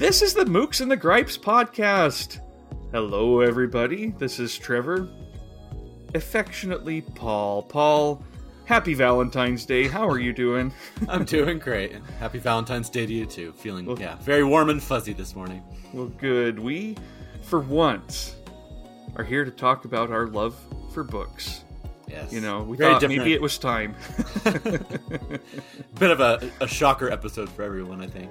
This 0.00 0.22
is 0.22 0.32
the 0.32 0.46
Mookse 0.46 0.80
and 0.80 0.90
the 0.90 0.96
Gripes 0.96 1.36
podcast. 1.36 2.40
Hello, 2.90 3.40
everybody. 3.40 4.14
This 4.16 4.38
is 4.40 4.56
Trevor. 4.56 5.06
Affectionately, 6.14 7.02
Paul. 7.02 7.64
Paul, 7.64 8.24
happy 8.64 8.94
Valentine's 8.94 9.66
Day. 9.66 9.88
How 9.88 10.08
are 10.08 10.18
you 10.18 10.32
doing? 10.32 10.72
I'm 11.10 11.26
doing 11.26 11.58
great. 11.58 11.92
Happy 12.18 12.38
Valentine's 12.38 12.88
Day 12.88 13.04
to 13.04 13.12
you 13.12 13.26
too. 13.26 13.52
Feeling 13.58 13.84
well, 13.84 14.00
yeah, 14.00 14.16
very 14.20 14.42
warm 14.42 14.70
and 14.70 14.82
fuzzy 14.82 15.12
this 15.12 15.36
morning. 15.36 15.62
Well, 15.92 16.06
good. 16.06 16.58
We, 16.58 16.96
for 17.42 17.60
once, 17.60 18.36
are 19.16 19.24
here 19.24 19.44
to 19.44 19.50
talk 19.50 19.84
about 19.84 20.10
our 20.10 20.28
love 20.28 20.58
for 20.94 21.04
books. 21.04 21.64
Yes. 22.08 22.32
You 22.32 22.40
know, 22.40 22.62
we 22.62 22.78
very 22.78 22.94
thought 22.94 23.00
different. 23.02 23.18
maybe 23.18 23.34
it 23.34 23.42
was 23.42 23.58
time. 23.58 23.94
Bit 24.44 26.10
of 26.10 26.20
a, 26.20 26.50
a 26.62 26.66
shocker 26.66 27.10
episode 27.10 27.50
for 27.50 27.64
everyone, 27.64 28.00
I 28.00 28.06
think 28.06 28.30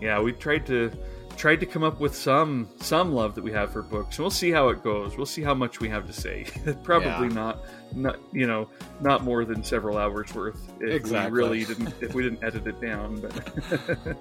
yeah, 0.00 0.20
we 0.20 0.32
tried 0.32 0.66
to 0.66 0.90
tried 1.36 1.60
to 1.60 1.66
come 1.66 1.82
up 1.82 2.00
with 2.00 2.14
some 2.14 2.68
some 2.80 3.12
love 3.12 3.34
that 3.34 3.42
we 3.42 3.52
have 3.52 3.72
for 3.72 3.82
books. 3.82 4.18
We'll 4.18 4.30
see 4.30 4.50
how 4.50 4.68
it 4.68 4.82
goes. 4.82 5.16
We'll 5.16 5.26
see 5.26 5.42
how 5.42 5.54
much 5.54 5.80
we 5.80 5.88
have 5.88 6.06
to 6.06 6.12
say. 6.12 6.46
Probably 6.82 7.28
yeah. 7.28 7.34
not 7.34 7.64
not 7.94 8.18
you 8.32 8.46
know 8.46 8.68
not 9.00 9.24
more 9.24 9.44
than 9.44 9.62
several 9.62 9.98
hours 9.98 10.34
worth 10.34 10.68
if 10.80 10.90
exactly. 10.90 11.32
we 11.32 11.38
really 11.38 11.64
didn't 11.70 11.94
if 12.00 12.14
we 12.14 12.22
didn't 12.22 12.42
edit 12.44 12.66
it 12.66 12.80
down. 12.80 13.20
But 13.20 14.16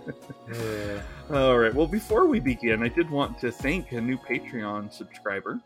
all 1.35 1.57
right. 1.57 1.73
Well, 1.73 1.87
before 1.87 2.27
we 2.27 2.39
begin, 2.39 2.83
I 2.83 2.87
did 2.87 3.09
want 3.09 3.39
to 3.39 3.51
thank 3.51 3.91
a 3.91 4.01
new 4.01 4.17
Patreon 4.17 4.91
subscriber. 4.91 5.59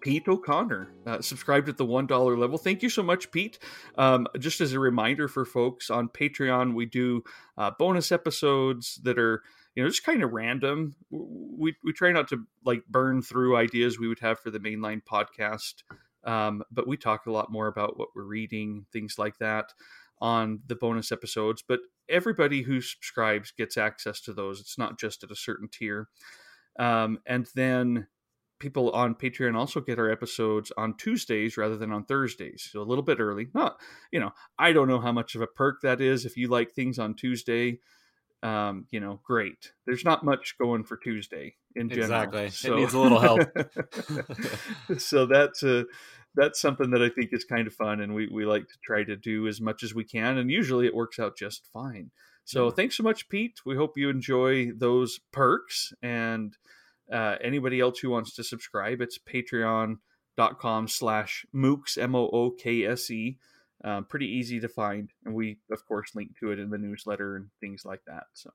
Pete 0.00 0.26
O'Connor 0.28 0.92
uh, 1.06 1.20
subscribed 1.20 1.68
at 1.68 1.76
the 1.76 1.84
one 1.84 2.06
dollar 2.06 2.36
level. 2.36 2.58
Thank 2.58 2.82
you 2.82 2.90
so 2.90 3.02
much, 3.02 3.30
Pete. 3.30 3.58
Um, 3.96 4.26
just 4.38 4.60
as 4.60 4.72
a 4.72 4.80
reminder 4.80 5.28
for 5.28 5.44
folks 5.44 5.90
on 5.90 6.08
Patreon, 6.08 6.74
we 6.74 6.86
do 6.86 7.22
uh, 7.58 7.70
bonus 7.78 8.12
episodes 8.12 9.00
that 9.04 9.18
are 9.18 9.42
you 9.74 9.82
know 9.82 9.88
just 9.88 10.04
kind 10.04 10.22
of 10.22 10.32
random. 10.32 10.94
We 11.10 11.74
we 11.84 11.92
try 11.92 12.12
not 12.12 12.28
to 12.28 12.44
like 12.64 12.82
burn 12.88 13.22
through 13.22 13.56
ideas 13.56 13.98
we 13.98 14.08
would 14.08 14.20
have 14.20 14.40
for 14.40 14.50
the 14.50 14.60
mainline 14.60 15.02
podcast, 15.02 15.82
um, 16.24 16.62
but 16.70 16.88
we 16.88 16.96
talk 16.96 17.26
a 17.26 17.32
lot 17.32 17.52
more 17.52 17.66
about 17.66 17.98
what 17.98 18.08
we're 18.14 18.24
reading, 18.24 18.86
things 18.92 19.18
like 19.18 19.38
that, 19.38 19.72
on 20.20 20.60
the 20.66 20.76
bonus 20.76 21.12
episodes. 21.12 21.62
But 21.66 21.80
everybody 22.08 22.62
who 22.62 22.80
subscribes 22.80 23.52
gets 23.52 23.76
access 23.76 24.20
to 24.22 24.32
those. 24.32 24.60
It's 24.60 24.78
not 24.78 24.98
just 24.98 25.22
at 25.22 25.30
a 25.30 25.36
certain 25.36 25.68
tier. 25.68 26.08
Um, 26.78 27.18
and 27.26 27.46
then 27.54 28.06
people 28.60 28.90
on 28.92 29.14
Patreon 29.14 29.56
also 29.56 29.80
get 29.80 29.98
our 29.98 30.10
episodes 30.10 30.70
on 30.76 30.96
Tuesdays 30.96 31.56
rather 31.56 31.76
than 31.76 31.92
on 31.92 32.04
Thursdays, 32.04 32.68
so 32.70 32.80
a 32.80 32.84
little 32.84 33.02
bit 33.02 33.18
early. 33.18 33.48
Not, 33.54 33.80
you 34.12 34.20
know, 34.20 34.30
I 34.58 34.72
don't 34.72 34.86
know 34.86 35.00
how 35.00 35.10
much 35.10 35.34
of 35.34 35.40
a 35.40 35.46
perk 35.46 35.80
that 35.82 36.00
is. 36.00 36.24
If 36.24 36.36
you 36.36 36.48
like 36.48 36.72
things 36.72 36.98
on 36.98 37.14
Tuesday, 37.14 37.80
um, 38.42 38.86
you 38.90 39.00
know, 39.00 39.20
great. 39.24 39.72
There's 39.86 40.04
not 40.04 40.24
much 40.24 40.56
going 40.58 40.84
for 40.84 40.96
Tuesday 40.96 41.56
in 41.74 41.88
general. 41.88 42.04
Exactly, 42.04 42.50
so, 42.50 42.74
it 42.74 42.80
needs 42.80 42.94
a 42.94 43.00
little 43.00 43.18
help. 43.18 43.40
so 44.98 45.26
that's 45.26 45.62
a 45.62 45.86
that's 46.34 46.60
something 46.60 46.90
that 46.90 47.02
I 47.02 47.08
think 47.08 47.30
is 47.32 47.44
kind 47.44 47.66
of 47.66 47.74
fun, 47.74 48.00
and 48.00 48.14
we 48.14 48.28
we 48.28 48.44
like 48.44 48.68
to 48.68 48.78
try 48.84 49.02
to 49.04 49.16
do 49.16 49.48
as 49.48 49.60
much 49.60 49.82
as 49.82 49.94
we 49.94 50.04
can, 50.04 50.38
and 50.38 50.50
usually 50.50 50.86
it 50.86 50.94
works 50.94 51.18
out 51.18 51.36
just 51.36 51.68
fine. 51.72 52.10
So 52.44 52.66
yeah. 52.66 52.72
thanks 52.74 52.96
so 52.96 53.02
much, 53.02 53.28
Pete. 53.28 53.60
We 53.64 53.76
hope 53.76 53.96
you 53.96 54.08
enjoy 54.08 54.72
those 54.72 55.20
perks 55.32 55.92
and 56.02 56.56
uh, 57.12 57.36
anybody 57.42 57.80
else 57.80 57.98
who 57.98 58.10
wants 58.10 58.34
to 58.34 58.44
subscribe, 58.44 59.00
it's 59.00 59.18
patreon.com 59.18 60.88
slash 60.88 61.44
mookse, 61.54 61.98
M-O-O-K-S-E. 61.98 63.38
Um, 63.82 64.04
pretty 64.04 64.26
easy 64.26 64.60
to 64.60 64.68
find. 64.68 65.10
And 65.24 65.34
we, 65.34 65.58
of 65.72 65.86
course, 65.86 66.14
link 66.14 66.38
to 66.40 66.52
it 66.52 66.58
in 66.58 66.70
the 66.70 66.78
newsletter 66.78 67.36
and 67.36 67.48
things 67.60 67.84
like 67.84 68.02
that. 68.06 68.24
So 68.34 68.50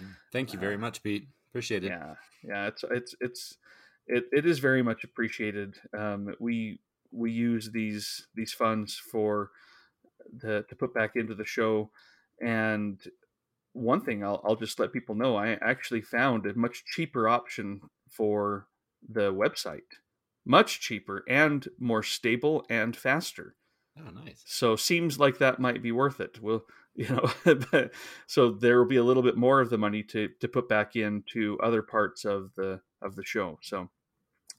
mm. 0.00 0.08
thank 0.32 0.52
you 0.52 0.58
very 0.58 0.74
uh, 0.74 0.78
much, 0.78 1.02
Pete. 1.02 1.28
Appreciate 1.50 1.84
it. 1.84 1.88
Yeah. 1.88 2.14
Yeah. 2.46 2.66
It's, 2.66 2.84
it's, 2.90 3.14
it's, 3.20 3.58
it, 4.06 4.24
it 4.32 4.46
is 4.46 4.58
very 4.58 4.82
much 4.82 5.02
appreciated. 5.02 5.76
Um, 5.96 6.34
we, 6.38 6.80
we 7.10 7.32
use 7.32 7.70
these, 7.72 8.26
these 8.34 8.52
funds 8.52 9.00
for 9.10 9.50
the, 10.42 10.64
to 10.68 10.76
put 10.76 10.92
back 10.92 11.12
into 11.16 11.34
the 11.34 11.46
show 11.46 11.90
and 12.40 13.00
one 13.76 14.00
thing 14.00 14.24
I'll, 14.24 14.40
I'll 14.44 14.56
just 14.56 14.80
let 14.80 14.92
people 14.92 15.14
know 15.14 15.36
I 15.36 15.58
actually 15.60 16.00
found 16.00 16.46
a 16.46 16.54
much 16.54 16.84
cheaper 16.84 17.28
option 17.28 17.82
for 18.08 18.68
the 19.08 19.32
website. 19.32 19.80
Much 20.44 20.80
cheaper 20.80 21.24
and 21.28 21.68
more 21.78 22.02
stable 22.02 22.64
and 22.70 22.96
faster. 22.96 23.56
Oh, 23.98 24.10
nice. 24.10 24.42
So 24.46 24.76
seems 24.76 25.18
like 25.18 25.38
that 25.38 25.58
might 25.58 25.82
be 25.82 25.92
worth 25.92 26.20
it. 26.20 26.40
Well, 26.40 26.64
you 26.94 27.08
know, 27.08 27.88
so 28.26 28.50
there 28.52 28.78
will 28.78 28.88
be 28.88 28.96
a 28.96 29.04
little 29.04 29.22
bit 29.22 29.36
more 29.36 29.60
of 29.60 29.70
the 29.70 29.78
money 29.78 30.02
to 30.04 30.28
to 30.40 30.48
put 30.48 30.68
back 30.68 30.96
into 30.96 31.58
other 31.62 31.82
parts 31.82 32.24
of 32.24 32.52
the 32.56 32.80
of 33.02 33.16
the 33.16 33.24
show. 33.24 33.58
So 33.62 33.90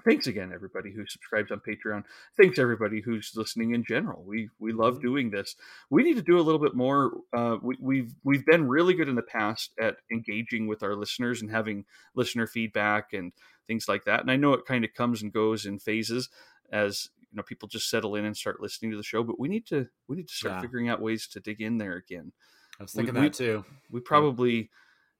thanks 0.07 0.27
again 0.27 0.51
everybody 0.53 0.91
who 0.91 1.05
subscribes 1.05 1.51
on 1.51 1.59
patreon 1.59 2.03
thanks 2.37 2.57
everybody 2.57 3.01
who's 3.01 3.33
listening 3.35 3.73
in 3.73 3.83
general 3.83 4.23
we 4.23 4.49
we 4.57 4.71
love 4.71 4.95
mm-hmm. 4.95 5.07
doing 5.07 5.29
this 5.31 5.55
we 5.89 6.01
need 6.01 6.15
to 6.15 6.21
do 6.21 6.39
a 6.39 6.41
little 6.41 6.59
bit 6.59 6.73
more 6.73 7.11
uh, 7.35 7.57
we, 7.61 7.75
we've 7.79 8.15
we've 8.23 8.45
been 8.45 8.67
really 8.67 8.93
good 8.93 9.09
in 9.09 9.15
the 9.15 9.21
past 9.21 9.73
at 9.79 9.97
engaging 10.11 10.67
with 10.67 10.81
our 10.81 10.95
listeners 10.95 11.41
and 11.41 11.51
having 11.51 11.83
listener 12.15 12.47
feedback 12.47 13.11
and 13.11 13.33
things 13.67 13.87
like 13.87 14.05
that 14.05 14.21
and 14.21 14.31
i 14.31 14.35
know 14.35 14.53
it 14.53 14.65
kind 14.65 14.85
of 14.85 14.93
comes 14.93 15.21
and 15.21 15.33
goes 15.33 15.65
in 15.65 15.77
phases 15.77 16.29
as 16.71 17.09
you 17.29 17.35
know 17.35 17.43
people 17.43 17.67
just 17.67 17.89
settle 17.89 18.15
in 18.15 18.23
and 18.23 18.37
start 18.37 18.61
listening 18.61 18.91
to 18.91 18.97
the 18.97 19.03
show 19.03 19.23
but 19.23 19.39
we 19.39 19.49
need 19.49 19.65
to 19.65 19.87
we 20.07 20.15
need 20.15 20.27
to 20.27 20.33
start 20.33 20.55
yeah. 20.55 20.61
figuring 20.61 20.87
out 20.87 21.01
ways 21.01 21.27
to 21.27 21.39
dig 21.41 21.61
in 21.61 21.77
there 21.77 21.95
again 21.95 22.31
i 22.79 22.83
was 22.83 22.93
thinking 22.93 23.13
we, 23.13 23.21
that 23.21 23.39
we, 23.39 23.45
too 23.45 23.65
we 23.91 23.99
probably 23.99 24.55
yeah. 24.55 24.63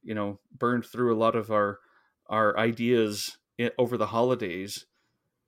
you 0.04 0.16
know 0.16 0.40
burned 0.58 0.86
through 0.86 1.14
a 1.14 1.20
lot 1.20 1.36
of 1.36 1.52
our 1.52 1.80
our 2.30 2.58
ideas 2.58 3.38
over 3.78 3.98
the 3.98 4.08
holidays 4.08 4.86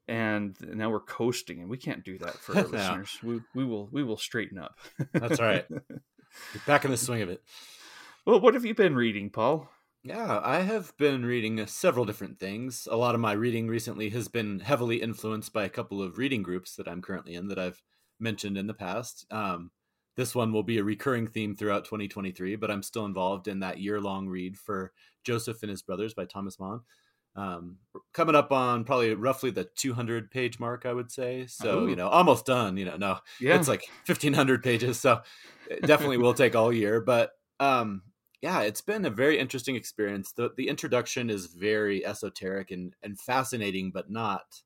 and 0.08 0.56
now 0.62 0.90
we're 0.90 1.00
coasting 1.00 1.60
and 1.60 1.70
we 1.70 1.78
can't 1.78 2.04
do 2.04 2.18
that 2.18 2.34
for 2.34 2.58
our 2.58 2.64
listeners. 2.68 3.20
We, 3.24 3.42
we 3.54 3.64
will 3.64 3.88
we 3.92 4.04
will 4.04 4.18
straighten 4.18 4.58
up. 4.58 4.80
That's 5.14 5.40
right. 5.40 5.66
Back 6.66 6.86
in 6.86 6.92
the 6.92 6.98
swing 6.98 7.22
of 7.22 7.30
it. 7.30 7.44
Well 8.26 8.40
what 8.40 8.56
have 8.56 8.66
you 8.66 8.74
been 8.74 8.96
reading 8.96 9.30
paul? 9.30 9.70
Yeah 10.04 10.40
i 10.44 10.62
have 10.62 10.96
been 10.98 11.26
reading 11.26 11.66
several 11.68 12.06
different 12.06 12.40
things. 12.40 12.88
A 12.90 12.98
lot 12.98 13.16
of 13.16 13.22
my 13.22 13.34
reading 13.34 13.68
recently 13.68 14.10
has 14.10 14.28
been 14.28 14.60
heavily 14.60 15.02
influenced 15.02 15.54
by 15.54 15.64
a 15.66 15.70
couple 15.70 16.02
of 16.02 16.18
reading 16.18 16.42
groups 16.42 16.76
that 16.76 16.88
i'm 16.88 17.02
currently 17.02 17.36
in 17.36 17.48
that 17.50 17.60
i've 17.60 17.82
mentioned 18.20 18.58
in 18.58 18.68
the 18.68 18.74
past. 18.74 19.26
Um, 19.32 19.72
this 20.18 20.36
one 20.36 20.52
will 20.52 20.64
be 20.64 20.78
a 20.80 20.84
recurring 20.84 21.28
theme 21.28 21.56
throughout 21.56 21.86
2023 21.86 22.56
but 22.58 22.70
i'm 22.70 22.84
still 22.84 23.06
involved 23.06 23.48
in 23.48 23.60
that 23.60 23.80
year-long 23.80 24.28
read 24.28 24.58
for 24.58 24.92
joseph 25.24 25.64
and 25.64 25.70
his 25.70 25.82
brothers 25.82 26.14
by 26.14 26.26
thomas 26.26 26.60
mann 26.60 26.82
um, 27.36 27.78
coming 28.14 28.36
up 28.36 28.52
on 28.52 28.84
probably 28.84 29.14
roughly 29.14 29.52
the 29.52 29.70
200 29.76 30.32
page 30.32 30.60
mark, 30.60 30.86
I 30.86 30.94
would 30.94 31.12
say. 31.12 31.46
So, 31.48 31.82
Ooh. 31.82 31.90
you 31.90 31.96
know, 31.96 32.10
almost 32.10 32.46
done, 32.46 32.78
you 32.78 32.86
know, 32.86 32.98
no, 32.98 33.20
yeah. 33.40 33.56
it's 33.56 33.68
like 33.68 33.88
1500 34.06 34.64
pages. 34.64 35.00
So 35.00 35.22
definitely 35.84 36.18
will 36.18 36.34
take 36.34 36.56
all 36.56 36.74
year, 36.74 37.00
but, 37.02 37.32
um, 37.60 38.04
yeah, 38.42 38.62
it's 38.62 38.82
been 38.82 39.06
a 39.06 39.10
very 39.10 39.38
interesting 39.38 39.76
experience. 39.76 40.32
The, 40.32 40.52
the 40.56 40.70
introduction 40.70 41.30
is 41.30 41.48
very 41.48 42.06
esoteric 42.06 42.72
and, 42.72 42.96
and 43.04 43.20
fascinating, 43.20 43.92
but 43.92 44.10
not 44.10 44.62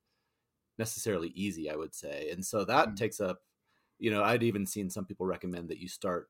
necessarily 0.77 1.29
easy, 1.29 1.69
I 1.69 1.75
would 1.75 1.95
say. 1.95 2.29
And 2.31 2.45
so 2.45 2.65
that 2.65 2.87
mm-hmm. 2.87 2.95
takes 2.95 3.19
up, 3.19 3.41
you 3.99 4.11
know, 4.11 4.23
I'd 4.23 4.43
even 4.43 4.65
seen 4.65 4.89
some 4.89 5.05
people 5.05 5.25
recommend 5.25 5.69
that 5.69 5.79
you 5.79 5.87
start 5.87 6.29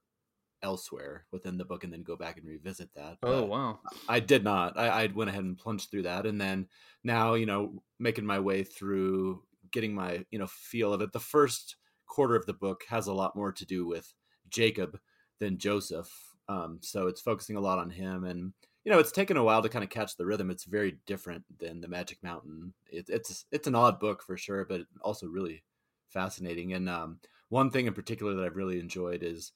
elsewhere 0.64 1.26
within 1.32 1.58
the 1.58 1.66
book 1.66 1.84
and 1.84 1.94
then 1.94 2.02
go 2.02 2.16
back 2.16 2.38
and 2.38 2.48
revisit 2.48 2.90
that. 2.96 3.18
Oh, 3.22 3.28
but 3.28 3.34
oh 3.34 3.46
wow! 3.46 3.80
I 4.08 4.20
did 4.20 4.44
not. 4.44 4.78
I, 4.78 4.88
I 4.88 5.08
went 5.08 5.30
ahead 5.30 5.44
and 5.44 5.58
plunged 5.58 5.92
through 5.92 6.04
that, 6.04 6.26
and 6.26 6.40
then 6.40 6.68
now 7.04 7.36
you 7.36 7.46
know 7.46 7.84
making 8.00 8.26
my 8.26 8.40
way 8.40 8.64
through 8.64 9.44
getting 9.72 9.94
my 9.94 10.26
you 10.32 10.40
know 10.40 10.48
feel 10.48 10.94
of 10.94 11.02
it. 11.02 11.12
The 11.12 11.20
first 11.20 11.76
quarter 12.08 12.36
of 12.36 12.46
the 12.46 12.54
book 12.54 12.84
has 12.90 13.08
a 13.08 13.14
lot 13.14 13.36
more 13.36 13.52
to 13.52 13.66
do 13.66 13.86
with 13.86 14.14
Jacob 14.50 15.00
than 15.40 15.58
Joseph, 15.58 16.10
um, 16.48 16.80
so 16.82 17.08
it's 17.08 17.22
focusing 17.22 17.56
a 17.56 17.62
lot 17.62 17.80
on 17.80 17.92
him 17.92 18.24
and. 18.24 18.54
You 18.86 18.92
know, 18.92 19.00
it's 19.00 19.14
taken 19.14 19.38
a 19.38 19.44
while 19.46 19.62
to 19.62 19.70
kind 19.70 19.82
of 19.82 19.90
catch 19.90 20.18
the 20.18 20.26
rhythm. 20.26 20.52
It's 20.52 20.66
very 20.66 20.98
different 21.06 21.46
than 21.58 21.80
the 21.80 21.88
Magic 21.88 22.22
Mountain. 22.22 22.74
It, 22.92 23.06
it's 23.08 23.46
it's 23.50 23.66
an 23.66 23.76
odd 23.76 23.98
book 23.98 24.22
for 24.22 24.36
sure, 24.36 24.66
but 24.66 24.82
also 25.00 25.28
really 25.28 25.64
fascinating. 26.10 26.74
And 26.74 26.90
um, 26.90 27.20
one 27.48 27.70
thing 27.70 27.88
in 27.88 27.94
particular 27.94 28.34
that 28.36 28.44
I've 28.44 28.56
really 28.56 28.80
enjoyed 28.80 29.24
is 29.24 29.52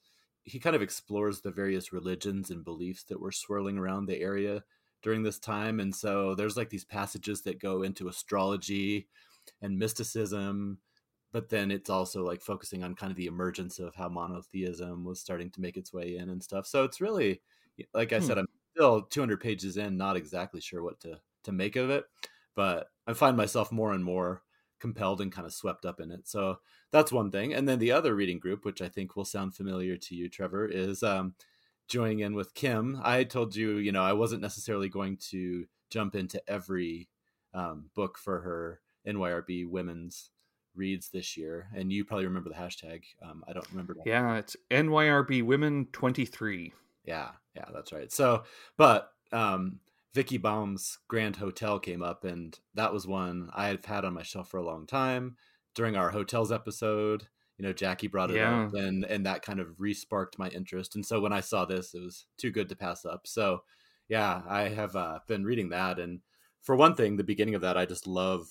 he 0.48 0.58
kind 0.58 0.74
of 0.74 0.82
explores 0.82 1.40
the 1.40 1.50
various 1.50 1.92
religions 1.92 2.50
and 2.50 2.64
beliefs 2.64 3.04
that 3.04 3.20
were 3.20 3.32
swirling 3.32 3.78
around 3.78 4.06
the 4.06 4.20
area 4.20 4.62
during 5.02 5.22
this 5.22 5.38
time 5.38 5.78
and 5.78 5.94
so 5.94 6.34
there's 6.34 6.56
like 6.56 6.70
these 6.70 6.84
passages 6.84 7.42
that 7.42 7.60
go 7.60 7.82
into 7.82 8.08
astrology 8.08 9.06
and 9.62 9.78
mysticism 9.78 10.78
but 11.30 11.50
then 11.50 11.70
it's 11.70 11.90
also 11.90 12.24
like 12.24 12.40
focusing 12.40 12.82
on 12.82 12.94
kind 12.94 13.10
of 13.10 13.16
the 13.16 13.26
emergence 13.26 13.78
of 13.78 13.94
how 13.94 14.08
monotheism 14.08 15.04
was 15.04 15.20
starting 15.20 15.50
to 15.50 15.60
make 15.60 15.76
its 15.76 15.92
way 15.92 16.16
in 16.16 16.30
and 16.30 16.42
stuff 16.42 16.66
so 16.66 16.84
it's 16.84 17.00
really 17.00 17.40
like 17.94 18.12
i 18.12 18.18
hmm. 18.18 18.24
said 18.24 18.38
i'm 18.38 18.48
still 18.74 19.02
200 19.02 19.40
pages 19.40 19.76
in 19.76 19.96
not 19.96 20.16
exactly 20.16 20.60
sure 20.60 20.82
what 20.82 20.98
to 20.98 21.18
to 21.44 21.52
make 21.52 21.76
of 21.76 21.90
it 21.90 22.04
but 22.56 22.88
i 23.06 23.12
find 23.12 23.36
myself 23.36 23.70
more 23.70 23.92
and 23.92 24.04
more 24.04 24.42
compelled 24.78 25.20
and 25.20 25.32
kind 25.32 25.46
of 25.46 25.52
swept 25.52 25.84
up 25.84 26.00
in 26.00 26.10
it. 26.10 26.28
So 26.28 26.58
that's 26.90 27.12
one 27.12 27.30
thing. 27.30 27.52
And 27.52 27.68
then 27.68 27.78
the 27.78 27.92
other 27.92 28.14
reading 28.14 28.38
group, 28.38 28.64
which 28.64 28.80
I 28.80 28.88
think 28.88 29.16
will 29.16 29.24
sound 29.24 29.54
familiar 29.54 29.96
to 29.96 30.14
you, 30.14 30.28
Trevor, 30.28 30.66
is 30.66 31.02
um, 31.02 31.34
joining 31.88 32.20
in 32.20 32.34
with 32.34 32.54
Kim. 32.54 33.00
I 33.02 33.24
told 33.24 33.54
you, 33.56 33.76
you 33.76 33.92
know, 33.92 34.02
I 34.02 34.12
wasn't 34.12 34.42
necessarily 34.42 34.88
going 34.88 35.18
to 35.30 35.66
jump 35.90 36.14
into 36.14 36.42
every 36.48 37.08
um, 37.54 37.90
book 37.94 38.18
for 38.18 38.40
her 38.40 38.80
NYRB 39.06 39.68
women's 39.68 40.30
reads 40.74 41.10
this 41.10 41.36
year, 41.36 41.68
and 41.74 41.92
you 41.92 42.04
probably 42.04 42.26
remember 42.26 42.48
the 42.48 42.54
hashtag. 42.54 43.02
Um, 43.22 43.44
I 43.48 43.52
don't 43.52 43.68
remember. 43.70 43.94
That. 43.94 44.06
Yeah, 44.06 44.36
it's 44.36 44.56
NYRB 44.70 45.42
Women 45.44 45.88
Twenty 45.92 46.24
Three. 46.24 46.72
Yeah, 47.04 47.30
yeah, 47.54 47.64
that's 47.74 47.92
right. 47.92 48.12
So, 48.12 48.44
but 48.76 49.10
um, 49.32 49.80
Vicki 50.14 50.38
Baum's 50.38 50.98
Grand 51.08 51.36
Hotel 51.36 51.78
came 51.78 52.02
up, 52.02 52.24
and 52.24 52.58
that 52.74 52.92
was 52.92 53.06
one 53.06 53.50
I 53.54 53.68
have 53.68 53.84
had 53.84 54.04
on 54.04 54.14
my 54.14 54.22
shelf 54.22 54.48
for 54.48 54.58
a 54.58 54.64
long 54.64 54.86
time. 54.86 55.36
During 55.78 55.94
our 55.94 56.10
hotels 56.10 56.50
episode, 56.50 57.28
you 57.56 57.64
know, 57.64 57.72
Jackie 57.72 58.08
brought 58.08 58.32
it 58.32 58.38
yeah. 58.38 58.64
up, 58.64 58.74
and 58.74 59.04
and 59.04 59.24
that 59.26 59.42
kind 59.42 59.60
of 59.60 59.78
resparked 59.78 60.36
my 60.36 60.48
interest. 60.48 60.96
And 60.96 61.06
so 61.06 61.20
when 61.20 61.32
I 61.32 61.38
saw 61.38 61.66
this, 61.66 61.94
it 61.94 62.00
was 62.00 62.26
too 62.36 62.50
good 62.50 62.68
to 62.70 62.74
pass 62.74 63.04
up. 63.04 63.28
So, 63.28 63.62
yeah, 64.08 64.42
I 64.48 64.70
have 64.70 64.96
uh, 64.96 65.20
been 65.28 65.44
reading 65.44 65.68
that, 65.68 66.00
and 66.00 66.18
for 66.62 66.74
one 66.74 66.96
thing, 66.96 67.16
the 67.16 67.22
beginning 67.22 67.54
of 67.54 67.60
that, 67.60 67.76
I 67.76 67.86
just 67.86 68.08
love 68.08 68.48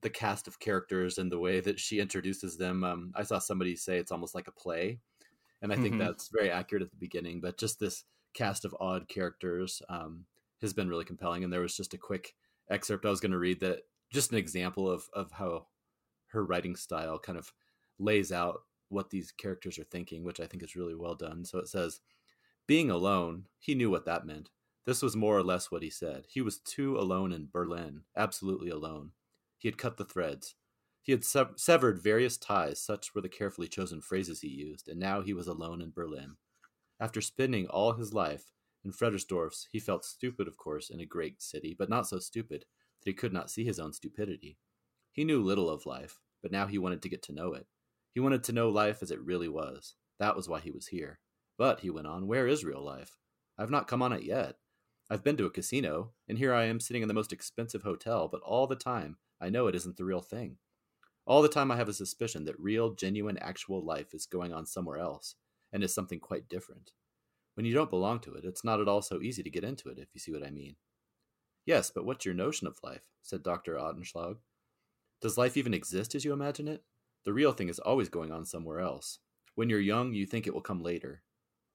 the 0.00 0.08
cast 0.08 0.48
of 0.48 0.60
characters 0.60 1.18
and 1.18 1.30
the 1.30 1.38
way 1.38 1.60
that 1.60 1.78
she 1.78 2.00
introduces 2.00 2.56
them. 2.56 2.84
Um, 2.84 3.12
I 3.14 3.22
saw 3.24 3.38
somebody 3.38 3.76
say 3.76 3.98
it's 3.98 4.10
almost 4.10 4.34
like 4.34 4.48
a 4.48 4.52
play, 4.52 4.98
and 5.60 5.74
I 5.74 5.76
think 5.76 5.96
mm-hmm. 5.96 5.98
that's 5.98 6.30
very 6.32 6.50
accurate 6.50 6.82
at 6.82 6.90
the 6.90 6.96
beginning. 6.96 7.42
But 7.42 7.58
just 7.58 7.80
this 7.80 8.04
cast 8.32 8.64
of 8.64 8.74
odd 8.80 9.08
characters 9.08 9.82
um, 9.90 10.24
has 10.62 10.72
been 10.72 10.88
really 10.88 11.04
compelling. 11.04 11.44
And 11.44 11.52
there 11.52 11.60
was 11.60 11.76
just 11.76 11.92
a 11.92 11.98
quick 11.98 12.32
excerpt 12.70 13.04
I 13.04 13.10
was 13.10 13.20
going 13.20 13.32
to 13.32 13.38
read 13.38 13.60
that 13.60 13.80
just 14.10 14.32
an 14.32 14.38
example 14.38 14.90
of 14.90 15.04
of 15.12 15.32
how 15.32 15.66
her 16.32 16.44
writing 16.44 16.76
style 16.76 17.18
kind 17.18 17.38
of 17.38 17.52
lays 17.98 18.32
out 18.32 18.60
what 18.88 19.10
these 19.10 19.32
characters 19.32 19.78
are 19.78 19.84
thinking, 19.84 20.24
which 20.24 20.40
I 20.40 20.46
think 20.46 20.62
is 20.62 20.76
really 20.76 20.94
well 20.94 21.14
done. 21.14 21.44
So 21.44 21.58
it 21.58 21.68
says, 21.68 22.00
being 22.66 22.90
alone, 22.90 23.44
he 23.58 23.74
knew 23.74 23.90
what 23.90 24.04
that 24.06 24.26
meant. 24.26 24.50
This 24.84 25.02
was 25.02 25.14
more 25.16 25.36
or 25.36 25.42
less 25.42 25.70
what 25.70 25.82
he 25.82 25.90
said. 25.90 26.26
He 26.28 26.40
was 26.40 26.58
too 26.58 26.98
alone 26.98 27.32
in 27.32 27.48
Berlin, 27.52 28.02
absolutely 28.16 28.70
alone. 28.70 29.12
He 29.58 29.68
had 29.68 29.78
cut 29.78 29.96
the 29.96 30.04
threads. 30.04 30.56
He 31.00 31.12
had 31.12 31.24
severed 31.24 32.02
various 32.02 32.36
ties, 32.36 32.80
such 32.80 33.14
were 33.14 33.20
the 33.20 33.28
carefully 33.28 33.68
chosen 33.68 34.00
phrases 34.00 34.40
he 34.40 34.48
used, 34.48 34.88
and 34.88 35.00
now 35.00 35.20
he 35.20 35.32
was 35.32 35.46
alone 35.46 35.80
in 35.80 35.90
Berlin. 35.90 36.36
After 37.00 37.20
spending 37.20 37.66
all 37.66 37.92
his 37.94 38.12
life 38.12 38.52
in 38.84 38.92
Fredersdorf's, 38.92 39.68
he 39.72 39.80
felt 39.80 40.04
stupid, 40.04 40.46
of 40.46 40.56
course, 40.56 40.90
in 40.90 41.00
a 41.00 41.06
great 41.06 41.42
city, 41.42 41.74
but 41.76 41.88
not 41.88 42.06
so 42.06 42.18
stupid 42.18 42.64
that 43.00 43.10
he 43.10 43.14
could 43.14 43.32
not 43.32 43.50
see 43.50 43.64
his 43.64 43.80
own 43.80 43.92
stupidity. 43.92 44.58
He 45.12 45.24
knew 45.24 45.42
little 45.42 45.70
of 45.70 45.86
life, 45.86 46.20
but 46.42 46.50
now 46.50 46.66
he 46.66 46.78
wanted 46.78 47.02
to 47.02 47.08
get 47.08 47.22
to 47.24 47.32
know 47.32 47.52
it. 47.52 47.66
He 48.14 48.20
wanted 48.20 48.42
to 48.44 48.52
know 48.52 48.68
life 48.68 49.02
as 49.02 49.10
it 49.10 49.22
really 49.22 49.48
was. 49.48 49.94
That 50.18 50.36
was 50.36 50.48
why 50.48 50.60
he 50.60 50.70
was 50.70 50.88
here. 50.88 51.20
But, 51.58 51.80
he 51.80 51.90
went 51.90 52.06
on, 52.06 52.26
where 52.26 52.46
is 52.46 52.64
real 52.64 52.82
life? 52.82 53.18
I've 53.58 53.70
not 53.70 53.86
come 53.86 54.02
on 54.02 54.12
it 54.12 54.22
yet. 54.22 54.56
I've 55.10 55.22
been 55.22 55.36
to 55.36 55.46
a 55.46 55.50
casino, 55.50 56.12
and 56.28 56.38
here 56.38 56.54
I 56.54 56.64
am 56.64 56.80
sitting 56.80 57.02
in 57.02 57.08
the 57.08 57.14
most 57.14 57.32
expensive 57.32 57.82
hotel, 57.82 58.28
but 58.28 58.40
all 58.40 58.66
the 58.66 58.74
time 58.74 59.18
I 59.40 59.50
know 59.50 59.66
it 59.66 59.74
isn't 59.74 59.96
the 59.96 60.04
real 60.04 60.22
thing. 60.22 60.56
All 61.26 61.42
the 61.42 61.48
time 61.48 61.70
I 61.70 61.76
have 61.76 61.88
a 61.88 61.92
suspicion 61.92 62.44
that 62.46 62.58
real, 62.58 62.94
genuine, 62.94 63.36
actual 63.38 63.84
life 63.84 64.14
is 64.14 64.26
going 64.26 64.52
on 64.52 64.66
somewhere 64.66 64.98
else, 64.98 65.34
and 65.72 65.84
is 65.84 65.94
something 65.94 66.18
quite 66.18 66.48
different. 66.48 66.92
When 67.54 67.66
you 67.66 67.74
don't 67.74 67.90
belong 67.90 68.20
to 68.20 68.34
it, 68.34 68.44
it's 68.44 68.64
not 68.64 68.80
at 68.80 68.88
all 68.88 69.02
so 69.02 69.20
easy 69.20 69.42
to 69.42 69.50
get 69.50 69.64
into 69.64 69.90
it, 69.90 69.98
if 69.98 70.08
you 70.14 70.20
see 70.20 70.32
what 70.32 70.46
I 70.46 70.50
mean. 70.50 70.76
Yes, 71.66 71.90
but 71.94 72.04
what's 72.04 72.24
your 72.24 72.34
notion 72.34 72.66
of 72.66 72.78
life? 72.82 73.02
said 73.22 73.42
Dr. 73.42 73.74
Ottenschlag. 73.74 74.36
Does 75.22 75.38
life 75.38 75.56
even 75.56 75.72
exist 75.72 76.16
as 76.16 76.24
you 76.24 76.32
imagine 76.32 76.66
it? 76.66 76.82
The 77.24 77.32
real 77.32 77.52
thing 77.52 77.68
is 77.68 77.78
always 77.78 78.08
going 78.08 78.32
on 78.32 78.44
somewhere 78.44 78.80
else. 78.80 79.20
When 79.54 79.70
you're 79.70 79.78
young, 79.78 80.12
you 80.12 80.26
think 80.26 80.48
it 80.48 80.52
will 80.52 80.60
come 80.60 80.82
later. 80.82 81.22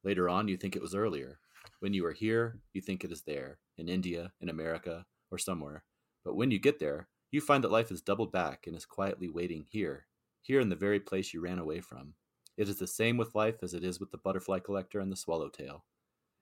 Later 0.04 0.28
on, 0.28 0.50
you 0.50 0.58
think 0.58 0.76
it 0.76 0.82
was 0.82 0.94
earlier. 0.94 1.40
When 1.80 1.94
you 1.94 2.06
are 2.06 2.12
here, 2.12 2.60
you 2.74 2.82
think 2.82 3.06
it 3.06 3.12
is 3.12 3.22
there, 3.22 3.60
in 3.78 3.88
India, 3.88 4.34
in 4.42 4.50
America, 4.50 5.06
or 5.32 5.38
somewhere. 5.38 5.86
But 6.26 6.36
when 6.36 6.52
you 6.52 6.60
get 6.60 6.80
there, 6.80 7.08
you 7.32 7.40
find 7.40 7.64
that 7.64 7.72
life 7.72 7.90
is 7.90 8.02
doubled 8.02 8.34
back 8.34 8.68
and 8.68 8.76
is 8.76 8.86
quietly 8.86 9.30
waiting 9.30 9.66
here, 9.70 10.08
here 10.42 10.60
in 10.60 10.68
the 10.68 10.76
very 10.76 11.00
place 11.00 11.34
you 11.34 11.40
ran 11.40 11.58
away 11.58 11.80
from. 11.80 12.16
It 12.58 12.68
is 12.68 12.80
the 12.80 12.88
same 12.88 13.16
with 13.16 13.34
life 13.34 13.64
as 13.64 13.74
it 13.74 13.84
is 13.84 13.98
with 13.98 14.12
the 14.12 14.18
butterfly 14.18 14.60
collector 14.60 15.00
and 15.00 15.10
the 15.10 15.16
swallowtail. 15.16 15.86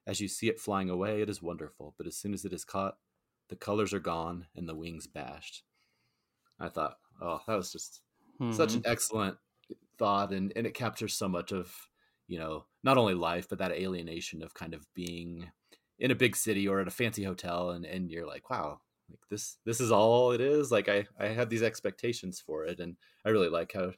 As 0.07 0.21
you 0.21 0.27
see 0.27 0.47
it 0.47 0.59
flying 0.59 0.89
away, 0.89 1.21
it 1.21 1.29
is 1.29 1.39
wonderful, 1.39 1.93
but 1.99 2.07
as 2.07 2.17
soon 2.17 2.33
as 2.33 2.45
it 2.45 2.53
is 2.53 2.65
caught, 2.65 2.97
the 3.49 3.55
colors 3.55 3.93
are 3.93 3.99
gone 3.99 4.47
and 4.55 4.67
the 4.67 4.75
wings 4.75 5.05
bashed. 5.05 5.61
I 6.59 6.69
thought, 6.69 6.97
oh, 7.21 7.39
that 7.47 7.55
was 7.55 7.71
just 7.71 8.01
mm-hmm. 8.39 8.53
such 8.53 8.73
an 8.73 8.81
mm-hmm. 8.81 8.91
excellent 8.91 9.37
thought, 9.97 10.31
and, 10.31 10.51
and 10.55 10.65
it 10.65 10.73
captures 10.73 11.13
so 11.13 11.27
much 11.27 11.51
of, 11.51 11.73
you 12.27 12.39
know, 12.39 12.65
not 12.83 12.97
only 12.97 13.13
life, 13.13 13.47
but 13.49 13.59
that 13.59 13.71
alienation 13.71 14.41
of 14.41 14.53
kind 14.53 14.73
of 14.73 14.87
being 14.93 15.51
in 15.99 16.11
a 16.11 16.15
big 16.15 16.35
city 16.35 16.67
or 16.67 16.79
at 16.79 16.87
a 16.87 16.91
fancy 16.91 17.23
hotel, 17.23 17.71
and, 17.71 17.85
and 17.85 18.11
you're 18.11 18.27
like, 18.27 18.49
wow, 18.49 18.79
like 19.09 19.19
this 19.29 19.57
this 19.65 19.79
is 19.79 19.91
all 19.91 20.31
it 20.31 20.41
is 20.41 20.71
like 20.71 20.89
i 20.89 21.05
i 21.19 21.27
had 21.27 21.49
these 21.49 21.63
expectations 21.63 22.39
for 22.39 22.65
it 22.65 22.79
and 22.79 22.95
i 23.25 23.29
really 23.29 23.49
like 23.49 23.71
how 23.73 23.91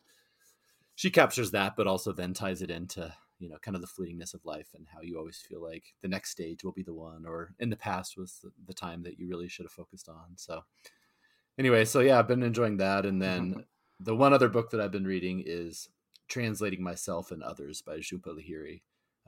she 0.95 1.10
captures 1.10 1.51
that 1.51 1.75
but 1.75 1.88
also 1.88 2.12
then 2.12 2.33
ties 2.33 2.62
it 2.62 2.71
into 2.71 3.13
you 3.39 3.50
know 3.50 3.57
kind 3.62 3.75
of 3.75 3.81
the 3.81 3.88
fleetingness 3.88 4.33
of 4.33 4.45
life 4.45 4.69
and 4.74 4.88
how 4.94 5.01
you 5.01 5.18
always 5.18 5.38
feel 5.48 5.62
like 5.62 5.83
the 6.01 6.07
next 6.07 6.31
stage 6.31 6.63
will 6.63 6.71
be 6.71 6.83
the 6.83 6.94
one 6.94 7.25
or 7.25 7.53
in 7.60 7.69
the 7.69 7.77
past 7.77 8.18
was 8.18 8.39
the, 8.44 8.51
the 8.65 8.74
time 8.74 9.03
that 9.03 9.19
you 9.19 9.27
really 9.27 9.48
should 9.48 9.65
have 9.65 9.71
focused 9.71 10.10
on 10.10 10.36
so 10.36 10.62
anyway 11.57 11.86
so 11.86 12.00
yeah 12.00 12.19
i've 12.19 12.27
been 12.27 12.44
enjoying 12.44 12.77
that 12.77 13.06
and 13.06 13.21
then 13.21 13.51
mm-hmm. 13.51 13.59
the 14.00 14.15
one 14.15 14.33
other 14.33 14.50
book 14.50 14.69
that 14.69 14.81
i've 14.81 14.92
been 14.92 15.07
reading 15.07 15.44
is 15.45 15.89
translating 16.27 16.83
myself 16.83 17.31
and 17.31 17.42
others 17.42 17.81
by 17.81 17.98
Jhumpa 17.98 18.27
Lahiri 18.27 18.81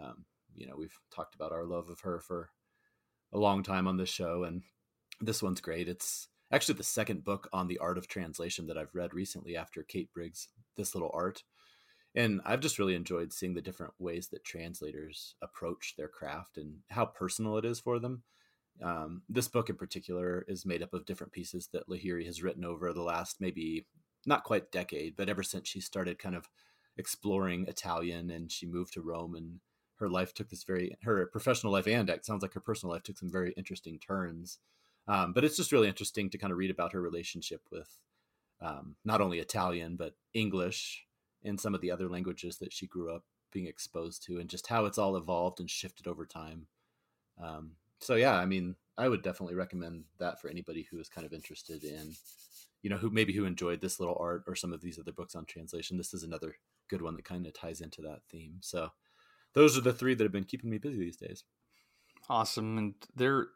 um, 0.04 0.26
you 0.54 0.68
know 0.68 0.76
we've 0.78 1.00
talked 1.14 1.36
about 1.36 1.52
our 1.52 1.66
love 1.66 1.90
of 1.90 2.02
her 2.02 2.20
for 2.20 2.50
a 3.32 3.38
long 3.38 3.64
time 3.64 3.88
on 3.88 3.98
this 3.98 4.10
show 4.10 4.44
and 4.44 4.64
this 5.22 5.44
one's 5.44 5.62
great. 5.62 5.88
It's 5.88 6.28
actually 6.52 6.76
the 6.76 6.84
second 6.84 7.24
book 7.24 7.50
on 7.54 7.68
the 7.68 7.78
art 7.80 7.98
of 7.98 8.08
translation 8.08 8.68
that 8.68 8.78
I've 8.78 8.96
read 8.96 9.14
recently 9.14 9.56
after 9.56 9.84
Kate 9.84 10.12
Briggs' 10.14 10.48
This 10.78 10.96
Little 10.96 11.12
Art. 11.14 11.44
And 12.16 12.42
I've 12.46 12.62
just 12.62 12.80
really 12.80 12.96
enjoyed 12.96 13.32
seeing 13.32 13.54
the 13.54 13.62
different 13.62 13.94
ways 14.00 14.30
that 14.30 14.44
translators 14.44 15.36
approach 15.42 15.94
their 15.96 16.08
craft 16.08 16.58
and 16.58 16.78
how 16.90 17.06
personal 17.06 17.58
it 17.58 17.66
is 17.66 17.80
for 17.80 18.00
them. 18.00 18.24
Um, 18.82 19.24
this 19.28 19.48
book 19.48 19.70
in 19.70 19.76
particular 19.76 20.46
is 20.48 20.66
made 20.66 20.82
up 20.82 20.94
of 20.94 21.06
different 21.06 21.34
pieces 21.34 21.70
that 21.74 21.90
Lahiri 21.90 22.26
has 22.26 22.42
written 22.42 22.64
over 22.64 22.94
the 22.94 23.02
last 23.02 23.42
maybe 23.42 23.86
not 24.26 24.44
quite 24.44 24.72
decade, 24.72 25.16
but 25.16 25.30
ever 25.30 25.44
since 25.44 25.68
she 25.68 25.82
started 25.82 26.20
kind 26.20 26.36
of 26.36 26.48
exploring 26.98 27.66
Italian 27.68 28.30
and 28.30 28.52
she 28.52 28.66
moved 28.66 28.94
to 28.94 29.02
Rome 29.02 29.36
and 29.36 29.60
her 29.98 30.10
life 30.10 30.34
took 30.34 30.50
this 30.50 30.64
very 30.64 30.96
her 31.04 31.26
professional 31.28 31.74
life 31.74 31.88
and 31.88 32.10
it 32.10 32.26
sounds 32.26 32.42
like 32.42 32.54
her 32.54 32.60
personal 32.60 32.94
life 32.94 33.04
took 33.04 33.18
some 33.18 33.32
very 33.32 33.54
interesting 33.58 34.00
turns 34.00 34.60
um, 35.10 35.34
but 35.34 35.44
it's 35.44 35.58
just 35.58 35.72
really 35.72 35.88
interesting 35.88 36.30
to 36.30 36.38
kind 36.38 36.52
of 36.52 36.58
read 36.60 36.70
about 36.70 36.94
her 36.94 37.02
relationship 37.02 37.62
with 37.72 37.90
um, 38.62 38.96
not 39.04 39.22
only 39.22 39.40
Italian, 39.40 39.96
but 39.96 40.14
English 40.36 41.06
and 41.44 41.60
some 41.60 41.74
of 41.74 41.82
the 41.82 41.90
other 41.90 42.08
languages 42.08 42.58
that 42.60 42.72
she 42.72 42.86
grew 42.86 43.12
up 43.14 43.24
being 43.52 43.66
exposed 43.66 44.24
to, 44.26 44.38
and 44.38 44.50
just 44.50 44.68
how 44.68 44.86
it's 44.86 45.00
all 45.00 45.18
evolved 45.18 45.60
and 45.60 45.70
shifted 45.70 46.06
over 46.06 46.28
time. 46.28 46.68
Um, 47.44 47.72
so, 48.00 48.16
yeah, 48.16 48.36
I 48.36 48.46
mean, 48.46 48.76
I 48.98 49.08
would 49.08 49.24
definitely 49.24 49.56
recommend 49.56 50.04
that 50.20 50.42
for 50.42 50.50
anybody 50.50 50.88
who 50.90 51.00
is 51.00 51.10
kind 51.10 51.26
of 51.26 51.34
interested 51.34 51.84
in, 51.84 52.14
you 52.82 52.90
know, 52.90 52.98
who 52.98 53.10
maybe 53.10 53.34
who 53.34 53.46
enjoyed 53.46 53.82
this 53.82 54.00
little 54.00 54.18
art 54.20 54.44
or 54.48 54.56
some 54.56 54.74
of 54.74 54.82
these 54.82 55.00
other 55.00 55.12
books 55.12 55.36
on 55.36 55.46
translation. 55.46 55.98
This 55.98 56.14
is 56.14 56.24
another 56.24 56.56
good 56.90 57.02
one 57.02 57.16
that 57.16 57.26
kind 57.26 57.46
of 57.46 57.54
ties 57.54 57.82
into 57.82 58.02
that 58.02 58.22
theme. 58.30 58.58
So, 58.62 58.90
those 59.54 59.78
are 59.78 59.82
the 59.82 59.94
three 59.94 60.16
that 60.16 60.24
have 60.24 60.32
been 60.32 60.44
keeping 60.44 60.70
me 60.70 60.78
busy 60.78 60.98
these 60.98 61.18
days. 61.18 61.44
Awesome, 62.30 62.78
and 62.78 62.94
they're 63.16 63.48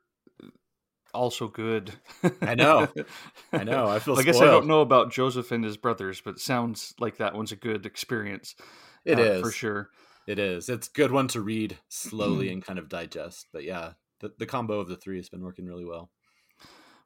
also 1.14 1.48
good. 1.48 1.94
I 2.42 2.56
know. 2.56 2.88
I 3.54 3.64
know. 3.64 3.88
I 3.88 4.00
feel. 4.00 4.18
I 4.18 4.24
guess 4.24 4.42
I 4.42 4.46
don't 4.46 4.68
know 4.68 4.82
about 4.82 5.12
Joseph 5.12 5.52
and 5.52 5.64
his 5.64 5.78
brothers, 5.78 6.22
but 6.22 6.40
sounds 6.40 6.94
like 7.00 7.18
that 7.18 7.36
one's 7.36 7.52
a 7.52 7.58
good 7.58 7.86
experience. 7.86 8.56
It 9.06 9.20
uh, 9.20 9.24
is 9.24 9.42
for 9.42 9.52
sure. 9.52 9.90
It 10.28 10.40
is. 10.40 10.70
It's 10.70 10.88
a 10.88 10.92
good 10.92 11.12
one 11.12 11.28
to 11.30 11.42
read 11.42 11.78
slowly 11.90 12.50
and 12.52 12.64
kind 12.64 12.80
of 12.80 12.90
digest. 12.90 13.48
But 13.52 13.64
yeah, 13.64 13.94
the 14.20 14.32
the 14.38 14.46
combo 14.46 14.80
of 14.80 14.88
the 14.88 14.98
three 14.98 15.18
has 15.18 15.30
been 15.30 15.44
working 15.44 15.66
really 15.66 15.86
well. 15.86 16.10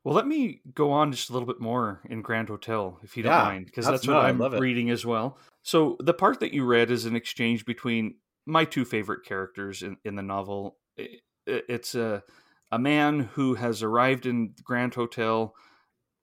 Well, 0.03 0.15
let 0.15 0.27
me 0.27 0.61
go 0.73 0.91
on 0.91 1.11
just 1.11 1.29
a 1.29 1.33
little 1.33 1.47
bit 1.47 1.59
more 1.59 1.99
in 2.09 2.21
Grand 2.21 2.47
Hotel, 2.47 2.97
if 3.03 3.17
you 3.17 3.23
don't 3.23 3.33
yeah, 3.33 3.43
mind, 3.43 3.65
because 3.65 3.85
that's, 3.85 4.05
that's 4.05 4.07
what 4.07 4.25
I'm 4.25 4.41
reading 4.59 4.89
as 4.89 5.05
well. 5.05 5.37
So 5.63 5.97
the 5.99 6.13
part 6.13 6.39
that 6.39 6.53
you 6.53 6.63
read 6.63 6.91
is 6.91 7.05
an 7.05 7.15
exchange 7.15 7.65
between 7.65 8.15
my 8.45 8.63
two 8.63 8.85
favorite 8.85 9.25
characters 9.25 9.83
in, 9.83 9.97
in 10.05 10.15
the 10.15 10.21
novel. 10.21 10.77
It, 10.95 11.21
it's 11.45 11.93
a 11.95 12.23
a 12.71 12.79
man 12.79 13.21
who 13.33 13.55
has 13.55 13.83
arrived 13.83 14.25
in 14.25 14.53
Grand 14.63 14.93
Hotel 14.93 15.53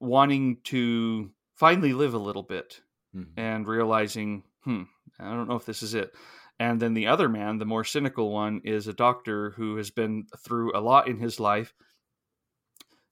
wanting 0.00 0.59
to 0.64 1.31
finally 1.55 1.93
live 1.93 2.14
a 2.14 2.19
little 2.19 2.43
bit 2.43 2.81
mm-hmm. 3.14 3.38
and 3.38 3.67
realizing, 3.67 4.45
hmm, 4.62 4.83
I 5.19 5.31
don't 5.31 5.49
know 5.49 5.57
if 5.57 5.64
this 5.67 5.83
is 5.83 5.95
it. 5.95 6.12
And 6.58 6.80
then 6.80 6.94
the 6.94 7.08
other 7.08 7.28
man, 7.28 7.58
the 7.58 7.64
more 7.64 7.84
cynical 7.84 8.30
one, 8.30 8.61
is 8.64 8.87
a 8.87 8.92
doctor 8.92 9.50
who 9.56 9.76
has 9.76 9.90
been 9.90 10.26
through 10.38 10.76
a 10.76 10.80
lot 10.80 11.08
in 11.08 11.18
his 11.18 11.40
life, 11.40 11.75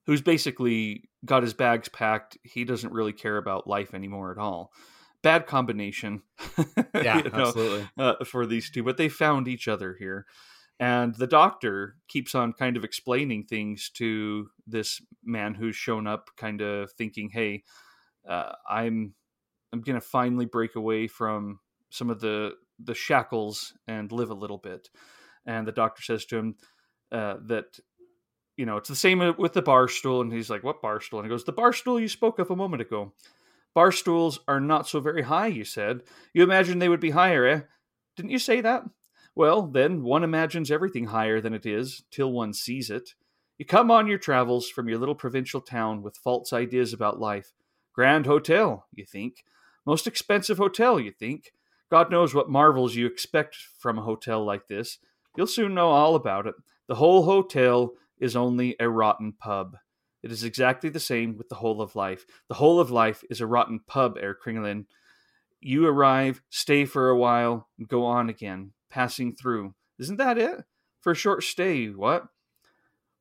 who's 0.07 0.23
basically 0.23 1.09
got 1.25 1.43
his 1.43 1.55
bags 1.55 1.89
packed. 1.89 2.39
He 2.45 2.65
doesn't 2.65 2.93
really 2.93 3.13
care 3.13 3.37
about 3.37 3.67
life 3.67 3.95
anymore 3.95 4.31
at 4.31 4.39
all. 4.39 4.73
Bad 5.23 5.47
combination, 5.47 6.23
yeah, 6.95 7.19
you 7.19 7.31
know, 7.31 7.47
absolutely, 7.47 7.89
uh, 7.97 8.25
for 8.25 8.45
these 8.45 8.71
two, 8.71 8.83
but 8.83 8.97
they 8.97 9.09
found 9.09 9.47
each 9.47 9.69
other 9.69 9.95
here 9.97 10.27
and 10.83 11.15
the 11.15 11.29
doctor 11.29 11.95
keeps 12.09 12.35
on 12.35 12.53
kind 12.53 12.77
of 12.77 12.83
explaining 12.83 13.45
things 13.45 13.89
to 13.91 14.49
this 14.67 15.01
man 15.23 15.55
who's 15.55 15.77
shown 15.77 16.09
up, 16.09 16.31
kind 16.37 16.61
of 16.61 16.91
thinking, 16.93 17.31
"Hey, 17.31 17.63
uh, 18.29 18.53
I'm 18.69 19.15
I'm 19.73 19.83
gonna 19.83 20.01
finally 20.01 20.45
break 20.45 20.75
away 20.75 21.07
from 21.07 21.61
some 21.91 22.11
of 22.11 22.19
the 22.19 22.55
the 22.85 22.95
shackles 22.95 23.75
and 23.87 24.11
live 24.13 24.31
a 24.31 24.35
little 24.35 24.59
bit." 24.59 24.89
And 25.47 25.67
the 25.67 25.73
doctor 25.73 26.03
says 26.03 26.25
to 26.27 26.37
him 26.37 26.57
uh, 27.11 27.37
that 27.47 27.79
you 28.57 28.67
know 28.67 28.77
it's 28.77 28.89
the 28.89 28.97
same 28.97 29.35
with 29.39 29.53
the 29.53 29.63
bar 29.63 29.89
stool, 29.89 30.21
and 30.21 30.33
he's 30.33 30.51
like, 30.51 30.65
"What 30.65 30.83
bar 30.83 31.01
stool?" 31.01 31.21
And 31.21 31.27
he 31.27 31.31
goes, 31.31 31.45
"The 31.45 31.53
bar 31.53 31.73
stool 31.73 32.01
you 32.01 32.09
spoke 32.09 32.39
of 32.39 32.51
a 32.51 32.57
moment 32.57 32.83
ago." 32.83 33.13
Bar 33.75 33.93
stools 33.93 34.41
are 34.47 34.61
not 34.61 34.87
so 34.87 35.01
very 35.01 35.23
high, 35.23 35.47
you 35.47 35.65
said. 35.65 36.03
You 36.35 36.43
imagine 36.43 36.79
they 36.79 36.91
would 36.91 37.01
be 37.01 37.11
higher, 37.11 37.47
eh? 37.47 37.61
Didn't 38.17 38.31
you 38.31 38.39
say 38.39 38.61
that? 38.61 38.85
Well, 39.35 39.63
then 39.67 40.03
one 40.03 40.25
imagines 40.25 40.71
everything 40.71 41.07
higher 41.07 41.41
than 41.41 41.55
it 41.55 41.65
is 41.65 42.05
till 42.11 42.33
one 42.33 42.53
sees 42.53 42.91
it. 42.91 43.15
You 43.57 43.65
come 43.65 43.91
on 43.91 44.07
your 44.07 44.19
travels 44.19 44.69
from 44.69 44.89
your 44.89 44.99
little 44.99 45.15
provincial 45.15 45.61
town 45.61 46.03
with 46.03 46.19
false 46.19 46.53
ideas 46.53 46.93
about 46.93 47.21
life. 47.21 47.53
Grand 47.95 48.27
hotel, 48.27 48.87
you 48.93 49.07
think. 49.07 49.45
Most 49.87 50.07
expensive 50.07 50.59
hotel, 50.59 51.01
you 51.01 51.11
think. 51.11 51.53
God 51.93 52.11
knows 52.11 52.35
what 52.35 52.49
marvels 52.49 52.95
you 52.95 53.05
expect 53.05 53.55
from 53.79 53.99
a 53.99 54.03
hotel 54.03 54.43
like 54.43 54.67
this. 54.67 54.97
You'll 55.37 55.47
soon 55.47 55.75
know 55.75 55.91
all 55.91 56.15
about 56.15 56.47
it. 56.47 56.55
The 56.89 56.95
whole 56.95 57.25
hotel 57.25 57.93
is 58.19 58.35
only 58.35 58.77
a 58.81 58.89
rotten 58.89 59.35
pub. 59.35 59.77
It 60.23 60.33
is 60.33 60.43
exactly 60.43 60.89
the 60.89 60.99
same 60.99 61.37
with 61.37 61.51
the 61.51 61.57
whole 61.57 61.83
of 61.83 61.95
life. 61.95 62.25
The 62.49 62.55
whole 62.55 62.81
of 62.81 62.91
life 62.91 63.23
is 63.29 63.43
a 63.43 63.47
rotten 63.47 63.81
pub, 63.87 64.17
Herr 64.19 64.35
Kringelein. 64.35 64.87
You 65.61 65.87
arrive, 65.87 66.41
stay 66.49 66.87
for 66.87 67.11
a 67.11 67.19
while, 67.19 67.69
and 67.79 67.87
go 67.87 68.07
on 68.07 68.31
again 68.31 68.73
passing 68.89 69.37
through. 69.37 69.75
Isn't 69.99 70.17
that 70.17 70.39
it? 70.39 70.65
For 71.03 71.13
a 71.13 71.15
short 71.15 71.43
stay, 71.43 71.89
what? 71.89 72.25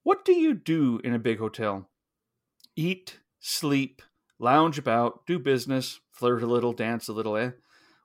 What 0.03 0.23
do 0.23 0.31
you 0.31 0.53
do 0.53 1.01
in 1.03 1.13
a 1.13 1.19
big 1.19 1.39
hotel? 1.39 1.89
Eat, 2.77 3.19
sleep, 3.41 4.01
lounge 4.39 4.77
about, 4.77 5.25
do 5.27 5.39
business, 5.39 5.99
flirt 6.09 6.41
a 6.41 6.47
little, 6.47 6.71
dance 6.71 7.09
a 7.09 7.13
little, 7.13 7.35
eh? 7.35 7.51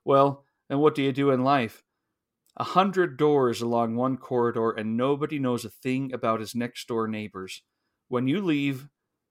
Well, 0.03 0.43
and 0.69 0.79
what 0.79 0.95
do 0.95 1.01
you 1.03 1.11
do 1.11 1.31
in 1.31 1.43
life? 1.43 1.83
A 2.55 2.63
hundred 2.63 3.17
doors 3.17 3.61
along 3.61 3.95
one 3.95 4.17
corridor, 4.17 4.71
and 4.71 4.97
nobody 4.97 5.37
knows 5.37 5.63
a 5.63 5.69
thing 5.69 6.11
about 6.13 6.39
his 6.39 6.55
next 6.55 6.87
door 6.87 7.07
neighbors. 7.07 7.61
When 8.07 8.27
you 8.27 8.41
leave, 8.41 8.87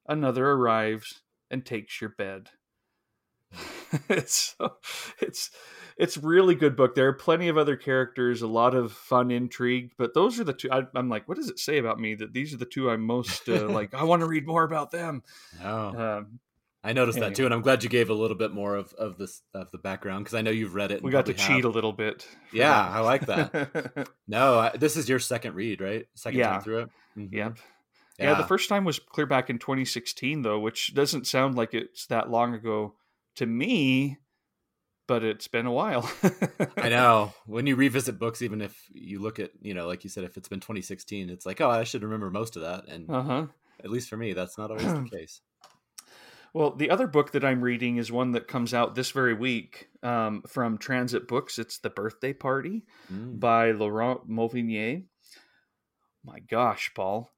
another 0.07 0.49
arrives 0.51 1.21
and 1.51 1.65
takes 1.65 1.99
your 1.99 2.11
bed. 2.11 2.51
it's 4.09 4.55
it's 5.19 5.51
it's 5.97 6.17
really 6.17 6.55
good 6.55 6.75
book. 6.75 6.95
There 6.95 7.07
are 7.07 7.13
plenty 7.13 7.47
of 7.47 7.57
other 7.57 7.75
characters, 7.75 8.41
a 8.41 8.47
lot 8.47 8.75
of 8.75 8.91
fun 8.91 9.31
intrigue, 9.31 9.91
but 9.97 10.13
those 10.13 10.39
are 10.39 10.43
the 10.43 10.53
two. 10.53 10.69
I, 10.71 10.83
am 10.95 11.09
like, 11.09 11.27
what 11.27 11.37
does 11.37 11.49
it 11.49 11.59
say 11.59 11.77
about 11.77 11.99
me 11.99 12.15
that 12.15 12.33
these 12.33 12.53
are 12.53 12.57
the 12.57 12.65
two 12.65 12.89
I'm 12.89 13.01
most 13.01 13.47
uh, 13.49 13.67
like? 13.69 13.93
I 13.93 14.03
want 14.03 14.21
to 14.21 14.27
read 14.27 14.45
more 14.45 14.63
about 14.63 14.91
them. 14.91 15.23
Oh. 15.63 16.17
Um, 16.17 16.39
I 16.87 16.93
noticed 16.93 17.17
anyway. 17.17 17.29
that 17.29 17.35
too, 17.35 17.45
and 17.45 17.53
I'm 17.53 17.61
glad 17.61 17.83
you 17.83 17.89
gave 17.89 18.09
a 18.09 18.13
little 18.13 18.37
bit 18.37 18.53
more 18.53 18.75
of, 18.75 18.93
of 18.93 19.17
this 19.17 19.41
of 19.53 19.69
the 19.71 19.77
background 19.77 20.23
because 20.23 20.35
I 20.35 20.41
know 20.41 20.51
you've 20.51 20.73
read 20.73 20.91
it. 20.91 21.03
We 21.03 21.11
got 21.11 21.25
to 21.25 21.33
cheat 21.33 21.65
a 21.65 21.69
little 21.69 21.91
bit. 21.91 22.25
Yeah, 22.53 22.69
that. 22.69 22.91
I 22.91 22.99
like 23.01 23.25
that. 23.25 24.09
no, 24.27 24.59
I, 24.59 24.77
this 24.77 24.95
is 24.95 25.09
your 25.09 25.19
second 25.19 25.55
read, 25.55 25.81
right? 25.81 26.05
Second 26.15 26.39
yeah. 26.39 26.49
time 26.49 26.61
through 26.61 26.79
it. 26.79 26.89
Mm-hmm. 27.17 27.35
Yep. 27.35 27.57
Yeah. 28.17 28.29
yeah, 28.31 28.33
the 28.35 28.47
first 28.47 28.69
time 28.69 28.85
was 28.85 28.99
clear 28.99 29.27
back 29.27 29.49
in 29.49 29.59
2016, 29.59 30.43
though, 30.43 30.59
which 30.59 30.93
doesn't 30.93 31.27
sound 31.27 31.55
like 31.55 31.73
it's 31.73 32.05
that 32.07 32.31
long 32.31 32.53
ago 32.53 32.95
to 33.35 33.45
me 33.45 34.17
but 35.07 35.23
it's 35.23 35.47
been 35.47 35.65
a 35.65 35.71
while. 35.71 36.09
I 36.75 36.89
know. 36.89 37.33
When 37.45 37.65
you 37.65 37.75
revisit 37.75 38.19
books, 38.19 38.41
even 38.41 38.61
if 38.61 38.77
you 38.91 39.19
look 39.19 39.39
at, 39.39 39.51
you 39.61 39.73
know, 39.73 39.87
like 39.87 40.03
you 40.03 40.09
said, 40.09 40.25
if 40.25 40.37
it's 40.37 40.49
been 40.49 40.59
2016, 40.59 41.29
it's 41.29 41.45
like, 41.45 41.61
oh, 41.61 41.69
I 41.69 41.85
should 41.85 42.03
remember 42.03 42.29
most 42.29 42.57
of 42.57 42.63
that. 42.63 42.87
And 42.89 43.09
uh-huh. 43.09 43.45
at 43.83 43.89
least 43.89 44.09
for 44.09 44.17
me, 44.17 44.33
that's 44.33 44.57
not 44.57 44.69
always 44.69 44.85
the 44.85 45.07
case. 45.11 45.41
Well, 46.57 46.71
the 46.71 46.89
other 46.89 47.07
book 47.07 47.31
that 47.31 47.45
I'm 47.45 47.61
reading 47.61 47.97
is 47.97 48.11
one 48.11 48.31
that 48.31 48.47
comes 48.47 48.73
out 48.73 48.95
this 48.95 49.11
very 49.11 49.33
week 49.33 49.89
um, 50.01 50.41
from 50.47 50.77
Transit 50.77 51.27
Books. 51.27 51.59
It's 51.59 51.77
The 51.77 51.89
Birthday 51.89 52.33
Party 52.33 52.83
mm. 53.11 53.39
by 53.39 53.71
Laurent 53.71 54.27
Mauvignier. 54.27 55.03
My 56.25 56.39
gosh, 56.39 56.91
Paul 56.95 57.29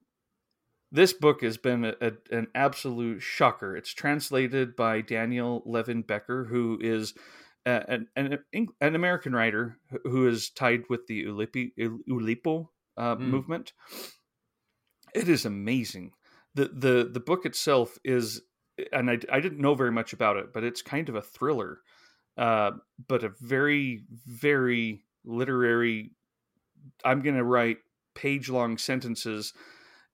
this 0.91 1.13
book 1.13 1.41
has 1.41 1.57
been 1.57 1.85
a, 1.85 1.93
a, 2.01 2.11
an 2.31 2.47
absolute 2.55 3.21
shocker. 3.21 3.75
It's 3.75 3.93
translated 3.93 4.75
by 4.75 5.01
Daniel 5.01 5.61
Levin 5.65 6.01
Becker, 6.01 6.45
who 6.45 6.79
is 6.81 7.13
an, 7.65 8.07
an, 8.15 8.39
an 8.53 8.95
American 8.95 9.33
writer 9.33 9.77
who 10.03 10.27
is 10.27 10.49
tied 10.49 10.83
with 10.89 11.07
the 11.07 11.25
Ulipi, 11.25 11.71
Oulipo 12.09 12.69
uh, 12.97 13.15
mm. 13.15 13.19
movement. 13.19 13.73
It 15.13 15.29
is 15.29 15.45
amazing. 15.45 16.13
the 16.55 16.65
the 16.73 17.09
The 17.11 17.19
book 17.19 17.45
itself 17.45 17.97
is, 18.03 18.41
and 18.91 19.09
I, 19.09 19.19
I 19.31 19.39
didn't 19.39 19.59
know 19.59 19.75
very 19.75 19.91
much 19.91 20.13
about 20.13 20.37
it, 20.37 20.53
but 20.53 20.63
it's 20.63 20.81
kind 20.81 21.09
of 21.09 21.15
a 21.15 21.21
thriller, 21.21 21.79
uh, 22.37 22.71
but 23.07 23.23
a 23.23 23.29
very 23.39 24.03
very 24.27 25.03
literary. 25.25 26.11
I'm 27.03 27.21
going 27.21 27.35
to 27.35 27.43
write 27.43 27.77
page 28.15 28.49
long 28.49 28.77
sentences, 28.77 29.53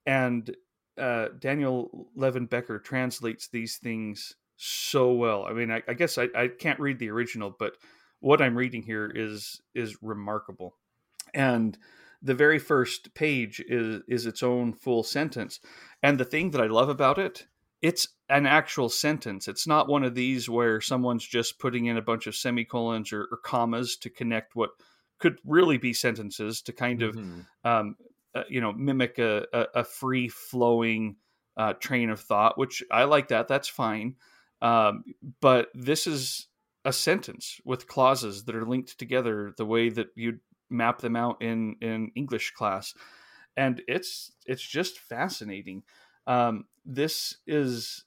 and 0.05 0.55
uh, 0.97 1.27
Daniel 1.39 2.09
Levin 2.15 2.45
Becker 2.45 2.79
translates 2.79 3.47
these 3.47 3.77
things 3.77 4.35
so 4.57 5.11
well. 5.11 5.45
I 5.45 5.53
mean, 5.53 5.71
I, 5.71 5.83
I 5.87 5.93
guess 5.93 6.17
I, 6.17 6.29
I 6.35 6.47
can't 6.47 6.79
read 6.79 6.99
the 6.99 7.09
original, 7.09 7.55
but 7.57 7.73
what 8.19 8.41
I'm 8.41 8.57
reading 8.57 8.83
here 8.83 9.11
is 9.13 9.61
is 9.73 10.01
remarkable. 10.01 10.75
And 11.33 11.77
the 12.21 12.33
very 12.33 12.59
first 12.59 13.13
page 13.13 13.61
is 13.67 14.01
is 14.07 14.25
its 14.25 14.41
own 14.41 14.73
full 14.73 15.03
sentence. 15.03 15.59
And 16.01 16.17
the 16.17 16.25
thing 16.25 16.51
that 16.51 16.61
I 16.61 16.67
love 16.67 16.89
about 16.89 17.17
it, 17.17 17.47
it's 17.81 18.07
an 18.29 18.45
actual 18.45 18.89
sentence. 18.89 19.47
It's 19.47 19.67
not 19.67 19.87
one 19.87 20.03
of 20.03 20.15
these 20.15 20.49
where 20.49 20.81
someone's 20.81 21.25
just 21.25 21.59
putting 21.59 21.85
in 21.85 21.97
a 21.97 22.01
bunch 22.01 22.27
of 22.27 22.35
semicolons 22.35 23.13
or, 23.13 23.27
or 23.31 23.37
commas 23.37 23.97
to 23.97 24.09
connect 24.09 24.55
what 24.55 24.71
could 25.19 25.37
really 25.45 25.77
be 25.77 25.93
sentences 25.93 26.61
to 26.63 26.73
kind 26.73 27.01
of 27.01 27.15
mm-hmm. 27.15 27.41
um, 27.63 27.95
uh, 28.33 28.43
you 28.49 28.59
know 28.61 28.73
mimic 28.73 29.19
a, 29.19 29.45
a, 29.53 29.65
a 29.75 29.83
free 29.83 30.27
flowing 30.27 31.15
uh, 31.57 31.73
train 31.73 32.09
of 32.09 32.19
thought, 32.19 32.57
which 32.57 32.83
I 32.91 33.05
like 33.05 33.29
that. 33.29 33.47
That's 33.47 33.69
fine. 33.69 34.15
Um, 34.61 35.03
but 35.41 35.69
this 35.73 36.07
is 36.07 36.47
a 36.83 36.93
sentence 36.93 37.59
with 37.65 37.87
clauses 37.87 38.43
that 38.45 38.55
are 38.55 38.65
linked 38.65 38.97
together 38.99 39.53
the 39.57 39.65
way 39.65 39.89
that 39.89 40.07
you'd 40.15 40.39
map 40.69 40.99
them 40.99 41.15
out 41.15 41.41
in 41.41 41.75
in 41.81 42.11
English 42.15 42.51
class, 42.51 42.93
and 43.55 43.81
it's 43.87 44.31
it's 44.45 44.63
just 44.63 44.99
fascinating. 44.99 45.83
Um, 46.27 46.65
this 46.85 47.37
is 47.47 48.03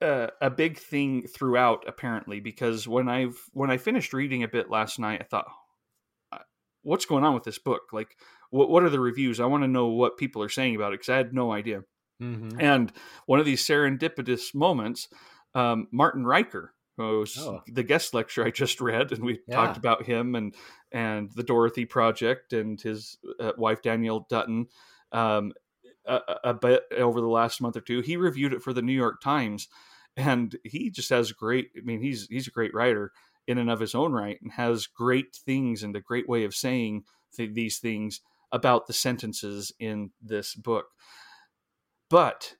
a, 0.00 0.30
a, 0.40 0.50
big 0.50 0.78
thing 0.78 1.26
throughout, 1.26 1.84
apparently, 1.86 2.40
because 2.40 2.86
when 2.86 3.08
I've 3.08 3.36
when 3.52 3.70
I 3.70 3.76
finished 3.76 4.12
reading 4.12 4.42
a 4.42 4.48
bit 4.48 4.70
last 4.70 4.98
night, 4.98 5.20
I 5.20 5.24
thought, 5.24 5.46
what's 6.82 7.06
going 7.06 7.24
on 7.24 7.34
with 7.34 7.44
this 7.44 7.58
book? 7.58 7.82
Like, 7.92 8.16
what 8.50 8.68
what 8.68 8.82
are 8.82 8.90
the 8.90 9.00
reviews? 9.00 9.40
I 9.40 9.46
want 9.46 9.62
to 9.62 9.68
know 9.68 9.88
what 9.88 10.18
people 10.18 10.42
are 10.42 10.48
saying 10.48 10.76
about 10.76 10.92
it 10.92 11.00
because 11.00 11.08
I 11.08 11.16
had 11.16 11.34
no 11.34 11.52
idea. 11.52 11.82
Mm-hmm. 12.22 12.60
And 12.60 12.92
one 13.26 13.40
of 13.40 13.46
these 13.46 13.64
serendipitous 13.64 14.54
moments, 14.54 15.08
um, 15.54 15.88
Martin 15.90 16.24
Riker, 16.24 16.74
who's 16.96 17.36
oh. 17.38 17.62
the 17.66 17.82
guest 17.82 18.14
lecture 18.14 18.44
I 18.44 18.50
just 18.50 18.80
read, 18.80 19.12
and 19.12 19.24
we 19.24 19.40
yeah. 19.48 19.56
talked 19.56 19.76
about 19.76 20.04
him 20.04 20.34
and 20.34 20.54
and 20.92 21.30
the 21.32 21.42
Dorothy 21.42 21.84
Project 21.84 22.52
and 22.52 22.80
his 22.80 23.18
uh, 23.40 23.52
wife 23.56 23.82
Danielle 23.82 24.26
Dutton 24.28 24.66
um, 25.12 25.52
a, 26.06 26.20
a, 26.44 26.54
bit 26.54 26.82
over 26.96 27.20
the 27.20 27.28
last 27.28 27.60
month 27.60 27.76
or 27.76 27.80
two. 27.80 28.00
He 28.00 28.16
reviewed 28.16 28.52
it 28.52 28.62
for 28.62 28.72
the 28.72 28.82
New 28.82 28.92
York 28.92 29.20
Times, 29.20 29.68
and 30.16 30.56
he 30.64 30.90
just 30.90 31.10
has 31.10 31.32
great. 31.32 31.70
I 31.76 31.80
mean, 31.82 32.00
he's 32.00 32.26
he's 32.28 32.46
a 32.46 32.52
great 32.52 32.74
writer 32.74 33.12
in 33.46 33.58
and 33.58 33.70
of 33.70 33.80
his 33.80 33.94
own 33.94 34.12
right, 34.12 34.38
and 34.42 34.52
has 34.52 34.86
great 34.86 35.34
things 35.34 35.82
and 35.82 35.96
a 35.96 36.00
great 36.00 36.28
way 36.28 36.44
of 36.44 36.54
saying 36.54 37.04
th- 37.36 37.54
these 37.54 37.78
things 37.78 38.20
about 38.50 38.86
the 38.86 38.92
sentences 38.92 39.72
in 39.78 40.10
this 40.20 40.54
book. 40.54 40.86
But 42.10 42.56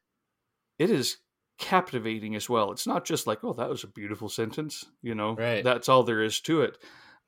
it 0.79 0.91
is 0.91 1.19
captivating 1.59 2.35
as 2.35 2.49
well. 2.49 2.73
It's 2.73 2.87
not 2.87 3.05
just 3.05 3.27
like, 3.27 3.45
oh, 3.45 3.53
that 3.53 3.69
was 3.69 3.85
a 3.85 3.89
beautiful 3.89 4.29
sentence, 4.29 4.85
you 5.03 5.15
know. 5.15 5.37
Right. 5.37 5.63
That's 5.63 5.89
all 5.89 6.03
there 6.03 6.23
is 6.23 6.41
to 6.43 6.63
it. 6.63 6.79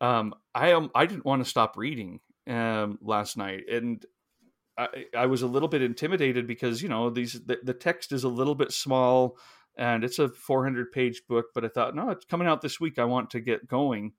Um, 0.01 0.35
I 0.55 0.71
am. 0.71 0.91
I 0.95 1.07
didn't 1.07 1.25
want 1.25 1.45
to 1.45 1.49
stop 1.49 1.77
reading 1.77 2.21
um, 2.49 2.99
last 3.01 3.37
night, 3.37 3.63
and 3.71 4.05
I, 4.77 5.05
I, 5.17 5.27
was 5.27 5.43
a 5.43 5.47
little 5.47 5.69
bit 5.69 5.83
intimidated 5.83 6.47
because 6.47 6.83
you 6.83 6.89
know 6.89 7.11
these 7.11 7.35
the, 7.45 7.59
the, 7.63 7.75
text 7.75 8.13
is 8.13 8.25
a 8.25 8.29
little 8.29 8.55
bit 8.55 8.73
small, 8.73 9.39
and 9.77 10.03
it's 10.03 10.19
a 10.19 10.29
400 10.29 10.91
page 10.91 11.23
book. 11.29 11.47
But 11.55 11.65
I 11.65 11.69
thought, 11.69 11.95
no, 11.95 12.11
it's 12.11 12.25
coming 12.25 12.49
out 12.49 12.61
this 12.61 12.81
week. 12.81 12.99
I 12.99 13.05
want 13.05 13.31
to 13.31 13.41
get 13.41 13.69
going. 13.69 14.13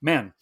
Man, 0.00 0.32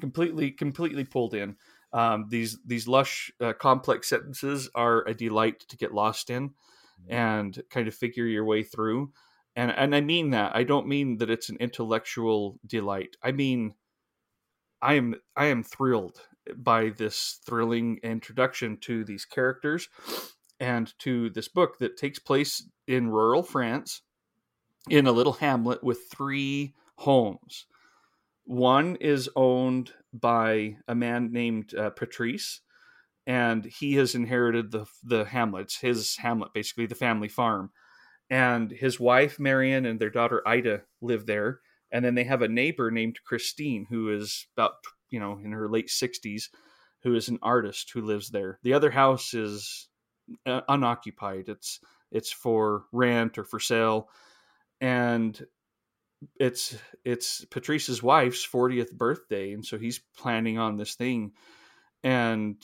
completely 0.00 0.50
completely 0.50 1.04
pulled 1.04 1.34
in. 1.34 1.56
Um, 1.92 2.26
these 2.28 2.58
these 2.66 2.88
lush, 2.88 3.30
uh, 3.40 3.52
complex 3.52 4.08
sentences 4.08 4.68
are 4.74 5.06
a 5.06 5.14
delight 5.14 5.60
to 5.68 5.76
get 5.76 5.94
lost 5.94 6.28
in 6.28 6.48
mm-hmm. 6.48 7.12
and 7.12 7.62
kind 7.70 7.86
of 7.86 7.94
figure 7.94 8.26
your 8.26 8.44
way 8.44 8.62
through. 8.62 9.12
And 9.54 9.70
and 9.70 9.94
I 9.94 10.00
mean 10.00 10.30
that. 10.30 10.56
I 10.56 10.64
don't 10.64 10.88
mean 10.88 11.18
that 11.18 11.30
it's 11.30 11.48
an 11.48 11.58
intellectual 11.60 12.58
delight. 12.66 13.16
I 13.22 13.32
mean 13.32 13.74
I 14.82 14.94
am 14.94 15.14
I 15.36 15.46
am 15.46 15.62
thrilled 15.62 16.20
by 16.56 16.90
this 16.90 17.40
thrilling 17.46 17.98
introduction 18.02 18.76
to 18.82 19.04
these 19.04 19.24
characters 19.24 19.88
and 20.60 20.92
to 20.98 21.30
this 21.30 21.48
book 21.48 21.78
that 21.78 21.96
takes 21.96 22.18
place 22.18 22.68
in 22.86 23.08
rural 23.08 23.42
France 23.42 24.02
in 24.88 25.06
a 25.06 25.12
little 25.12 25.32
hamlet 25.34 25.82
with 25.82 26.06
three 26.10 26.74
homes. 26.96 27.66
One 28.44 28.96
is 28.96 29.28
owned 29.34 29.92
by 30.12 30.76
a 30.86 30.94
man 30.94 31.32
named 31.32 31.74
uh, 31.74 31.90
Patrice, 31.90 32.60
and 33.26 33.64
he 33.64 33.94
has 33.94 34.14
inherited 34.14 34.70
the 34.70 34.86
the 35.02 35.24
hamlets, 35.24 35.80
his 35.80 36.16
hamlet, 36.16 36.52
basically 36.52 36.86
the 36.86 36.94
family 36.94 37.28
farm. 37.28 37.70
And 38.30 38.70
his 38.70 39.00
wife 39.00 39.38
Marion 39.38 39.86
and 39.86 39.98
their 39.98 40.10
daughter 40.10 40.46
Ida 40.46 40.82
live 41.00 41.26
there, 41.26 41.60
and 41.90 42.04
then 42.04 42.14
they 42.14 42.24
have 42.24 42.42
a 42.42 42.48
neighbor 42.48 42.90
named 42.90 43.20
Christine 43.24 43.86
who 43.88 44.10
is 44.10 44.46
about 44.56 44.74
you 45.14 45.20
know 45.20 45.38
in 45.42 45.52
her 45.52 45.68
late 45.68 45.88
sixties, 45.88 46.50
who 47.04 47.14
is 47.14 47.28
an 47.28 47.38
artist 47.40 47.90
who 47.92 48.00
lives 48.00 48.30
there. 48.30 48.58
The 48.64 48.72
other 48.74 48.90
house 48.90 49.32
is 49.32 49.88
uh, 50.44 50.62
unoccupied. 50.68 51.48
It's 51.48 51.78
it's 52.10 52.32
for 52.32 52.84
rent 52.92 53.38
or 53.38 53.44
for 53.44 53.60
sale, 53.60 54.08
and 54.80 55.40
it's 56.40 56.76
it's 57.04 57.44
Patrice's 57.44 58.02
wife's 58.02 58.46
40th 58.46 58.92
birthday, 58.92 59.52
and 59.52 59.64
so 59.64 59.78
he's 59.78 60.00
planning 60.16 60.58
on 60.58 60.76
this 60.76 60.94
thing, 60.94 61.32
and 62.02 62.56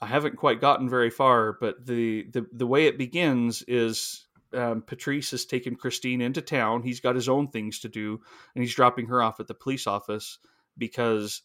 I 0.00 0.06
haven't 0.06 0.36
quite 0.36 0.60
gotten 0.60 0.88
very 0.88 1.10
far, 1.10 1.56
but 1.60 1.84
the 1.86 2.26
the 2.32 2.46
the 2.52 2.66
way 2.66 2.86
it 2.86 2.98
begins 2.98 3.62
is 3.68 4.26
um, 4.54 4.82
Patrice 4.82 5.30
has 5.32 5.44
taken 5.44 5.76
Christine 5.76 6.20
into 6.20 6.40
town. 6.40 6.82
He's 6.82 7.00
got 7.00 7.14
his 7.14 7.28
own 7.28 7.48
things 7.48 7.80
to 7.80 7.88
do, 7.88 8.20
and 8.54 8.64
he's 8.64 8.74
dropping 8.74 9.06
her 9.06 9.22
off 9.22 9.40
at 9.40 9.46
the 9.46 9.54
police 9.54 9.86
office 9.86 10.38
because 10.78 11.42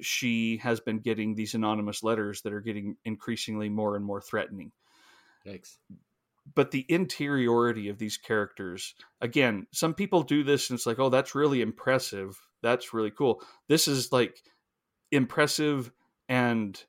she 0.00 0.58
has 0.58 0.80
been 0.80 0.98
getting 0.98 1.34
these 1.34 1.54
anonymous 1.54 2.02
letters 2.02 2.42
that 2.42 2.52
are 2.52 2.60
getting 2.60 2.96
increasingly 3.04 3.68
more 3.68 3.96
and 3.96 4.04
more 4.04 4.20
threatening. 4.20 4.72
Thanks. 5.44 5.78
But 6.54 6.70
the 6.70 6.86
interiority 6.88 7.88
of 7.88 7.98
these 7.98 8.16
characters, 8.16 8.94
again, 9.20 9.66
some 9.72 9.94
people 9.94 10.22
do 10.22 10.44
this 10.44 10.70
and 10.70 10.78
it's 10.78 10.86
like, 10.86 10.98
oh, 10.98 11.08
that's 11.08 11.34
really 11.34 11.60
impressive. 11.60 12.38
That's 12.62 12.94
really 12.94 13.10
cool. 13.10 13.42
This 13.68 13.88
is 13.88 14.12
like 14.12 14.40
impressive 15.10 15.90
and 16.28 16.80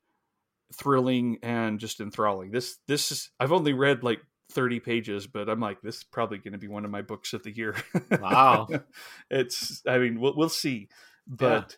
thrilling 0.74 1.40
and 1.42 1.80
just 1.80 2.02
enthralling. 2.02 2.52
This 2.52 2.78
this 2.88 3.12
is 3.12 3.32
I've 3.40 3.52
only 3.52 3.74
read 3.74 4.04
like 4.04 4.20
30 4.52 4.80
pages, 4.80 5.28
but 5.28 5.50
I'm 5.50 5.60
like, 5.60 5.82
this 5.82 5.98
is 5.98 6.04
probably 6.04 6.38
going 6.38 6.54
to 6.54 6.60
be 6.60 6.68
one 6.68 6.86
of 6.86 6.92
my 6.92 7.02
books 7.02 7.34
of 7.34 7.44
the 7.44 7.56
year. 7.56 7.76
Wow. 8.22 8.68
it's, 9.30 9.82
I 9.88 9.98
mean, 9.98 10.20
we'll, 10.20 10.36
we'll 10.36 10.50
see, 10.50 10.90
but. 11.28 11.78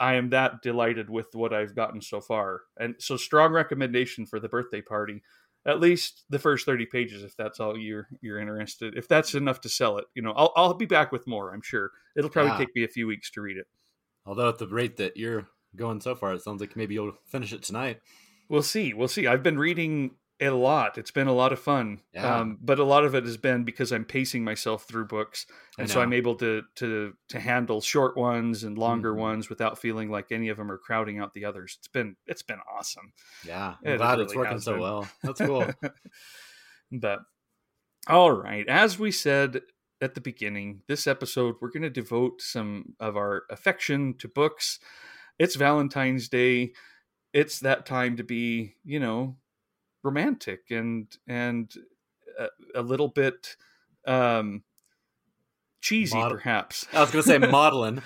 I 0.00 0.14
am 0.14 0.30
that 0.30 0.62
delighted 0.62 1.10
with 1.10 1.34
what 1.34 1.52
I've 1.52 1.74
gotten 1.74 2.00
so 2.00 2.20
far. 2.20 2.62
And 2.78 2.94
so 2.98 3.16
strong 3.16 3.52
recommendation 3.52 4.26
for 4.26 4.38
the 4.38 4.48
birthday 4.48 4.80
party, 4.80 5.22
at 5.66 5.80
least 5.80 6.24
the 6.30 6.38
first 6.38 6.66
30 6.66 6.86
pages, 6.86 7.24
if 7.24 7.36
that's 7.36 7.60
all 7.60 7.76
you're, 7.76 8.08
you're 8.20 8.38
interested, 8.38 8.96
if 8.96 9.08
that's 9.08 9.34
enough 9.34 9.60
to 9.62 9.68
sell 9.68 9.98
it, 9.98 10.04
you 10.14 10.22
know, 10.22 10.32
I'll, 10.32 10.52
I'll 10.56 10.74
be 10.74 10.86
back 10.86 11.10
with 11.10 11.26
more, 11.26 11.52
I'm 11.52 11.62
sure 11.62 11.90
it'll 12.16 12.30
probably 12.30 12.52
yeah. 12.52 12.58
take 12.58 12.74
me 12.74 12.84
a 12.84 12.88
few 12.88 13.06
weeks 13.06 13.30
to 13.32 13.40
read 13.40 13.56
it. 13.56 13.66
Although 14.24 14.48
at 14.50 14.58
the 14.58 14.68
rate 14.68 14.98
that 14.98 15.16
you're 15.16 15.48
going 15.74 16.00
so 16.00 16.14
far, 16.14 16.34
it 16.34 16.42
sounds 16.42 16.60
like 16.60 16.76
maybe 16.76 16.94
you'll 16.94 17.18
finish 17.26 17.52
it 17.52 17.62
tonight. 17.62 18.00
We'll 18.48 18.62
see. 18.62 18.94
We'll 18.94 19.08
see. 19.08 19.26
I've 19.26 19.42
been 19.42 19.58
reading 19.58 20.12
a 20.40 20.50
lot. 20.50 20.98
It's 20.98 21.10
been 21.10 21.26
a 21.26 21.32
lot 21.32 21.52
of 21.52 21.58
fun. 21.58 22.00
Yeah. 22.14 22.38
Um, 22.38 22.58
but 22.60 22.78
a 22.78 22.84
lot 22.84 23.04
of 23.04 23.14
it 23.14 23.24
has 23.24 23.36
been 23.36 23.64
because 23.64 23.92
I'm 23.92 24.04
pacing 24.04 24.44
myself 24.44 24.84
through 24.84 25.06
books, 25.06 25.46
and 25.78 25.90
so 25.90 26.00
I'm 26.00 26.12
able 26.12 26.36
to 26.36 26.62
to 26.76 27.14
to 27.30 27.40
handle 27.40 27.80
short 27.80 28.16
ones 28.16 28.62
and 28.62 28.78
longer 28.78 29.10
mm-hmm. 29.10 29.20
ones 29.20 29.48
without 29.48 29.78
feeling 29.78 30.10
like 30.10 30.30
any 30.30 30.48
of 30.48 30.56
them 30.56 30.70
are 30.70 30.78
crowding 30.78 31.18
out 31.18 31.34
the 31.34 31.44
others. 31.44 31.76
It's 31.80 31.88
been 31.88 32.16
it's 32.26 32.42
been 32.42 32.60
awesome. 32.72 33.12
Yeah, 33.44 33.74
I'm 33.84 33.94
it 33.94 33.96
glad 33.96 34.12
really 34.12 34.24
it's 34.24 34.36
working 34.36 34.60
so 34.60 34.72
been. 34.72 34.80
well. 34.80 35.08
That's 35.22 35.40
cool. 35.40 35.66
but 36.92 37.20
all 38.06 38.30
right, 38.30 38.66
as 38.68 38.98
we 38.98 39.10
said 39.10 39.62
at 40.00 40.14
the 40.14 40.20
beginning, 40.20 40.82
this 40.86 41.08
episode 41.08 41.56
we're 41.60 41.70
going 41.70 41.82
to 41.82 41.90
devote 41.90 42.40
some 42.40 42.94
of 43.00 43.16
our 43.16 43.42
affection 43.50 44.14
to 44.18 44.28
books. 44.28 44.78
It's 45.38 45.56
Valentine's 45.56 46.28
Day. 46.28 46.72
It's 47.32 47.60
that 47.60 47.86
time 47.86 48.16
to 48.16 48.24
be, 48.24 48.74
you 48.84 48.98
know, 48.98 49.36
romantic 50.02 50.70
and 50.70 51.06
and 51.26 51.72
a, 52.38 52.80
a 52.80 52.82
little 52.82 53.08
bit 53.08 53.56
um, 54.06 54.62
cheesy, 55.80 56.16
Mod- 56.16 56.32
perhaps. 56.32 56.86
I 56.92 57.00
was 57.00 57.10
going 57.10 57.24
to 57.24 57.28
say 57.28 57.38
modeling. 57.50 58.02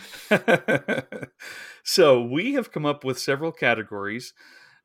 so 1.85 2.23
we 2.23 2.55
have 2.55 2.73
come 2.73 2.87
up 2.87 3.05
with 3.05 3.19
several 3.19 3.53
categories 3.53 4.35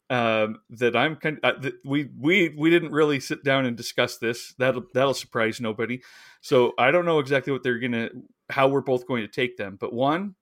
um, 0.10 0.60
that 0.70 0.96
I'm 0.96 1.16
kind. 1.16 1.40
Of, 1.44 1.56
uh, 1.56 1.60
that 1.60 1.74
we 1.84 2.10
we 2.18 2.50
we 2.58 2.70
didn't 2.70 2.92
really 2.92 3.20
sit 3.20 3.44
down 3.44 3.66
and 3.66 3.76
discuss 3.76 4.18
this. 4.18 4.54
That'll 4.58 4.86
that'll 4.94 5.14
surprise 5.14 5.60
nobody. 5.60 6.02
So 6.42 6.74
I 6.78 6.92
don't 6.92 7.06
know 7.06 7.20
exactly 7.20 7.52
what 7.52 7.64
they're 7.64 7.80
gonna, 7.80 8.10
how 8.50 8.68
we're 8.68 8.82
both 8.82 9.08
going 9.08 9.24
to 9.24 9.28
take 9.28 9.58
them. 9.58 9.78
But 9.80 9.94
one, 9.94 10.36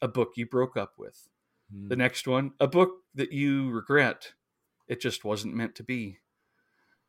a 0.00 0.08
book 0.08 0.32
you 0.36 0.46
broke 0.46 0.76
up 0.76 0.92
with. 0.98 1.28
Mm. 1.74 1.88
The 1.88 1.96
next 1.96 2.26
one, 2.26 2.52
a 2.60 2.66
book 2.66 2.90
that 3.14 3.32
you 3.32 3.70
regret 3.70 4.32
it 4.88 5.00
just 5.00 5.24
wasn't 5.24 5.54
meant 5.54 5.74
to 5.76 5.82
be. 5.82 6.18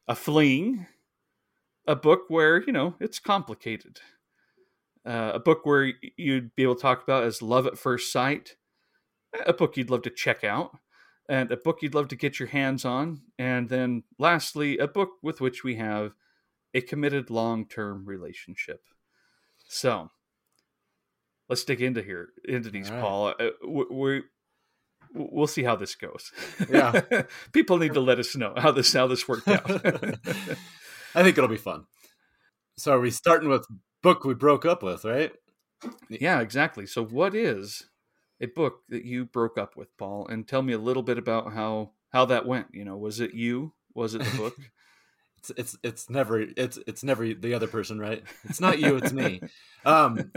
A 0.08 0.16
fling, 0.16 0.86
a 1.88 1.96
book 1.96 2.24
where, 2.28 2.62
you 2.64 2.72
know, 2.72 2.96
it's 3.00 3.20
complicated. 3.20 4.00
Uh, 5.06 5.32
a 5.36 5.40
book 5.40 5.66
where 5.66 5.94
you'd 6.18 6.56
be 6.56 6.64
able 6.64 6.76
to 6.76 6.82
talk 6.82 7.04
about 7.04 7.24
as 7.24 7.42
love 7.42 7.68
at 7.68 7.78
first 7.78 8.12
sight, 8.12 8.56
a 9.46 9.54
book 9.54 9.78
you'd 9.78 9.90
love 9.90 10.02
to 10.04 10.10
check 10.10 10.44
out, 10.44 10.78
and 11.30 11.52
a 11.52 11.58
book 11.58 11.80
you'd 11.82 11.94
love 11.94 12.08
to 12.08 12.16
get 12.16 12.40
your 12.40 12.48
hands 12.50 12.86
on, 12.86 13.22
and 13.38 13.70
then 13.70 14.04
lastly, 14.18 14.78
a 14.78 14.88
book 14.88 15.12
with 15.22 15.42
which 15.42 15.64
we 15.64 15.76
have 15.76 16.14
a 16.74 16.82
committed 16.82 17.30
long 17.30 17.68
term 17.68 18.06
relationship. 18.06 18.82
So, 19.68 20.10
let's 21.50 21.64
dig 21.64 21.82
into 21.82 22.02
here 22.02 22.30
into 22.48 22.70
these, 22.70 22.90
right. 22.90 23.02
Paul. 23.02 23.34
Uh, 23.40 23.50
we 23.68 24.24
we'll 25.16 25.48
see 25.48 25.64
how 25.64 25.76
this 25.76 25.96
goes. 25.96 26.32
Yeah, 26.70 27.02
people 27.52 27.78
need 27.78 27.94
to 27.94 28.02
let 28.02 28.20
us 28.20 28.36
know 28.36 28.54
how 28.58 28.72
this 28.72 28.94
how 28.94 29.08
this 29.08 29.28
worked 29.28 29.48
out. 29.48 29.70
I 31.16 31.24
think 31.24 31.38
it'll 31.38 31.48
be 31.48 31.58
fun. 31.58 31.86
So 32.78 32.94
are 32.94 33.00
we 33.00 33.12
starting 33.12 33.50
with 33.50 33.66
book 34.04 34.26
we 34.26 34.34
broke 34.34 34.66
up 34.66 34.84
with, 34.84 35.06
right? 35.06 35.32
Yeah, 36.10 36.42
exactly. 36.42 36.86
So 36.86 37.06
what 37.06 37.34
is 37.34 37.84
a 38.42 38.48
book 38.48 38.82
that 38.90 39.06
you 39.06 39.26
broke 39.26 39.58
up 39.58 39.78
with, 39.78 39.96
Paul? 39.98 40.28
And 40.28 40.48
tell 40.48 40.62
me 40.62 40.74
a 40.74 40.78
little 40.78 41.04
bit 41.04 41.18
about 41.18 41.54
how 41.54 41.92
how 42.12 42.26
that 42.26 42.46
went. 42.46 42.68
You 42.74 42.86
know, 42.86 42.98
was 42.98 43.20
it 43.20 43.34
you? 43.34 43.74
Was 43.94 44.14
it 44.14 44.24
the 44.24 44.38
book? 44.38 44.56
it's 45.38 45.52
it's 45.58 45.78
it's 45.84 46.10
never 46.10 46.40
it's 46.42 46.80
it's 46.88 47.04
never 47.04 47.34
the 47.34 47.54
other 47.54 47.68
person, 47.68 48.00
right? 48.00 48.24
It's 48.46 48.62
not 48.62 48.80
you, 48.80 48.98
it's 48.98 49.14
me. 49.14 49.42
Um 49.86 50.32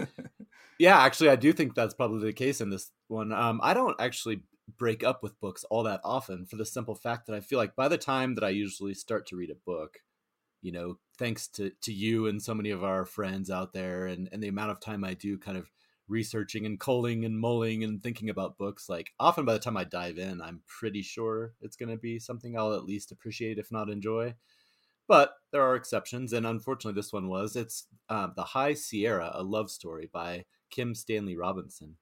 yeah, 0.79 0.99
actually 0.99 1.31
I 1.31 1.37
do 1.37 1.53
think 1.53 1.75
that's 1.75 1.95
probably 1.95 2.27
the 2.27 2.33
case 2.33 2.61
in 2.61 2.71
this 2.71 2.91
one. 3.09 3.33
Um 3.33 3.61
I 3.63 3.75
don't 3.75 4.01
actually 4.01 4.43
break 4.77 5.03
up 5.03 5.23
with 5.23 5.41
books 5.41 5.65
all 5.65 5.83
that 5.85 6.01
often 6.05 6.45
for 6.47 6.57
the 6.57 6.67
simple 6.67 6.95
fact 6.95 7.27
that 7.27 7.35
I 7.35 7.41
feel 7.41 7.59
like 7.59 7.75
by 7.75 7.89
the 7.89 7.99
time 7.99 8.35
that 8.35 8.45
I 8.45 8.51
usually 8.51 8.95
start 8.95 9.27
to 9.29 9.37
read 9.37 9.51
a 9.51 9.55
book, 9.55 9.99
you 10.61 10.73
know, 10.73 10.99
thanks 11.19 11.49
to, 11.49 11.71
to 11.83 11.93
you 11.93 12.27
and 12.27 12.43
so 12.43 12.55
many 12.55 12.71
of 12.71 12.85
our 12.85 13.05
friends 13.05 13.51
out 13.51 13.73
there 13.73 14.07
and, 14.07 14.29
and 14.33 14.43
the 14.43 14.49
amount 14.49 14.71
of 14.71 14.81
time 14.81 15.05
I 15.05 15.15
do 15.15 15.39
kind 15.39 15.57
of 15.57 15.71
researching 16.09 16.67
and 16.67 16.81
culling 16.81 17.25
and 17.25 17.39
mulling 17.39 17.85
and 17.85 18.03
thinking 18.03 18.31
about 18.31 18.59
books, 18.59 18.89
like 18.89 19.13
often 19.21 19.45
by 19.45 19.53
the 19.53 19.59
time 19.59 19.77
I 19.77 19.85
dive 19.85 20.19
in, 20.19 20.41
I'm 20.41 20.63
pretty 20.67 21.03
sure 21.03 21.53
it's 21.61 21.77
going 21.77 21.91
to 21.91 21.97
be 21.97 22.19
something 22.19 22.57
I'll 22.57 22.75
at 22.75 22.85
least 22.85 23.13
appreciate, 23.13 23.59
if 23.59 23.71
not 23.71 23.91
enjoy. 23.91 24.35
But 25.07 25.35
there 25.53 25.63
are 25.63 25.75
exceptions, 25.75 26.35
and 26.35 26.47
unfortunately, 26.47 26.99
this 26.99 27.13
one 27.15 27.29
was. 27.29 27.57
It's 27.57 27.87
uh, 28.11 28.29
The 28.37 28.45
High 28.45 28.75
Sierra, 28.75 29.31
a 29.33 29.43
love 29.43 29.71
story 29.71 30.09
by 30.13 30.45
Kim 30.71 30.95
Stanley 30.95 31.37
Robinson. 31.37 31.97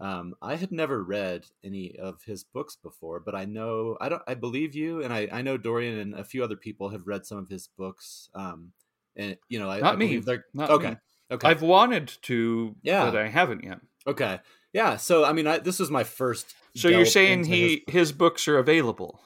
Um, 0.00 0.34
I 0.42 0.56
had 0.56 0.72
never 0.72 1.02
read 1.02 1.46
any 1.62 1.96
of 1.96 2.22
his 2.24 2.42
books 2.42 2.76
before, 2.76 3.20
but 3.20 3.34
I 3.34 3.44
know 3.44 3.96
I 4.00 4.08
don't. 4.08 4.22
I 4.26 4.34
believe 4.34 4.74
you, 4.74 5.02
and 5.02 5.12
I, 5.12 5.28
I 5.30 5.42
know 5.42 5.56
Dorian 5.56 5.98
and 5.98 6.14
a 6.14 6.24
few 6.24 6.42
other 6.42 6.56
people 6.56 6.88
have 6.88 7.06
read 7.06 7.24
some 7.24 7.38
of 7.38 7.48
his 7.48 7.68
books. 7.68 8.28
Um, 8.34 8.72
and 9.16 9.36
you 9.48 9.58
know, 9.58 9.70
I, 9.70 9.80
not 9.80 9.94
I 9.94 9.96
me. 9.96 10.16
They're 10.18 10.44
not 10.52 10.70
okay. 10.70 10.90
Me. 10.90 10.96
Okay, 11.30 11.48
I've 11.48 11.62
wanted 11.62 12.12
to, 12.22 12.76
yeah, 12.82 13.04
but 13.04 13.16
I 13.16 13.28
haven't 13.28 13.64
yet. 13.64 13.78
Okay, 14.06 14.40
yeah. 14.72 14.96
So 14.96 15.24
I 15.24 15.32
mean, 15.32 15.46
I, 15.46 15.58
this 15.58 15.78
was 15.78 15.90
my 15.90 16.04
first. 16.04 16.54
So 16.76 16.88
you're 16.88 17.06
saying 17.06 17.44
he 17.44 17.84
his... 17.86 17.94
his 17.94 18.12
books 18.12 18.48
are 18.48 18.58
available? 18.58 19.20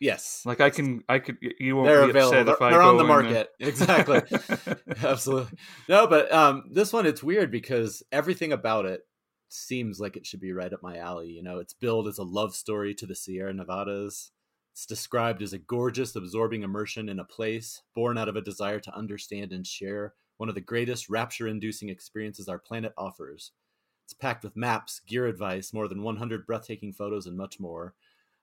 Yes. 0.00 0.42
Like 0.44 0.60
I 0.60 0.70
can, 0.70 1.02
I 1.08 1.18
could. 1.18 1.38
You 1.58 1.76
won't 1.76 1.88
they're 1.88 2.04
be 2.04 2.10
available. 2.10 2.38
upset 2.38 2.48
if 2.48 2.58
they're, 2.58 2.68
I 2.68 2.70
they're 2.70 2.82
on 2.82 2.96
the 2.96 3.04
market. 3.04 3.50
Exactly. 3.60 4.22
Absolutely. 5.02 5.58
No, 5.88 6.06
but 6.06 6.32
um, 6.32 6.64
this 6.70 6.92
one 6.92 7.04
it's 7.04 7.22
weird 7.22 7.50
because 7.50 8.02
everything 8.12 8.52
about 8.52 8.86
it 8.86 9.02
seems 9.48 10.00
like 10.00 10.16
it 10.16 10.26
should 10.26 10.40
be 10.40 10.52
right 10.52 10.72
up 10.72 10.82
my 10.82 10.98
alley. 10.98 11.28
You 11.28 11.42
know, 11.42 11.58
it's 11.58 11.72
billed 11.72 12.08
as 12.08 12.18
a 12.18 12.24
love 12.24 12.54
story 12.54 12.94
to 12.94 13.06
the 13.06 13.14
Sierra 13.14 13.52
Nevadas. 13.52 14.30
It's 14.72 14.86
described 14.86 15.42
as 15.42 15.52
a 15.52 15.58
gorgeous, 15.58 16.14
absorbing 16.14 16.62
immersion 16.62 17.08
in 17.08 17.18
a 17.18 17.24
place 17.24 17.82
born 17.94 18.16
out 18.16 18.28
of 18.28 18.36
a 18.36 18.40
desire 18.40 18.80
to 18.80 18.94
understand 18.94 19.52
and 19.52 19.66
share 19.66 20.14
one 20.36 20.48
of 20.48 20.54
the 20.54 20.60
greatest 20.60 21.10
rapture 21.10 21.48
inducing 21.48 21.88
experiences 21.88 22.48
our 22.48 22.58
planet 22.58 22.92
offers. 22.96 23.52
It's 24.04 24.14
packed 24.14 24.44
with 24.44 24.56
maps, 24.56 25.00
gear 25.06 25.26
advice, 25.26 25.72
more 25.72 25.88
than 25.88 26.02
100 26.02 26.46
breathtaking 26.46 26.92
photos, 26.92 27.26
and 27.26 27.36
much 27.36 27.60
more. 27.60 27.94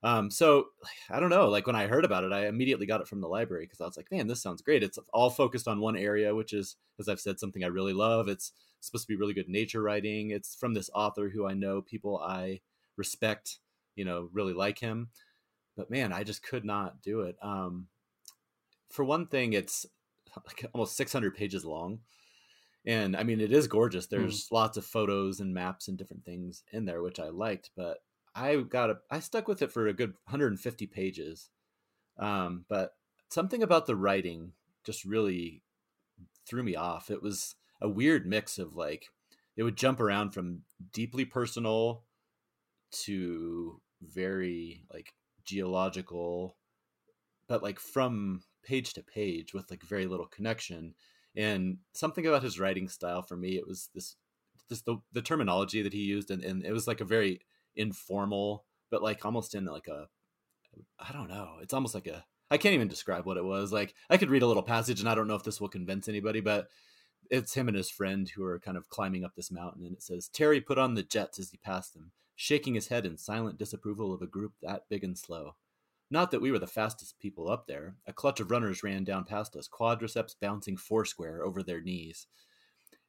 Um, 0.03 0.29
so 0.29 0.67
I 1.09 1.19
don't 1.19 1.31
know. 1.31 1.49
Like 1.49 1.65
when 1.65 1.75
I 1.75 1.87
heard 1.87 2.05
about 2.05 2.23
it, 2.23 2.31
I 2.31 2.47
immediately 2.47 2.85
got 2.85 3.01
it 3.01 3.07
from 3.07 3.21
the 3.21 3.27
library 3.27 3.65
because 3.65 3.81
I 3.81 3.85
was 3.85 3.97
like, 3.97 4.11
man, 4.11 4.27
this 4.27 4.41
sounds 4.41 4.61
great. 4.61 4.83
It's 4.83 4.99
all 5.13 5.31
focused 5.31 5.67
on 5.67 5.79
one 5.79 5.97
area, 5.97 6.35
which 6.35 6.53
is, 6.53 6.75
as 6.99 7.09
I've 7.09 7.19
said, 7.19 7.39
something 7.39 7.63
I 7.63 7.67
really 7.67 7.93
love. 7.93 8.27
It's 8.27 8.51
supposed 8.85 9.05
to 9.05 9.13
be 9.13 9.17
really 9.17 9.33
good 9.33 9.49
nature 9.49 9.81
writing. 9.81 10.31
It's 10.31 10.55
from 10.55 10.73
this 10.73 10.89
author 10.93 11.29
who 11.29 11.47
I 11.47 11.53
know 11.53 11.81
people 11.81 12.17
I 12.17 12.61
respect, 12.97 13.59
you 13.95 14.05
know, 14.05 14.29
really 14.33 14.53
like 14.53 14.79
him. 14.79 15.09
But 15.75 15.89
man, 15.89 16.13
I 16.13 16.23
just 16.23 16.43
could 16.43 16.65
not 16.65 17.01
do 17.01 17.21
it. 17.21 17.35
Um, 17.41 17.87
for 18.89 19.03
one 19.03 19.27
thing, 19.27 19.53
it's 19.53 19.85
like 20.45 20.65
almost 20.73 20.97
600 20.97 21.35
pages 21.35 21.65
long. 21.65 21.99
And 22.85 23.15
I 23.17 23.23
mean, 23.23 23.41
it 23.41 23.51
is 23.51 23.67
gorgeous. 23.67 24.05
Hmm. 24.05 24.15
There's 24.15 24.47
mm. 24.47 24.51
lots 24.51 24.77
of 24.77 24.85
photos 24.85 25.39
and 25.39 25.53
maps 25.53 25.87
and 25.87 25.97
different 25.97 26.23
things 26.23 26.63
in 26.71 26.85
there, 26.85 27.01
which 27.01 27.19
I 27.19 27.29
liked. 27.29 27.71
But 27.75 27.97
I 28.35 28.57
got 28.57 28.89
a, 28.89 28.97
I 29.09 29.19
stuck 29.19 29.47
with 29.47 29.61
it 29.61 29.71
for 29.71 29.87
a 29.87 29.93
good 29.93 30.13
150 30.25 30.87
pages. 30.87 31.49
Um, 32.17 32.65
but 32.69 32.95
something 33.29 33.63
about 33.63 33.85
the 33.85 33.95
writing 33.95 34.53
just 34.83 35.03
really 35.03 35.63
threw 36.47 36.63
me 36.63 36.75
off. 36.75 37.09
It 37.09 37.21
was 37.21 37.55
a 37.81 37.89
weird 37.89 38.25
mix 38.25 38.57
of 38.57 38.75
like, 38.75 39.07
it 39.57 39.63
would 39.63 39.77
jump 39.77 39.99
around 39.99 40.31
from 40.31 40.61
deeply 40.93 41.25
personal 41.25 42.03
to 42.91 43.81
very 44.01 44.83
like 44.93 45.13
geological, 45.43 46.57
but 47.47 47.63
like 47.63 47.79
from 47.79 48.41
page 48.63 48.93
to 48.93 49.03
page 49.03 49.53
with 49.53 49.69
like 49.69 49.83
very 49.83 50.05
little 50.05 50.27
connection. 50.27 50.95
And 51.35 51.77
something 51.93 52.25
about 52.25 52.43
his 52.43 52.59
writing 52.59 52.87
style 52.87 53.21
for 53.21 53.35
me, 53.35 53.57
it 53.57 53.67
was 53.67 53.89
this, 53.93 54.15
this 54.69 54.81
the, 54.81 54.97
the 55.11 55.21
terminology 55.21 55.81
that 55.81 55.93
he 55.93 55.99
used, 55.99 56.31
and, 56.31 56.43
and 56.43 56.65
it 56.65 56.71
was 56.71 56.87
like 56.87 57.01
a 57.01 57.05
very 57.05 57.41
informal, 57.75 58.65
but 58.89 59.03
like 59.03 59.25
almost 59.25 59.53
in 59.53 59.65
like 59.65 59.87
a 59.87 60.07
I 60.99 61.11
don't 61.13 61.29
know. 61.29 61.57
It's 61.61 61.73
almost 61.73 61.95
like 61.95 62.07
a 62.07 62.25
I 62.51 62.57
can't 62.57 62.75
even 62.75 62.87
describe 62.87 63.25
what 63.25 63.37
it 63.37 63.43
was. 63.43 63.71
Like 63.71 63.93
I 64.09 64.17
could 64.17 64.29
read 64.29 64.43
a 64.43 64.47
little 64.47 64.63
passage 64.63 64.99
and 64.99 65.09
I 65.09 65.15
don't 65.15 65.27
know 65.27 65.35
if 65.35 65.43
this 65.43 65.59
will 65.59 65.69
convince 65.69 66.07
anybody, 66.07 66.41
but 66.41 66.67
it's 67.29 67.53
him 67.53 67.67
and 67.67 67.77
his 67.77 67.89
friend 67.89 68.29
who 68.29 68.43
are 68.43 68.59
kind 68.59 68.77
of 68.77 68.89
climbing 68.89 69.23
up 69.23 69.35
this 69.35 69.51
mountain 69.51 69.85
and 69.85 69.95
it 69.95 70.03
says 70.03 70.27
Terry 70.27 70.61
put 70.61 70.77
on 70.77 70.93
the 70.93 71.03
jets 71.03 71.39
as 71.39 71.51
he 71.51 71.57
passed 71.57 71.93
them, 71.93 72.11
shaking 72.35 72.75
his 72.75 72.87
head 72.87 73.05
in 73.05 73.17
silent 73.17 73.57
disapproval 73.57 74.13
of 74.13 74.21
a 74.21 74.27
group 74.27 74.53
that 74.61 74.83
big 74.89 75.03
and 75.03 75.17
slow. 75.17 75.55
Not 76.11 76.31
that 76.31 76.41
we 76.41 76.51
were 76.51 76.59
the 76.59 76.67
fastest 76.67 77.19
people 77.19 77.49
up 77.49 77.65
there. 77.67 77.95
A 78.05 78.13
clutch 78.13 78.39
of 78.39 78.51
runners 78.51 78.83
ran 78.83 79.03
down 79.03 79.25
past 79.25 79.55
us, 79.55 79.67
quadriceps 79.67 80.35
bouncing 80.39 80.77
foursquare 80.77 81.43
over 81.43 81.63
their 81.63 81.81
knees. 81.81 82.27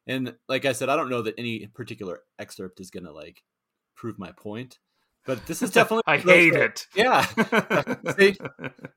And 0.07 0.35
like 0.47 0.65
I 0.65 0.71
said, 0.71 0.89
I 0.89 0.95
don't 0.95 1.09
know 1.09 1.21
that 1.21 1.35
any 1.37 1.67
particular 1.67 2.21
excerpt 2.39 2.79
is 2.79 2.89
going 2.89 3.03
to 3.03 3.11
like 3.11 3.43
prove 3.95 4.17
my 4.17 4.31
point. 4.31 4.79
But 5.27 5.45
this 5.45 5.61
is 5.61 5.69
definitely. 5.79 6.03
I 6.07 6.17
hate 6.17 6.53
it. 6.53 6.87
Yeah. 6.95 7.25
See? 8.17 8.37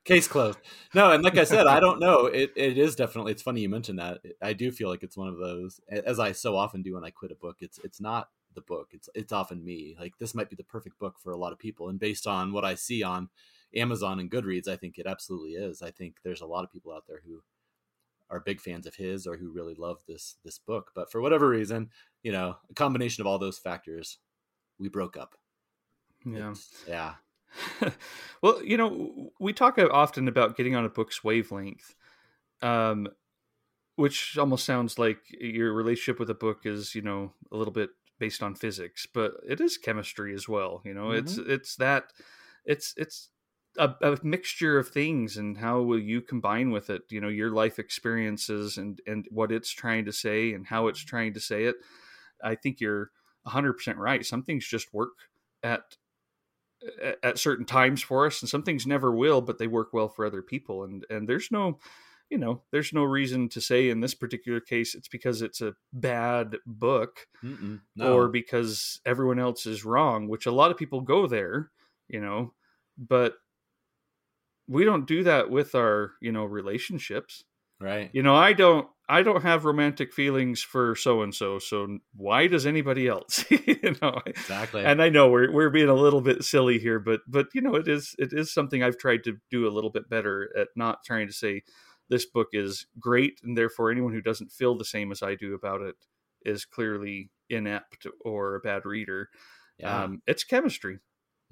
Case 0.05 0.27
closed. 0.27 0.57
No, 0.95 1.11
and 1.11 1.23
like 1.23 1.37
I 1.37 1.43
said, 1.43 1.67
I 1.67 1.79
don't 1.79 1.99
know. 1.99 2.25
It 2.25 2.51
it 2.55 2.77
is 2.77 2.95
definitely. 2.95 3.33
It's 3.33 3.43
funny 3.43 3.61
you 3.61 3.69
mentioned 3.69 3.99
that. 3.99 4.21
I 4.41 4.53
do 4.53 4.71
feel 4.71 4.89
like 4.89 5.03
it's 5.03 5.17
one 5.17 5.27
of 5.27 5.37
those, 5.37 5.79
as 5.89 6.19
I 6.19 6.31
so 6.31 6.55
often 6.55 6.81
do 6.81 6.95
when 6.95 7.03
I 7.03 7.11
quit 7.11 7.31
a 7.31 7.35
book. 7.35 7.57
It's 7.59 7.77
it's 7.83 8.01
not 8.01 8.29
the 8.55 8.61
book. 8.61 8.89
It's 8.93 9.09
it's 9.13 9.33
often 9.33 9.63
me. 9.63 9.95
Like 9.99 10.17
this 10.17 10.33
might 10.33 10.49
be 10.49 10.55
the 10.55 10.63
perfect 10.63 10.97
book 10.97 11.19
for 11.19 11.31
a 11.31 11.37
lot 11.37 11.51
of 11.51 11.59
people, 11.59 11.89
and 11.89 11.99
based 11.99 12.25
on 12.25 12.53
what 12.53 12.65
I 12.65 12.75
see 12.75 13.03
on 13.03 13.29
Amazon 13.75 14.19
and 14.19 14.31
Goodreads, 14.31 14.67
I 14.67 14.77
think 14.77 14.97
it 14.97 15.05
absolutely 15.05 15.51
is. 15.51 15.81
I 15.81 15.91
think 15.91 16.17
there's 16.23 16.41
a 16.41 16.47
lot 16.47 16.63
of 16.63 16.71
people 16.71 16.93
out 16.93 17.03
there 17.07 17.21
who 17.25 17.43
are 18.29 18.39
big 18.39 18.61
fans 18.61 18.87
of 18.87 18.95
his 18.95 19.27
or 19.27 19.35
who 19.35 19.51
really 19.51 19.75
love 19.75 19.99
this 20.07 20.37
this 20.45 20.57
book. 20.57 20.91
But 20.95 21.11
for 21.11 21.21
whatever 21.21 21.49
reason, 21.49 21.89
you 22.23 22.31
know, 22.31 22.55
a 22.69 22.73
combination 22.73 23.21
of 23.21 23.27
all 23.27 23.37
those 23.37 23.59
factors 23.59 24.17
we 24.79 24.87
broke 24.89 25.17
up. 25.17 25.35
Yeah. 26.25 26.51
It's, 26.51 26.83
yeah. 26.87 27.13
well, 28.41 28.63
you 28.63 28.77
know, 28.77 29.31
we 29.39 29.53
talk 29.53 29.77
often 29.77 30.27
about 30.27 30.55
getting 30.55 30.75
on 30.75 30.85
a 30.85 30.89
book's 30.89 31.23
wavelength, 31.23 31.95
um, 32.61 33.07
which 33.95 34.37
almost 34.37 34.65
sounds 34.65 34.97
like 34.97 35.19
your 35.29 35.73
relationship 35.73 36.19
with 36.19 36.29
a 36.29 36.35
book 36.35 36.61
is, 36.65 36.95
you 36.95 37.01
know, 37.01 37.33
a 37.51 37.57
little 37.57 37.73
bit 37.73 37.89
based 38.19 38.43
on 38.43 38.55
physics, 38.55 39.07
but 39.11 39.33
it 39.47 39.59
is 39.59 39.77
chemistry 39.77 40.33
as 40.33 40.47
well. 40.47 40.81
You 40.85 40.93
know, 40.93 41.07
mm-hmm. 41.07 41.25
it's 41.25 41.37
it's 41.37 41.75
that 41.77 42.05
it's 42.63 42.93
it's 42.95 43.29
a, 43.77 43.93
a, 44.01 44.17
mixture 44.23 44.77
of 44.77 44.89
things, 44.89 45.37
and 45.37 45.57
how 45.57 45.81
will 45.81 45.99
you 45.99 46.21
combine 46.21 46.71
with 46.71 46.89
it? 46.89 47.01
You 47.09 47.19
know, 47.19 47.29
your 47.29 47.51
life 47.51 47.79
experiences 47.79 48.77
and 48.77 49.01
and 49.07 49.25
what 49.31 49.51
it's 49.51 49.71
trying 49.71 50.05
to 50.05 50.13
say 50.13 50.53
and 50.53 50.67
how 50.67 50.87
it's 50.87 51.03
trying 51.03 51.33
to 51.33 51.39
say 51.39 51.65
it. 51.65 51.75
I 52.43 52.55
think 52.55 52.79
you're 52.79 53.11
100% 53.47 53.97
right. 53.97 54.25
Some 54.25 54.43
things 54.43 54.67
just 54.67 54.93
work 54.93 55.13
at 55.63 55.97
at 57.23 57.37
certain 57.37 57.65
times 57.65 58.01
for 58.01 58.25
us 58.25 58.41
and 58.41 58.49
some 58.49 58.63
things 58.63 58.87
never 58.87 59.11
will 59.11 59.41
but 59.41 59.57
they 59.57 59.67
work 59.67 59.93
well 59.93 60.09
for 60.09 60.25
other 60.25 60.41
people 60.41 60.83
and 60.83 61.05
and 61.09 61.27
there's 61.27 61.51
no 61.51 61.79
you 62.29 62.37
know 62.37 62.61
there's 62.71 62.93
no 62.93 63.03
reason 63.03 63.49
to 63.49 63.61
say 63.61 63.89
in 63.89 63.99
this 63.99 64.15
particular 64.15 64.59
case 64.59 64.95
it's 64.95 65.07
because 65.07 65.41
it's 65.41 65.61
a 65.61 65.75
bad 65.93 66.55
book 66.65 67.27
no. 67.95 68.13
or 68.15 68.29
because 68.29 68.99
everyone 69.05 69.37
else 69.37 69.65
is 69.65 69.85
wrong 69.85 70.27
which 70.27 70.45
a 70.45 70.51
lot 70.51 70.71
of 70.71 70.77
people 70.77 71.01
go 71.01 71.27
there 71.27 71.69
you 72.07 72.19
know 72.19 72.53
but 72.97 73.35
we 74.67 74.85
don't 74.85 75.07
do 75.07 75.23
that 75.23 75.49
with 75.49 75.75
our 75.75 76.13
you 76.21 76.31
know 76.31 76.45
relationships 76.45 77.43
right 77.81 78.09
you 78.13 78.23
know 78.23 78.35
i 78.35 78.53
don't 78.53 78.87
I 79.11 79.23
don't 79.23 79.41
have 79.41 79.65
romantic 79.65 80.13
feelings 80.13 80.61
for 80.61 80.95
so 80.95 81.21
and 81.21 81.35
so, 81.35 81.59
so 81.59 81.97
why 82.15 82.47
does 82.47 82.65
anybody 82.65 83.09
else? 83.09 83.43
you 83.49 83.93
know, 84.01 84.21
exactly. 84.25 84.85
And 84.85 85.01
I 85.01 85.09
know 85.09 85.29
we're 85.29 85.51
we're 85.51 85.69
being 85.69 85.89
a 85.89 85.93
little 85.93 86.21
bit 86.21 86.45
silly 86.45 86.79
here, 86.79 86.97
but 86.97 87.19
but 87.27 87.47
you 87.53 87.59
know, 87.59 87.75
it 87.75 87.89
is 87.89 88.15
it 88.17 88.31
is 88.31 88.53
something 88.53 88.81
I've 88.81 88.97
tried 88.97 89.25
to 89.25 89.35
do 89.49 89.67
a 89.67 89.69
little 89.75 89.89
bit 89.89 90.09
better 90.09 90.49
at 90.57 90.69
not 90.77 91.03
trying 91.03 91.27
to 91.27 91.33
say 91.33 91.63
this 92.07 92.25
book 92.25 92.47
is 92.53 92.85
great, 93.01 93.41
and 93.43 93.57
therefore 93.57 93.91
anyone 93.91 94.13
who 94.13 94.21
doesn't 94.21 94.53
feel 94.53 94.77
the 94.77 94.85
same 94.85 95.11
as 95.11 95.21
I 95.21 95.35
do 95.35 95.55
about 95.55 95.81
it 95.81 95.95
is 96.45 96.63
clearly 96.63 97.31
inept 97.49 98.07
or 98.23 98.55
a 98.55 98.61
bad 98.61 98.85
reader. 98.85 99.27
Yeah. 99.77 100.03
Um, 100.03 100.21
it's 100.25 100.45
chemistry. 100.45 100.99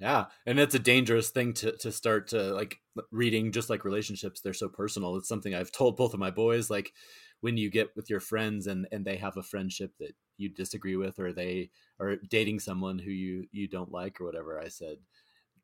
Yeah, 0.00 0.26
and 0.46 0.58
it's 0.58 0.74
a 0.74 0.78
dangerous 0.78 1.30
thing 1.30 1.52
to 1.54 1.72
to 1.78 1.92
start 1.92 2.28
to 2.28 2.54
like 2.54 2.80
reading. 3.12 3.52
Just 3.52 3.68
like 3.68 3.84
relationships, 3.84 4.40
they're 4.40 4.54
so 4.54 4.68
personal. 4.68 5.16
It's 5.16 5.28
something 5.28 5.54
I've 5.54 5.72
told 5.72 5.96
both 5.96 6.14
of 6.14 6.20
my 6.20 6.30
boys. 6.30 6.70
Like 6.70 6.92
when 7.40 7.56
you 7.58 7.70
get 7.70 7.94
with 7.96 8.08
your 8.08 8.20
friends 8.20 8.66
and 8.66 8.86
and 8.92 9.04
they 9.04 9.16
have 9.16 9.36
a 9.36 9.42
friendship 9.42 9.92
that 10.00 10.14
you 10.38 10.48
disagree 10.48 10.96
with 10.96 11.18
or 11.18 11.32
they 11.32 11.70
are 12.00 12.16
dating 12.16 12.60
someone 12.60 12.98
who 12.98 13.10
you 13.10 13.46
you 13.52 13.68
don't 13.68 13.92
like 13.92 14.20
or 14.20 14.24
whatever 14.24 14.58
i 14.58 14.68
said 14.68 14.96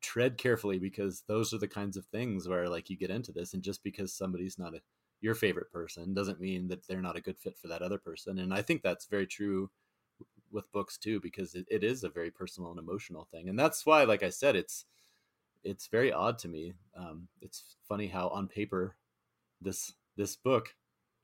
tread 0.01 0.37
carefully 0.37 0.79
because 0.79 1.23
those 1.27 1.53
are 1.53 1.57
the 1.57 1.67
kinds 1.67 1.97
of 1.97 2.05
things 2.07 2.47
where 2.47 2.69
like 2.69 2.89
you 2.89 2.97
get 2.97 3.09
into 3.09 3.31
this 3.31 3.53
and 3.53 3.63
just 3.63 3.83
because 3.83 4.13
somebody's 4.13 4.59
not 4.59 4.75
a, 4.75 4.81
your 5.21 5.35
favorite 5.35 5.71
person 5.71 6.13
doesn't 6.13 6.39
mean 6.39 6.67
that 6.67 6.87
they're 6.87 7.01
not 7.01 7.17
a 7.17 7.21
good 7.21 7.37
fit 7.39 7.57
for 7.57 7.67
that 7.67 7.81
other 7.81 7.97
person 7.97 8.39
and 8.39 8.53
i 8.53 8.61
think 8.61 8.81
that's 8.83 9.07
very 9.07 9.25
true 9.27 9.69
with 10.51 10.71
books 10.71 10.97
too 10.97 11.19
because 11.19 11.55
it, 11.55 11.65
it 11.69 11.83
is 11.83 12.03
a 12.03 12.09
very 12.09 12.31
personal 12.31 12.71
and 12.71 12.79
emotional 12.79 13.27
thing 13.31 13.49
and 13.49 13.59
that's 13.59 13.85
why 13.85 14.03
like 14.03 14.23
i 14.23 14.29
said 14.29 14.55
it's 14.55 14.85
it's 15.63 15.87
very 15.87 16.11
odd 16.11 16.37
to 16.37 16.47
me 16.47 16.73
um, 16.95 17.27
it's 17.41 17.75
funny 17.87 18.07
how 18.07 18.29
on 18.29 18.47
paper 18.47 18.95
this 19.61 19.93
this 20.15 20.35
book 20.35 20.75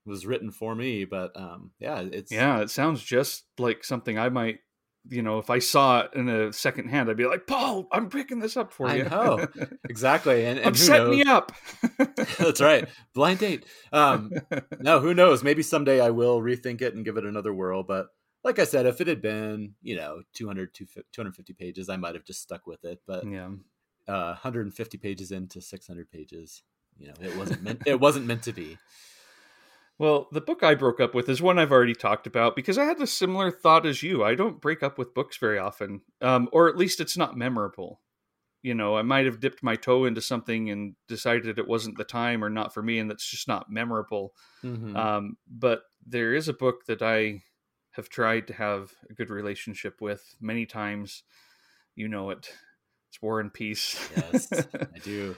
was 0.05 0.25
written 0.25 0.51
for 0.51 0.75
me. 0.75 1.05
But 1.05 1.36
um, 1.36 1.71
yeah, 1.79 1.99
it's 1.99 2.31
yeah, 2.31 2.59
it 2.62 2.69
sounds 2.69 3.01
just 3.03 3.43
like 3.57 3.83
something 3.83 4.17
I 4.17 4.29
might. 4.29 4.59
You 5.09 5.21
know, 5.21 5.38
if 5.39 5.49
I 5.49 5.59
saw 5.59 6.01
it 6.01 6.12
in 6.15 6.29
a 6.29 6.53
second 6.53 6.88
hand, 6.88 7.09
I'd 7.09 7.17
be 7.17 7.25
like, 7.25 7.45
"Paul, 7.45 7.88
I'm 7.91 8.09
picking 8.09 8.39
this 8.39 8.55
up 8.55 8.71
for 8.71 8.88
you." 8.88 9.03
I 9.03 9.07
know 9.09 9.47
exactly, 9.89 10.45
and, 10.45 10.57
and 10.57 10.67
I'm 10.67 10.75
setting 10.75 11.09
me 11.09 11.23
up. 11.23 11.51
That's 12.39 12.62
right, 12.62 12.88
blind 13.13 13.39
date. 13.39 13.65
Um, 13.91 14.31
no, 14.79 15.01
who 15.01 15.13
knows? 15.13 15.43
Maybe 15.43 15.62
someday 15.62 15.99
I 15.99 16.12
will 16.12 16.39
rethink 16.39 16.81
it 16.81 16.95
and 16.95 17.03
give 17.03 17.17
it 17.17 17.25
another 17.25 17.53
whirl. 17.53 17.83
But 17.83 18.07
like 18.43 18.60
I 18.60 18.65
said, 18.65 18.86
if 18.86 18.99
it 18.99 19.08
had 19.08 19.21
been, 19.21 19.75
you 19.82 19.95
know, 19.95 20.21
200, 20.34 20.73
250 20.73 21.53
pages, 21.53 21.89
I 21.89 21.97
might 21.97 22.15
have 22.15 22.25
just 22.25 22.41
stuck 22.41 22.67
with 22.67 22.84
it. 22.84 23.01
But 23.08 23.25
yeah, 23.27 23.49
uh, 24.08 24.34
150 24.34 24.97
pages 24.97 25.32
into 25.32 25.62
600 25.62 26.12
pages, 26.12 26.63
you 26.97 27.08
know, 27.08 27.13
it 27.21 27.38
wasn't 27.38 27.63
meant. 27.63 27.84
it 27.86 27.99
wasn't 27.99 28.25
meant 28.25 28.43
to 28.43 28.53
be. 28.53 28.77
Well, 29.99 30.27
the 30.32 30.41
book 30.41 30.63
I 30.63 30.75
broke 30.75 30.99
up 30.99 31.13
with 31.13 31.29
is 31.29 31.41
one 31.41 31.60
I've 31.60 31.71
already 31.71 31.93
talked 31.93 32.27
about 32.27 32.56
because 32.56 32.77
I 32.77 32.86
had 32.86 32.99
a 32.99 33.08
similar 33.08 33.51
thought 33.51 33.86
as 33.86 34.01
you. 34.01 34.23
I 34.23 34.36
don't 34.36 34.60
break 34.60 34.82
up 34.82 34.97
with 34.97 35.13
books 35.13 35.38
very 35.38 35.60
often, 35.60 36.01
um, 36.19 36.49
or 36.51 36.67
at 36.67 36.77
least 36.77 36.99
it's 36.99 37.15
not 37.15 37.38
memorable. 37.38 38.01
You 38.63 38.73
know, 38.73 38.97
I 38.97 39.01
might 39.01 39.25
have 39.25 39.39
dipped 39.39 39.62
my 39.62 39.75
toe 39.75 40.06
into 40.06 40.21
something 40.21 40.69
and 40.69 40.95
decided 41.08 41.60
it 41.60 41.67
wasn't 41.67 41.97
the 41.97 42.06
time 42.06 42.43
or 42.43 42.49
not 42.49 42.73
for 42.73 42.82
me, 42.82 42.97
and 42.97 43.10
that's 43.10 43.29
just 43.29 43.47
not 43.47 43.69
memorable. 43.69 44.34
Mm-hmm. 44.63 44.95
Um, 44.95 45.38
but 45.47 45.84
there 46.06 46.34
is 46.34 46.47
a 46.47 46.53
book 46.53 46.86
that 46.88 47.01
I 47.01 47.41
have 47.93 48.10
tried 48.10 48.47
to 48.47 48.53
have 48.53 48.91
a 49.10 49.13
good 49.13 49.29
relationship 49.29 50.01
with 50.01 50.36
many 50.41 50.65
times. 50.65 51.23
You 51.95 52.08
know 52.08 52.29
it. 52.32 52.49
It's 53.10 53.21
War 53.21 53.39
and 53.39 53.53
Peace. 53.53 54.10
Yes, 54.15 54.51
I 54.51 54.99
do. 55.03 55.36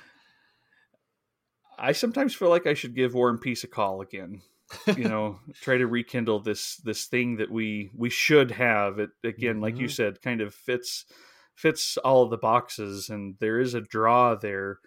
I 1.78 1.92
sometimes 1.92 2.34
feel 2.34 2.50
like 2.50 2.66
I 2.66 2.74
should 2.74 2.96
give 2.96 3.14
War 3.14 3.30
and 3.30 3.42
Peace 3.42 3.64
a 3.64 3.68
call 3.68 4.02
again. 4.02 4.42
you 4.88 5.04
know 5.10 5.40
try 5.62 5.78
to 5.78 5.86
rekindle 5.86 6.40
this 6.40 6.78
this 6.78 7.06
thing 7.06 7.38
that 7.38 7.52
we 7.52 7.92
we 7.96 8.10
should 8.10 8.52
have 8.52 8.98
it 8.98 9.12
again 9.24 9.56
mm-hmm. 9.56 9.62
like 9.62 9.78
you 9.78 9.86
mm-hmm. 9.86 9.92
said 9.92 10.22
kind 10.24 10.42
of 10.42 10.56
fits 10.56 11.06
fits 11.54 11.98
all 11.98 12.28
the 12.28 12.38
boxes 12.38 13.08
and 13.10 13.36
there 13.40 13.60
is 13.60 13.76
a 13.76 13.82
draw 13.82 14.34
there 14.34 14.80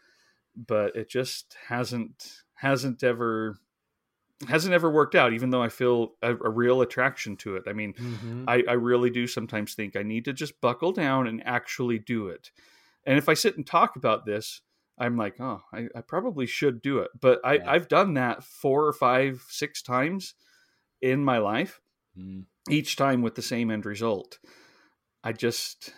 but 0.56 0.96
it 0.96 1.08
just 1.08 1.56
hasn't 1.68 2.42
hasn't 2.54 3.04
ever 3.04 3.56
hasn't 4.46 4.74
ever 4.74 4.90
worked 4.90 5.14
out 5.14 5.32
even 5.32 5.50
though 5.50 5.62
i 5.62 5.68
feel 5.68 6.12
a, 6.22 6.30
a 6.30 6.50
real 6.50 6.80
attraction 6.80 7.36
to 7.36 7.56
it 7.56 7.64
i 7.66 7.72
mean 7.72 7.92
mm-hmm. 7.94 8.44
I, 8.46 8.62
I 8.68 8.74
really 8.74 9.10
do 9.10 9.26
sometimes 9.26 9.74
think 9.74 9.96
i 9.96 10.02
need 10.02 10.24
to 10.26 10.32
just 10.32 10.60
buckle 10.60 10.92
down 10.92 11.26
and 11.26 11.42
actually 11.44 11.98
do 11.98 12.28
it 12.28 12.52
and 13.04 13.18
if 13.18 13.28
i 13.28 13.34
sit 13.34 13.56
and 13.56 13.66
talk 13.66 13.96
about 13.96 14.26
this 14.26 14.60
i'm 14.96 15.16
like 15.16 15.40
oh 15.40 15.62
i, 15.72 15.88
I 15.94 16.02
probably 16.02 16.46
should 16.46 16.80
do 16.82 16.98
it 16.98 17.10
but 17.20 17.40
I, 17.44 17.54
yeah. 17.54 17.70
i've 17.70 17.88
done 17.88 18.14
that 18.14 18.44
four 18.44 18.86
or 18.86 18.92
five 18.92 19.44
six 19.48 19.82
times 19.82 20.34
in 21.02 21.24
my 21.24 21.38
life 21.38 21.80
mm. 22.16 22.44
each 22.70 22.94
time 22.94 23.22
with 23.22 23.34
the 23.34 23.42
same 23.42 23.72
end 23.72 23.86
result 23.86 24.38
i 25.24 25.32
just 25.32 25.92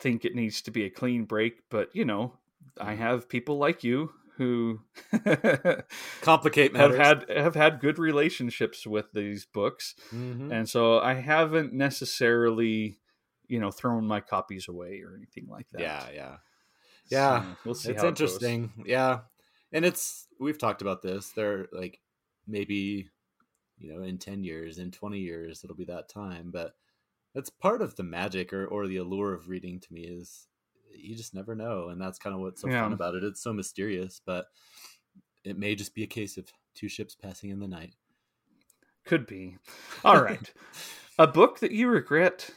think 0.00 0.24
it 0.24 0.34
needs 0.34 0.62
to 0.62 0.72
be 0.72 0.84
a 0.84 0.90
clean 0.90 1.26
break 1.26 1.60
but 1.70 1.94
you 1.94 2.04
know 2.04 2.32
i 2.80 2.92
mm-hmm. 2.92 3.02
have 3.02 3.28
people 3.28 3.56
like 3.56 3.84
you 3.84 4.10
who 4.42 4.80
complicate 6.20 6.72
matters. 6.72 6.96
have 6.98 7.26
had 7.28 7.38
have 7.38 7.54
had 7.54 7.80
good 7.80 7.98
relationships 7.98 8.86
with 8.86 9.12
these 9.12 9.44
books, 9.46 9.94
mm-hmm. 10.14 10.50
and 10.50 10.68
so 10.68 10.98
I 10.98 11.14
haven't 11.14 11.72
necessarily, 11.72 12.98
you 13.46 13.60
know, 13.60 13.70
thrown 13.70 14.06
my 14.06 14.20
copies 14.20 14.68
away 14.68 15.02
or 15.04 15.14
anything 15.16 15.46
like 15.48 15.68
that. 15.70 15.80
Yeah, 15.80 16.06
yeah, 16.14 16.36
yeah. 17.10 17.42
So 17.42 17.56
we'll 17.64 17.74
see. 17.74 17.92
It's 17.92 18.04
interesting. 18.04 18.72
It 18.80 18.88
yeah, 18.88 19.20
and 19.72 19.84
it's 19.84 20.26
we've 20.40 20.58
talked 20.58 20.82
about 20.82 21.02
this. 21.02 21.30
They're 21.30 21.68
like 21.72 22.00
maybe 22.46 23.08
you 23.78 23.92
know 23.92 24.02
in 24.02 24.18
10 24.18 24.42
years 24.44 24.78
in 24.78 24.90
20 24.90 25.18
years 25.18 25.62
it'll 25.62 25.76
be 25.76 25.84
that 25.84 26.08
time 26.08 26.50
but 26.52 26.74
that's 27.34 27.50
part 27.50 27.80
of 27.80 27.96
the 27.96 28.02
magic 28.02 28.52
or, 28.52 28.66
or 28.66 28.86
the 28.86 28.96
allure 28.96 29.32
of 29.32 29.48
reading 29.48 29.80
to 29.80 29.92
me 29.92 30.02
is 30.02 30.48
you 30.94 31.16
just 31.16 31.34
never 31.34 31.54
know, 31.54 31.88
and 31.88 32.00
that's 32.00 32.18
kind 32.18 32.34
of 32.34 32.40
what's 32.40 32.62
so 32.62 32.68
yeah. 32.68 32.82
fun 32.82 32.92
about 32.92 33.14
it. 33.14 33.24
It's 33.24 33.42
so 33.42 33.52
mysterious, 33.52 34.20
but 34.24 34.46
it 35.44 35.58
may 35.58 35.74
just 35.74 35.94
be 35.94 36.02
a 36.02 36.08
case 36.08 36.36
of 36.36 36.52
two 36.74 36.88
ships 36.88 37.14
passing 37.14 37.50
in 37.50 37.60
the 37.60 37.68
night. 37.68 37.94
Could 39.04 39.26
be. 39.26 39.58
All 40.04 40.22
right, 40.22 40.52
a 41.18 41.26
book 41.26 41.60
that 41.60 41.72
you 41.72 41.88
regret 41.88 42.50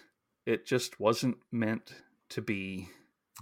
it 0.45 0.65
just 0.65 1.00
wasn't 1.00 1.38
meant 1.52 1.93
to 2.30 2.41
be. 2.41 2.89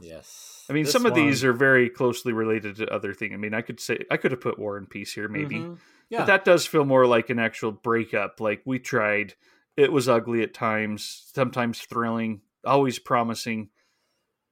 Yes. 0.01 0.65
I 0.69 0.73
mean, 0.73 0.85
some 0.85 1.03
one... 1.03 1.11
of 1.11 1.15
these 1.15 1.43
are 1.43 1.53
very 1.53 1.89
closely 1.89 2.33
related 2.33 2.77
to 2.77 2.87
other 2.87 3.13
things. 3.13 3.33
I 3.33 3.37
mean, 3.37 3.53
I 3.53 3.61
could 3.61 3.79
say 3.79 3.99
I 4.09 4.17
could 4.17 4.31
have 4.31 4.41
put 4.41 4.57
War 4.57 4.77
and 4.77 4.89
Peace 4.89 5.13
here, 5.13 5.27
maybe. 5.27 5.57
Mm-hmm. 5.57 5.73
Yeah. 6.09 6.19
But 6.19 6.27
that 6.27 6.45
does 6.45 6.65
feel 6.65 6.85
more 6.85 7.05
like 7.05 7.29
an 7.29 7.39
actual 7.39 7.71
breakup. 7.71 8.39
Like 8.39 8.61
we 8.65 8.79
tried. 8.79 9.35
It 9.75 9.91
was 9.91 10.07
ugly 10.07 10.43
at 10.43 10.53
times, 10.53 11.31
sometimes 11.33 11.81
thrilling, 11.81 12.41
always 12.63 12.99
promising 12.99 13.69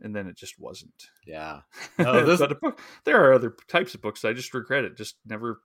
and 0.02 0.16
then 0.16 0.28
it 0.28 0.36
just 0.36 0.60
wasn't. 0.60 1.10
Yeah. 1.26 1.62
No, 2.00 2.26
this... 2.26 2.40
but 2.40 2.60
book, 2.60 2.80
there 3.06 3.24
are 3.24 3.34
other 3.34 3.56
types 3.68 3.94
of 3.94 4.02
books 4.02 4.26
I 4.26 4.34
just 4.34 4.54
regret 4.54 4.86
it. 4.86 4.98
Just 4.98 5.18
never, 5.26 5.62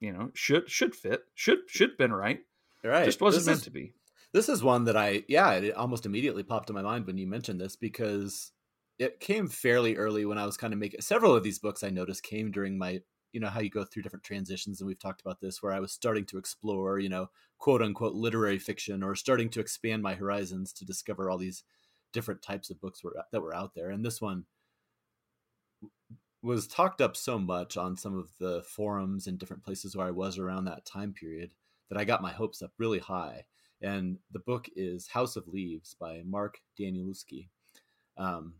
you 0.00 0.12
know, 0.12 0.30
should 0.34 0.70
should 0.70 0.94
fit, 0.94 1.22
should 1.34 1.58
should 1.66 1.96
been 1.96 2.12
right. 2.12 2.40
Right. 2.84 3.04
Just 3.04 3.20
wasn't 3.20 3.42
this 3.42 3.46
meant 3.46 3.58
is, 3.58 3.64
to 3.64 3.70
be. 3.70 3.94
This 4.32 4.48
is 4.48 4.62
one 4.62 4.84
that 4.84 4.96
I 4.96 5.24
yeah, 5.28 5.50
it 5.52 5.74
almost 5.74 6.06
immediately 6.06 6.42
popped 6.42 6.70
in 6.70 6.74
my 6.74 6.82
mind 6.82 7.06
when 7.06 7.18
you 7.18 7.26
mentioned 7.26 7.60
this 7.60 7.76
because 7.76 8.52
it 8.98 9.20
came 9.20 9.48
fairly 9.48 9.96
early 9.96 10.24
when 10.24 10.38
I 10.38 10.46
was 10.46 10.56
kind 10.56 10.72
of 10.72 10.78
making 10.78 11.00
several 11.00 11.34
of 11.34 11.42
these 11.42 11.58
books 11.58 11.82
I 11.82 11.90
noticed 11.90 12.22
came 12.22 12.50
during 12.50 12.78
my 12.78 13.00
you 13.32 13.40
know 13.40 13.48
how 13.48 13.60
you 13.60 13.70
go 13.70 13.84
through 13.84 14.02
different 14.02 14.24
transitions 14.24 14.80
and 14.80 14.86
we've 14.86 14.98
talked 14.98 15.20
about 15.20 15.40
this 15.40 15.62
where 15.62 15.72
I 15.72 15.80
was 15.80 15.92
starting 15.92 16.26
to 16.26 16.38
explore, 16.38 16.98
you 16.98 17.08
know, 17.08 17.30
quote 17.58 17.82
unquote 17.82 18.14
literary 18.14 18.58
fiction 18.58 19.02
or 19.02 19.14
starting 19.14 19.48
to 19.50 19.60
expand 19.60 20.02
my 20.02 20.14
horizons 20.14 20.72
to 20.74 20.84
discover 20.84 21.30
all 21.30 21.38
these 21.38 21.64
different 22.12 22.42
types 22.42 22.70
of 22.70 22.80
books 22.80 23.02
were 23.02 23.16
that 23.30 23.40
were 23.40 23.54
out 23.54 23.74
there, 23.74 23.90
and 23.90 24.04
this 24.04 24.20
one 24.20 24.44
was 26.42 26.66
talked 26.66 27.00
up 27.00 27.16
so 27.16 27.38
much 27.38 27.76
on 27.76 27.96
some 27.96 28.18
of 28.18 28.28
the 28.38 28.62
forums 28.64 29.26
and 29.26 29.38
different 29.38 29.64
places 29.64 29.96
where 29.96 30.06
I 30.06 30.10
was 30.10 30.38
around 30.38 30.64
that 30.64 30.84
time 30.84 31.12
period 31.12 31.54
that 31.88 31.98
I 31.98 32.04
got 32.04 32.22
my 32.22 32.32
hopes 32.32 32.62
up 32.62 32.72
really 32.78 32.98
high. 32.98 33.44
And 33.80 34.18
the 34.32 34.40
book 34.40 34.68
is 34.74 35.08
House 35.08 35.36
of 35.36 35.48
Leaves 35.48 35.94
by 35.94 36.22
Mark 36.24 36.58
Danielewski. 36.78 37.48
Um, 38.16 38.54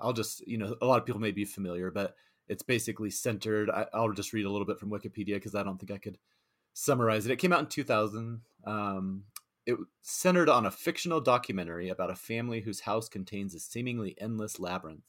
I'll 0.00 0.12
just, 0.12 0.46
you 0.46 0.58
know, 0.58 0.76
a 0.80 0.86
lot 0.86 1.00
of 1.00 1.06
people 1.06 1.20
may 1.20 1.32
be 1.32 1.44
familiar, 1.44 1.90
but 1.90 2.14
it's 2.48 2.62
basically 2.62 3.10
centered. 3.10 3.70
I, 3.70 3.86
will 3.94 4.12
just 4.12 4.32
read 4.32 4.44
a 4.44 4.50
little 4.50 4.66
bit 4.66 4.78
from 4.78 4.90
Wikipedia 4.90 5.34
because 5.34 5.54
I 5.54 5.62
don't 5.62 5.78
think 5.78 5.90
I 5.90 5.98
could 5.98 6.18
summarize 6.74 7.26
it. 7.26 7.32
It 7.32 7.38
came 7.38 7.52
out 7.52 7.60
in 7.60 7.66
2000. 7.66 8.40
Um, 8.66 9.24
it 9.66 9.78
centered 10.02 10.48
on 10.48 10.66
a 10.66 10.70
fictional 10.70 11.20
documentary 11.20 11.88
about 11.88 12.10
a 12.10 12.16
family 12.16 12.60
whose 12.60 12.80
house 12.80 13.08
contains 13.08 13.54
a 13.54 13.60
seemingly 13.60 14.14
endless 14.20 14.60
labyrinth. 14.60 15.04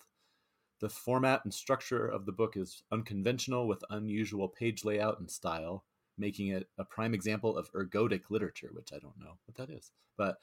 The 0.80 0.90
format 0.90 1.42
and 1.44 1.54
structure 1.54 2.08
of 2.08 2.26
the 2.26 2.32
book 2.32 2.58
is 2.58 2.84
unconventional 2.92 3.68
with 3.68 3.84
unusual 3.90 4.50
page 4.50 4.86
layout 4.86 5.20
and 5.20 5.30
style, 5.30 5.86
making 6.18 6.50
it 6.50 6.70
a 6.78 6.86
prime 6.86 7.14
example 7.14 7.58
of 7.58 7.72
ergodic 7.74 8.30
literature, 8.30 8.70
which 8.74 8.92
I 8.94 9.00
don't 9.00 9.20
know 9.20 9.38
what 9.46 9.56
that 9.58 9.74
is, 9.74 9.92
but 10.18 10.38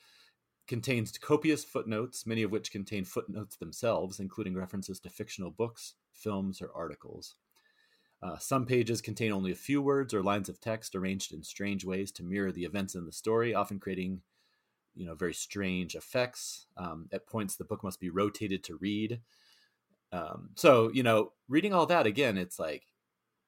contains 0.67 1.17
copious 1.19 1.65
footnotes, 1.65 2.27
many 2.27 2.43
of 2.43 2.51
which 2.51 2.73
contain 2.73 3.05
footnotes 3.05 3.57
themselves, 3.57 4.21
including 4.21 4.55
references 4.55 5.01
to 5.01 5.11
fictional 5.11 5.51
books, 5.51 5.95
films, 6.13 6.63
or 6.63 6.71
articles. 6.75 7.37
Uh, 8.23 8.39
some 8.39 8.65
pages 8.65 9.01
contain 9.01 9.33
only 9.33 9.51
a 9.51 9.57
few 9.57 9.83
words 9.83 10.15
or 10.15 10.23
lines 10.23 10.49
of 10.49 10.61
text 10.61 10.95
arranged 10.95 11.33
in 11.33 11.43
strange 11.43 11.85
ways 11.85 12.13
to 12.13 12.23
mirror 12.23 12.53
the 12.53 12.65
events 12.65 12.95
in 12.95 13.05
the 13.05 13.13
story, 13.13 13.53
often 13.53 13.81
creating, 13.81 14.23
you 14.95 15.05
know, 15.05 15.15
very 15.15 15.35
strange 15.35 15.97
effects. 15.97 16.67
Um, 16.77 17.09
at 17.13 17.27
points, 17.27 17.57
the 17.57 17.65
book 17.65 17.83
must 17.83 17.99
be 17.99 18.11
rotated 18.11 18.63
to 18.65 18.77
read. 18.77 19.21
Um, 20.13 20.51
so, 20.55 20.91
you 20.93 21.03
know, 21.03 21.33
reading 21.49 21.73
all 21.73 21.87
that 21.87 22.07
again, 22.07 22.39
it's 22.39 22.59
like, 22.59 22.85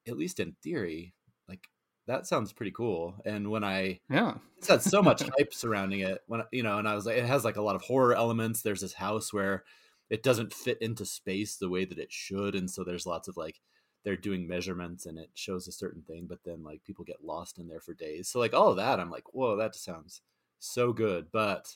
at 0.08 0.16
least 0.16 0.40
in 0.40 0.56
theory, 0.62 1.14
like 1.48 1.68
that 2.06 2.26
sounds 2.26 2.52
pretty 2.52 2.72
cool. 2.72 3.14
And 3.24 3.50
when 3.50 3.62
I 3.62 4.00
yeah, 4.10 4.34
it's 4.58 4.68
had 4.68 4.82
so 4.82 5.02
much 5.02 5.22
hype 5.38 5.54
surrounding 5.54 6.00
it. 6.00 6.22
When 6.26 6.42
you 6.52 6.62
know, 6.62 6.78
and 6.78 6.88
I 6.88 6.94
was 6.94 7.06
like, 7.06 7.16
it 7.16 7.24
has 7.24 7.44
like 7.44 7.56
a 7.56 7.62
lot 7.62 7.76
of 7.76 7.82
horror 7.82 8.14
elements. 8.14 8.62
There's 8.62 8.80
this 8.80 8.94
house 8.94 9.32
where 9.32 9.64
it 10.10 10.22
doesn't 10.22 10.52
fit 10.52 10.78
into 10.82 11.06
space 11.06 11.56
the 11.56 11.70
way 11.70 11.84
that 11.84 11.98
it 11.98 12.12
should, 12.12 12.54
and 12.54 12.70
so 12.70 12.84
there's 12.84 13.06
lots 13.06 13.28
of 13.28 13.36
like 13.36 13.60
they're 14.04 14.16
doing 14.16 14.46
measurements 14.46 15.06
and 15.06 15.18
it 15.18 15.30
shows 15.34 15.66
a 15.66 15.72
certain 15.72 16.02
thing, 16.02 16.26
but 16.28 16.40
then 16.44 16.62
like 16.62 16.84
people 16.84 17.04
get 17.04 17.24
lost 17.24 17.58
in 17.58 17.68
there 17.68 17.80
for 17.80 17.94
days. 17.94 18.28
So 18.28 18.38
like 18.38 18.54
all 18.54 18.68
of 18.68 18.76
that, 18.76 19.00
I'm 19.00 19.10
like, 19.10 19.32
whoa, 19.32 19.56
that 19.56 19.74
sounds 19.74 20.20
so 20.58 20.92
good. 20.92 21.28
But 21.32 21.74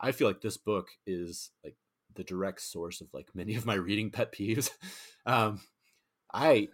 I 0.00 0.12
feel 0.12 0.26
like 0.26 0.40
this 0.40 0.56
book 0.56 0.88
is 1.06 1.50
like 1.64 1.76
the 2.14 2.24
direct 2.24 2.60
source 2.60 3.00
of 3.00 3.08
like 3.12 3.28
many 3.34 3.54
of 3.54 3.66
my 3.66 3.74
reading 3.74 4.10
pet 4.10 4.32
peeves. 4.32 4.70
um, 5.26 5.60
I 6.32 6.68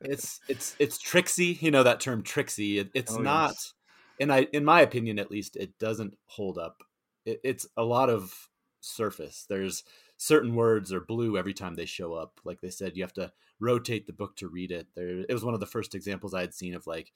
it's 0.00 0.40
it's 0.48 0.76
it's 0.78 0.98
tricksy, 0.98 1.58
you 1.60 1.70
know 1.70 1.82
that 1.82 2.00
term 2.00 2.22
tricksy. 2.22 2.78
It, 2.78 2.90
it's 2.94 3.14
oh, 3.14 3.20
not, 3.20 3.50
yes. 3.50 3.74
and 4.20 4.32
I 4.32 4.46
in 4.52 4.64
my 4.64 4.80
opinion 4.82 5.18
at 5.18 5.30
least, 5.30 5.56
it 5.56 5.78
doesn't 5.78 6.16
hold 6.26 6.58
up. 6.58 6.82
It, 7.24 7.40
it's 7.42 7.66
a 7.76 7.82
lot 7.82 8.10
of 8.10 8.32
surface. 8.80 9.46
There's 9.48 9.84
certain 10.22 10.54
words 10.54 10.92
are 10.92 11.00
blue 11.00 11.38
every 11.38 11.54
time 11.54 11.74
they 11.74 11.86
show 11.86 12.12
up. 12.12 12.40
Like 12.44 12.60
they 12.60 12.68
said, 12.68 12.94
you 12.94 13.02
have 13.02 13.14
to 13.14 13.32
rotate 13.58 14.06
the 14.06 14.12
book 14.12 14.36
to 14.36 14.48
read 14.48 14.70
it. 14.70 14.86
There, 14.94 15.20
it 15.20 15.32
was 15.32 15.42
one 15.42 15.54
of 15.54 15.60
the 15.60 15.66
first 15.66 15.94
examples 15.94 16.34
I 16.34 16.42
had 16.42 16.52
seen 16.52 16.74
of 16.74 16.86
like, 16.86 17.10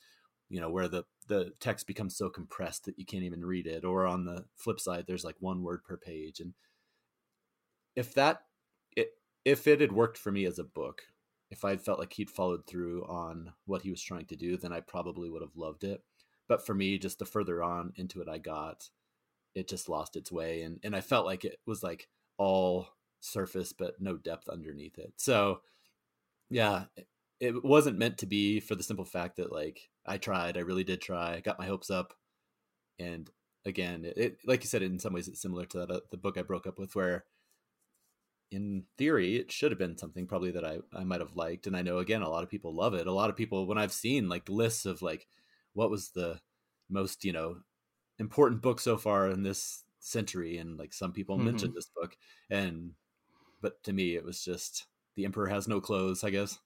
you 0.49 0.59
know, 0.59 0.71
where 0.71 0.89
the 0.89 1.05
the 1.29 1.53
text 1.61 1.87
becomes 1.87 2.17
so 2.17 2.31
compressed 2.31 2.87
that 2.87 2.99
you 2.99 3.05
can't 3.05 3.25
even 3.25 3.45
read 3.45 3.67
it. 3.67 3.85
Or 3.85 4.07
on 4.07 4.25
the 4.25 4.47
flip 4.57 4.81
side, 4.81 5.05
there's 5.07 5.25
like 5.25 5.37
one 5.41 5.63
word 5.63 5.85
per 5.85 5.99
page. 5.99 6.41
And 6.41 6.55
if 7.95 8.15
that, 8.15 8.45
it, 8.97 9.11
if 9.45 9.67
it 9.67 9.83
had 9.83 9.93
worked 9.93 10.17
for 10.17 10.33
me 10.33 10.47
as 10.47 10.59
a 10.59 10.65
book, 10.65 11.03
if 11.51 11.63
I 11.63 11.77
felt 11.77 11.99
like 11.99 12.15
he'd 12.15 12.31
followed 12.31 12.67
through 12.67 13.05
on 13.05 13.53
what 13.67 13.83
he 13.83 13.91
was 13.91 14.03
trying 14.03 14.25
to 14.27 14.37
do, 14.37 14.57
then 14.57 14.73
I 14.73 14.81
probably 14.81 15.29
would 15.29 15.43
have 15.43 15.57
loved 15.57 15.85
it. 15.85 16.03
But 16.49 16.65
for 16.65 16.73
me, 16.75 16.97
just 16.97 17.19
the 17.19 17.27
further 17.27 17.63
on 17.63 17.93
into 17.97 18.23
it 18.23 18.31
I 18.31 18.39
got, 18.39 18.89
it 19.55 19.69
just 19.69 19.91
lost 19.91 20.17
its 20.17 20.33
way, 20.33 20.63
and 20.63 20.81
and 20.83 20.97
I 20.97 21.03
felt 21.03 21.27
like 21.27 21.45
it 21.45 21.59
was 21.67 21.83
like 21.83 22.09
all 22.39 22.89
surface 23.21 23.73
but 23.73 23.95
no 24.01 24.17
depth 24.17 24.49
underneath 24.49 24.99
it. 24.99 25.13
So 25.17 25.61
yeah, 26.51 26.85
it 27.41 27.65
wasn't 27.65 27.99
meant 27.99 28.19
to 28.19 28.27
be 28.27 28.61
for 28.61 28.75
the 28.75 28.83
simple 28.83 29.05
fact 29.05 29.37
that 29.37 29.53
like 29.53 29.91
I 30.07 30.19
tried, 30.19 30.57
I 30.57 30.61
really 30.61 30.85
did 30.85 31.01
try, 31.01 31.35
I 31.35 31.41
got 31.41 31.59
my 31.59 31.67
hopes 31.67 31.91
up, 31.91 32.15
and 32.99 33.31
again, 33.65 34.05
it, 34.17 34.39
like 34.47 34.63
you 34.63 34.69
said, 34.69 34.83
in 34.83 34.99
some 34.99 35.13
ways 35.13 35.29
it's 35.29 35.41
similar 35.41 35.65
to 35.67 35.79
that, 35.79 35.91
uh, 35.91 36.01
the 36.11 36.17
book 36.17 36.39
I 36.39 36.43
broke 36.43 36.67
up 36.67 36.79
with, 36.79 36.95
where 36.95 37.25
in 38.51 38.85
theory 38.99 39.37
it 39.37 39.51
should 39.51 39.73
have 39.73 39.79
been 39.79 39.99
something 39.99 40.27
probably 40.27 40.53
that 40.53 40.65
I 40.65 40.79
I 40.93 41.05
might 41.05 41.21
have 41.21 41.37
liked, 41.37 41.67
and 41.67 41.77
I 41.77 41.83
know 41.83 41.99
again 41.99 42.23
a 42.23 42.29
lot 42.29 42.45
of 42.45 42.51
people 42.51 42.75
love 42.75 42.95
it. 42.95 43.07
A 43.07 43.13
lot 43.13 43.31
of 43.31 43.37
people 43.37 43.67
when 43.67 43.79
I've 43.79 43.93
seen 43.93 44.29
like 44.29 44.49
lists 44.49 44.87
of 44.87 45.03
like 45.03 45.27
what 45.73 45.91
was 45.91 46.11
the 46.11 46.41
most 46.91 47.25
you 47.25 47.33
know 47.33 47.57
important 48.19 48.63
book 48.63 48.81
so 48.81 48.97
far 48.97 49.29
in 49.29 49.43
this 49.43 49.84
century 50.05 50.59
and 50.59 50.79
like 50.79 50.93
some 50.93 51.13
people 51.13 51.37
mm-hmm. 51.37 51.47
mentioned 51.47 51.75
this 51.75 51.91
book 51.97 52.17
and 52.51 52.93
but 53.61 53.83
to 53.83 53.93
me 53.93 54.15
it 54.15 54.25
was 54.25 54.45
just 54.45 54.87
the 55.17 55.25
emperor 55.25 55.47
has 55.47 55.67
no 55.67 55.81
clothes 55.81 56.23
i 56.25 56.31
guess 56.31 56.59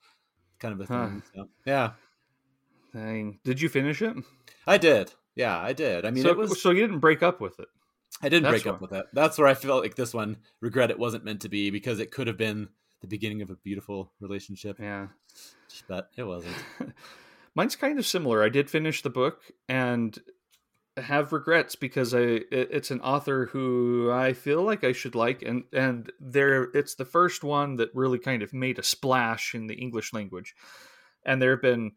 kind 0.58 0.74
of 0.74 0.80
a 0.80 0.86
thing 0.86 1.22
huh. 1.34 1.42
so, 1.42 1.48
yeah 1.64 1.90
Dang. 2.92 3.38
Did 3.44 3.60
you 3.60 3.68
finish 3.68 4.02
it? 4.02 4.16
I 4.66 4.78
did. 4.78 5.12
Yeah, 5.34 5.58
I 5.58 5.72
did. 5.72 6.04
I 6.04 6.10
mean, 6.10 6.24
so, 6.24 6.30
it 6.30 6.36
was. 6.36 6.60
So 6.60 6.70
you 6.70 6.80
didn't 6.80 7.00
break 7.00 7.22
up 7.22 7.40
with 7.40 7.60
it. 7.60 7.68
I 8.22 8.28
didn't 8.28 8.44
That's 8.44 8.62
break 8.62 8.74
up 8.74 8.80
with 8.80 8.92
it. 8.92 9.06
That's 9.12 9.38
where 9.38 9.46
I 9.46 9.54
felt 9.54 9.82
like 9.82 9.94
this 9.94 10.14
one 10.14 10.38
regret 10.60 10.90
it 10.90 10.98
wasn't 10.98 11.24
meant 11.24 11.42
to 11.42 11.48
be 11.48 11.70
because 11.70 12.00
it 12.00 12.10
could 12.10 12.26
have 12.26 12.36
been 12.36 12.68
the 13.00 13.06
beginning 13.06 13.42
of 13.42 13.50
a 13.50 13.56
beautiful 13.56 14.12
relationship. 14.20 14.78
Yeah, 14.80 15.08
but 15.86 16.10
it 16.16 16.24
wasn't. 16.24 16.56
Mine's 17.54 17.76
kind 17.76 17.98
of 17.98 18.06
similar. 18.06 18.42
I 18.42 18.48
did 18.48 18.70
finish 18.70 19.02
the 19.02 19.10
book 19.10 19.42
and 19.68 20.18
have 21.02 21.32
regrets 21.32 21.76
because 21.76 22.14
I 22.14 22.20
it, 22.20 22.48
it's 22.50 22.90
an 22.90 23.00
author 23.00 23.46
who 23.46 24.10
I 24.10 24.32
feel 24.32 24.62
like 24.62 24.84
I 24.84 24.92
should 24.92 25.14
like 25.14 25.42
and 25.42 25.64
and 25.72 26.10
there 26.20 26.64
it's 26.74 26.94
the 26.94 27.04
first 27.04 27.44
one 27.44 27.76
that 27.76 27.94
really 27.94 28.18
kind 28.18 28.42
of 28.42 28.52
made 28.52 28.78
a 28.78 28.82
splash 28.82 29.54
in 29.54 29.66
the 29.66 29.74
English 29.74 30.12
language. 30.12 30.54
And 31.24 31.42
there 31.42 31.50
have 31.50 31.62
been 31.62 31.92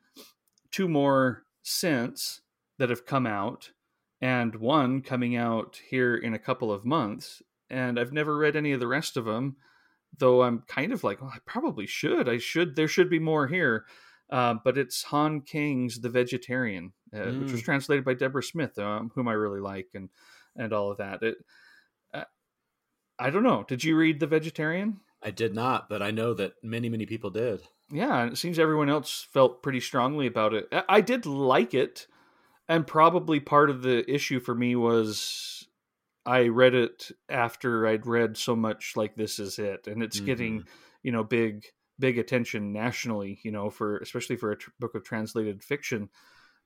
two 0.72 0.88
more 0.88 1.44
since 1.64 2.42
that 2.78 2.90
have 2.90 3.06
come 3.06 3.28
out 3.28 3.72
and 4.20 4.56
one 4.56 5.02
coming 5.02 5.36
out 5.36 5.80
here 5.90 6.16
in 6.16 6.34
a 6.34 6.40
couple 6.40 6.72
of 6.72 6.86
months 6.86 7.42
and 7.70 8.00
I've 8.00 8.14
never 8.14 8.38
read 8.38 8.56
any 8.56 8.72
of 8.72 8.80
the 8.80 8.88
rest 8.88 9.18
of 9.18 9.26
them 9.26 9.58
though 10.18 10.44
I'm 10.44 10.64
kind 10.68 10.92
of 10.92 11.04
like 11.04 11.22
well, 11.22 11.32
I 11.34 11.40
probably 11.46 11.88
should 11.88 12.28
I 12.28 12.38
should 12.38 12.76
there 12.76 12.88
should 12.88 13.10
be 13.10 13.20
more 13.20 13.48
here 13.48 13.86
uh, 14.32 14.56
but 14.64 14.78
it's 14.78 15.04
Han 15.04 15.42
Kang's 15.42 16.00
The 16.00 16.10
Vegetarian, 16.10 16.94
uh, 17.14 17.18
mm. 17.18 17.42
which 17.42 17.52
was 17.52 17.62
mm. 17.62 17.66
translated 17.66 18.06
by 18.06 18.14
Deborah 18.14 18.42
Smith, 18.42 18.80
um, 18.80 19.12
whom 19.14 19.28
I 19.28 19.34
really 19.34 19.60
like, 19.60 19.90
and 19.94 20.10
and 20.56 20.72
all 20.74 20.92
of 20.92 20.98
that. 20.98 21.22
It, 21.22 21.38
uh, 22.14 22.24
I 23.20 23.30
don't 23.30 23.44
know. 23.44 23.66
Did 23.68 23.84
you 23.84 23.98
read 23.98 24.20
The 24.20 24.28
Vegetarian? 24.28 25.02
I 25.22 25.32
did 25.32 25.54
not, 25.54 25.90
but 25.90 26.02
I 26.02 26.12
know 26.12 26.34
that 26.34 26.54
many 26.64 26.90
many 26.90 27.06
people 27.06 27.30
did. 27.30 27.62
Yeah, 27.92 28.22
and 28.22 28.32
it 28.32 28.38
seems 28.38 28.58
everyone 28.58 28.90
else 28.90 29.28
felt 29.34 29.62
pretty 29.62 29.82
strongly 29.82 30.28
about 30.28 30.54
it. 30.54 30.68
I, 30.72 30.84
I 30.88 31.02
did 31.02 31.26
like 31.26 31.74
it, 31.74 32.08
and 32.70 32.88
probably 32.88 33.42
part 33.42 33.70
of 33.70 33.82
the 33.82 34.10
issue 34.10 34.40
for 34.40 34.56
me 34.56 34.78
was 34.78 35.68
I 36.26 36.48
read 36.48 36.74
it 36.74 37.12
after 37.28 37.86
I'd 37.86 38.08
read 38.08 38.38
so 38.38 38.56
much 38.56 38.94
like 38.96 39.16
This 39.16 39.40
Is 39.40 39.60
It, 39.60 39.88
and 39.88 40.02
it's 40.02 40.18
mm-hmm. 40.18 40.26
getting 40.26 40.64
you 41.04 41.12
know 41.12 41.26
big 41.26 41.66
big 42.02 42.18
attention 42.18 42.74
nationally, 42.74 43.40
you 43.44 43.52
know, 43.52 43.70
for 43.70 43.98
especially 44.00 44.36
for 44.36 44.52
a 44.52 44.58
tr- 44.58 44.72
book 44.80 44.96
of 44.96 45.06
translated 45.06 45.64
fiction. 45.64 46.10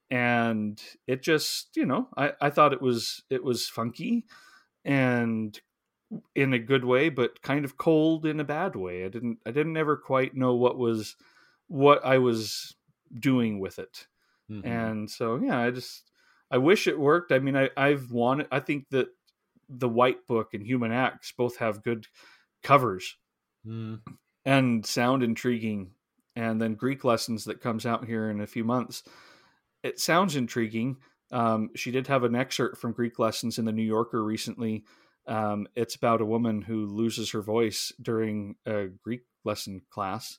And 0.09 0.81
it 1.05 1.21
just, 1.21 1.75
you 1.75 1.85
know, 1.85 2.07
I, 2.17 2.33
I 2.41 2.49
thought 2.49 2.73
it 2.73 2.81
was 2.81 3.21
it 3.29 3.43
was 3.43 3.67
funky 3.67 4.25
and 4.83 5.59
in 6.35 6.53
a 6.53 6.59
good 6.59 6.85
way, 6.85 7.09
but 7.09 7.41
kind 7.41 7.65
of 7.65 7.77
cold 7.77 8.25
in 8.25 8.39
a 8.39 8.43
bad 8.43 8.75
way. 8.75 9.05
I 9.05 9.09
didn't 9.09 9.39
I 9.45 9.51
didn't 9.51 9.77
ever 9.77 9.97
quite 9.97 10.35
know 10.35 10.55
what 10.55 10.77
was 10.77 11.15
what 11.67 12.03
I 12.03 12.17
was 12.17 12.75
doing 13.13 13.59
with 13.59 13.77
it. 13.77 14.07
Mm-hmm. 14.49 14.67
And 14.67 15.11
so 15.11 15.37
yeah, 15.37 15.59
I 15.59 15.71
just 15.71 16.09
I 16.49 16.57
wish 16.57 16.87
it 16.87 16.99
worked. 16.99 17.31
I 17.31 17.39
mean 17.39 17.57
I, 17.57 17.69
I've 17.75 18.11
wanted 18.11 18.47
I 18.51 18.61
think 18.61 18.89
that 18.91 19.07
the 19.67 19.89
White 19.89 20.27
Book 20.27 20.53
and 20.53 20.65
Human 20.65 20.91
Acts 20.91 21.33
both 21.35 21.57
have 21.57 21.83
good 21.83 22.07
covers. 22.63 23.17
Mm 23.67 23.99
and 24.45 24.85
sound 24.85 25.23
intriguing. 25.23 25.91
And 26.35 26.61
then 26.61 26.75
Greek 26.75 27.03
lessons 27.03 27.45
that 27.45 27.61
comes 27.61 27.85
out 27.85 28.05
here 28.05 28.29
in 28.29 28.41
a 28.41 28.47
few 28.47 28.63
months. 28.63 29.03
It 29.83 29.99
sounds 29.99 30.35
intriguing. 30.35 30.97
Um, 31.31 31.69
she 31.75 31.91
did 31.91 32.07
have 32.07 32.23
an 32.23 32.35
excerpt 32.35 32.77
from 32.77 32.91
Greek 32.91 33.19
lessons 33.19 33.57
in 33.57 33.65
the 33.65 33.71
New 33.71 33.83
Yorker 33.83 34.23
recently. 34.23 34.83
Um, 35.27 35.67
it's 35.75 35.95
about 35.95 36.21
a 36.21 36.25
woman 36.25 36.61
who 36.61 36.85
loses 36.85 37.31
her 37.31 37.41
voice 37.41 37.91
during 38.01 38.55
a 38.65 38.87
Greek 39.03 39.23
lesson 39.43 39.81
class, 39.89 40.37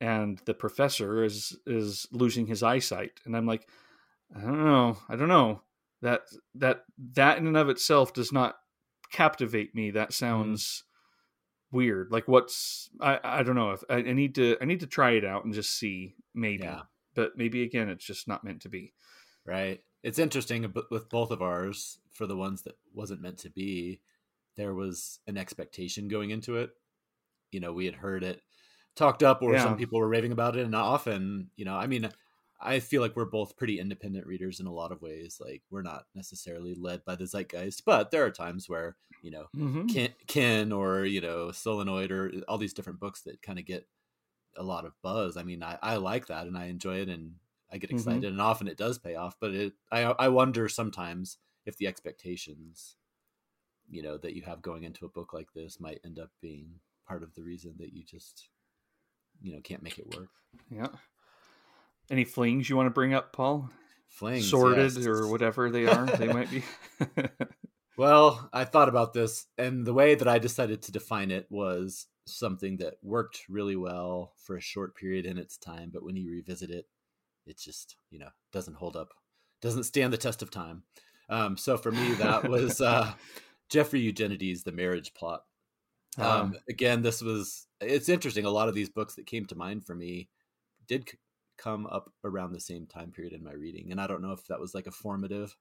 and 0.00 0.40
the 0.46 0.54
professor 0.54 1.22
is 1.24 1.58
is 1.66 2.06
losing 2.10 2.46
his 2.46 2.62
eyesight. 2.62 3.20
And 3.26 3.36
I'm 3.36 3.46
like, 3.46 3.68
I 4.34 4.40
don't 4.40 4.64
know, 4.64 4.96
I 5.10 5.16
don't 5.16 5.28
know 5.28 5.60
that 6.00 6.22
that 6.54 6.84
that 7.12 7.38
in 7.38 7.46
and 7.46 7.56
of 7.56 7.68
itself 7.68 8.12
does 8.12 8.32
not 8.32 8.56
captivate 9.10 9.74
me. 9.74 9.90
That 9.90 10.08
mm-hmm. 10.08 10.24
sounds 10.24 10.84
weird. 11.74 12.10
Like 12.10 12.28
what's 12.28 12.88
I 13.00 13.18
I 13.22 13.42
don't 13.42 13.56
know 13.56 13.72
if 13.72 13.84
I, 13.90 13.96
I 13.96 14.12
need 14.12 14.34
to 14.36 14.56
I 14.60 14.64
need 14.64 14.80
to 14.80 14.86
try 14.86 15.12
it 15.12 15.24
out 15.24 15.44
and 15.44 15.54
just 15.54 15.78
see 15.78 16.14
maybe. 16.34 16.64
Yeah. 16.64 16.82
But 17.14 17.36
maybe 17.36 17.62
again 17.62 17.88
it's 17.88 18.04
just 18.04 18.28
not 18.28 18.44
meant 18.44 18.62
to 18.62 18.68
be. 18.68 18.92
Right. 19.44 19.80
It's 20.02 20.18
interesting 20.18 20.70
but 20.72 20.90
with 20.90 21.08
both 21.08 21.30
of 21.30 21.42
ours 21.42 21.98
for 22.12 22.26
the 22.26 22.36
ones 22.36 22.62
that 22.62 22.74
wasn't 22.94 23.22
meant 23.22 23.38
to 23.38 23.50
be 23.50 24.00
there 24.56 24.74
was 24.74 25.18
an 25.26 25.36
expectation 25.36 26.08
going 26.08 26.30
into 26.30 26.56
it. 26.56 26.70
You 27.50 27.60
know, 27.60 27.72
we 27.72 27.86
had 27.86 27.96
heard 27.96 28.22
it 28.22 28.40
talked 28.96 29.22
up 29.22 29.42
or 29.42 29.52
yeah. 29.52 29.62
some 29.64 29.76
people 29.76 29.98
were 29.98 30.08
raving 30.08 30.32
about 30.32 30.56
it 30.56 30.64
and 30.64 30.74
often, 30.74 31.50
you 31.56 31.64
know, 31.64 31.74
I 31.74 31.86
mean 31.88 32.08
I 32.64 32.80
feel 32.80 33.02
like 33.02 33.14
we're 33.14 33.26
both 33.26 33.56
pretty 33.56 33.78
independent 33.78 34.26
readers 34.26 34.58
in 34.58 34.66
a 34.66 34.72
lot 34.72 34.90
of 34.90 35.02
ways. 35.02 35.38
Like 35.38 35.62
we're 35.70 35.82
not 35.82 36.06
necessarily 36.14 36.74
led 36.74 37.04
by 37.04 37.14
the 37.14 37.26
zeitgeist, 37.26 37.84
but 37.84 38.10
there 38.10 38.24
are 38.24 38.30
times 38.30 38.68
where 38.68 38.96
you 39.22 39.30
know 39.30 39.46
mm-hmm. 39.54 39.86
Kin, 39.86 40.12
Kin 40.26 40.72
or 40.72 41.04
you 41.04 41.20
know 41.20 41.52
Solenoid 41.52 42.10
or 42.10 42.32
all 42.48 42.58
these 42.58 42.72
different 42.72 43.00
books 43.00 43.20
that 43.22 43.42
kind 43.42 43.58
of 43.58 43.66
get 43.66 43.86
a 44.56 44.62
lot 44.62 44.86
of 44.86 44.94
buzz. 45.02 45.36
I 45.36 45.42
mean, 45.42 45.62
I, 45.62 45.78
I 45.82 45.96
like 45.96 46.28
that 46.28 46.46
and 46.46 46.56
I 46.56 46.66
enjoy 46.66 46.96
it 47.00 47.08
and 47.08 47.34
I 47.70 47.76
get 47.76 47.90
mm-hmm. 47.90 47.98
excited 47.98 48.22
mm-hmm. 48.22 48.32
and 48.32 48.40
often 48.40 48.68
it 48.68 48.78
does 48.78 48.98
pay 48.98 49.14
off. 49.14 49.36
But 49.38 49.50
it 49.52 49.74
I 49.92 50.02
I 50.02 50.28
wonder 50.28 50.68
sometimes 50.68 51.36
if 51.66 51.76
the 51.76 51.86
expectations 51.86 52.96
you 53.90 54.02
know 54.02 54.16
that 54.16 54.34
you 54.34 54.42
have 54.42 54.62
going 54.62 54.84
into 54.84 55.04
a 55.04 55.10
book 55.10 55.34
like 55.34 55.52
this 55.54 55.78
might 55.78 56.00
end 56.04 56.18
up 56.18 56.30
being 56.40 56.80
part 57.06 57.22
of 57.22 57.34
the 57.34 57.42
reason 57.42 57.74
that 57.78 57.92
you 57.92 58.02
just 58.02 58.48
you 59.42 59.52
know 59.52 59.60
can't 59.60 59.82
make 59.82 59.98
it 59.98 60.16
work. 60.16 60.30
Yeah. 60.70 60.88
Any 62.10 62.24
flings 62.24 62.68
you 62.68 62.76
want 62.76 62.86
to 62.86 62.90
bring 62.90 63.14
up, 63.14 63.32
Paul? 63.32 63.70
Flings, 64.08 64.48
sorted 64.48 64.92
yes. 64.94 65.06
or 65.06 65.28
whatever 65.28 65.70
they 65.70 65.86
are. 65.88 66.06
they 66.06 66.28
might 66.28 66.50
be. 66.50 66.62
well, 67.96 68.48
I 68.52 68.64
thought 68.64 68.88
about 68.88 69.12
this, 69.12 69.46
and 69.58 69.84
the 69.84 69.94
way 69.94 70.14
that 70.14 70.28
I 70.28 70.38
decided 70.38 70.82
to 70.82 70.92
define 70.92 71.30
it 71.30 71.46
was 71.50 72.06
something 72.26 72.76
that 72.78 72.94
worked 73.02 73.42
really 73.48 73.76
well 73.76 74.32
for 74.36 74.56
a 74.56 74.60
short 74.60 74.96
period 74.96 75.26
in 75.26 75.38
its 75.38 75.56
time, 75.56 75.90
but 75.92 76.04
when 76.04 76.16
you 76.16 76.30
revisit 76.30 76.70
it, 76.70 76.86
it 77.46 77.58
just 77.58 77.96
you 78.10 78.18
know 78.18 78.30
doesn't 78.52 78.76
hold 78.76 78.96
up, 78.96 79.08
doesn't 79.60 79.84
stand 79.84 80.12
the 80.12 80.18
test 80.18 80.42
of 80.42 80.50
time. 80.50 80.82
Um, 81.28 81.56
so 81.56 81.76
for 81.76 81.90
me, 81.90 82.12
that 82.14 82.48
was 82.48 82.80
uh, 82.80 83.12
Jeffrey 83.68 84.00
Eugenides' 84.00 84.62
The 84.62 84.72
Marriage 84.72 85.14
Plot. 85.14 85.42
Ah. 86.18 86.42
Um, 86.42 86.54
again, 86.68 87.02
this 87.02 87.22
was 87.22 87.66
it's 87.80 88.08
interesting. 88.08 88.44
A 88.44 88.50
lot 88.50 88.68
of 88.68 88.74
these 88.74 88.90
books 88.90 89.14
that 89.14 89.26
came 89.26 89.46
to 89.46 89.56
mind 89.56 89.84
for 89.84 89.94
me 89.94 90.28
did 90.86 91.10
come 91.56 91.86
up 91.86 92.12
around 92.24 92.52
the 92.52 92.60
same 92.60 92.86
time 92.86 93.10
period 93.10 93.32
in 93.32 93.44
my 93.44 93.52
reading. 93.52 93.90
And 93.90 94.00
I 94.00 94.06
don't 94.06 94.22
know 94.22 94.32
if 94.32 94.46
that 94.48 94.60
was 94.60 94.74
like 94.74 94.86
a 94.86 94.92
formative 94.92 95.56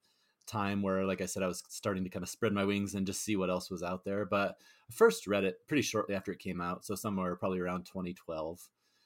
time 0.46 0.82
where, 0.82 1.06
like 1.06 1.22
I 1.22 1.26
said, 1.26 1.44
I 1.44 1.48
was 1.48 1.64
starting 1.70 2.04
to 2.04 2.10
kind 2.10 2.24
of 2.24 2.30
spread 2.30 2.54
my 2.54 2.66
wings 2.66 2.96
and 2.96 3.06
just 3.06 3.24
see 3.24 3.36
what 3.36 3.50
else 3.50 3.70
was 3.72 3.84
out 3.84 4.04
there. 4.04 4.26
But 4.26 4.58
I 4.90 4.94
first 4.94 5.28
read 5.28 5.44
it 5.44 5.58
pretty 5.68 5.84
shortly 5.84 6.16
after 6.16 6.32
it 6.32 6.40
came 6.40 6.62
out. 6.62 6.86
So 6.86 6.96
somewhere 6.96 7.36
probably 7.36 7.60
around 7.60 7.86
2012. 7.86 8.60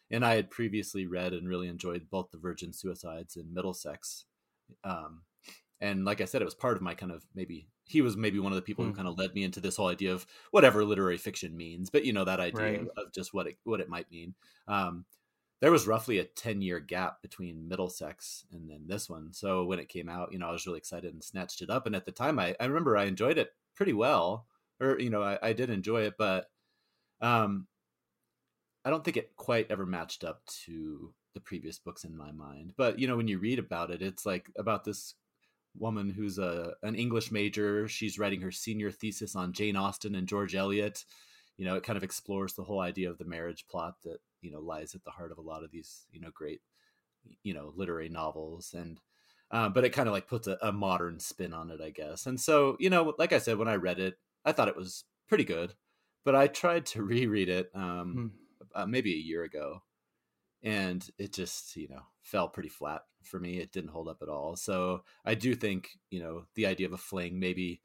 And 0.10 0.26
I 0.26 0.36
had 0.36 0.50
previously 0.50 1.06
read 1.06 1.34
and 1.34 1.48
really 1.48 1.68
enjoyed 1.68 2.10
both 2.10 2.32
The 2.32 2.38
Virgin 2.38 2.72
Suicides 2.72 3.36
and 3.36 3.54
Middlesex. 3.54 4.26
Um, 4.84 5.24
and 5.80 6.06
like 6.06 6.22
I 6.22 6.26
said, 6.26 6.42
it 6.42 6.46
was 6.46 6.56
part 6.56 6.78
of 6.78 6.82
my 6.82 6.94
kind 6.94 7.12
of 7.12 7.26
maybe 7.36 7.68
he 7.84 8.02
was 8.02 8.18
maybe 8.18 8.40
one 8.40 8.52
of 8.52 8.56
the 8.56 8.62
people 8.62 8.84
mm. 8.84 8.90
who 8.90 8.94
kind 8.94 9.08
of 9.08 9.18
led 9.18 9.34
me 9.34 9.44
into 9.44 9.62
this 9.62 9.78
whole 9.78 9.88
idea 9.88 10.14
of 10.14 10.26
whatever 10.52 10.84
literary 10.84 11.18
fiction 11.18 11.56
means, 11.56 11.90
but 11.90 12.04
you 12.04 12.14
know 12.14 12.26
that 12.26 12.40
idea 12.40 12.64
right. 12.64 12.82
of, 12.82 12.90
of, 12.98 13.14
just 13.14 13.34
what 13.34 13.48
it 13.48 13.58
what 13.64 13.80
it 13.80 13.90
might 13.90 14.10
mean. 14.12 14.34
Um, 14.68 15.06
there 15.60 15.72
was 15.72 15.88
roughly 15.88 16.20
a 16.20 16.24
10 16.24 16.62
year 16.62 16.80
gap 16.80 17.22
between 17.22 17.68
Middlesex 17.68 18.46
and 18.52 18.70
then 18.70 18.82
this 18.86 19.10
one. 19.10 19.34
So 19.34 19.66
when 19.66 19.80
it 19.80 19.90
came 19.90 20.10
out, 20.10 20.32
you 20.32 20.40
know, 20.40 20.48
I 20.48 20.52
was 20.52 20.68
really 20.68 20.78
excited 20.78 21.14
and 21.14 21.24
snatched 21.24 21.62
it 21.62 21.70
up. 21.70 21.86
And 21.86 21.96
at 21.96 22.06
the 22.06 22.12
time, 22.12 22.38
I, 22.38 22.56
I 22.60 22.66
remember 22.66 22.96
I 22.96 23.06
enjoyed 23.06 23.38
it 23.38 23.54
pretty 23.76 23.94
well, 23.94 24.46
or, 24.80 25.00
you 25.00 25.10
know, 25.10 25.24
I, 25.24 25.40
I 25.42 25.54
did 25.54 25.70
enjoy 25.70 26.02
it, 26.04 26.16
but 26.18 26.50
um, 27.22 27.68
I 28.86 28.92
don't 28.92 29.04
think 29.04 29.18
it 29.18 29.36
quite 29.36 29.72
ever 29.72 29.86
matched 29.86 30.24
up 30.24 30.46
to 30.66 31.14
the 31.34 31.42
previous 31.42 31.80
books 31.80 32.04
in 32.04 32.16
my 32.16 32.32
mind. 32.32 32.74
But, 32.78 33.00
you 33.00 33.08
know, 33.08 33.18
when 33.18 33.28
you 33.28 33.40
read 33.40 33.60
about 33.60 33.90
it, 33.90 34.02
it's 34.02 34.26
like 34.26 34.52
about 34.58 34.84
this 34.84 35.16
woman 35.80 36.10
who's 36.10 36.38
a 36.38 36.74
an 36.84 36.96
English 36.96 37.32
major. 37.32 37.88
She's 37.88 38.20
writing 38.20 38.42
her 38.42 38.52
senior 38.52 38.92
thesis 38.92 39.36
on 39.36 39.54
Jane 39.54 39.76
Austen 39.76 40.16
and 40.16 40.28
George 40.28 40.56
Eliot. 40.56 41.04
You 41.58 41.66
know, 41.66 41.76
it 41.76 41.84
kind 41.84 41.98
of 41.98 42.04
explores 42.04 42.54
the 42.54 42.64
whole 42.64 42.80
idea 42.80 43.10
of 43.10 43.18
the 43.18 43.26
marriage 43.26 43.66
plot 43.68 43.96
that 44.04 44.20
you 44.42 44.52
know 44.52 44.60
lies 44.60 44.96
at 44.96 45.04
the 45.04 45.12
heart 45.12 45.32
of 45.32 45.38
a 45.38 45.42
lot 45.42 45.64
of 45.64 45.72
these 45.72 46.06
you 46.12 46.20
know 46.20 46.30
great 46.34 46.62
you 47.44 47.54
know 47.54 47.74
literary 47.76 48.10
novels 48.10 48.74
and 48.78 49.00
uh, 49.50 49.70
but 49.70 49.86
it 49.86 49.94
kind 49.94 50.10
of 50.10 50.14
like 50.14 50.28
puts 50.28 50.46
a, 50.48 50.58
a, 50.62 50.74
modern 50.74 51.20
spin 51.20 51.54
on 51.54 51.70
it 51.72 51.80
i 51.82 51.90
guess. 51.90 52.26
And 52.26 52.40
so 52.40 52.76
you 52.80 52.90
know 52.90 53.14
like 53.18 53.34
i 53.34 53.38
said 53.38 53.58
when 53.58 53.68
i 53.68 53.76
read 53.76 54.00
it 54.00 54.18
i 54.46 54.52
thought 54.52 54.68
it 54.68 54.76
was 54.76 55.06
pretty 55.28 55.44
good 55.44 55.74
but 56.24 56.36
i 56.36 56.48
tried 56.48 56.86
to 56.88 57.04
reread 57.04 57.50
it 57.50 57.70
um, 57.74 58.32
hmm. 58.74 58.82
uh, 58.82 58.86
maybe 58.86 59.14
a 59.14 59.18
year 59.18 59.44
ago 59.44 59.82
and 60.64 61.10
it 61.18 61.34
just 61.34 61.76
you 61.76 61.88
know 61.88 62.02
fell 62.22 62.50
pretty 62.50 62.70
flat 62.70 63.04
for 63.24 63.40
me. 63.40 63.58
It 63.58 63.72
didn't 63.72 63.92
hold 63.92 64.08
up 64.08 64.22
at 64.22 64.30
all. 64.30 64.56
So 64.56 65.04
i 65.26 65.34
do 65.36 65.56
think 65.56 65.90
you 66.10 66.20
know 66.22 66.44
the 66.56 66.66
idea 66.66 66.88
of 66.88 66.94
a 66.94 66.98
fling 66.98 67.40
maybe 67.40 67.82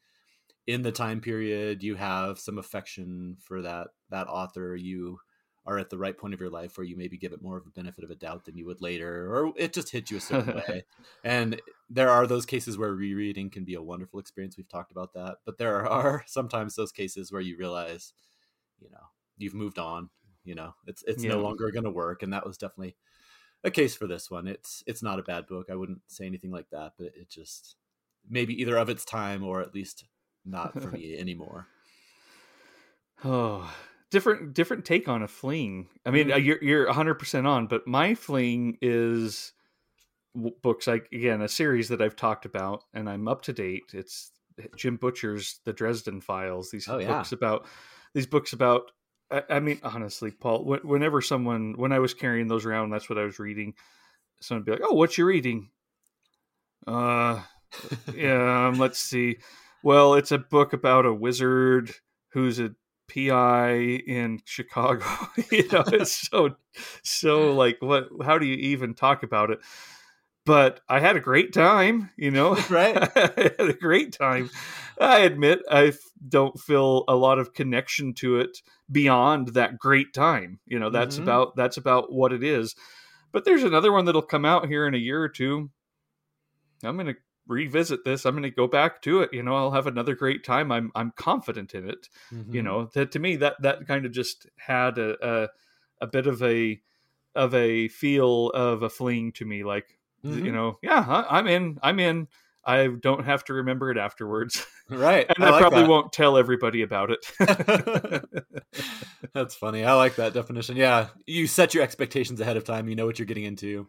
in 0.66 0.82
the 0.82 0.92
time 0.92 1.20
period 1.20 1.82
you 1.82 1.96
have 1.96 2.38
some 2.38 2.58
affection 2.58 3.36
for 3.40 3.62
that 3.62 3.88
that 4.10 4.28
author 4.28 4.76
you 4.76 5.18
are 5.64 5.78
at 5.78 5.90
the 5.90 5.98
right 5.98 6.16
point 6.16 6.34
of 6.34 6.40
your 6.40 6.50
life 6.50 6.76
where 6.76 6.86
you 6.86 6.96
maybe 6.96 7.16
give 7.16 7.32
it 7.32 7.42
more 7.42 7.56
of 7.56 7.66
a 7.66 7.70
benefit 7.70 8.02
of 8.02 8.10
a 8.10 8.16
doubt 8.16 8.44
than 8.44 8.56
you 8.56 8.66
would 8.66 8.80
later, 8.80 9.32
or 9.32 9.52
it 9.56 9.72
just 9.72 9.90
hits 9.90 10.10
you 10.10 10.16
a 10.16 10.20
certain 10.20 10.56
way. 10.68 10.84
And 11.22 11.60
there 11.88 12.10
are 12.10 12.26
those 12.26 12.46
cases 12.46 12.76
where 12.76 12.92
rereading 12.92 13.50
can 13.50 13.64
be 13.64 13.74
a 13.74 13.82
wonderful 13.82 14.18
experience. 14.18 14.56
We've 14.56 14.68
talked 14.68 14.90
about 14.90 15.14
that, 15.14 15.36
but 15.44 15.58
there 15.58 15.86
are 15.88 16.24
sometimes 16.26 16.74
those 16.74 16.92
cases 16.92 17.30
where 17.30 17.40
you 17.40 17.56
realize, 17.56 18.12
you 18.80 18.90
know, 18.90 19.06
you've 19.38 19.54
moved 19.54 19.78
on. 19.78 20.10
You 20.44 20.56
know, 20.56 20.74
it's 20.88 21.04
it's 21.06 21.22
yeah. 21.22 21.30
no 21.30 21.40
longer 21.40 21.70
going 21.70 21.84
to 21.84 21.90
work, 21.90 22.24
and 22.24 22.32
that 22.32 22.44
was 22.44 22.58
definitely 22.58 22.96
a 23.62 23.70
case 23.70 23.94
for 23.94 24.08
this 24.08 24.28
one. 24.28 24.48
It's 24.48 24.82
it's 24.88 25.02
not 25.02 25.20
a 25.20 25.22
bad 25.22 25.46
book. 25.46 25.68
I 25.70 25.76
wouldn't 25.76 26.00
say 26.08 26.26
anything 26.26 26.50
like 26.50 26.70
that, 26.70 26.94
but 26.98 27.12
it 27.14 27.30
just 27.30 27.76
maybe 28.28 28.60
either 28.60 28.76
of 28.76 28.88
its 28.88 29.04
time 29.04 29.44
or 29.44 29.60
at 29.60 29.74
least 29.74 30.04
not 30.44 30.72
for 30.80 30.90
me 30.90 31.16
anymore. 31.16 31.68
Oh, 33.24 33.72
different 34.12 34.54
different 34.54 34.84
take 34.84 35.08
on 35.08 35.22
a 35.22 35.28
fling. 35.28 35.88
I 36.06 36.10
mean, 36.10 36.28
mm-hmm. 36.28 36.44
you're 36.44 36.62
you're 36.62 36.86
100 36.86 37.14
percent 37.14 37.46
on, 37.46 37.66
but 37.66 37.88
my 37.88 38.14
fling 38.14 38.78
is 38.80 39.52
books 40.34 40.86
like 40.86 41.08
again 41.12 41.42
a 41.42 41.48
series 41.48 41.88
that 41.88 42.00
I've 42.00 42.14
talked 42.14 42.44
about, 42.44 42.84
and 42.94 43.08
I'm 43.08 43.26
up 43.26 43.42
to 43.42 43.52
date. 43.52 43.90
It's 43.92 44.30
Jim 44.76 44.96
Butcher's 44.96 45.60
The 45.64 45.72
Dresden 45.72 46.20
Files. 46.20 46.70
These 46.70 46.88
oh, 46.88 46.98
books 47.04 47.32
yeah. 47.32 47.36
about 47.36 47.66
these 48.14 48.26
books 48.26 48.52
about. 48.52 48.92
I, 49.30 49.42
I 49.48 49.60
mean, 49.60 49.80
honestly, 49.82 50.30
Paul. 50.30 50.64
Whenever 50.84 51.20
someone, 51.20 51.74
when 51.76 51.92
I 51.92 51.98
was 51.98 52.14
carrying 52.14 52.48
those 52.48 52.66
around, 52.66 52.90
that's 52.90 53.08
what 53.08 53.18
I 53.18 53.24
was 53.24 53.38
reading. 53.38 53.74
Someone 54.40 54.60
would 54.60 54.66
be 54.66 54.72
like, 54.72 54.90
"Oh, 54.90 54.94
what 54.94 55.16
you 55.16 55.24
reading?" 55.24 55.70
Uh, 56.86 57.40
yeah. 58.14 58.68
Um, 58.68 58.78
let's 58.78 59.00
see. 59.00 59.38
Well, 59.82 60.14
it's 60.14 60.32
a 60.32 60.38
book 60.38 60.74
about 60.74 61.06
a 61.06 61.14
wizard 61.14 61.92
who's 62.32 62.60
a 62.60 62.74
PI 63.12 63.72
in 64.06 64.40
Chicago. 64.44 65.04
you 65.50 65.68
know, 65.68 65.84
it's 65.86 66.28
so 66.28 66.56
so 67.02 67.52
like 67.54 67.78
what 67.80 68.08
how 68.24 68.38
do 68.38 68.46
you 68.46 68.56
even 68.56 68.94
talk 68.94 69.22
about 69.22 69.50
it? 69.50 69.60
But 70.44 70.80
I 70.88 70.98
had 70.98 71.16
a 71.16 71.20
great 71.20 71.52
time, 71.52 72.10
you 72.16 72.30
know. 72.30 72.56
Right. 72.70 72.96
I 72.96 73.52
had 73.58 73.60
a 73.60 73.72
great 73.72 74.12
time. 74.12 74.50
I 75.00 75.20
admit 75.20 75.60
I 75.70 75.92
don't 76.28 76.58
feel 76.58 77.04
a 77.06 77.14
lot 77.14 77.38
of 77.38 77.54
connection 77.54 78.14
to 78.14 78.38
it 78.38 78.58
beyond 78.90 79.48
that 79.48 79.78
great 79.78 80.12
time. 80.12 80.58
You 80.66 80.78
know, 80.78 80.90
that's 80.90 81.14
mm-hmm. 81.16 81.24
about 81.24 81.56
that's 81.56 81.76
about 81.76 82.12
what 82.12 82.32
it 82.32 82.42
is. 82.42 82.74
But 83.32 83.44
there's 83.44 83.62
another 83.62 83.92
one 83.92 84.04
that'll 84.04 84.22
come 84.22 84.44
out 84.44 84.66
here 84.66 84.86
in 84.86 84.94
a 84.94 84.98
year 84.98 85.22
or 85.22 85.28
two. 85.28 85.70
I'm 86.84 86.96
going 86.96 87.06
to 87.06 87.16
revisit 87.48 88.04
this 88.04 88.24
i'm 88.24 88.34
going 88.34 88.42
to 88.42 88.50
go 88.50 88.66
back 88.66 89.02
to 89.02 89.20
it 89.20 89.32
you 89.32 89.42
know 89.42 89.56
i'll 89.56 89.72
have 89.72 89.86
another 89.86 90.14
great 90.14 90.44
time 90.44 90.70
i'm 90.70 90.92
i'm 90.94 91.12
confident 91.16 91.74
in 91.74 91.88
it 91.88 92.08
mm-hmm. 92.32 92.54
you 92.54 92.62
know 92.62 92.88
that 92.94 93.10
to 93.10 93.18
me 93.18 93.36
that 93.36 93.60
that 93.60 93.86
kind 93.86 94.06
of 94.06 94.12
just 94.12 94.46
had 94.56 94.98
a, 94.98 95.16
a, 95.26 95.48
a 96.00 96.06
bit 96.06 96.26
of 96.26 96.42
a 96.42 96.80
of 97.34 97.54
a 97.54 97.88
feel 97.88 98.50
of 98.50 98.82
a 98.82 98.90
fling 98.90 99.32
to 99.32 99.44
me 99.44 99.64
like 99.64 99.98
mm-hmm. 100.24 100.44
you 100.44 100.52
know 100.52 100.78
yeah 100.82 101.24
i'm 101.28 101.48
in 101.48 101.78
i'm 101.82 101.98
in 101.98 102.28
i 102.64 102.86
don't 102.86 103.24
have 103.24 103.42
to 103.42 103.54
remember 103.54 103.90
it 103.90 103.98
afterwards 103.98 104.64
right 104.88 105.26
and 105.36 105.44
i, 105.44 105.48
I 105.48 105.50
like 105.50 105.60
probably 105.60 105.82
that. 105.82 105.88
won't 105.88 106.12
tell 106.12 106.36
everybody 106.36 106.82
about 106.82 107.10
it 107.10 108.24
that's 109.34 109.56
funny 109.56 109.84
i 109.84 109.94
like 109.94 110.16
that 110.16 110.32
definition 110.32 110.76
yeah 110.76 111.08
you 111.26 111.48
set 111.48 111.74
your 111.74 111.82
expectations 111.82 112.40
ahead 112.40 112.56
of 112.56 112.64
time 112.64 112.88
you 112.88 112.94
know 112.94 113.06
what 113.06 113.18
you're 113.18 113.26
getting 113.26 113.44
into 113.44 113.88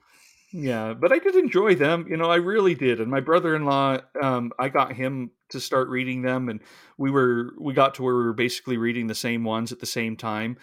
yeah, 0.54 0.94
but 0.94 1.12
I 1.12 1.18
did 1.18 1.36
enjoy 1.36 1.74
them. 1.74 2.06
You 2.08 2.16
know, 2.16 2.30
I 2.30 2.36
really 2.36 2.76
did. 2.76 3.02
And 3.02 3.10
my 3.10 3.22
brother-in-law, 3.22 3.98
um, 4.22 4.52
I 4.60 4.70
got 4.70 4.94
him 4.94 5.32
to 5.50 5.60
start 5.60 5.90
reading 5.90 6.22
them, 6.22 6.48
and 6.48 6.62
we 6.98 7.10
were 7.10 7.54
we 7.60 7.74
got 7.74 7.96
to 7.96 8.04
where 8.04 8.16
we 8.16 8.24
were 8.24 8.34
basically 8.34 8.78
reading 8.78 9.08
the 9.08 9.16
same 9.16 9.44
ones 9.44 9.72
at 9.72 9.80
the 9.80 9.88
same 9.88 10.16
time. 10.16 10.58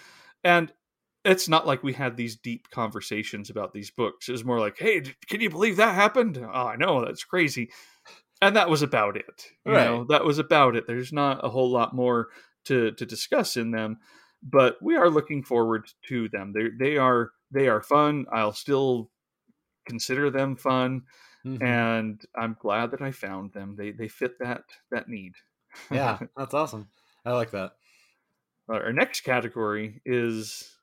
And 0.44 0.72
it's 1.24 1.48
not 1.48 1.66
like 1.66 1.82
we 1.82 1.92
had 1.92 2.16
these 2.16 2.36
deep 2.36 2.70
conversations 2.70 3.50
about 3.50 3.74
these 3.74 3.90
books. 3.90 4.28
It 4.28 4.32
was 4.32 4.44
more 4.44 4.60
like, 4.60 4.78
"Hey, 4.78 5.02
can 5.28 5.40
you 5.40 5.50
believe 5.50 5.76
that 5.76 5.96
happened? 5.96 6.38
Oh, 6.40 6.66
I 6.66 6.76
know 6.76 7.04
that's 7.04 7.24
crazy." 7.24 7.70
And 8.40 8.54
that 8.56 8.70
was 8.70 8.82
about 8.82 9.16
it. 9.16 9.46
You 9.66 9.72
right. 9.72 9.84
know, 9.84 10.04
that 10.04 10.24
was 10.24 10.38
about 10.38 10.76
it. 10.76 10.86
There's 10.86 11.12
not 11.12 11.44
a 11.44 11.50
whole 11.50 11.70
lot 11.70 11.96
more 11.96 12.28
to 12.66 12.92
to 12.92 13.04
discuss 13.04 13.56
in 13.56 13.72
them, 13.72 13.98
but 14.40 14.76
we 14.80 14.94
are 14.94 15.10
looking 15.10 15.42
forward 15.42 15.88
to 16.08 16.28
them. 16.28 16.52
They 16.54 16.68
they 16.78 16.96
are 16.96 17.32
they 17.50 17.66
are 17.66 17.82
fun. 17.82 18.26
I'll 18.32 18.52
still 18.52 19.10
consider 19.86 20.30
them 20.30 20.56
fun 20.56 21.02
mm-hmm. 21.44 21.62
and 21.62 22.24
i'm 22.36 22.56
glad 22.60 22.90
that 22.90 23.02
i 23.02 23.10
found 23.10 23.52
them. 23.52 23.76
They 23.76 23.90
they 23.90 24.08
fit 24.08 24.38
that 24.40 24.64
that 24.90 25.08
need. 25.08 25.34
Yeah 25.90 26.18
that's 26.36 26.54
awesome. 26.54 26.88
I 27.24 27.32
like 27.32 27.50
that. 27.50 27.72
Our 28.68 28.92
next 28.92 29.22
category 29.22 30.00
is 30.04 30.76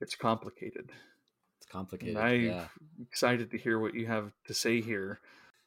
it's 0.00 0.14
complicated. 0.14 0.90
It's 1.58 1.70
complicated 1.70 2.16
i'm 2.16 2.44
yeah. 2.44 2.66
excited 3.10 3.50
to 3.50 3.58
hear 3.58 3.78
what 3.78 3.94
you 3.94 4.06
have 4.06 4.32
to 4.46 4.54
say 4.54 4.80
here. 4.80 5.20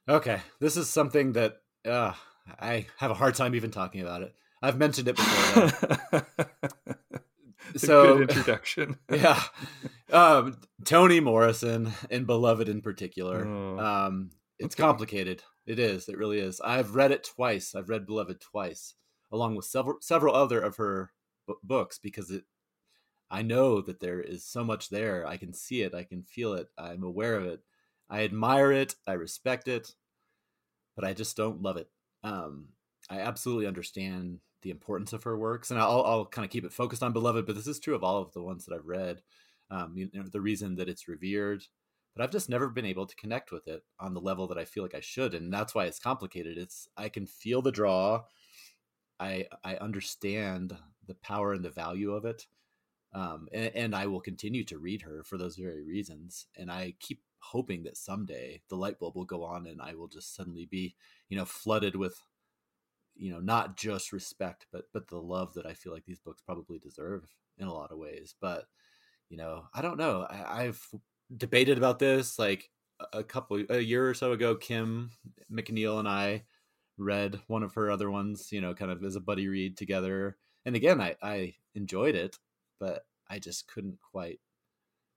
Okay 0.07 0.39
this 0.59 0.78
is 0.78 0.89
something 0.89 1.34
that 1.34 1.61
uh, 1.86 2.13
i 2.59 2.86
have 2.97 3.11
a 3.11 3.15
hard 3.15 3.36
time 3.36 3.55
even 3.55 3.71
talking 3.71 4.01
about 4.01 4.21
it. 4.21 4.34
I've 4.61 4.78
mentioned 4.78 5.07
it 5.07 5.15
before 5.15 6.25
so 7.75 8.21
introduction. 8.21 8.97
yeah, 9.11 9.41
um, 10.12 10.58
Toni 10.84 11.20
Morrison 11.20 11.91
and 12.10 12.26
Beloved 12.26 12.70
in 12.70 12.82
particular. 12.82 13.45
Oh. 13.45 13.80
Um, 13.80 14.32
it's 14.60 14.76
okay. 14.76 14.84
complicated. 14.84 15.43
It 15.66 15.80
is. 15.80 16.10
It 16.10 16.18
really 16.18 16.39
is. 16.39 16.62
I've 16.62 16.95
read 16.95 17.12
it 17.12 17.24
twice. 17.36 17.76
I've 17.76 17.89
read 17.89 18.05
Beloved 18.05 18.39
twice, 18.41 18.95
along 19.32 19.55
with 19.55 19.66
several 19.66 19.97
several 20.01 20.36
other 20.36 20.60
of 20.60 20.78
her 20.78 21.12
b- 21.47 21.53
books, 21.64 21.99
because 21.99 22.32
it. 22.32 22.43
I 23.30 23.41
know 23.41 23.82
that 23.82 23.99
there 23.99 24.22
is 24.22 24.45
so 24.45 24.64
much 24.64 24.89
there. 24.89 25.28
I 25.28 25.36
can 25.36 25.53
see 25.53 25.82
it. 25.82 25.93
I 25.93 26.03
can 26.03 26.24
feel 26.24 26.53
it. 26.53 26.70
I'm 26.78 27.03
aware 27.03 27.36
of 27.36 27.45
it. 27.45 27.60
I 28.10 28.24
admire 28.24 28.72
it. 28.72 28.95
I 29.05 29.14
respect 29.14 29.68
it, 29.68 29.93
but 30.95 31.03
I 31.03 31.14
just 31.14 31.36
don't 31.36 31.62
love 31.62 31.76
it. 31.76 31.89
Um, 32.24 32.70
I 33.10 33.20
absolutely 33.20 33.68
understand 33.68 34.39
the 34.62 34.72
importance 34.72 35.14
of 35.14 35.24
her 35.24 35.38
works, 35.38 35.72
and 35.72 35.80
I'll, 35.80 36.03
I'll 36.03 36.26
kind 36.26 36.45
of 36.45 36.51
keep 36.51 36.64
it 36.64 36.74
focused 36.74 37.03
on 37.03 37.14
Beloved, 37.14 37.45
but 37.45 37.55
this 37.55 37.68
is 37.68 37.80
true 37.80 37.95
of 37.95 38.03
all 38.03 38.22
of 38.22 38.34
the 38.34 38.41
ones 38.41 38.66
that 38.66 38.74
I've 38.74 38.88
read. 38.88 39.22
Um, 39.70 39.93
you 39.97 40.09
know, 40.13 40.24
the 40.32 40.41
reason 40.41 40.76
that 40.76 40.89
it's 40.89 41.07
revered, 41.07 41.63
but 42.15 42.24
I've 42.24 42.32
just 42.32 42.49
never 42.49 42.70
been 42.70 42.86
able 42.86 43.05
to 43.05 43.15
connect 43.15 43.51
with 43.51 43.68
it 43.68 43.84
on 43.99 44.13
the 44.13 44.22
level 44.22 44.47
that 44.47 44.57
I 44.57 44.65
feel 44.65 44.84
like 44.84 44.95
I 44.95 45.01
should, 45.01 45.34
and 45.34 45.51
that's 45.51 45.76
why 45.76 45.86
it's 45.86 45.99
complicated. 45.99 46.57
It's 46.57 46.88
I 46.97 47.09
can 47.09 47.26
feel 47.28 47.61
the 47.61 47.72
draw, 47.72 48.24
I 49.20 49.47
I 49.63 49.76
understand 49.78 50.78
the 51.07 51.15
power 51.15 51.53
and 51.53 51.63
the 51.63 51.70
value 51.70 52.11
of 52.11 52.26
it, 52.26 52.47
um, 53.13 53.47
and, 53.53 53.76
and 53.76 53.95
I 53.95 54.07
will 54.07 54.22
continue 54.22 54.63
to 54.65 54.78
read 54.80 55.01
her 55.03 55.24
for 55.24 55.38
those 55.38 55.57
very 55.57 55.84
reasons, 55.84 56.47
and 56.57 56.72
I 56.72 56.95
keep 56.99 57.22
hoping 57.39 57.84
that 57.84 57.97
someday 57.97 58.61
the 58.70 58.76
light 58.78 58.99
bulb 58.99 59.15
will 59.15 59.26
go 59.26 59.43
on 59.43 59.68
and 59.68 59.82
I 59.82 59.93
will 59.95 60.07
just 60.07 60.36
suddenly 60.36 60.65
be, 60.65 60.95
you 61.30 61.38
know, 61.38 61.45
flooded 61.45 61.95
with 61.95 62.20
you 63.15 63.32
know 63.32 63.39
not 63.39 63.76
just 63.76 64.11
respect 64.13 64.68
but 64.72 64.86
but 64.93 65.07
the 65.07 65.18
love 65.18 65.53
that 65.53 65.65
i 65.65 65.74
feel 65.74 65.91
like 65.91 66.05
these 66.05 66.20
books 66.20 66.41
probably 66.41 66.78
deserve 66.80 67.36
in 67.57 67.68
a 67.68 67.74
lot 67.74 67.91
of 67.91 67.97
ways 67.97 68.36
but 68.39 68.65
you 69.30 69.38
know 69.38 69.65
i 69.73 69.82
don't 69.82 69.97
know 69.97 70.25
I, 70.30 70.63
have 70.63 70.82
debated 71.36 71.78
about 71.78 71.99
this 71.99 72.39
like 72.39 72.69
a 73.13 73.23
couple 73.23 73.63
a 73.69 73.80
year 73.80 74.09
or 74.09 74.13
so 74.13 74.32
ago 74.32 74.55
kim 74.55 75.11
mcneil 75.51 75.99
and 75.99 76.07
i 76.07 76.43
read 76.97 77.39
one 77.47 77.63
of 77.63 77.73
her 77.75 77.91
other 77.91 78.09
ones 78.09 78.51
you 78.51 78.61
know 78.61 78.73
kind 78.73 78.91
of 78.91 79.03
as 79.03 79.15
a 79.15 79.21
buddy 79.21 79.47
read 79.47 79.78
together 79.78 80.38
and 80.65 80.75
again 80.75 80.99
i 80.99 81.15
i 81.21 81.53
enjoyed 81.75 82.15
it 82.15 82.38
but 82.80 83.05
i 83.30 83.38
just 83.38 83.67
couldn't 83.67 83.99
quite 84.11 84.39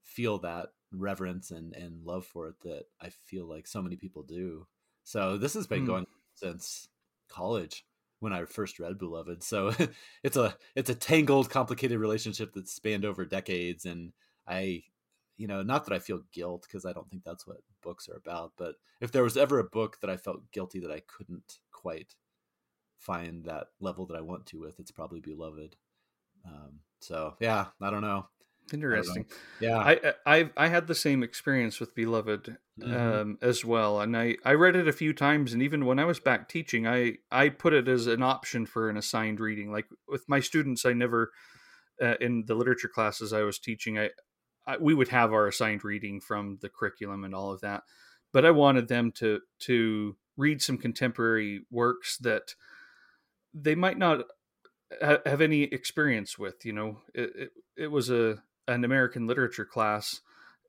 feel 0.03 0.39
that 0.39 0.69
reverence 0.93 1.53
and 1.53 1.75
and 1.75 2.05
love 2.05 2.27
for 2.27 2.49
it 2.49 2.61
that 2.63 2.85
i 3.01 3.09
feel 3.09 3.47
like 3.47 3.67
so 3.67 3.81
many 3.81 3.97
people 3.97 4.23
do 4.23 4.67
so 5.05 5.39
this 5.39 5.55
has 5.55 5.67
been 5.67 5.85
mm. 5.85 5.87
going 5.87 6.07
since 6.35 6.89
college 7.29 7.85
when 8.21 8.33
I 8.33 8.45
first 8.45 8.79
read 8.79 8.99
Beloved. 8.99 9.43
So 9.43 9.75
it's 10.23 10.37
a 10.37 10.55
it's 10.77 10.91
a 10.91 10.95
tangled, 10.95 11.51
complicated 11.51 11.99
relationship 11.99 12.53
that 12.55 12.69
spanned 12.69 13.05
over 13.05 13.25
decades, 13.25 13.85
and 13.85 14.13
I, 14.47 14.85
you 15.37 15.49
know, 15.49 15.63
not 15.63 15.85
that 15.87 15.95
I 15.95 15.99
feel 15.99 16.23
guilt 16.33 16.63
because 16.63 16.87
I 16.87 16.93
don't 16.93 17.11
think 17.11 17.25
that's 17.25 17.47
what 17.47 17.59
books 17.83 18.09
are 18.09 18.17
about. 18.17 18.53
But 18.57 18.77
if 19.01 19.11
there 19.11 19.25
was 19.25 19.37
ever 19.37 19.59
a 19.59 19.65
book 19.65 19.99
that 20.01 20.11
I 20.11 20.17
felt 20.17 20.51
guilty 20.53 20.79
that 20.81 20.93
I 20.93 21.01
couldn't 21.01 21.59
quite 21.73 22.15
find 22.99 23.45
that 23.45 23.69
level 23.81 24.07
that 24.07 24.17
I 24.17 24.21
want 24.21 24.47
to 24.47 24.61
with, 24.61 24.79
it's 24.79 24.91
probably 24.91 25.21
Beloved. 25.21 25.77
Um, 26.47 26.81
so 27.01 27.35
yeah, 27.41 27.67
I 27.81 27.91
don't 27.91 28.03
know. 28.03 28.27
Interesting. 28.73 29.27
I 29.61 29.65
yeah, 29.65 29.79
I, 29.79 30.15
I 30.27 30.51
I 30.57 30.69
had 30.69 30.87
the 30.87 30.95
same 30.95 31.23
experience 31.23 31.81
with 31.81 31.95
Beloved 31.95 32.57
mm-hmm. 32.81 32.95
um, 32.95 33.39
as 33.43 33.65
well, 33.65 34.01
and 34.01 34.17
I 34.17 34.37
I 34.45 34.53
read 34.53 34.77
it 34.77 34.89
a 34.89 34.93
few 34.93 35.13
times, 35.13 35.53
and 35.53 35.63
even 35.63 35.87
when 35.87 35.99
I 35.99 36.05
was 36.05 36.21
back 36.21 36.49
teaching, 36.49 36.87
I 36.87 37.19
I 37.31 37.49
put 37.49 37.73
it 37.73 37.89
as 37.89 38.07
an 38.07 38.23
option 38.23 38.67
for 38.67 38.89
an 38.89 38.97
assigned 38.97 39.41
reading. 39.41 39.73
Like 39.73 39.87
with 40.09 40.25
my 40.29 40.41
students, 40.41 40.85
I 40.85 40.93
never 40.93 41.31
uh, 42.01 42.15
in 42.21 42.45
the 42.47 42.55
literature 42.55 42.89
classes 42.89 43.33
I 43.33 43.43
was 43.43 43.59
teaching, 43.59 43.99
I, 43.99 44.11
I 44.67 44.77
we 44.79 44.95
would 44.95 45.09
have 45.09 45.33
our 45.33 45.47
assigned 45.47 45.85
reading 45.85 46.21
from 46.21 46.59
the 46.63 46.69
curriculum 46.69 47.25
and 47.25 47.35
all 47.35 47.53
of 47.53 47.61
that, 47.61 47.83
but 48.33 48.45
I 48.45 48.51
wanted 48.51 48.89
them 48.89 49.13
to 49.17 49.41
to 49.61 50.17
read 50.37 50.63
some 50.63 50.79
contemporary 50.79 51.61
works 51.71 52.17
that 52.19 52.55
they 53.53 53.75
might 53.75 53.99
not 53.99 54.25
have 55.01 55.41
any 55.41 55.65
experience 55.65 56.39
with. 56.39 56.65
You 56.65 56.73
know, 56.73 56.99
it, 57.15 57.31
it, 57.37 57.51
it 57.77 57.87
was 57.89 58.11
a 58.11 58.43
an 58.71 58.85
American 58.85 59.27
literature 59.27 59.65
class, 59.65 60.21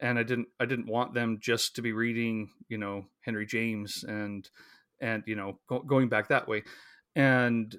and 0.01 0.19
I 0.19 0.23
didn't 0.23 0.47
I 0.59 0.65
didn't 0.65 0.87
want 0.87 1.13
them 1.13 1.39
just 1.41 1.75
to 1.75 1.81
be 1.81 1.93
reading 1.93 2.49
you 2.67 2.77
know 2.77 3.05
Henry 3.21 3.45
James 3.45 4.03
and 4.07 4.49
and 4.99 5.23
you 5.25 5.35
know 5.35 5.59
go, 5.67 5.79
going 5.79 6.09
back 6.09 6.29
that 6.29 6.47
way, 6.47 6.63
and 7.15 7.75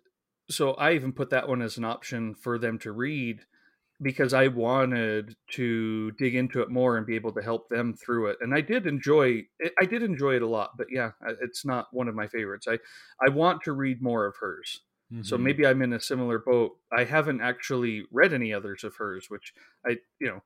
so 0.50 0.72
I 0.74 0.92
even 0.92 1.12
put 1.12 1.30
that 1.30 1.48
one 1.48 1.62
as 1.62 1.76
an 1.76 1.84
option 1.84 2.34
for 2.34 2.58
them 2.58 2.78
to 2.80 2.92
read 2.92 3.40
because 4.02 4.34
I 4.34 4.48
wanted 4.48 5.36
to 5.52 6.10
dig 6.12 6.34
into 6.34 6.60
it 6.60 6.70
more 6.70 6.96
and 6.96 7.06
be 7.06 7.14
able 7.14 7.32
to 7.32 7.42
help 7.42 7.68
them 7.68 7.94
through 7.94 8.28
it. 8.28 8.38
And 8.40 8.54
I 8.54 8.60
did 8.60 8.86
enjoy. 8.86 9.44
I 9.80 9.84
did 9.84 10.02
enjoy 10.02 10.36
it 10.36 10.42
a 10.42 10.48
lot, 10.48 10.70
but 10.76 10.88
yeah, 10.90 11.12
it's 11.40 11.64
not 11.64 11.86
one 11.92 12.08
of 12.08 12.14
my 12.14 12.26
favorites. 12.26 12.66
I, 12.68 12.78
I 13.24 13.30
want 13.30 13.62
to 13.62 13.72
read 13.72 14.02
more 14.02 14.26
of 14.26 14.34
hers. 14.40 14.80
Mm-hmm. 15.12 15.22
So 15.22 15.36
maybe 15.36 15.66
I'm 15.66 15.82
in 15.82 15.92
a 15.92 16.00
similar 16.00 16.38
boat. 16.38 16.76
I 16.96 17.04
haven't 17.04 17.40
actually 17.40 18.04
read 18.10 18.32
any 18.32 18.52
others 18.52 18.84
of 18.84 18.96
hers, 18.96 19.26
which 19.28 19.52
I, 19.86 19.98
you 20.18 20.28
know, 20.28 20.42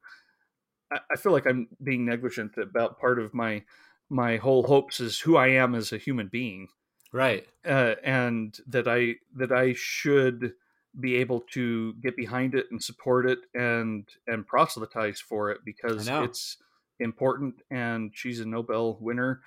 I, 0.92 0.98
I 1.12 1.16
feel 1.16 1.32
like 1.32 1.46
I'm 1.46 1.68
being 1.82 2.04
negligent 2.04 2.56
about 2.56 2.98
part 2.98 3.18
of 3.18 3.34
my, 3.34 3.62
my 4.08 4.36
whole 4.36 4.64
hopes 4.64 5.00
is 5.00 5.20
who 5.20 5.36
I 5.36 5.48
am 5.48 5.74
as 5.74 5.92
a 5.92 5.98
human 5.98 6.28
being. 6.28 6.68
Right. 7.12 7.46
Uh, 7.64 7.94
and 8.02 8.58
that 8.66 8.88
I, 8.88 9.16
that 9.36 9.52
I 9.52 9.74
should, 9.76 10.52
be 10.98 11.16
able 11.16 11.40
to 11.40 11.94
get 11.94 12.16
behind 12.16 12.54
it 12.54 12.66
and 12.70 12.82
support 12.82 13.28
it 13.28 13.40
and 13.54 14.08
and 14.26 14.46
proselytize 14.46 15.20
for 15.20 15.50
it 15.50 15.58
because 15.64 16.08
it's 16.08 16.56
important 17.00 17.54
and 17.70 18.10
she's 18.14 18.40
a 18.40 18.46
Nobel 18.46 18.96
winner, 19.00 19.42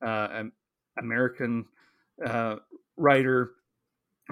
uh, 0.00 0.44
American 0.98 1.66
uh, 2.24 2.56
writer, 2.96 3.50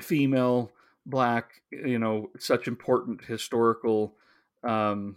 female, 0.01 0.70
black, 1.07 1.62
you 1.70 1.99
know, 1.99 2.30
such 2.38 2.68
important 2.68 3.24
historical 3.24 4.14
um, 4.64 5.16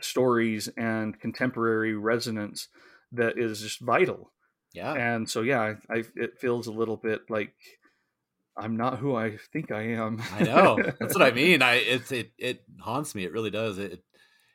stories 0.00 0.68
and 0.76 1.18
contemporary 1.20 1.94
resonance 1.94 2.68
that 3.12 3.38
is 3.38 3.60
just 3.60 3.80
vital. 3.80 4.32
Yeah. 4.72 4.92
And 4.94 5.28
so, 5.28 5.42
yeah, 5.42 5.60
I, 5.60 5.94
I, 5.94 6.04
it 6.16 6.38
feels 6.38 6.66
a 6.66 6.72
little 6.72 6.96
bit 6.96 7.22
like 7.28 7.54
I'm 8.56 8.76
not 8.76 8.98
who 8.98 9.16
I 9.16 9.38
think 9.52 9.70
I 9.70 9.82
am. 9.92 10.22
I 10.32 10.42
know. 10.42 10.78
That's 10.98 11.14
what 11.14 11.22
I 11.22 11.30
mean. 11.34 11.62
I 11.62 11.74
it's 11.74 12.12
it 12.12 12.32
it 12.38 12.62
haunts 12.80 13.14
me. 13.14 13.24
It 13.24 13.32
really 13.32 13.50
does. 13.50 13.78
It 13.78 14.02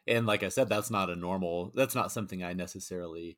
and 0.08 0.26
like 0.26 0.44
I 0.44 0.50
said, 0.50 0.70
that's 0.70 0.92
not 0.92 1.10
a 1.10 1.16
normal. 1.16 1.72
That's 1.76 1.96
not 1.96 2.12
something 2.12 2.44
I 2.44 2.54
necessarily 2.54 3.38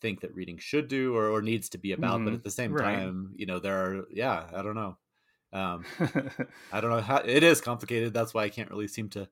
think 0.00 0.20
that 0.20 0.34
reading 0.34 0.58
should 0.58 0.88
do 0.88 1.16
or, 1.16 1.28
or 1.28 1.42
needs 1.42 1.68
to 1.70 1.78
be 1.78 1.92
about. 1.92 2.20
Mm, 2.20 2.24
but 2.24 2.30
mm-hmm. 2.30 2.36
at 2.36 2.44
the 2.44 2.50
same 2.50 2.72
right. 2.72 2.96
time, 2.96 3.32
you 3.36 3.46
know, 3.46 3.58
there 3.58 3.78
are. 3.78 4.04
Yeah, 4.10 4.44
I 4.54 4.62
don't 4.62 4.74
know. 4.74 4.96
Um, 5.52 5.84
I 6.72 6.80
don't 6.80 6.90
know 6.90 7.00
how 7.00 7.18
it 7.18 7.42
is 7.42 7.60
complicated. 7.60 8.14
That's 8.14 8.34
why 8.34 8.44
I 8.44 8.48
can't 8.48 8.70
really 8.70 8.88
seem 8.88 9.08
to 9.10 9.28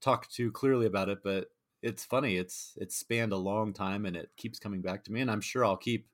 talk 0.00 0.28
too 0.28 0.50
clearly 0.52 0.86
about 0.86 1.08
it. 1.08 1.22
But 1.22 1.48
it's 1.82 2.04
funny. 2.04 2.36
It's 2.36 2.76
it's 2.76 2.96
spanned 2.96 3.32
a 3.32 3.36
long 3.36 3.72
time 3.72 4.06
and 4.06 4.16
it 4.16 4.30
keeps 4.36 4.58
coming 4.58 4.82
back 4.82 5.04
to 5.04 5.12
me. 5.12 5.20
And 5.20 5.30
I'm 5.30 5.40
sure 5.40 5.64
I'll 5.64 5.76
keep 5.76 6.08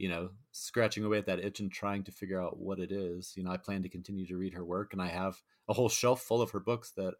you 0.00 0.08
know, 0.08 0.30
scratching 0.50 1.04
away 1.04 1.18
at 1.18 1.26
that 1.26 1.44
itch 1.44 1.60
and 1.60 1.70
trying 1.70 2.02
to 2.02 2.10
figure 2.10 2.40
out 2.40 2.58
what 2.58 2.78
it 2.78 2.90
is. 2.90 3.34
You 3.36 3.44
know, 3.44 3.50
I 3.50 3.58
plan 3.58 3.82
to 3.82 3.88
continue 3.90 4.26
to 4.28 4.36
read 4.38 4.54
her 4.54 4.64
work, 4.64 4.94
and 4.94 5.02
I 5.02 5.08
have 5.08 5.42
a 5.68 5.74
whole 5.74 5.90
shelf 5.90 6.22
full 6.22 6.40
of 6.40 6.52
her 6.52 6.58
books 6.58 6.92
that, 6.92 7.16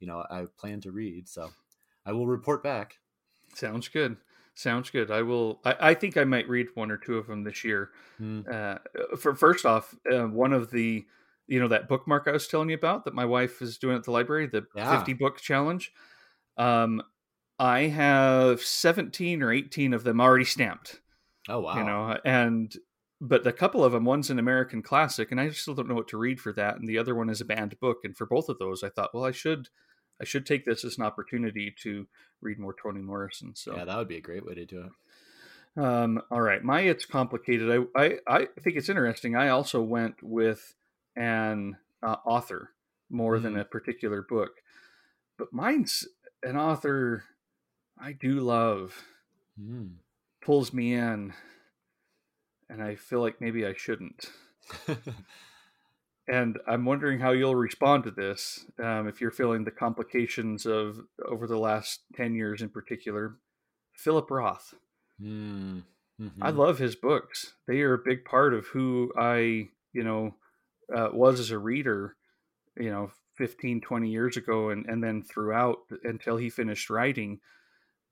you 0.00 0.08
know, 0.08 0.24
I 0.28 0.46
plan 0.58 0.80
to 0.80 0.90
read. 0.90 1.28
So 1.28 1.50
I 2.04 2.10
will 2.10 2.26
report 2.26 2.64
back. 2.64 2.98
Sounds 3.54 3.86
good. 3.86 4.16
Sounds 4.58 4.88
good. 4.88 5.10
I 5.10 5.20
will. 5.20 5.60
I, 5.66 5.76
I 5.90 5.94
think 5.94 6.16
I 6.16 6.24
might 6.24 6.48
read 6.48 6.68
one 6.74 6.90
or 6.90 6.96
two 6.96 7.18
of 7.18 7.26
them 7.26 7.44
this 7.44 7.62
year. 7.62 7.90
Mm. 8.18 8.50
Uh, 8.50 8.78
for 9.18 9.34
first 9.34 9.66
off, 9.66 9.94
uh, 10.10 10.24
one 10.24 10.54
of 10.54 10.70
the, 10.70 11.04
you 11.46 11.60
know, 11.60 11.68
that 11.68 11.90
bookmark 11.90 12.26
I 12.26 12.32
was 12.32 12.48
telling 12.48 12.70
you 12.70 12.74
about 12.74 13.04
that 13.04 13.12
my 13.12 13.26
wife 13.26 13.60
is 13.60 13.76
doing 13.76 13.96
at 13.96 14.04
the 14.04 14.12
library, 14.12 14.46
the 14.46 14.66
yeah. 14.74 14.96
fifty 14.96 15.12
book 15.12 15.42
challenge. 15.42 15.92
Um, 16.56 17.02
I 17.58 17.80
have 17.80 18.62
seventeen 18.62 19.42
or 19.42 19.52
eighteen 19.52 19.92
of 19.92 20.04
them 20.04 20.22
already 20.22 20.46
stamped. 20.46 21.02
Oh 21.50 21.60
wow! 21.60 21.76
You 21.76 21.84
know, 21.84 22.18
and 22.24 22.74
but 23.20 23.46
a 23.46 23.52
couple 23.52 23.84
of 23.84 23.92
them, 23.92 24.06
one's 24.06 24.30
an 24.30 24.38
American 24.38 24.82
classic, 24.82 25.32
and 25.32 25.40
I 25.40 25.50
still 25.50 25.74
don't 25.74 25.88
know 25.88 25.94
what 25.94 26.08
to 26.08 26.18
read 26.18 26.40
for 26.40 26.54
that, 26.54 26.76
and 26.76 26.88
the 26.88 26.96
other 26.96 27.14
one 27.14 27.28
is 27.28 27.42
a 27.42 27.46
banned 27.46 27.78
book. 27.78 27.98
And 28.04 28.16
for 28.16 28.26
both 28.26 28.48
of 28.48 28.58
those, 28.58 28.82
I 28.82 28.88
thought, 28.88 29.12
well, 29.12 29.24
I 29.24 29.32
should, 29.32 29.68
I 30.20 30.24
should 30.24 30.46
take 30.46 30.64
this 30.64 30.84
as 30.84 30.98
an 30.98 31.04
opportunity 31.04 31.74
to 31.82 32.06
read 32.40 32.58
more 32.58 32.74
Toni 32.80 33.00
Morrison. 33.00 33.54
So 33.54 33.76
yeah, 33.76 33.84
that 33.84 33.96
would 33.96 34.08
be 34.08 34.16
a 34.16 34.22
great 34.22 34.46
way 34.46 34.54
to 34.54 34.66
do 34.66 34.84
it. 34.84 35.82
Um, 35.82 36.22
all 36.30 36.40
right, 36.40 36.62
my 36.64 36.80
it's 36.80 37.04
complicated. 37.04 37.70
I, 37.70 38.00
I 38.00 38.18
I 38.26 38.46
think 38.62 38.76
it's 38.76 38.88
interesting. 38.88 39.36
I 39.36 39.48
also 39.48 39.82
went 39.82 40.22
with 40.22 40.74
an 41.14 41.76
uh, 42.02 42.16
author 42.24 42.70
more 43.10 43.38
mm. 43.38 43.42
than 43.42 43.56
a 43.58 43.64
particular 43.64 44.22
book, 44.22 44.62
but 45.38 45.52
mine's 45.52 46.06
an 46.42 46.56
author 46.56 47.24
I 48.00 48.12
do 48.12 48.40
love. 48.40 49.04
Mm 49.60 49.96
pulls 50.46 50.72
me 50.72 50.94
in 50.94 51.34
and 52.70 52.82
I 52.82 52.94
feel 52.94 53.20
like 53.20 53.40
maybe 53.40 53.66
I 53.66 53.74
shouldn't. 53.76 54.30
and 56.28 56.58
I'm 56.66 56.84
wondering 56.84 57.20
how 57.20 57.30
you'll 57.32 57.54
respond 57.54 58.04
to 58.04 58.10
this 58.10 58.64
um, 58.82 59.06
if 59.06 59.20
you're 59.20 59.30
feeling 59.30 59.64
the 59.64 59.70
complications 59.70 60.66
of 60.66 61.00
over 61.24 61.46
the 61.46 61.58
last 61.58 62.00
10 62.16 62.34
years 62.34 62.62
in 62.62 62.68
particular. 62.68 63.36
Philip 63.94 64.30
Roth. 64.30 64.74
Mm. 65.22 65.82
Mm-hmm. 66.20 66.42
I 66.42 66.50
love 66.50 66.78
his 66.78 66.96
books. 66.96 67.54
They 67.68 67.80
are 67.80 67.94
a 67.94 67.98
big 67.98 68.24
part 68.24 68.54
of 68.54 68.66
who 68.66 69.12
I, 69.16 69.68
you 69.92 70.02
know, 70.02 70.34
uh, 70.94 71.08
was 71.12 71.40
as 71.40 71.50
a 71.50 71.58
reader, 71.58 72.16
you 72.76 72.90
know, 72.90 73.10
15, 73.36 73.80
20 73.82 74.08
years 74.08 74.36
ago, 74.36 74.70
and, 74.70 74.86
and 74.86 75.02
then 75.02 75.22
throughout 75.22 75.78
until 76.04 76.36
he 76.38 76.48
finished 76.48 76.90
writing. 76.90 77.40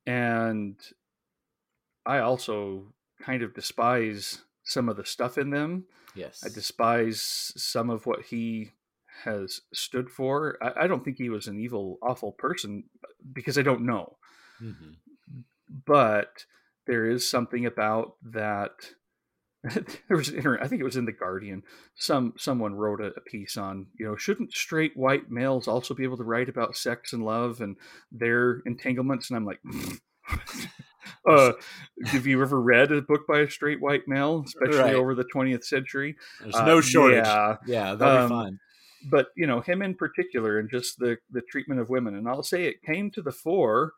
And 0.07 0.77
I 2.05 2.19
also 2.19 2.93
kind 3.23 3.43
of 3.43 3.55
despise 3.55 4.43
some 4.65 4.89
of 4.89 4.97
the 4.97 5.05
stuff 5.05 5.39
in 5.39 5.51
them. 5.51 5.85
Yes. 6.15 6.43
I 6.45 6.49
despise 6.49 7.53
some 7.57 7.91
of 7.91 8.07
what 8.07 8.23
he 8.27 8.73
has 9.23 9.61
stood 9.73 10.11
for. 10.11 10.59
I, 10.63 10.85
I 10.85 10.87
don't 10.87 11.05
think 11.05 11.19
he 11.19 11.29
was 11.29 11.47
an 11.47 11.59
evil, 11.59 11.99
awful 12.03 12.33
person 12.33 12.85
because 13.33 13.59
I 13.59 13.63
don't 13.63 13.87
know. 13.87 14.17
Mm-hmm. 14.63 14.93
But 15.87 16.47
there 16.87 17.09
is 17.09 17.29
something 17.29 17.67
about 17.67 18.17
that. 18.23 18.73
there 19.65 20.17
was 20.17 20.29
an 20.29 20.37
inter- 20.37 20.59
I 20.61 20.69
think 20.69 20.81
it 20.81 20.85
was 20.85 20.97
in 20.97 21.07
the 21.07 21.13
Guardian. 21.13 21.63
Some 21.95 22.35
someone 22.37 22.75
wrote 22.75 23.01
a, 23.01 23.13
a, 23.17 23.21
piece 23.21 23.57
on 23.57 23.87
you 23.99 24.07
know 24.07 24.17
shouldn't 24.17 24.53
straight 24.53 24.95
white 24.95 25.31
males 25.31 25.67
also 25.67 25.95
be 25.95 26.05
able 26.05 26.19
to 26.19 26.25
write 26.25 26.51
about 26.51 26.77
sex 26.77 27.15
and 27.15 27.25
love 27.25 27.63
and 27.63 27.77
their 28.13 28.61
entanglements? 28.67 29.31
And 29.31 29.39
I'm 29.39 29.47
like, 29.47 29.61
uh, 31.29 31.53
have 32.07 32.27
you 32.27 32.41
ever 32.43 32.61
read 32.61 32.93
a 32.93 33.03
book 33.03 33.27
by 33.27 33.41
a 33.41 33.51
straight 33.51 33.81
white 33.81 34.07
male, 34.07 34.45
especially 34.47 34.79
right. 34.79 34.95
over 34.95 35.15
the 35.15 35.25
20th 35.25 35.65
century? 35.65 36.17
There's 36.41 36.55
uh, 36.55 36.65
no 36.65 36.81
shortage. 36.81 37.27
Yeah, 37.27 37.57
yeah, 37.67 37.95
that'll 37.95 38.25
um, 38.25 38.29
be 38.29 38.35
fine. 38.35 38.61
But 39.07 39.29
you 39.37 39.47
know 39.47 39.61
him 39.61 39.83
in 39.83 39.95
particular, 39.95 40.59
and 40.59 40.71
just 40.71 40.99
the 40.99 41.19
the 41.31 41.43
treatment 41.43 41.81
of 41.81 41.91
women, 41.91 42.15
and 42.15 42.27
I'll 42.27 42.43
say 42.43 42.65
it 42.65 42.83
came 42.83 43.11
to 43.13 43.23
the 43.23 43.33
fore 43.33 43.93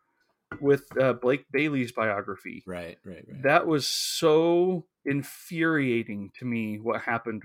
with 0.60 0.84
uh, 1.00 1.12
Blake 1.14 1.44
Bailey's 1.52 1.92
biography. 1.92 2.62
Right, 2.66 2.98
right, 3.04 3.24
right. 3.28 3.42
That 3.42 3.66
was 3.66 3.86
so 3.86 4.86
infuriating 5.04 6.32
to 6.38 6.44
me. 6.44 6.78
What 6.78 7.02
happened 7.02 7.44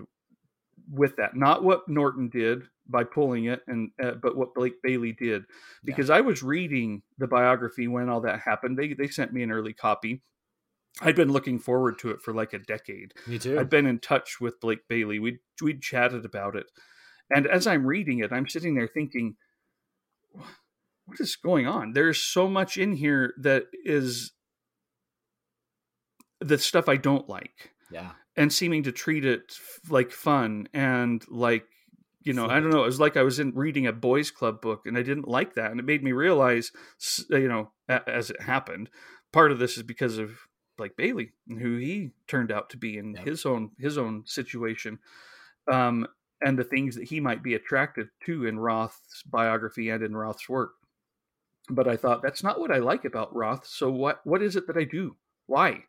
with 0.91 1.15
that? 1.17 1.35
Not 1.35 1.63
what 1.63 1.87
Norton 1.87 2.29
did, 2.29 2.63
by 2.91 3.03
pulling 3.03 3.45
it, 3.45 3.61
and 3.67 3.91
uh, 4.01 4.11
but 4.21 4.35
what 4.35 4.53
Blake 4.53 4.81
Bailey 4.83 5.13
did, 5.13 5.43
because 5.83 6.09
yeah. 6.09 6.15
I 6.15 6.21
was 6.21 6.43
reading 6.43 7.01
the 7.17 7.27
biography 7.27 7.87
when 7.87 8.09
all 8.09 8.21
that 8.21 8.41
happened. 8.41 8.77
They 8.77 8.93
they 8.93 9.07
sent 9.07 9.33
me 9.33 9.43
an 9.43 9.51
early 9.51 9.73
copy. 9.73 10.21
I'd 11.01 11.15
been 11.15 11.31
looking 11.31 11.57
forward 11.57 11.97
to 11.99 12.11
it 12.11 12.21
for 12.21 12.33
like 12.33 12.53
a 12.53 12.59
decade. 12.59 13.13
Me 13.25 13.39
too. 13.39 13.57
I'd 13.57 13.69
been 13.69 13.85
in 13.85 13.99
touch 13.99 14.41
with 14.41 14.59
Blake 14.59 14.87
Bailey. 14.89 15.19
We 15.19 15.39
we'd 15.61 15.81
chatted 15.81 16.25
about 16.25 16.55
it, 16.55 16.67
and 17.33 17.47
as 17.47 17.65
I'm 17.65 17.85
reading 17.85 18.19
it, 18.19 18.31
I'm 18.31 18.47
sitting 18.47 18.75
there 18.75 18.89
thinking, 18.89 19.37
what 20.31 21.19
is 21.19 21.35
going 21.35 21.67
on? 21.67 21.93
There's 21.93 22.19
so 22.19 22.47
much 22.47 22.77
in 22.77 22.93
here 22.93 23.33
that 23.39 23.65
is 23.85 24.33
the 26.39 26.57
stuff 26.57 26.89
I 26.89 26.97
don't 26.97 27.29
like. 27.29 27.71
Yeah. 27.91 28.11
And 28.35 28.51
seeming 28.51 28.83
to 28.83 28.91
treat 28.91 29.25
it 29.25 29.53
like 29.89 30.11
fun 30.11 30.67
and 30.73 31.23
like 31.29 31.65
you 32.23 32.33
know, 32.33 32.47
I 32.47 32.59
don't 32.59 32.69
know. 32.69 32.83
It 32.83 32.87
was 32.87 32.99
like 32.99 33.17
I 33.17 33.23
was 33.23 33.39
in 33.39 33.53
reading 33.55 33.87
a 33.87 33.93
boys' 33.93 34.31
club 34.31 34.61
book, 34.61 34.85
and 34.85 34.97
I 34.97 35.01
didn't 35.01 35.27
like 35.27 35.55
that, 35.55 35.71
and 35.71 35.79
it 35.79 35.85
made 35.85 36.03
me 36.03 36.11
realize, 36.11 36.71
you 37.29 37.47
know, 37.47 37.71
as 37.89 38.29
it 38.29 38.41
happened, 38.41 38.89
part 39.31 39.51
of 39.51 39.59
this 39.59 39.77
is 39.77 39.83
because 39.83 40.17
of 40.17 40.31
like 40.77 40.95
Bailey 40.95 41.31
and 41.47 41.59
who 41.59 41.77
he 41.77 42.11
turned 42.27 42.51
out 42.51 42.69
to 42.71 42.77
be 42.77 42.97
in 42.97 43.13
yep. 43.13 43.25
his 43.25 43.45
own 43.45 43.71
his 43.79 43.97
own 43.97 44.23
situation, 44.25 44.99
um, 45.71 46.07
and 46.41 46.57
the 46.57 46.63
things 46.63 46.95
that 46.95 47.05
he 47.09 47.19
might 47.19 47.43
be 47.43 47.55
attracted 47.55 48.09
to 48.25 48.45
in 48.45 48.59
Roth's 48.59 49.23
biography 49.23 49.89
and 49.89 50.03
in 50.03 50.15
Roth's 50.15 50.47
work. 50.47 50.73
But 51.69 51.87
I 51.87 51.97
thought 51.97 52.21
that's 52.21 52.43
not 52.43 52.59
what 52.59 52.71
I 52.71 52.77
like 52.77 53.05
about 53.05 53.35
Roth. 53.35 53.65
So 53.65 53.89
what 53.89 54.21
what 54.25 54.43
is 54.43 54.55
it 54.55 54.67
that 54.67 54.77
I 54.77 54.83
do? 54.83 55.15
Why? 55.47 55.85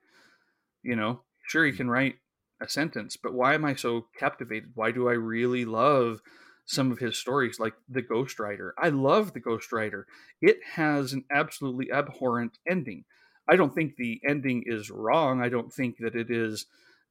You 0.82 0.96
know, 0.96 1.22
sure 1.46 1.64
he 1.64 1.72
hmm. 1.72 1.76
can 1.76 1.90
write 1.90 2.16
a 2.62 2.68
sentence, 2.68 3.16
but 3.16 3.34
why 3.34 3.54
am 3.54 3.64
I 3.64 3.74
so 3.74 4.06
captivated? 4.18 4.70
Why 4.74 4.90
do 4.92 5.08
I 5.08 5.12
really 5.12 5.64
love 5.64 6.22
some 6.64 6.92
of 6.92 6.98
his 6.98 7.18
stories, 7.18 7.58
like 7.58 7.74
The 7.88 8.02
Ghost 8.02 8.38
Writer. 8.38 8.74
I 8.78 8.88
love 8.90 9.32
The 9.32 9.40
Ghost 9.40 9.72
Writer. 9.72 10.06
It 10.40 10.58
has 10.74 11.12
an 11.12 11.24
absolutely 11.30 11.90
abhorrent 11.90 12.58
ending. 12.68 13.04
I 13.48 13.56
don't 13.56 13.74
think 13.74 13.96
the 13.96 14.20
ending 14.26 14.64
is 14.66 14.90
wrong. 14.90 15.42
I 15.42 15.48
don't 15.48 15.72
think 15.72 15.98
that 15.98 16.14
it 16.14 16.30
is 16.30 16.66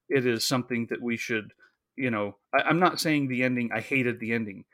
it 0.10 0.26
is 0.26 0.46
something 0.46 0.88
that 0.90 1.02
we 1.02 1.16
should, 1.16 1.54
you 1.96 2.12
know, 2.12 2.38
I, 2.54 2.64
I'm 2.64 2.80
not 2.80 3.00
saying 3.00 3.28
the 3.28 3.44
ending, 3.44 3.72
I 3.74 3.80
hated 3.80 4.20
the 4.20 4.34
ending. 4.34 4.66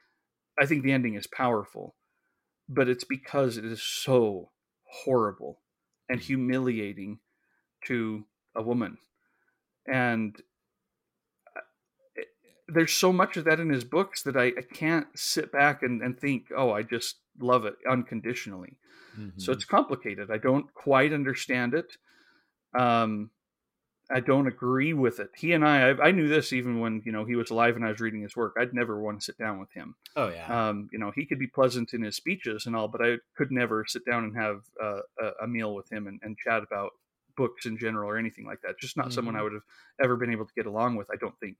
I 0.60 0.66
think 0.66 0.84
the 0.84 0.92
ending 0.92 1.14
is 1.14 1.28
powerful, 1.28 1.96
but 2.68 2.88
it's 2.88 3.04
because 3.04 3.58
it 3.58 3.66
is 3.66 3.84
so 3.84 4.52
horrible 5.04 5.60
and 6.10 6.20
humiliating 6.20 7.20
to 7.86 8.26
a 8.56 8.64
woman. 8.64 8.98
And 9.88 10.36
there's 12.68 12.94
so 12.94 13.14
much 13.14 13.38
of 13.38 13.46
that 13.46 13.60
in 13.60 13.70
his 13.70 13.84
books 13.84 14.24
that 14.24 14.36
I, 14.36 14.48
I 14.48 14.62
can't 14.74 15.08
sit 15.16 15.52
back 15.52 15.84
and, 15.84 16.02
and, 16.02 16.20
think, 16.20 16.48
oh, 16.56 16.72
I 16.72 16.84
just 16.84 17.18
love 17.40 17.66
it 17.66 17.76
unconditionally. 17.90 18.78
Mm-hmm. 19.18 19.40
So 19.40 19.52
it's 19.52 19.66
complicated. 19.66 20.30
I 20.32 20.38
don't 20.38 20.74
quite 20.74 21.14
understand 21.14 21.74
it. 21.74 21.98
Um, 22.78 23.32
I 24.10 24.22
don't 24.22 24.48
agree 24.48 24.94
with 24.94 25.20
it. 25.20 25.32
He 25.36 25.52
and 25.52 25.66
I, 25.66 25.90
I, 25.90 26.08
I, 26.08 26.12
knew 26.12 26.30
this 26.30 26.54
even 26.54 26.80
when 26.80 27.02
you 27.06 27.12
know 27.12 27.26
he 27.26 27.36
was 27.36 27.50
alive 27.50 27.76
and 27.76 27.84
I 27.84 27.90
was 27.90 28.00
reading 28.00 28.22
his 28.22 28.36
work. 28.36 28.56
I'd 28.58 28.74
never 28.74 29.02
want 29.02 29.20
to 29.20 29.26
sit 29.26 29.38
down 29.38 29.60
with 29.60 29.72
him. 29.74 29.96
Oh 30.16 30.30
yeah. 30.30 30.70
Um, 30.70 30.90
you 30.94 31.00
know, 31.00 31.12
he 31.14 31.26
could 31.26 31.40
be 31.40 31.48
pleasant 31.48 31.94
in 31.94 32.04
his 32.04 32.16
speeches 32.16 32.66
and 32.66 32.76
all, 32.76 32.88
but 32.88 33.02
I 33.02 33.18
could 33.36 33.52
never 33.52 33.86
sit 33.86 34.06
down 34.06 34.24
and 34.24 34.36
have 34.38 34.62
uh, 34.82 35.32
a, 35.42 35.48
meal 35.48 35.76
with 35.76 35.92
him 35.92 36.08
and, 36.08 36.20
and, 36.24 36.38
chat 36.38 36.64
about 36.64 36.92
books 37.36 37.66
in 37.66 37.78
general 37.78 38.10
or 38.10 38.18
anything 38.18 38.46
like 38.46 38.62
that. 38.62 38.80
Just 38.80 38.96
not 38.96 39.08
mm-hmm. 39.08 39.14
someone 39.16 39.36
I 39.36 39.40
mm-hmm. 39.40 39.44
would 39.46 39.54
have 39.54 39.64
ever 40.02 40.16
been 40.16 40.32
able 40.32 40.46
to 40.46 40.54
get 40.56 40.68
along 40.68 40.96
with. 40.96 41.08
I 41.12 41.18
don't 41.20 41.38
think. 41.40 41.58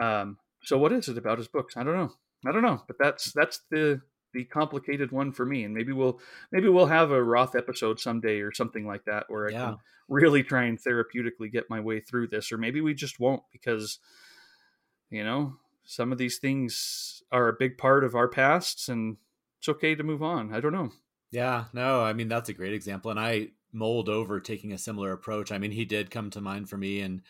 Um, 0.00 0.38
so 0.62 0.78
what 0.78 0.92
is 0.92 1.08
it 1.08 1.18
about 1.18 1.38
his 1.38 1.48
books? 1.48 1.76
I 1.76 1.84
don't 1.84 1.96
know. 1.96 2.12
I 2.46 2.52
don't 2.52 2.62
know, 2.62 2.82
but 2.86 2.96
that's 2.98 3.32
that's 3.32 3.60
the 3.70 4.00
the 4.32 4.44
complicated 4.44 5.12
one 5.12 5.32
for 5.32 5.44
me 5.44 5.64
and 5.64 5.74
maybe 5.74 5.92
we'll 5.92 6.18
maybe 6.50 6.68
we'll 6.68 6.86
have 6.86 7.10
a 7.10 7.22
roth 7.22 7.54
episode 7.54 8.00
someday 8.00 8.40
or 8.40 8.52
something 8.52 8.86
like 8.86 9.04
that 9.04 9.24
where 9.28 9.48
i 9.48 9.52
yeah. 9.52 9.64
can 9.66 9.76
really 10.08 10.42
try 10.42 10.64
and 10.64 10.82
therapeutically 10.82 11.50
get 11.50 11.70
my 11.70 11.80
way 11.80 12.00
through 12.00 12.26
this 12.26 12.50
or 12.50 12.58
maybe 12.58 12.80
we 12.80 12.94
just 12.94 13.20
won't 13.20 13.42
because 13.52 13.98
you 15.10 15.22
know 15.22 15.54
some 15.84 16.12
of 16.12 16.18
these 16.18 16.38
things 16.38 17.22
are 17.30 17.48
a 17.48 17.56
big 17.58 17.76
part 17.76 18.04
of 18.04 18.14
our 18.14 18.28
pasts 18.28 18.88
and 18.88 19.16
it's 19.58 19.68
okay 19.68 19.94
to 19.94 20.02
move 20.02 20.22
on 20.22 20.54
i 20.54 20.60
don't 20.60 20.72
know 20.72 20.90
yeah 21.30 21.64
no 21.72 22.02
i 22.02 22.12
mean 22.12 22.28
that's 22.28 22.48
a 22.48 22.54
great 22.54 22.74
example 22.74 23.10
and 23.10 23.20
i 23.20 23.48
mold 23.72 24.08
over 24.08 24.38
taking 24.38 24.72
a 24.72 24.78
similar 24.78 25.12
approach 25.12 25.50
i 25.50 25.58
mean 25.58 25.70
he 25.70 25.84
did 25.84 26.10
come 26.10 26.30
to 26.30 26.40
mind 26.40 26.68
for 26.68 26.76
me 26.76 27.00
and 27.00 27.22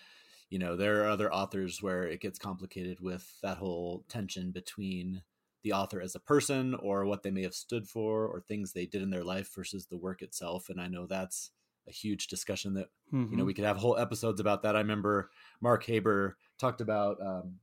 you 0.52 0.58
know 0.58 0.76
there 0.76 1.02
are 1.02 1.08
other 1.08 1.32
authors 1.32 1.82
where 1.82 2.04
it 2.04 2.20
gets 2.20 2.38
complicated 2.38 3.00
with 3.00 3.26
that 3.42 3.56
whole 3.56 4.04
tension 4.10 4.50
between 4.50 5.22
the 5.62 5.72
author 5.72 5.98
as 5.98 6.14
a 6.14 6.20
person 6.20 6.74
or 6.74 7.06
what 7.06 7.22
they 7.22 7.30
may 7.30 7.42
have 7.42 7.54
stood 7.54 7.88
for 7.88 8.26
or 8.26 8.38
things 8.38 8.72
they 8.72 8.84
did 8.84 9.00
in 9.00 9.08
their 9.08 9.24
life 9.24 9.48
versus 9.54 9.86
the 9.86 9.96
work 9.96 10.20
itself 10.20 10.68
and 10.68 10.78
i 10.78 10.86
know 10.86 11.06
that's 11.06 11.52
a 11.88 11.90
huge 11.90 12.26
discussion 12.26 12.74
that 12.74 12.88
mm-hmm. 13.10 13.30
you 13.30 13.38
know 13.38 13.44
we 13.44 13.54
mm-hmm. 13.54 13.62
could 13.62 13.66
have 13.66 13.78
whole 13.78 13.96
episodes 13.96 14.40
about 14.40 14.62
that 14.62 14.76
i 14.76 14.80
remember 14.80 15.30
mark 15.62 15.84
haber 15.86 16.36
talked 16.58 16.82
about 16.82 17.16
um, 17.22 17.54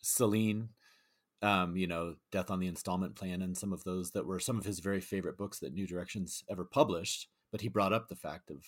celine 0.00 0.70
um, 1.42 1.76
you 1.76 1.86
know 1.86 2.14
death 2.32 2.50
on 2.50 2.58
the 2.58 2.68
installment 2.68 3.16
plan 3.16 3.42
and 3.42 3.54
some 3.54 3.72
of 3.74 3.84
those 3.84 4.12
that 4.12 4.24
were 4.24 4.40
some 4.40 4.56
of 4.56 4.64
his 4.64 4.80
very 4.80 5.00
favorite 5.00 5.36
books 5.36 5.58
that 5.58 5.74
new 5.74 5.86
directions 5.86 6.42
ever 6.48 6.64
published 6.64 7.28
but 7.52 7.60
he 7.60 7.68
brought 7.68 7.92
up 7.92 8.08
the 8.08 8.16
fact 8.16 8.50
of 8.50 8.64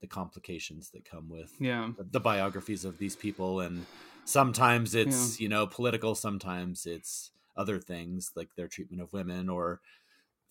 the 0.00 0.06
complications 0.06 0.90
that 0.90 1.04
come 1.04 1.28
with 1.28 1.52
yeah 1.58 1.90
the, 2.10 2.20
biographies 2.20 2.84
of 2.84 2.98
these 2.98 3.16
people 3.16 3.60
and 3.60 3.86
sometimes 4.24 4.94
it's 4.94 5.40
yeah. 5.40 5.44
you 5.44 5.48
know 5.48 5.66
political 5.66 6.14
sometimes 6.14 6.86
it's 6.86 7.30
other 7.56 7.78
things 7.78 8.32
like 8.36 8.50
their 8.56 8.68
treatment 8.68 9.02
of 9.02 9.12
women 9.12 9.48
or 9.48 9.80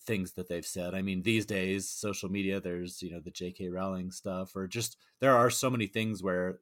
things 0.06 0.32
that 0.32 0.48
they've 0.48 0.66
said. 0.66 0.94
I 0.94 1.02
mean, 1.02 1.22
these 1.22 1.44
days, 1.44 1.88
social 1.88 2.30
media, 2.30 2.60
there's, 2.60 3.02
you 3.02 3.10
know, 3.10 3.20
the 3.20 3.30
J.K. 3.30 3.68
Rowling 3.68 4.10
stuff, 4.10 4.54
or 4.54 4.66
just 4.66 4.96
there 5.20 5.36
are 5.36 5.50
so 5.50 5.68
many 5.68 5.86
things 5.86 6.22
where 6.22 6.60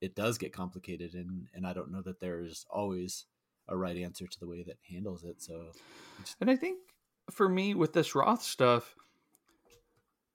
it 0.00 0.14
does 0.14 0.38
get 0.38 0.52
complicated. 0.52 1.14
And, 1.14 1.46
and 1.54 1.66
I 1.66 1.72
don't 1.72 1.92
know 1.92 2.02
that 2.02 2.20
there's 2.20 2.66
always 2.68 3.26
a 3.68 3.76
right 3.76 3.96
answer 3.96 4.26
to 4.26 4.40
the 4.40 4.48
way 4.48 4.62
that 4.64 4.76
handles 4.90 5.24
it. 5.24 5.40
So, 5.40 5.70
and 6.40 6.50
I 6.50 6.56
think 6.56 6.78
for 7.30 7.48
me 7.48 7.74
with 7.74 7.92
this 7.92 8.14
Roth 8.14 8.42
stuff, 8.42 8.94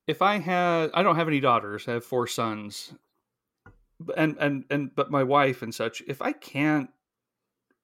if 0.09 0.23
I 0.23 0.39
had, 0.39 0.89
I 0.95 1.03
don't 1.03 1.17
have 1.17 1.27
any 1.27 1.39
daughters, 1.39 1.87
I 1.87 1.91
have 1.91 2.03
four 2.03 2.25
sons. 2.25 2.91
And, 4.17 4.37
and, 4.39 4.65
and, 4.71 4.95
but 4.95 5.11
my 5.11 5.21
wife 5.21 5.61
and 5.61 5.73
such, 5.73 6.01
if 6.07 6.19
I 6.19 6.31
can't 6.31 6.89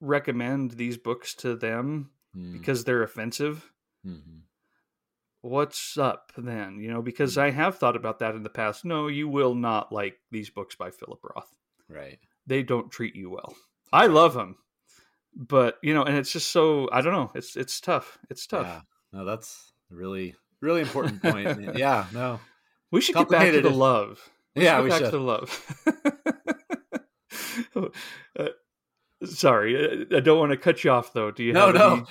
recommend 0.02 0.72
these 0.72 0.98
books 0.98 1.36
to 1.36 1.56
them 1.56 2.10
mm. 2.36 2.52
because 2.52 2.84
they're 2.84 3.04
offensive, 3.04 3.72
mm-hmm. 4.04 4.40
what's 5.42 6.00
up 6.00 6.32
then? 6.36 6.80
You 6.80 6.92
know, 6.92 7.04
because 7.04 7.36
mm. 7.36 7.44
I 7.44 7.52
have 7.52 7.78
thought 7.78 7.96
about 7.96 8.18
that 8.20 8.34
in 8.34 8.42
the 8.42 8.50
past. 8.50 8.86
No, 8.86 9.06
you 9.08 9.28
will 9.28 9.54
not 9.54 9.92
like 9.92 10.18
these 10.32 10.50
books 10.50 10.76
by 10.76 10.90
Philip 10.90 11.20
Roth. 11.22 11.56
Right. 11.88 12.18
They 12.48 12.64
don't 12.64 12.92
treat 12.92 13.16
you 13.16 13.30
well. 13.30 13.54
I 13.94 14.08
love 14.08 14.34
them, 14.34 14.56
but 15.36 15.78
you 15.84 15.94
know, 15.94 16.02
and 16.04 16.18
it's 16.18 16.32
just 16.32 16.50
so 16.50 16.90
I 16.92 17.02
don't 17.02 17.14
know. 17.14 17.32
It's 17.36 17.56
it's 17.56 17.80
tough. 17.80 18.18
It's 18.32 18.48
tough. 18.48 18.66
Yeah. 18.66 18.82
No, 19.20 19.26
that's 19.26 19.72
really 19.92 20.36
really 20.66 20.82
important 20.82 21.22
point. 21.22 21.76
yeah. 21.78 22.08
No. 22.14 22.40
We 22.92 23.02
should 23.02 23.16
get 23.16 23.30
back 23.30 23.52
to 23.52 23.62
the 23.62 23.70
love. 23.70 24.20
We 24.56 24.64
yeah, 24.64 24.82
we 24.82 24.90
back 24.90 25.00
should. 25.00 25.12
to 25.12 25.18
the 25.18 25.20
love. 25.20 25.76
uh, 28.40 28.46
Sorry, 29.24 30.06
I 30.14 30.20
don't 30.20 30.40
want 30.40 30.52
to 30.52 30.58
cut 30.58 30.84
you 30.84 30.92
off 30.92 31.14
though. 31.14 31.32
Do 31.32 31.44
you? 31.44 31.54
No, 31.54 31.72
no, 31.72 31.94
any... 31.94 32.04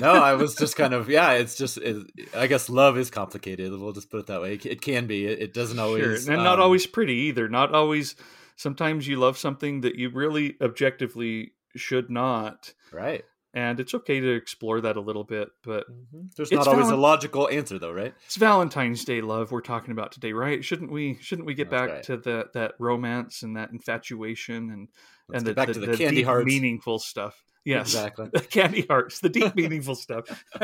no. 0.00 0.12
I 0.12 0.34
was 0.34 0.56
just 0.56 0.76
kind 0.76 0.92
of 0.92 1.08
yeah. 1.08 1.32
It's 1.32 1.56
just 1.56 1.78
it, 1.78 2.04
I 2.34 2.46
guess 2.48 2.68
love 2.68 2.98
is 2.98 3.10
complicated. 3.10 3.70
We'll 3.70 3.92
just 3.92 4.10
put 4.10 4.20
it 4.20 4.26
that 4.26 4.42
way. 4.42 4.54
It, 4.54 4.66
it 4.66 4.80
can 4.80 5.06
be. 5.06 5.26
It, 5.26 5.40
it, 5.40 5.54
doesn't 5.54 5.78
always, 5.78 6.24
sure. 6.24 6.32
and 6.32 6.40
um, 6.40 6.44
not 6.44 6.58
always 6.58 6.86
pretty 6.86 7.14
either. 7.14 7.48
Not 7.48 7.74
always. 7.74 8.16
Sometimes 8.56 9.06
you 9.06 9.16
love 9.16 9.38
something 9.38 9.82
that 9.82 9.94
you 9.94 10.10
really 10.10 10.56
objectively 10.60 11.52
should 11.76 12.10
not. 12.10 12.74
Right. 12.92 13.24
And 13.54 13.80
it's 13.80 13.94
okay 13.94 14.20
to 14.20 14.28
explore 14.34 14.82
that 14.82 14.98
a 14.98 15.00
little 15.00 15.24
bit, 15.24 15.48
but 15.64 15.90
mm-hmm. 15.90 16.26
there's 16.36 16.52
not 16.52 16.68
always 16.68 16.90
a 16.90 16.96
logical 16.96 17.48
answer, 17.48 17.78
though, 17.78 17.92
right? 17.92 18.14
It's 18.26 18.36
Valentine's 18.36 19.04
Day 19.06 19.22
love 19.22 19.50
we're 19.50 19.62
talking 19.62 19.92
about 19.92 20.12
today, 20.12 20.34
right? 20.34 20.62
Shouldn't 20.62 20.92
we? 20.92 21.18
Shouldn't 21.22 21.46
we 21.46 21.54
get 21.54 21.70
That's 21.70 21.80
back 21.80 21.90
right. 21.90 22.02
to 22.04 22.16
that 22.18 22.52
that 22.52 22.72
romance 22.78 23.42
and 23.42 23.56
that 23.56 23.70
infatuation 23.70 24.70
and 24.70 24.88
Let's 25.28 25.40
and 25.40 25.46
the, 25.46 25.54
back 25.54 25.68
the, 25.68 25.74
to 25.74 25.80
the, 25.80 25.86
the 25.88 25.96
candy 25.96 26.22
hearts, 26.22 26.46
meaningful 26.46 26.98
stuff. 26.98 27.42
Yes, 27.64 27.88
exactly. 27.88 28.30
The 28.32 28.40
candy 28.40 28.86
hearts, 28.88 29.20
the 29.20 29.28
deep, 29.28 29.54
meaningful 29.56 29.94
stuff. 29.94 30.44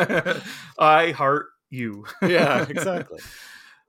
I 0.78 1.10
heart 1.10 1.48
you. 1.70 2.06
yeah, 2.22 2.66
exactly. 2.68 3.20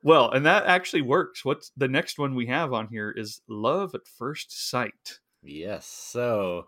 well, 0.03 0.31
and 0.31 0.45
that 0.45 0.65
actually 0.65 1.01
works. 1.01 1.45
What's 1.45 1.71
the 1.77 1.87
next 1.87 2.19
one 2.19 2.35
we 2.35 2.47
have 2.47 2.73
on 2.73 2.87
here 2.87 3.11
is 3.11 3.41
love 3.47 3.95
at 3.95 4.07
first 4.07 4.69
sight. 4.69 5.19
Yes. 5.43 5.85
So 5.85 6.67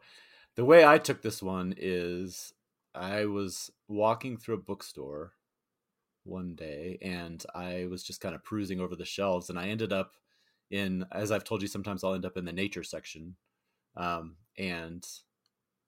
the 0.57 0.65
way 0.65 0.83
I 0.83 0.97
took 0.97 1.21
this 1.21 1.41
one 1.41 1.73
is 1.77 2.51
I 2.93 3.25
was 3.25 3.71
walking 3.87 4.37
through 4.37 4.55
a 4.55 4.61
bookstore 4.61 5.33
one 6.23 6.55
day 6.55 6.97
and 7.01 7.45
I 7.55 7.87
was 7.89 8.03
just 8.03 8.19
kind 8.19 8.35
of 8.35 8.43
perusing 8.43 8.81
over 8.81 8.95
the 8.95 9.05
shelves 9.05 9.49
and 9.49 9.57
I 9.57 9.67
ended 9.67 9.93
up 9.93 10.13
in 10.69 11.05
as 11.13 11.31
I've 11.31 11.45
told 11.45 11.61
you 11.61 11.69
sometimes 11.69 12.03
I'll 12.03 12.15
end 12.15 12.25
up 12.25 12.35
in 12.35 12.43
the 12.43 12.51
nature 12.51 12.83
section 12.83 13.35
um, 13.95 14.35
and 14.57 15.05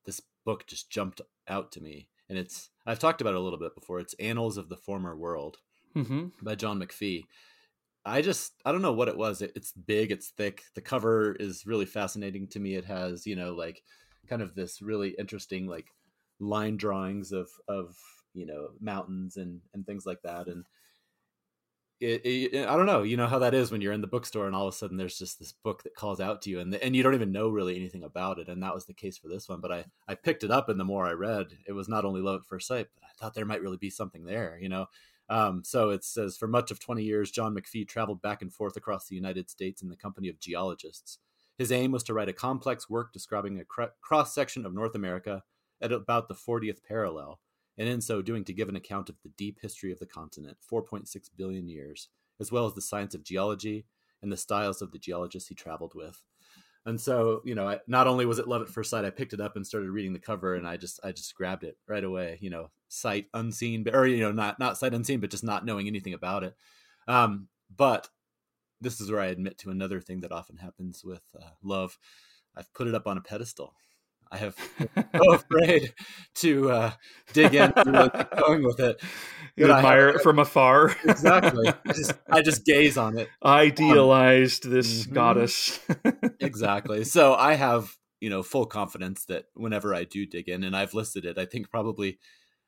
this 0.06 0.22
book 0.46 0.68
just 0.68 0.90
jumped 0.90 1.20
out 1.48 1.72
to 1.74 1.82
me. 1.82 2.08
And 2.30 2.38
it's 2.38 2.70
I've 2.86 3.00
talked 3.00 3.22
about 3.22 3.34
it 3.34 3.38
a 3.38 3.42
little 3.42 3.60
bit 3.60 3.76
before. 3.76 4.00
It's 4.00 4.14
Annals 4.20 4.58
of 4.58 4.70
the 4.70 4.78
Former 4.78 5.18
World 5.18 5.58
mm-hmm. 5.96 6.28
by 6.44 6.54
John 6.56 6.80
McPhee. 6.80 7.24
I 8.06 8.22
just 8.22 8.54
I 8.66 8.72
don't 8.72 8.84
know 8.84 8.94
what 8.94 9.08
it 9.08 9.18
was. 9.18 9.42
It, 9.42 9.52
it's 9.56 9.72
big, 9.72 10.12
it's 10.12 10.30
thick. 10.30 10.62
The 10.76 10.82
cover 10.82 11.34
is 11.34 11.66
really 11.66 11.88
fascinating 11.88 12.48
to 12.50 12.60
me. 12.60 12.76
It 12.76 12.86
has 12.86 13.26
you 13.26 13.36
know 13.36 13.54
like 13.54 13.82
kind 14.30 14.42
of 14.42 14.56
this 14.56 14.82
really 14.82 15.16
interesting 15.18 15.68
like 15.68 15.88
line 16.40 16.78
drawings 16.78 17.32
of 17.32 17.50
of 17.68 17.98
you 18.34 18.46
know 18.46 18.70
mountains 18.80 19.38
and 19.38 19.62
and 19.74 19.86
things 19.86 20.06
like 20.06 20.22
that 20.24 20.48
and 20.48 20.66
it, 22.00 22.22
it, 22.24 22.68
I 22.68 22.78
don't 22.78 22.86
know. 22.86 23.04
You 23.04 23.18
know 23.18 23.28
how 23.28 23.40
that 23.40 23.54
is 23.54 23.72
when 23.72 23.82
you're 23.82 23.92
in 23.94 24.02
the 24.02 24.08
bookstore 24.08 24.48
and 24.48 24.56
all 24.56 24.68
of 24.68 24.74
a 24.74 24.78
sudden 24.78 24.96
there's 24.96 25.18
just 25.18 25.38
this 25.38 25.52
book 25.52 25.84
that 25.84 25.96
calls 25.96 26.22
out 26.22 26.42
to 26.44 26.50
you 26.50 26.62
and 26.62 26.72
the, 26.72 26.82
and 26.84 26.96
you 26.96 27.04
don't 27.04 27.14
even 27.16 27.34
know 27.34 27.50
really 27.50 27.76
anything 27.76 28.04
about 28.04 28.40
it. 28.40 28.48
And 28.48 28.64
that 28.64 28.74
was 28.74 28.86
the 28.86 28.94
case 28.94 29.18
for 29.18 29.28
this 29.28 29.50
one. 29.50 29.60
But 29.60 29.72
I 29.72 29.86
I 30.08 30.16
picked 30.16 30.46
it 30.46 30.52
up 30.52 30.70
and 30.70 30.80
the 30.80 30.86
more 30.86 31.06
I 31.06 31.12
read, 31.12 31.48
it 31.68 31.74
was 31.74 31.90
not 31.90 32.06
only 32.06 32.22
love 32.22 32.42
at 32.42 32.48
first 32.48 32.68
sight, 32.68 32.88
but 32.96 33.04
I 33.04 33.12
thought 33.20 33.34
there 33.34 33.46
might 33.46 33.62
really 33.62 33.78
be 33.78 33.90
something 33.90 34.24
there. 34.24 34.58
You 34.62 34.70
know. 34.70 34.86
Um, 35.30 35.62
so 35.64 35.92
it 35.92 36.04
says 36.04 36.38
for 36.38 36.48
much 36.48 36.72
of 36.72 36.80
20 36.80 37.04
years, 37.04 37.30
John 37.32 37.54
McPhee 37.54 37.88
traveled 37.88 38.22
back 38.22 38.42
and 38.42 38.52
forth 38.52 38.78
across 38.78 39.08
the 39.08 39.16
United 39.16 39.50
States 39.50 39.82
in 39.82 39.90
the 39.90 39.96
company 39.96 40.28
of 40.30 40.40
geologists. 40.40 41.20
His 41.60 41.72
aim 41.72 41.92
was 41.92 42.04
to 42.06 42.14
write 42.16 42.30
a 42.30 42.34
complex 42.34 42.90
work 42.90 43.14
describing 43.14 43.60
a 43.60 43.66
cr- 43.66 43.94
cross 44.02 44.34
section 44.34 44.66
of 44.66 44.74
North 44.74 44.96
America 44.96 45.44
at 45.82 45.92
about 45.92 46.28
the 46.28 46.34
40th 46.34 46.80
parallel 46.88 47.40
and 47.78 47.88
in 47.88 48.02
so 48.02 48.22
doing 48.22 48.44
to 48.46 48.54
give 48.54 48.70
an 48.70 48.76
account 48.76 49.10
of 49.10 49.16
the 49.24 49.30
deep 49.38 49.60
history 49.62 49.92
of 49.92 50.00
the 50.00 50.06
continent, 50.06 50.58
4.6 50.70 51.08
billion 51.38 51.68
years, 51.70 52.10
as 52.40 52.52
well 52.52 52.66
as 52.66 52.74
the 52.74 52.82
science 52.82 53.14
of 53.14 53.24
geology 53.24 53.86
and 54.22 54.32
the 54.32 54.38
styles 54.38 54.82
of 54.82 54.92
the 54.92 55.00
geologists 55.00 55.48
he 55.48 55.56
traveled 55.56 55.94
with. 55.96 56.22
and 56.86 57.00
so 57.00 57.42
you 57.46 57.56
know 57.56 57.68
I, 57.68 57.80
not 57.88 58.08
only 58.08 58.26
was 58.26 58.40
it 58.40 58.48
love 58.48 58.62
at 58.62 58.70
first 58.70 58.90
sight 58.90 59.06
i 59.06 59.10
picked 59.10 59.34
it 59.34 59.42
up 59.42 59.56
and 59.56 59.68
started 59.68 59.92
reading 59.92 60.14
the 60.14 60.20
cover 60.20 60.56
and 60.56 60.68
i 60.68 60.78
just 60.78 61.00
i 61.04 61.12
just 61.12 61.36
grabbed 61.36 61.64
it 61.64 61.78
right 61.88 62.04
away 62.04 62.38
you 62.42 62.50
know 62.50 62.70
sight 62.88 63.28
unseen 63.34 63.86
or 63.94 64.08
you 64.08 64.22
know 64.22 64.32
not 64.32 64.60
not 64.60 64.78
sight 64.78 64.94
unseen 64.94 65.20
but 65.20 65.30
just 65.30 65.44
not 65.44 65.66
knowing 65.66 65.88
anything 65.88 66.14
about 66.14 66.44
it 66.44 66.56
um 67.08 67.48
but 67.76 68.10
this 68.82 69.00
is 69.02 69.12
where 69.12 69.22
i 69.22 69.28
admit 69.28 69.58
to 69.58 69.70
another 69.70 70.02
thing 70.02 70.22
that 70.22 70.32
often 70.32 70.58
happens 70.58 71.04
with 71.04 71.24
uh, 71.40 71.50
love 71.64 71.98
i've 72.56 72.74
put 72.74 72.88
it 72.88 72.96
up 72.96 73.08
on 73.08 73.18
a 73.18 73.22
pedestal 73.22 73.74
I 74.32 74.38
have 74.38 74.56
so 75.16 75.34
afraid 75.34 75.94
to 76.36 76.72
uh, 76.72 76.92
dig 77.34 77.56
in 77.56 77.72
going 77.76 78.64
with 78.64 78.80
it. 78.80 79.02
You 79.56 79.72
admire 79.72 80.10
it 80.10 80.22
from 80.22 80.40
afar. 80.40 80.96
exactly. 81.04 81.68
I 81.68 81.94
just, 81.94 82.14
I 82.30 82.42
just 82.42 82.66
gaze 82.66 82.98
on 82.98 83.18
it. 83.18 83.28
Idealized 83.44 84.66
um, 84.66 84.72
this 84.72 85.04
mm-hmm. 85.04 85.14
goddess. 85.14 85.80
exactly. 86.40 87.04
So 87.06 87.34
I 87.34 87.56
have, 87.56 87.96
you 88.20 88.30
know, 88.30 88.44
full 88.44 88.66
confidence 88.66 89.26
that 89.26 89.46
whenever 89.56 89.96
I 89.96 90.04
do 90.04 90.26
dig 90.26 90.48
in, 90.48 90.64
and 90.64 90.76
I've 90.76 90.94
listed 90.94 91.26
it, 91.26 91.38
I 91.38 91.46
think 91.46 91.70
probably 91.72 92.20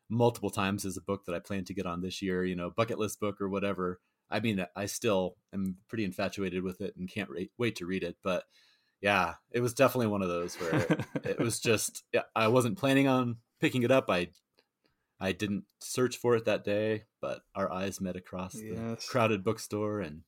multiple 0.10 0.50
times 0.50 0.84
as 0.84 0.98
a 0.98 1.02
book 1.02 1.26
that 1.26 1.36
I 1.36 1.40
plan 1.40 1.64
to 1.66 1.74
get 1.74 1.86
on 1.86 2.02
this 2.02 2.22
year, 2.22 2.44
you 2.44 2.56
know, 2.56 2.72
bucket 2.72 2.98
list 2.98 3.20
book 3.20 3.40
or 3.40 3.50
whatever. 3.50 4.00
I 4.32 4.40
mean, 4.40 4.60
uh, 4.60 4.68
I 4.76 4.86
still 4.86 5.36
am 5.54 5.78
pretty 5.88 6.06
infatuated 6.06 6.64
with 6.64 6.82
it 6.82 6.96
and 6.96 7.10
can't 7.10 7.30
wait 7.58 7.76
to 7.78 7.86
read 7.86 8.04
it. 8.04 8.18
But 8.24 8.44
yeah, 9.02 9.36
it 9.52 9.62
was 9.62 9.74
definitely 9.74 10.08
one 10.08 10.22
of 10.22 10.30
those 10.30 10.56
where 10.56 10.76
it, 10.82 11.06
it 11.26 11.40
was 11.40 11.60
just 11.62 12.04
yeah, 12.14 12.24
I 12.36 12.48
wasn't 12.48 12.78
planning 12.78 13.08
on 13.08 13.38
picking 13.60 13.84
it 13.84 13.92
up. 13.92 14.10
I 14.10 14.30
I 15.20 15.34
didn't 15.34 15.66
search 15.80 16.18
for 16.18 16.36
it 16.36 16.46
that 16.46 16.64
day, 16.64 17.04
but 17.22 17.42
our 17.54 17.72
eyes 17.72 18.02
met 18.02 18.16
across 18.16 18.56
yes. 18.56 18.74
the 18.74 19.08
crowded 19.10 19.44
bookstore 19.44 20.02
and 20.02 20.22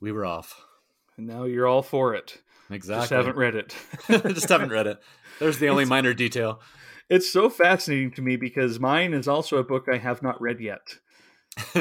we 0.00 0.10
were 0.10 0.26
off. 0.26 0.60
And 1.16 1.26
now 1.26 1.44
you're 1.44 1.68
all 1.68 1.82
for 1.82 2.14
it. 2.14 2.42
Exactly. 2.68 3.02
Just 3.02 3.10
haven't 3.10 3.36
read 3.36 3.54
it. 3.54 3.76
Just 4.34 4.48
haven't 4.48 4.70
read 4.70 4.86
it. 4.86 4.98
There's 5.38 5.58
the 5.58 5.68
only 5.68 5.82
it's, 5.82 5.90
minor 5.90 6.14
detail. 6.14 6.60
It's 7.08 7.30
so 7.30 7.48
fascinating 7.48 8.10
to 8.12 8.22
me 8.22 8.36
because 8.36 8.80
mine 8.80 9.12
is 9.14 9.28
also 9.28 9.58
a 9.58 9.64
book 9.64 9.86
I 9.92 9.98
have 9.98 10.22
not 10.22 10.40
read 10.40 10.60
yet. 10.60 10.98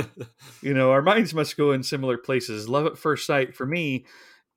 you 0.61 0.74
know, 0.74 0.91
our 0.91 1.01
minds 1.01 1.34
must 1.34 1.57
go 1.57 1.72
in 1.72 1.84
similar 1.84 2.17
places. 2.17 2.67
Love 2.67 2.86
at 2.86 2.97
First 2.97 3.26
Sight 3.26 3.55
for 3.55 3.65
me 3.65 4.05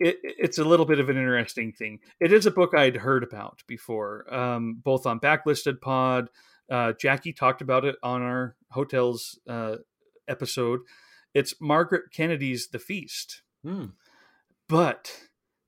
it, 0.00 0.18
it's 0.22 0.58
a 0.58 0.64
little 0.64 0.86
bit 0.86 0.98
of 0.98 1.08
an 1.08 1.16
interesting 1.16 1.72
thing. 1.72 2.00
It 2.20 2.32
is 2.32 2.46
a 2.46 2.50
book 2.50 2.74
I'd 2.74 2.96
heard 2.96 3.22
about 3.22 3.62
before, 3.66 4.32
um, 4.32 4.80
both 4.82 5.06
on 5.06 5.20
Backlisted 5.20 5.80
Pod. 5.80 6.28
Uh, 6.70 6.92
Jackie 6.98 7.32
talked 7.32 7.62
about 7.62 7.84
it 7.84 7.96
on 8.02 8.22
our 8.22 8.56
hotels 8.70 9.38
uh, 9.48 9.76
episode. 10.26 10.80
It's 11.32 11.54
Margaret 11.60 12.04
Kennedy's 12.12 12.68
The 12.68 12.78
Feast. 12.78 13.42
Mm. 13.64 13.92
But 14.68 15.12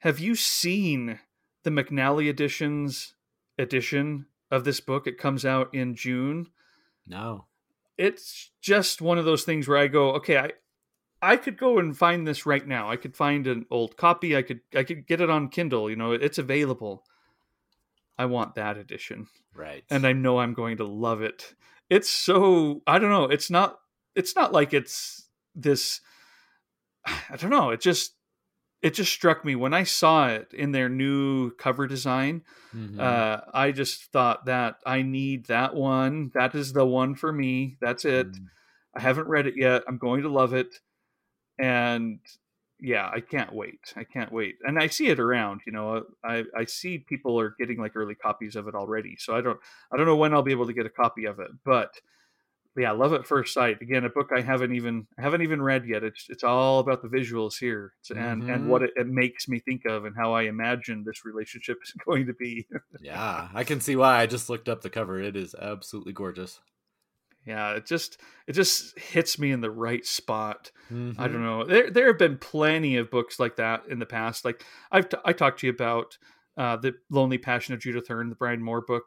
have 0.01 0.19
you 0.19 0.35
seen 0.35 1.21
the 1.65 1.71
McNally 1.71 2.29
editions 2.29 3.15
edition 3.59 4.27
of 4.51 4.65
this 4.65 4.81
book? 4.81 5.07
It 5.07 5.19
comes 5.19 5.45
out 5.45 5.75
in 5.75 5.95
June. 5.95 6.49
No. 7.07 7.47
It's 7.99 8.51
just 8.61 9.01
one 9.01 9.19
of 9.19 9.25
those 9.25 9.45
things 9.45 9.67
where 9.67 9.79
I 9.79 9.87
go, 9.87 10.13
okay, 10.15 10.37
I, 10.39 10.51
I 11.23 11.37
could 11.37 11.57
go 11.57 11.79
and 11.79 11.97
find 11.97 12.27
this 12.27 12.45
right 12.47 12.67
now. 12.67 12.91
I 12.91 12.97
could 12.97 13.17
find 13.17 13.47
an 13.47 13.67
old 13.71 13.97
copy. 13.97 14.37
I 14.37 14.43
could 14.43 14.61
I 14.75 14.83
could 14.83 15.07
get 15.07 15.21
it 15.21 15.31
on 15.31 15.49
Kindle. 15.49 15.89
You 15.89 15.97
know, 15.97 16.13
it's 16.13 16.39
available. 16.39 17.05
I 18.19 18.27
want 18.27 18.55
that 18.55 18.77
edition. 18.77 19.27
Right. 19.55 19.85
And 19.91 20.07
I 20.07 20.13
know 20.13 20.39
I'm 20.39 20.55
going 20.55 20.79
to 20.79 20.85
love 20.85 21.23
it. 21.23 21.55
It's 21.89 22.11
so 22.11 22.83
I 22.87 22.99
don't 22.99 23.11
know, 23.11 23.25
it's 23.25 23.51
not 23.51 23.79
it's 24.15 24.35
not 24.35 24.53
like 24.53 24.75
it's 24.75 25.29
this 25.55 26.01
I 27.07 27.37
don't 27.37 27.51
know, 27.51 27.71
it 27.71 27.81
just 27.81 28.16
it 28.83 28.95
just 28.95 29.13
struck 29.13 29.45
me 29.45 29.57
when 29.57 29.75
I 29.75 29.85
saw 29.85 30.29
it 30.29 30.53
in 30.53 30.73
their 30.73 30.89
new 30.89 31.51
cover 31.53 31.87
design. 31.87 32.43
Mm-hmm. 32.75 33.01
Uh, 33.01 33.39
I 33.53 33.73
just 33.73 34.13
thought 34.13 34.47
that 34.47 34.77
I 34.85 35.03
need 35.03 35.47
that 35.47 35.75
one. 35.75 36.31
That 36.35 36.55
is 36.55 36.73
the 36.73 36.87
one 36.87 37.15
for 37.15 37.33
me. 37.33 37.79
That's 37.81 38.05
it. 38.05 38.33
Mm. 38.33 38.47
I 38.97 39.01
haven't 39.01 39.29
read 39.29 39.47
it 39.47 39.55
yet. 39.57 39.83
I'm 39.89 39.99
going 39.99 40.23
to 40.23 40.29
love 40.29 40.55
it 40.55 40.79
and 41.59 42.19
yeah, 42.81 43.09
I 43.13 43.21
can't 43.21 43.55
wait. 43.55 43.95
I 43.97 44.05
can't 44.05 44.31
wait. 44.31 44.57
And 44.63 44.79
I 44.79 44.89
see 44.89 45.09
it 45.09 45.19
around, 45.19 45.63
you 45.67 45.73
know, 45.73 46.05
I, 46.23 46.45
I 46.55 46.67
see 46.67 46.99
people 46.99 47.41
are 47.41 47.55
getting 47.59 47.79
like 47.79 47.97
early 47.97 48.15
copies 48.15 48.55
of 48.57 48.69
it 48.69 48.75
already. 48.75 49.17
So 49.19 49.35
I 49.35 49.41
don't, 49.41 49.59
I 49.91 49.97
don't 49.97 50.07
know 50.07 50.17
when 50.17 50.35
I'll 50.35 50.43
be 50.43 50.53
able 50.53 50.67
to 50.67 50.75
get 50.75 50.87
a 50.87 50.91
copy 50.91 51.25
of 51.25 51.41
it, 51.41 51.51
but 51.65 51.95
yeah, 52.77 52.93
love 52.93 53.13
at 53.13 53.27
first 53.27 53.55
sight. 53.55 53.81
Again, 53.81 54.05
a 54.05 54.09
book 54.09 54.31
I 54.37 54.41
haven't 54.41 54.75
even, 54.75 55.07
I 55.19 55.23
haven't 55.23 55.43
even 55.43 55.63
read 55.63 55.87
yet. 55.87 56.05
It's, 56.05 56.27
it's 56.29 56.45
all 56.45 56.79
about 56.79 57.03
the 57.03 57.09
visuals 57.09 57.59
here 57.59 57.93
and, 58.11 58.43
mm-hmm. 58.43 58.51
and 58.51 58.69
what 58.69 58.83
it, 58.83 58.91
it, 58.97 59.07
makes 59.07 59.49
me 59.49 59.61
think 59.61 59.85
of 59.87 60.05
and 60.05 60.15
how 60.17 60.35
I 60.35 60.43
imagine 60.43 61.05
this 61.05 61.25
relationship 61.25 61.79
is 61.83 61.93
going 62.07 62.27
to 62.27 62.35
be. 62.35 62.67
yeah. 63.01 63.49
I 63.55 63.65
can 63.65 63.81
see 63.81 63.97
why 63.97 64.21
I 64.21 64.27
just 64.27 64.51
looked 64.51 64.69
up 64.69 64.83
the 64.83 64.91
cover. 64.91 65.21
It 65.21 65.37
is 65.37 65.55
absolutely 65.55 66.13
gorgeous 66.13 66.61
yeah 67.47 67.75
it 67.75 67.87
just 67.87 68.21
it 68.47 68.53
just 68.53 68.99
hits 68.99 69.39
me 69.39 69.53
in 69.53 69.61
the 69.61 69.71
right 69.71 70.05
spot 70.05 70.71
mm-hmm. 70.93 71.19
i 71.21 71.29
don't 71.29 71.43
know 71.43 71.65
there 71.65 71.91
there 71.91 72.09
have 72.09 72.19
been 72.19 72.37
plenty 72.37 72.97
of 72.97 73.11
books 73.11 73.39
like 73.39 73.57
that 73.57 73.85
in 73.89 73.99
the 73.99 74.07
past 74.07 74.45
like 74.45 74.65
i've 74.91 75.09
t- 75.09 75.17
i 75.25 75.33
talked 75.33 75.61
to 75.61 75.67
you 75.67 75.73
about 75.73 76.19
uh, 76.59 76.77
the 76.77 76.95
lonely 77.11 77.39
passion 77.39 77.73
of 77.73 77.81
judith 77.81 78.09
hearne 78.09 78.29
the 78.29 78.35
brian 78.35 78.63
moore 78.63 78.81
book 78.81 79.05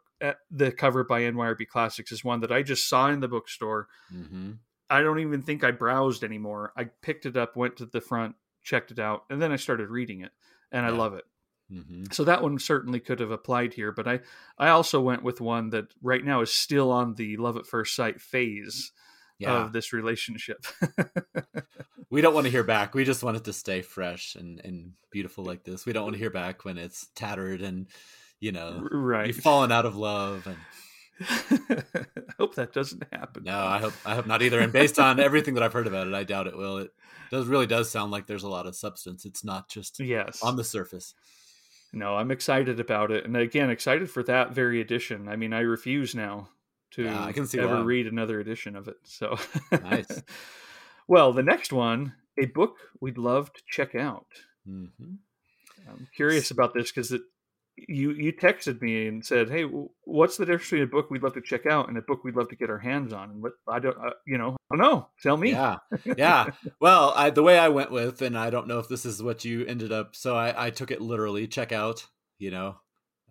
the 0.51 0.71
cover 0.71 1.03
by 1.03 1.21
nyrb 1.21 1.65
classics 1.67 2.11
is 2.11 2.23
one 2.23 2.41
that 2.41 2.51
i 2.51 2.61
just 2.61 2.87
saw 2.87 3.09
in 3.09 3.19
the 3.19 3.27
bookstore 3.27 3.87
mm-hmm. 4.13 4.51
i 4.89 5.01
don't 5.01 5.19
even 5.19 5.41
think 5.41 5.63
i 5.63 5.71
browsed 5.71 6.23
anymore 6.23 6.73
i 6.77 6.85
picked 7.01 7.25
it 7.25 7.37
up 7.37 7.55
went 7.55 7.77
to 7.77 7.85
the 7.85 8.01
front 8.01 8.35
checked 8.63 8.91
it 8.91 8.99
out 8.99 9.23
and 9.29 9.41
then 9.41 9.51
i 9.51 9.55
started 9.55 9.89
reading 9.89 10.21
it 10.21 10.31
and 10.71 10.85
yeah. 10.85 10.91
i 10.91 10.95
love 10.95 11.13
it 11.13 11.23
Mm-hmm. 11.71 12.05
So 12.11 12.23
that 12.23 12.41
one 12.41 12.57
certainly 12.57 12.99
could 12.99 13.19
have 13.19 13.31
applied 13.31 13.73
here, 13.73 13.91
but 13.91 14.07
I 14.07 14.21
I 14.57 14.69
also 14.69 14.99
went 14.99 15.23
with 15.23 15.39
one 15.39 15.69
that 15.69 15.93
right 16.01 16.23
now 16.23 16.41
is 16.41 16.51
still 16.51 16.91
on 16.91 17.15
the 17.15 17.37
love 17.37 17.57
at 17.57 17.67
first 17.67 17.95
sight 17.95 18.19
phase 18.19 18.91
yeah. 19.37 19.53
of 19.53 19.73
this 19.73 19.93
relationship. 19.93 20.65
we 22.09 22.21
don't 22.21 22.33
want 22.33 22.45
to 22.45 22.51
hear 22.51 22.63
back. 22.63 22.95
We 22.95 23.05
just 23.05 23.23
want 23.23 23.37
it 23.37 23.43
to 23.43 23.53
stay 23.53 23.81
fresh 23.81 24.35
and 24.35 24.59
and 24.63 24.93
beautiful 25.11 25.43
like 25.43 25.63
this. 25.63 25.85
We 25.85 25.93
don't 25.93 26.03
want 26.03 26.15
to 26.15 26.19
hear 26.19 26.31
back 26.31 26.65
when 26.65 26.77
it's 26.77 27.07
tattered 27.15 27.61
and 27.61 27.87
you 28.39 28.51
know 28.51 28.87
right 28.91 29.27
you've 29.27 29.37
fallen 29.37 29.71
out 29.71 29.85
of 29.85 29.95
love 29.95 30.47
and 30.47 30.57
I 31.21 32.05
hope 32.37 32.55
that 32.55 32.71
doesn't 32.71 33.03
happen. 33.11 33.43
No, 33.43 33.59
I 33.59 33.79
hope 33.79 33.93
I 34.05 34.15
hope 34.15 34.25
not 34.25 34.41
either. 34.41 34.61
And 34.61 34.71
based 34.71 34.97
on 34.99 35.19
everything 35.19 35.55
that 35.55 35.63
I've 35.63 35.73
heard 35.73 35.85
about 35.85 36.07
it, 36.07 36.13
I 36.13 36.23
doubt 36.23 36.47
it 36.47 36.57
will. 36.57 36.77
It 36.77 36.91
does 37.29 37.45
really 37.45 37.67
does 37.67 37.91
sound 37.91 38.09
like 38.09 38.25
there's 38.25 38.43
a 38.43 38.49
lot 38.49 38.65
of 38.65 38.73
substance. 38.73 39.25
It's 39.25 39.43
not 39.43 39.67
just 39.67 39.99
yes 39.99 40.41
on 40.41 40.55
the 40.55 40.63
surface 40.63 41.13
no, 41.91 42.15
I'm 42.15 42.31
excited 42.31 42.79
about 42.79 43.11
it, 43.11 43.25
and 43.25 43.35
again, 43.35 43.69
excited 43.69 44.09
for 44.09 44.23
that 44.23 44.53
very 44.53 44.79
edition. 44.79 45.27
I 45.27 45.35
mean, 45.35 45.53
I 45.53 45.61
refuse 45.61 46.13
now 46.13 46.49
to 46.91 47.03
yeah, 47.03 47.23
I 47.23 47.31
can 47.31 47.47
see 47.47 47.59
ever 47.59 47.77
why. 47.77 47.81
read 47.81 48.07
another 48.07 48.39
edition 48.39 48.75
of 48.75 48.87
it. 48.87 48.97
So 49.03 49.37
nice. 49.71 50.21
well, 51.07 51.33
the 51.33 51.43
next 51.43 51.73
one, 51.73 52.13
a 52.39 52.45
book 52.45 52.77
we'd 53.01 53.17
love 53.17 53.51
to 53.53 53.61
check 53.67 53.95
out. 53.95 54.27
Mm-hmm. 54.67 55.13
I'm 55.89 56.07
curious 56.15 56.51
about 56.51 56.73
this 56.73 56.91
because 56.91 57.11
it 57.11 57.21
you 57.87 58.11
you 58.11 58.33
texted 58.33 58.81
me 58.81 59.07
and 59.07 59.25
said, 59.25 59.49
"Hey, 59.49 59.63
what's 60.03 60.37
the 60.37 60.45
difference 60.45 60.69
between 60.69 60.83
a 60.83 60.87
book 60.87 61.09
we'd 61.09 61.23
love 61.23 61.33
to 61.33 61.41
check 61.41 61.65
out 61.65 61.87
and 61.87 61.97
a 61.97 62.01
book 62.01 62.23
we'd 62.23 62.35
love 62.35 62.49
to 62.49 62.55
get 62.55 62.69
our 62.69 62.79
hands 62.79 63.13
on?" 63.13 63.29
And 63.29 63.41
what 63.41 63.53
I 63.67 63.79
don't, 63.79 63.97
uh, 63.97 64.11
you 64.25 64.37
know, 64.37 64.57
I 64.71 64.75
don't 64.75 64.79
know. 64.79 65.07
Tell 65.21 65.37
me. 65.37 65.51
Yeah, 65.51 65.77
yeah. 66.17 66.47
well, 66.79 67.13
I, 67.15 67.29
the 67.29 67.43
way 67.43 67.57
I 67.57 67.69
went 67.69 67.91
with, 67.91 68.21
and 68.21 68.37
I 68.37 68.49
don't 68.49 68.67
know 68.67 68.79
if 68.79 68.87
this 68.87 69.05
is 69.05 69.21
what 69.21 69.45
you 69.45 69.65
ended 69.65 69.91
up. 69.91 70.15
So 70.15 70.35
I, 70.35 70.67
I 70.67 70.69
took 70.69 70.91
it 70.91 71.01
literally. 71.01 71.47
Check 71.47 71.71
out. 71.71 72.05
You 72.37 72.51
know, 72.51 72.77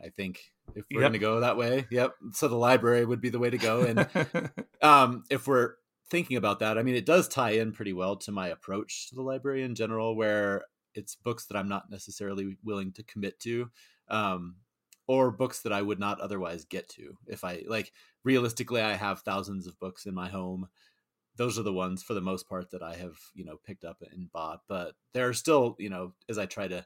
I 0.02 0.08
think 0.10 0.40
if 0.74 0.84
we're 0.90 1.00
yep. 1.00 1.10
going 1.10 1.12
to 1.14 1.18
go 1.18 1.40
that 1.40 1.56
way, 1.56 1.86
yep. 1.90 2.14
So 2.32 2.48
the 2.48 2.56
library 2.56 3.04
would 3.04 3.20
be 3.20 3.30
the 3.30 3.38
way 3.38 3.50
to 3.50 3.58
go. 3.58 3.82
And 3.82 4.50
um, 4.82 5.24
if 5.30 5.46
we're 5.46 5.74
thinking 6.10 6.36
about 6.36 6.60
that, 6.60 6.78
I 6.78 6.82
mean, 6.82 6.94
it 6.94 7.06
does 7.06 7.28
tie 7.28 7.52
in 7.52 7.72
pretty 7.72 7.92
well 7.92 8.16
to 8.16 8.32
my 8.32 8.48
approach 8.48 9.08
to 9.08 9.14
the 9.14 9.22
library 9.22 9.62
in 9.62 9.74
general, 9.74 10.16
where 10.16 10.64
it's 10.94 11.14
books 11.14 11.46
that 11.46 11.56
I'm 11.56 11.68
not 11.68 11.90
necessarily 11.90 12.56
willing 12.64 12.92
to 12.92 13.02
commit 13.02 13.40
to 13.40 13.70
um, 14.08 14.56
or 15.06 15.30
books 15.30 15.62
that 15.62 15.72
I 15.72 15.82
would 15.82 15.98
not 15.98 16.20
otherwise 16.20 16.64
get 16.64 16.88
to. 16.90 17.16
If 17.26 17.44
I 17.44 17.62
like 17.66 17.92
realistically, 18.24 18.82
I 18.82 18.94
have 18.94 19.20
thousands 19.20 19.66
of 19.66 19.78
books 19.80 20.06
in 20.06 20.14
my 20.14 20.28
home. 20.28 20.68
Those 21.36 21.58
are 21.58 21.62
the 21.62 21.72
ones 21.72 22.02
for 22.02 22.14
the 22.14 22.20
most 22.20 22.48
part 22.48 22.70
that 22.70 22.82
I 22.82 22.96
have, 22.96 23.16
you 23.34 23.44
know, 23.44 23.58
picked 23.64 23.84
up 23.84 24.02
and 24.10 24.30
bought. 24.32 24.60
But 24.68 24.94
there 25.14 25.28
are 25.28 25.34
still, 25.34 25.76
you 25.78 25.88
know, 25.88 26.12
as 26.28 26.36
I 26.36 26.46
try 26.46 26.68
to 26.68 26.84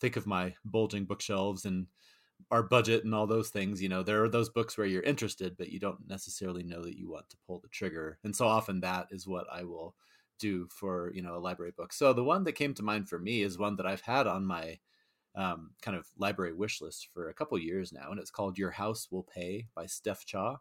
think 0.00 0.16
of 0.16 0.26
my 0.26 0.54
bulging 0.64 1.04
bookshelves 1.04 1.64
and 1.64 1.86
our 2.50 2.62
budget 2.62 3.04
and 3.04 3.14
all 3.14 3.26
those 3.26 3.48
things, 3.48 3.82
you 3.82 3.88
know, 3.88 4.02
there 4.02 4.22
are 4.22 4.28
those 4.28 4.50
books 4.50 4.78
where 4.78 4.86
you're 4.86 5.02
interested, 5.02 5.56
but 5.56 5.70
you 5.70 5.80
don't 5.80 6.06
necessarily 6.06 6.62
know 6.62 6.82
that 6.82 6.96
you 6.96 7.10
want 7.10 7.28
to 7.30 7.36
pull 7.46 7.58
the 7.58 7.68
trigger. 7.68 8.18
And 8.22 8.36
so 8.36 8.46
often 8.46 8.80
that 8.80 9.08
is 9.10 9.26
what 9.26 9.46
I 9.52 9.64
will 9.64 9.96
do 10.38 10.68
for, 10.70 11.10
you 11.14 11.22
know, 11.22 11.36
a 11.36 11.40
library 11.40 11.72
book. 11.76 11.92
So 11.92 12.12
the 12.12 12.22
one 12.22 12.44
that 12.44 12.52
came 12.52 12.74
to 12.74 12.82
mind 12.84 13.08
for 13.08 13.18
me 13.18 13.42
is 13.42 13.58
one 13.58 13.76
that 13.76 13.86
I've 13.86 14.02
had 14.02 14.26
on 14.26 14.46
my 14.46 14.78
um, 15.34 15.70
kind 15.82 15.96
of 15.96 16.06
library 16.18 16.52
wish 16.52 16.80
list 16.80 17.08
for 17.12 17.28
a 17.28 17.34
couple 17.34 17.58
years 17.58 17.92
now, 17.92 18.10
and 18.10 18.18
it's 18.18 18.30
called 18.30 18.58
Your 18.58 18.72
House 18.72 19.08
Will 19.10 19.22
Pay 19.22 19.66
by 19.74 19.86
Steph 19.86 20.24
Cha. 20.24 20.56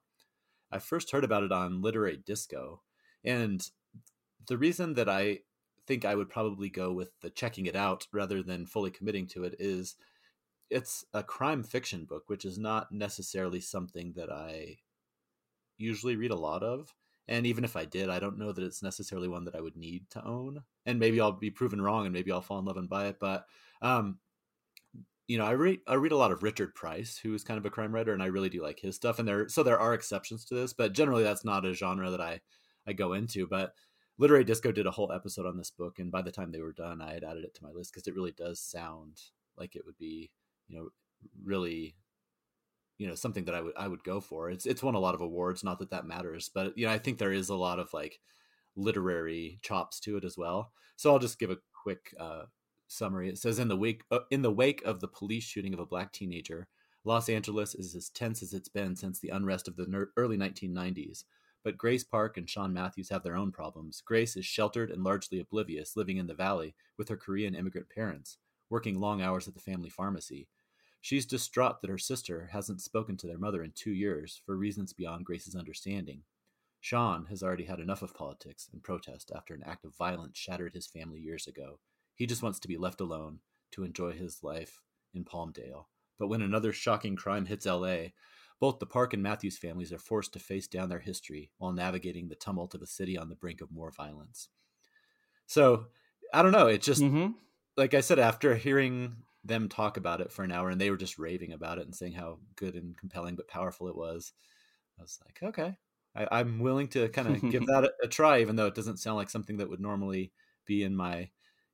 I 0.71 0.79
first 0.79 1.11
heard 1.11 1.23
about 1.23 1.43
it 1.43 1.51
on 1.51 1.81
Literary 1.81 2.17
Disco, 2.17 2.81
and 3.23 3.67
the 4.47 4.57
reason 4.57 4.93
that 4.95 5.09
I 5.09 5.39
think 5.87 6.05
I 6.05 6.15
would 6.15 6.29
probably 6.29 6.69
go 6.69 6.91
with 6.91 7.11
the 7.21 7.29
checking 7.29 7.65
it 7.65 7.75
out 7.75 8.07
rather 8.11 8.43
than 8.43 8.65
fully 8.65 8.91
committing 8.91 9.27
to 9.27 9.45
it 9.45 9.55
is 9.57 9.95
it's 10.69 11.05
a 11.13 11.23
crime 11.23 11.63
fiction 11.63 12.05
book, 12.05 12.23
which 12.27 12.45
is 12.45 12.57
not 12.57 12.91
necessarily 12.91 13.61
something 13.61 14.13
that 14.17 14.29
I 14.29 14.77
usually 15.77 16.15
read 16.15 16.31
a 16.31 16.35
lot 16.35 16.63
of. 16.63 16.93
And 17.29 17.45
even 17.45 17.63
if 17.63 17.75
I 17.75 17.85
did, 17.85 18.09
I 18.09 18.19
don't 18.19 18.37
know 18.37 18.51
that 18.51 18.63
it's 18.63 18.83
necessarily 18.83 19.27
one 19.27 19.45
that 19.45 19.55
I 19.55 19.61
would 19.61 19.75
need 19.75 20.09
to 20.11 20.25
own. 20.25 20.63
And 20.85 20.99
maybe 20.99 21.19
I'll 21.19 21.33
be 21.33 21.51
proven 21.51 21.81
wrong, 21.81 22.05
and 22.05 22.13
maybe 22.13 22.31
I'll 22.31 22.41
fall 22.41 22.59
in 22.59 22.65
love 22.65 22.77
and 22.77 22.89
buy 22.89 23.07
it. 23.07 23.17
But 23.19 23.45
um, 23.81 24.19
you 25.27 25.37
know, 25.37 25.45
I 25.45 25.51
read 25.51 25.79
I 25.87 25.95
read 25.95 26.13
a 26.13 26.17
lot 26.17 26.31
of 26.31 26.41
Richard 26.41 26.73
Price, 26.73 27.17
who 27.17 27.33
is 27.33 27.43
kind 27.43 27.57
of 27.57 27.65
a 27.65 27.69
crime 27.69 27.93
writer, 27.93 28.13
and 28.13 28.23
I 28.23 28.27
really 28.27 28.49
do 28.49 28.63
like 28.63 28.79
his 28.79 28.95
stuff. 28.95 29.19
And 29.19 29.27
there, 29.27 29.49
so 29.49 29.61
there 29.61 29.79
are 29.79 29.93
exceptions 29.93 30.45
to 30.45 30.55
this, 30.55 30.73
but 30.73 30.93
generally 30.93 31.23
that's 31.23 31.45
not 31.45 31.65
a 31.65 31.73
genre 31.73 32.09
that 32.09 32.21
I 32.21 32.41
I 32.87 32.93
go 32.93 33.13
into. 33.13 33.45
But 33.45 33.73
Literary 34.17 34.45
Disco 34.45 34.71
did 34.71 34.87
a 34.87 34.91
whole 34.91 35.11
episode 35.11 35.45
on 35.45 35.57
this 35.57 35.69
book, 35.69 35.99
and 35.99 36.11
by 36.11 36.21
the 36.21 36.31
time 36.31 36.51
they 36.51 36.61
were 36.61 36.71
done, 36.73 37.01
I 37.01 37.13
had 37.13 37.25
added 37.25 37.43
it 37.43 37.53
to 37.55 37.63
my 37.63 37.71
list 37.71 37.91
because 37.93 38.07
it 38.07 38.15
really 38.15 38.31
does 38.31 38.61
sound 38.61 39.21
like 39.57 39.75
it 39.75 39.85
would 39.85 39.97
be, 39.97 40.31
you 40.67 40.77
know, 40.77 40.89
really, 41.43 41.95
you 42.97 43.07
know, 43.07 43.15
something 43.15 43.45
that 43.45 43.55
I 43.55 43.61
would 43.61 43.73
I 43.77 43.87
would 43.89 44.03
go 44.05 44.21
for. 44.21 44.49
It's 44.49 44.65
it's 44.65 44.83
won 44.83 44.95
a 44.95 44.99
lot 44.99 45.15
of 45.15 45.21
awards. 45.21 45.63
Not 45.63 45.79
that 45.79 45.91
that 45.91 46.07
matters, 46.07 46.49
but 46.53 46.77
you 46.77 46.85
know, 46.85 46.93
I 46.93 46.99
think 46.99 47.17
there 47.17 47.33
is 47.33 47.49
a 47.49 47.55
lot 47.55 47.79
of 47.79 47.93
like 47.93 48.21
literary 48.77 49.59
chops 49.61 49.99
to 50.01 50.15
it 50.15 50.23
as 50.23 50.37
well. 50.37 50.71
So 50.95 51.11
I'll 51.11 51.19
just 51.19 51.39
give 51.39 51.51
a 51.51 51.57
quick 51.83 52.13
uh, 52.19 52.43
summary. 52.87 53.29
It 53.29 53.37
says 53.37 53.59
in 53.59 53.67
the 53.67 53.77
wake 53.77 54.03
uh, 54.11 54.19
in 54.31 54.41
the 54.41 54.51
wake 54.51 54.81
of 54.83 54.99
the 54.99 55.07
police 55.07 55.43
shooting 55.43 55.73
of 55.73 55.79
a 55.79 55.85
black 55.85 56.11
teenager, 56.11 56.67
Los 57.03 57.29
Angeles 57.29 57.75
is 57.75 57.95
as 57.95 58.09
tense 58.09 58.43
as 58.43 58.53
it's 58.53 58.69
been 58.69 58.95
since 58.95 59.19
the 59.19 59.29
unrest 59.29 59.67
of 59.67 59.75
the 59.75 59.87
ner- 59.87 60.11
early 60.17 60.37
1990s. 60.37 61.23
But 61.63 61.77
Grace 61.77 62.03
Park 62.03 62.37
and 62.37 62.49
Sean 62.49 62.73
Matthews 62.73 63.09
have 63.09 63.23
their 63.23 63.35
own 63.35 63.51
problems. 63.51 64.01
Grace 64.01 64.37
is 64.37 64.45
sheltered 64.45 64.89
and 64.91 65.03
largely 65.03 65.39
oblivious, 65.39 65.97
living 65.97 66.17
in 66.17 66.27
the 66.27 66.33
valley 66.33 66.75
with 66.97 67.09
her 67.09 67.17
Korean 67.17 67.55
immigrant 67.55 67.89
parents, 67.89 68.37
working 68.69 68.99
long 68.99 69.21
hours 69.21 69.47
at 69.47 69.53
the 69.53 69.59
family 69.59 69.89
pharmacy. 69.89 70.47
She's 71.01 71.25
distraught 71.25 71.81
that 71.81 71.89
her 71.89 71.97
sister 71.97 72.49
hasn't 72.51 72.81
spoken 72.81 73.17
to 73.17 73.27
their 73.27 73.37
mother 73.37 73.63
in 73.63 73.71
two 73.71 73.91
years 73.91 74.41
for 74.45 74.57
reasons 74.57 74.93
beyond 74.93 75.25
Grace's 75.25 75.55
understanding. 75.55 76.23
Sean 76.79 77.25
has 77.25 77.43
already 77.43 77.65
had 77.65 77.79
enough 77.79 78.01
of 78.01 78.13
politics 78.13 78.69
and 78.71 78.83
protest 78.83 79.31
after 79.35 79.53
an 79.53 79.63
act 79.65 79.85
of 79.85 79.95
violence 79.95 80.37
shattered 80.37 80.73
his 80.73 80.87
family 80.87 81.19
years 81.19 81.47
ago. 81.47 81.79
He 82.17 82.25
just 82.25 82.43
wants 82.43 82.59
to 82.59 82.67
be 82.67 82.77
left 82.77 82.99
alone 82.99 83.39
to 83.71 83.83
enjoy 83.83 84.11
his 84.11 84.43
life 84.43 84.81
in 85.13 85.23
Palmdale. 85.23 85.85
But 86.17 86.27
when 86.27 86.41
another 86.41 86.73
shocking 86.73 87.15
crime 87.15 87.45
hits 87.45 87.67
LA, 87.67 88.07
both 88.59 88.79
the 88.79 88.87
Park 88.87 89.13
and 89.13 89.21
Matthews 89.21 89.57
families 89.57 89.93
are 89.93 89.99
forced 89.99 90.33
to 90.33 90.39
face 90.39 90.67
down 90.67 90.89
their 90.89 90.99
history 90.99 91.51
while 91.59 91.71
navigating 91.71 92.27
the 92.27 92.35
tumult 92.35 92.73
of 92.73 92.81
a 92.81 92.87
city 92.87 93.17
on 93.17 93.29
the 93.29 93.35
brink 93.35 93.61
of 93.61 93.71
more 93.71 93.91
violence. 93.91 94.49
So, 95.45 95.85
I 96.33 96.41
don't 96.41 96.51
know. 96.51 96.67
It 96.67 96.81
just, 96.81 97.03
mm-hmm. 97.03 97.33
like 97.77 97.93
I 97.93 98.01
said, 98.01 98.17
after 98.17 98.55
hearing 98.55 99.17
them 99.43 99.69
talk 99.69 99.95
about 99.95 100.19
it 100.19 100.31
for 100.31 100.43
an 100.43 100.51
hour 100.51 100.69
and 100.69 100.81
they 100.81 100.89
were 100.89 100.97
just 100.97 101.19
raving 101.19 101.53
about 101.53 101.77
it 101.77 101.85
and 101.85 101.95
saying 101.95 102.13
how 102.13 102.39
good 102.55 102.73
and 102.73 102.97
compelling 102.97 103.35
but 103.35 103.47
powerful 103.47 103.87
it 103.87 103.95
was, 103.95 104.33
I 104.97 105.03
was 105.03 105.19
like, 105.23 105.49
okay, 105.49 105.77
I, 106.15 106.39
am 106.39 106.59
willing 106.59 106.87
to 106.89 107.09
kind 107.09 107.27
of 107.27 107.41
give 107.51 107.67
that 107.67 107.83
a, 107.83 107.91
a 108.03 108.07
try, 108.07 108.41
even 108.41 108.55
though 108.55 108.65
it 108.65 108.75
doesn't 108.75 108.97
sound 108.97 109.17
like 109.17 109.29
something 109.29 109.57
that 109.57 109.69
would 109.69 109.79
normally 109.79 110.31
be 110.65 110.83
in 110.83 110.95
my 110.95 111.29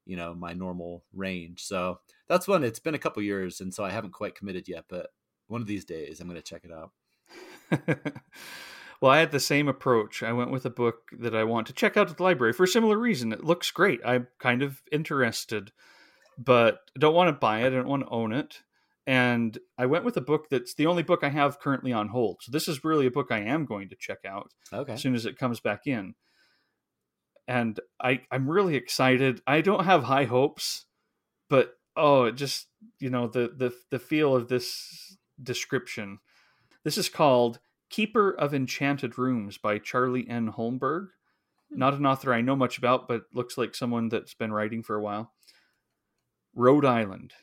you 0.05 0.15
know 0.15 0.33
my 0.33 0.53
normal 0.53 1.03
range. 1.13 1.63
So 1.63 1.99
that's 2.27 2.47
one 2.47 2.63
it's 2.63 2.79
been 2.79 2.95
a 2.95 2.99
couple 2.99 3.21
years 3.21 3.61
and 3.61 3.73
so 3.73 3.83
i 3.83 3.91
haven't 3.91 4.13
quite 4.13 4.35
committed 4.35 4.67
yet 4.67 4.85
but 4.89 5.07
one 5.47 5.61
of 5.61 5.67
these 5.67 5.85
days 5.85 6.19
i'm 6.19 6.27
going 6.27 6.41
to 6.41 6.41
check 6.41 6.63
it 6.63 6.71
out. 6.71 6.91
Well 9.01 9.11
i 9.11 9.19
had 9.19 9.31
the 9.31 9.39
same 9.41 9.67
approach. 9.67 10.23
I 10.23 10.31
went 10.31 10.49
with 10.49 10.65
a 10.65 10.69
book 10.69 11.09
that 11.19 11.35
i 11.35 11.43
want 11.43 11.67
to 11.67 11.73
check 11.73 11.97
out 11.97 12.09
at 12.09 12.15
the 12.15 12.23
library 12.23 12.53
for 12.53 12.63
a 12.63 12.67
similar 12.67 12.97
reason. 12.97 13.33
It 13.33 13.43
looks 13.43 13.69
great. 13.69 13.99
I'm 14.05 14.27
kind 14.39 14.61
of 14.61 14.81
interested 14.93 15.73
but 16.37 16.79
I 16.95 16.99
don't 16.99 17.13
want 17.13 17.27
to 17.27 17.33
buy 17.33 17.63
it. 17.63 17.67
I 17.67 17.69
don't 17.71 17.87
want 17.87 18.03
to 18.03 18.09
own 18.09 18.31
it. 18.31 18.61
And 19.05 19.57
i 19.77 19.85
went 19.85 20.05
with 20.05 20.15
a 20.15 20.21
book 20.21 20.45
that's 20.49 20.73
the 20.75 20.85
only 20.85 21.03
book 21.03 21.19
i 21.21 21.29
have 21.29 21.59
currently 21.59 21.91
on 21.91 22.07
hold. 22.07 22.37
So 22.43 22.51
this 22.53 22.69
is 22.69 22.85
really 22.85 23.07
a 23.07 23.11
book 23.11 23.27
i 23.29 23.39
am 23.39 23.65
going 23.65 23.89
to 23.89 23.97
check 23.97 24.19
out 24.25 24.53
okay. 24.71 24.93
as 24.93 25.01
soon 25.01 25.15
as 25.15 25.25
it 25.25 25.37
comes 25.37 25.59
back 25.59 25.81
in 25.85 26.15
and 27.47 27.79
i 28.01 28.21
i'm 28.31 28.49
really 28.49 28.75
excited 28.75 29.41
i 29.45 29.61
don't 29.61 29.85
have 29.85 30.03
high 30.03 30.25
hopes 30.25 30.85
but 31.49 31.77
oh 31.95 32.25
it 32.25 32.35
just 32.35 32.67
you 32.99 33.09
know 33.09 33.27
the 33.27 33.51
the 33.55 33.73
the 33.89 33.99
feel 33.99 34.35
of 34.35 34.47
this 34.47 35.17
description. 35.41 36.19
This 36.83 36.97
is 36.97 37.09
called 37.09 37.59
Keeper 37.89 38.31
of 38.31 38.53
Enchanted 38.53 39.17
Rooms 39.17 39.57
by 39.57 39.79
Charlie 39.79 40.27
N. 40.27 40.51
Holmberg. 40.51 41.07
Hmm. 41.71 41.79
Not 41.79 41.93
an 41.93 42.05
author 42.05 42.33
I 42.33 42.41
know 42.41 42.55
much 42.55 42.77
about, 42.77 43.07
but 43.07 43.23
looks 43.33 43.57
like 43.57 43.75
someone 43.75 44.09
that's 44.09 44.33
been 44.33 44.53
writing 44.53 44.83
for 44.83 44.95
a 44.95 45.01
while. 45.01 45.31
Rhode 46.55 46.85
Island, 46.85 47.33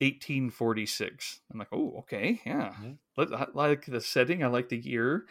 1846. 0.00 1.40
I'm 1.52 1.58
like, 1.58 1.68
oh, 1.72 1.96
okay, 2.00 2.40
yeah. 2.46 2.74
Mm-hmm. 2.80 3.34
I 3.34 3.46
like 3.54 3.86
the 3.86 4.00
setting, 4.00 4.44
I 4.44 4.46
like 4.46 4.68
the 4.68 4.78
year. 4.78 5.24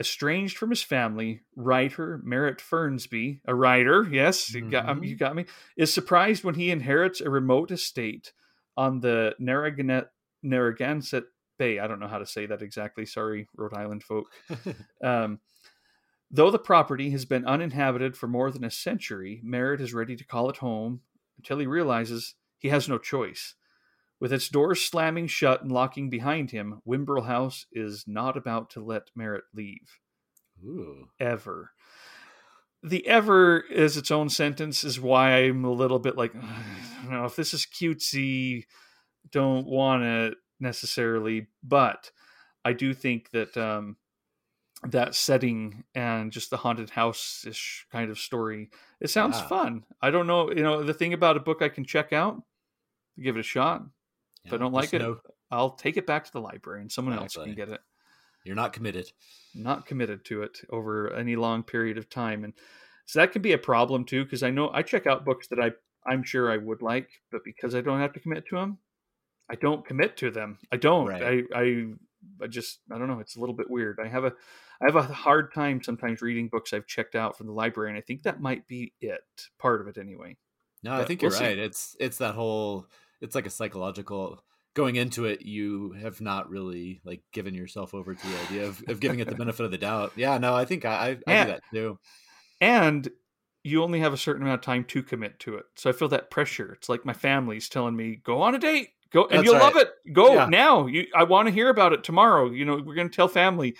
Estranged 0.00 0.56
from 0.56 0.70
his 0.70 0.82
family, 0.82 1.42
writer 1.54 2.20
Merritt 2.24 2.60
Fernsby, 2.60 3.40
a 3.46 3.54
writer, 3.54 4.08
yes, 4.10 4.50
mm-hmm. 4.50 4.64
you, 4.64 4.70
got, 4.70 4.88
um, 4.88 5.04
you 5.04 5.16
got 5.16 5.36
me, 5.36 5.44
is 5.76 5.92
surprised 5.92 6.44
when 6.44 6.54
he 6.54 6.70
inherits 6.70 7.20
a 7.20 7.30
remote 7.30 7.70
estate 7.70 8.32
on 8.76 9.00
the 9.00 9.34
Narragansett 9.38 10.08
Narragansett 10.42 11.24
Bay. 11.58 11.78
I 11.78 11.86
don't 11.86 12.00
know 12.00 12.08
how 12.08 12.18
to 12.18 12.26
say 12.26 12.46
that 12.46 12.62
exactly. 12.62 13.06
Sorry, 13.06 13.46
Rhode 13.56 13.74
Island 13.74 14.02
folk. 14.02 14.32
um, 15.04 15.38
though 16.30 16.50
the 16.50 16.58
property 16.58 17.10
has 17.10 17.24
been 17.24 17.46
uninhabited 17.46 18.16
for 18.16 18.26
more 18.26 18.50
than 18.50 18.64
a 18.64 18.70
century, 18.70 19.40
Merritt 19.44 19.80
is 19.80 19.94
ready 19.94 20.16
to 20.16 20.24
call 20.24 20.50
it 20.50 20.56
home 20.56 21.02
until 21.38 21.58
he 21.58 21.66
realizes 21.66 22.34
he 22.58 22.68
has 22.68 22.88
no 22.88 22.98
choice. 22.98 23.54
With 24.22 24.32
its 24.32 24.48
doors 24.48 24.80
slamming 24.80 25.26
shut 25.26 25.62
and 25.62 25.72
locking 25.72 26.08
behind 26.08 26.52
him, 26.52 26.80
Whimbrel 26.86 27.26
House 27.26 27.66
is 27.72 28.04
not 28.06 28.36
about 28.36 28.70
to 28.70 28.80
let 28.80 29.10
Merritt 29.16 29.42
leave. 29.52 29.98
Ooh. 30.64 31.08
Ever. 31.18 31.72
The 32.84 33.04
ever 33.08 33.64
as 33.74 33.96
its 33.96 34.12
own 34.12 34.28
sentence 34.28 34.84
is 34.84 35.00
why 35.00 35.32
I'm 35.38 35.64
a 35.64 35.72
little 35.72 35.98
bit 35.98 36.16
like, 36.16 36.32
I 36.36 37.02
don't 37.02 37.10
know 37.10 37.24
if 37.24 37.34
this 37.34 37.52
is 37.52 37.66
cutesy 37.66 38.66
don't 39.32 39.66
want 39.66 40.04
it 40.04 40.34
necessarily, 40.60 41.48
but 41.64 42.12
I 42.64 42.74
do 42.74 42.94
think 42.94 43.30
that 43.30 43.56
um, 43.56 43.96
that 44.84 45.16
setting 45.16 45.82
and 45.96 46.30
just 46.30 46.50
the 46.50 46.58
haunted 46.58 46.90
house 46.90 47.44
ish 47.44 47.88
kind 47.90 48.08
of 48.08 48.20
story, 48.20 48.70
it 49.00 49.10
sounds 49.10 49.38
yeah. 49.38 49.48
fun. 49.48 49.84
I 50.00 50.12
don't 50.12 50.28
know, 50.28 50.52
you 50.52 50.62
know, 50.62 50.84
the 50.84 50.94
thing 50.94 51.12
about 51.12 51.36
a 51.36 51.40
book 51.40 51.60
I 51.60 51.68
can 51.68 51.84
check 51.84 52.12
out, 52.12 52.40
give 53.20 53.36
it 53.36 53.40
a 53.40 53.42
shot. 53.42 53.82
Yeah, 54.44 54.48
if 54.48 54.54
I 54.54 54.56
don't 54.56 54.72
like 54.72 54.92
it, 54.92 55.00
no... 55.00 55.18
I'll 55.50 55.70
take 55.70 55.96
it 55.96 56.06
back 56.06 56.24
to 56.24 56.32
the 56.32 56.40
library 56.40 56.80
and 56.80 56.90
someone 56.90 57.18
else 57.18 57.34
can 57.36 57.54
get 57.54 57.68
it. 57.68 57.80
You're 58.44 58.56
not 58.56 58.72
committed. 58.72 59.12
Not 59.54 59.86
committed 59.86 60.24
to 60.26 60.42
it 60.42 60.58
over 60.70 61.12
any 61.12 61.36
long 61.36 61.62
period 61.62 61.98
of 61.98 62.08
time, 62.08 62.42
and 62.42 62.52
so 63.06 63.20
that 63.20 63.32
can 63.32 63.42
be 63.42 63.52
a 63.52 63.58
problem 63.58 64.04
too. 64.04 64.24
Because 64.24 64.42
I 64.42 64.50
know 64.50 64.70
I 64.72 64.82
check 64.82 65.06
out 65.06 65.24
books 65.24 65.46
that 65.48 65.60
I 65.60 65.70
I'm 66.04 66.24
sure 66.24 66.50
I 66.50 66.56
would 66.56 66.82
like, 66.82 67.08
but 67.30 67.42
because 67.44 67.74
I 67.74 67.82
don't 67.82 68.00
have 68.00 68.12
to 68.14 68.20
commit 68.20 68.46
to 68.48 68.56
them, 68.56 68.78
I 69.48 69.54
don't 69.54 69.86
commit 69.86 70.16
to 70.16 70.30
them. 70.30 70.58
I 70.72 70.76
don't. 70.76 71.06
Right. 71.06 71.44
I, 71.54 71.60
I 71.60 71.84
I 72.42 72.46
just 72.48 72.80
I 72.90 72.98
don't 72.98 73.08
know. 73.08 73.20
It's 73.20 73.36
a 73.36 73.40
little 73.40 73.54
bit 73.54 73.70
weird. 73.70 74.00
I 74.02 74.08
have 74.08 74.24
a 74.24 74.32
I 74.80 74.86
have 74.86 74.96
a 74.96 75.02
hard 75.02 75.54
time 75.54 75.80
sometimes 75.80 76.20
reading 76.20 76.48
books 76.48 76.72
I've 76.72 76.86
checked 76.86 77.14
out 77.14 77.38
from 77.38 77.46
the 77.46 77.52
library, 77.52 77.90
and 77.90 77.98
I 77.98 78.00
think 78.00 78.24
that 78.24 78.40
might 78.40 78.66
be 78.66 78.92
it. 79.00 79.20
Part 79.60 79.80
of 79.80 79.86
it, 79.86 79.98
anyway. 79.98 80.36
No, 80.82 80.90
but 80.92 81.02
I 81.02 81.04
think 81.04 81.22
you're 81.22 81.30
we'll 81.30 81.40
right. 81.40 81.56
See. 81.56 81.62
It's 81.62 81.96
it's 82.00 82.18
that 82.18 82.34
whole. 82.34 82.88
It's 83.22 83.34
like 83.34 83.46
a 83.46 83.50
psychological. 83.50 84.42
Going 84.74 84.96
into 84.96 85.26
it, 85.26 85.42
you 85.42 85.92
have 86.00 86.20
not 86.22 86.48
really 86.48 87.02
like 87.04 87.22
given 87.32 87.54
yourself 87.54 87.92
over 87.92 88.14
to 88.14 88.26
the 88.26 88.40
idea 88.40 88.66
of, 88.66 88.82
of 88.88 89.00
giving 89.00 89.20
it 89.20 89.28
the 89.28 89.34
benefit 89.36 89.64
of 89.64 89.70
the 89.70 89.78
doubt. 89.78 90.12
Yeah, 90.16 90.38
no, 90.38 90.54
I 90.54 90.64
think 90.64 90.84
I, 90.84 91.18
I, 91.26 91.32
I 91.32 91.44
do 91.44 91.50
that 91.50 91.60
too. 91.72 91.98
And 92.60 93.08
you 93.64 93.82
only 93.82 94.00
have 94.00 94.12
a 94.12 94.16
certain 94.16 94.42
amount 94.42 94.60
of 94.60 94.64
time 94.64 94.84
to 94.84 95.02
commit 95.02 95.38
to 95.40 95.56
it. 95.56 95.64
So 95.76 95.90
I 95.90 95.92
feel 95.92 96.08
that 96.08 96.30
pressure. 96.30 96.72
It's 96.72 96.88
like 96.88 97.04
my 97.04 97.12
family's 97.12 97.68
telling 97.68 97.94
me, 97.94 98.20
go 98.24 98.40
on 98.40 98.54
a 98.54 98.58
date, 98.58 98.88
Go 99.12 99.24
and 99.24 99.38
That's 99.38 99.44
you'll 99.44 99.54
right. 99.54 99.62
love 99.62 99.76
it. 99.76 99.90
Go 100.12 100.34
yeah. 100.34 100.46
now. 100.46 100.86
You, 100.86 101.06
I 101.14 101.24
want 101.24 101.46
to 101.46 101.54
hear 101.54 101.68
about 101.68 101.92
it 101.92 102.02
tomorrow. 102.02 102.50
You 102.50 102.64
know, 102.64 102.82
we're 102.84 102.94
going 102.94 103.10
to 103.10 103.14
tell 103.14 103.28
family. 103.28 103.76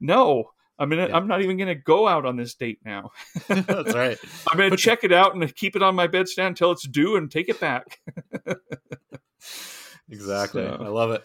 No, 0.00 0.50
I 0.78 0.86
mean, 0.86 0.98
yeah. 0.98 1.16
I'm 1.16 1.28
not 1.28 1.42
even 1.42 1.56
going 1.56 1.68
to 1.68 1.74
go 1.74 2.08
out 2.08 2.26
on 2.26 2.36
this 2.36 2.54
date 2.54 2.80
now. 2.84 3.12
That's 3.48 3.94
right. 3.94 4.18
I'm 4.48 4.58
going 4.58 4.70
to 4.70 4.76
check 4.76 5.04
it 5.04 5.12
out 5.12 5.34
and 5.34 5.54
keep 5.54 5.76
it 5.76 5.82
on 5.82 5.94
my 5.94 6.08
bedstand 6.08 6.48
until 6.48 6.72
it's 6.72 6.86
due 6.86 7.16
and 7.16 7.30
take 7.30 7.48
it 7.48 7.60
back. 7.60 8.00
exactly. 10.10 10.64
So. 10.64 10.78
I 10.80 10.88
love 10.88 11.10
it. 11.12 11.22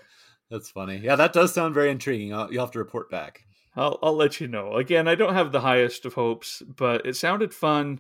That's 0.52 0.70
funny. 0.70 0.98
Yeah, 0.98 1.16
that 1.16 1.34
does 1.34 1.54
sound 1.54 1.74
very 1.74 1.90
intriguing. 1.90 2.34
I'll, 2.34 2.52
you'll 2.52 2.66
have 2.66 2.72
to 2.72 2.80
report 2.80 3.10
back. 3.10 3.44
I'll, 3.76 4.00
I'll 4.02 4.16
let 4.16 4.40
you 4.40 4.48
know. 4.48 4.76
Again, 4.76 5.08
I 5.08 5.16
don't 5.16 5.34
have 5.34 5.52
the 5.52 5.62
highest 5.62 6.06
of 6.06 6.14
hopes, 6.14 6.62
but 6.76 7.06
it 7.06 7.16
sounded 7.16 7.54
fun, 7.54 8.00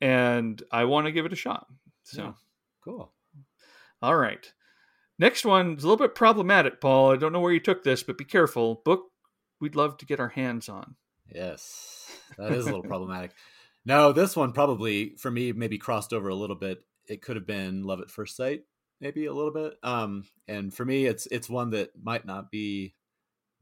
and 0.00 0.62
I 0.70 0.84
want 0.84 1.06
to 1.06 1.12
give 1.12 1.26
it 1.26 1.32
a 1.32 1.36
shot. 1.36 1.66
So 2.04 2.22
yeah. 2.22 2.32
cool. 2.84 3.12
All 4.02 4.16
right. 4.16 4.50
Next 5.18 5.44
one 5.44 5.76
is 5.76 5.84
a 5.84 5.88
little 5.88 6.02
bit 6.02 6.14
problematic, 6.14 6.80
Paul. 6.80 7.12
I 7.12 7.16
don't 7.16 7.32
know 7.32 7.40
where 7.40 7.52
you 7.52 7.60
took 7.60 7.82
this, 7.82 8.02
but 8.02 8.16
be 8.16 8.24
careful. 8.24 8.80
Book 8.86 9.09
we'd 9.60 9.76
love 9.76 9.96
to 9.98 10.06
get 10.06 10.20
our 10.20 10.28
hands 10.28 10.68
on. 10.68 10.96
Yes, 11.32 12.10
that 12.38 12.52
is 12.52 12.64
a 12.64 12.70
little 12.70 12.82
problematic. 12.82 13.32
No, 13.84 14.12
this 14.12 14.36
one 14.36 14.52
probably 14.52 15.16
for 15.16 15.30
me 15.30 15.52
maybe 15.52 15.78
crossed 15.78 16.12
over 16.12 16.28
a 16.28 16.34
little 16.34 16.56
bit. 16.56 16.82
It 17.06 17.22
could 17.22 17.36
have 17.36 17.46
been 17.46 17.82
Love 17.82 18.00
at 18.00 18.10
First 18.10 18.36
Sight 18.36 18.62
maybe 19.00 19.26
a 19.26 19.32
little 19.32 19.52
bit. 19.52 19.74
Um, 19.82 20.24
and 20.46 20.72
for 20.72 20.84
me, 20.84 21.06
it's 21.06 21.26
it's 21.26 21.48
one 21.48 21.70
that 21.70 21.90
might 22.00 22.26
not 22.26 22.50
be 22.50 22.94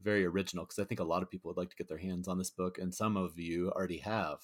very 0.01 0.25
original 0.25 0.65
because 0.65 0.79
I 0.79 0.85
think 0.85 0.99
a 0.99 1.05
lot 1.05 1.23
of 1.23 1.29
people 1.29 1.49
would 1.49 1.57
like 1.57 1.69
to 1.69 1.75
get 1.75 1.87
their 1.87 1.97
hands 1.97 2.27
on 2.27 2.37
this 2.37 2.51
book, 2.51 2.77
and 2.77 2.93
some 2.93 3.17
of 3.17 3.39
you 3.39 3.71
already 3.71 3.99
have. 3.99 4.39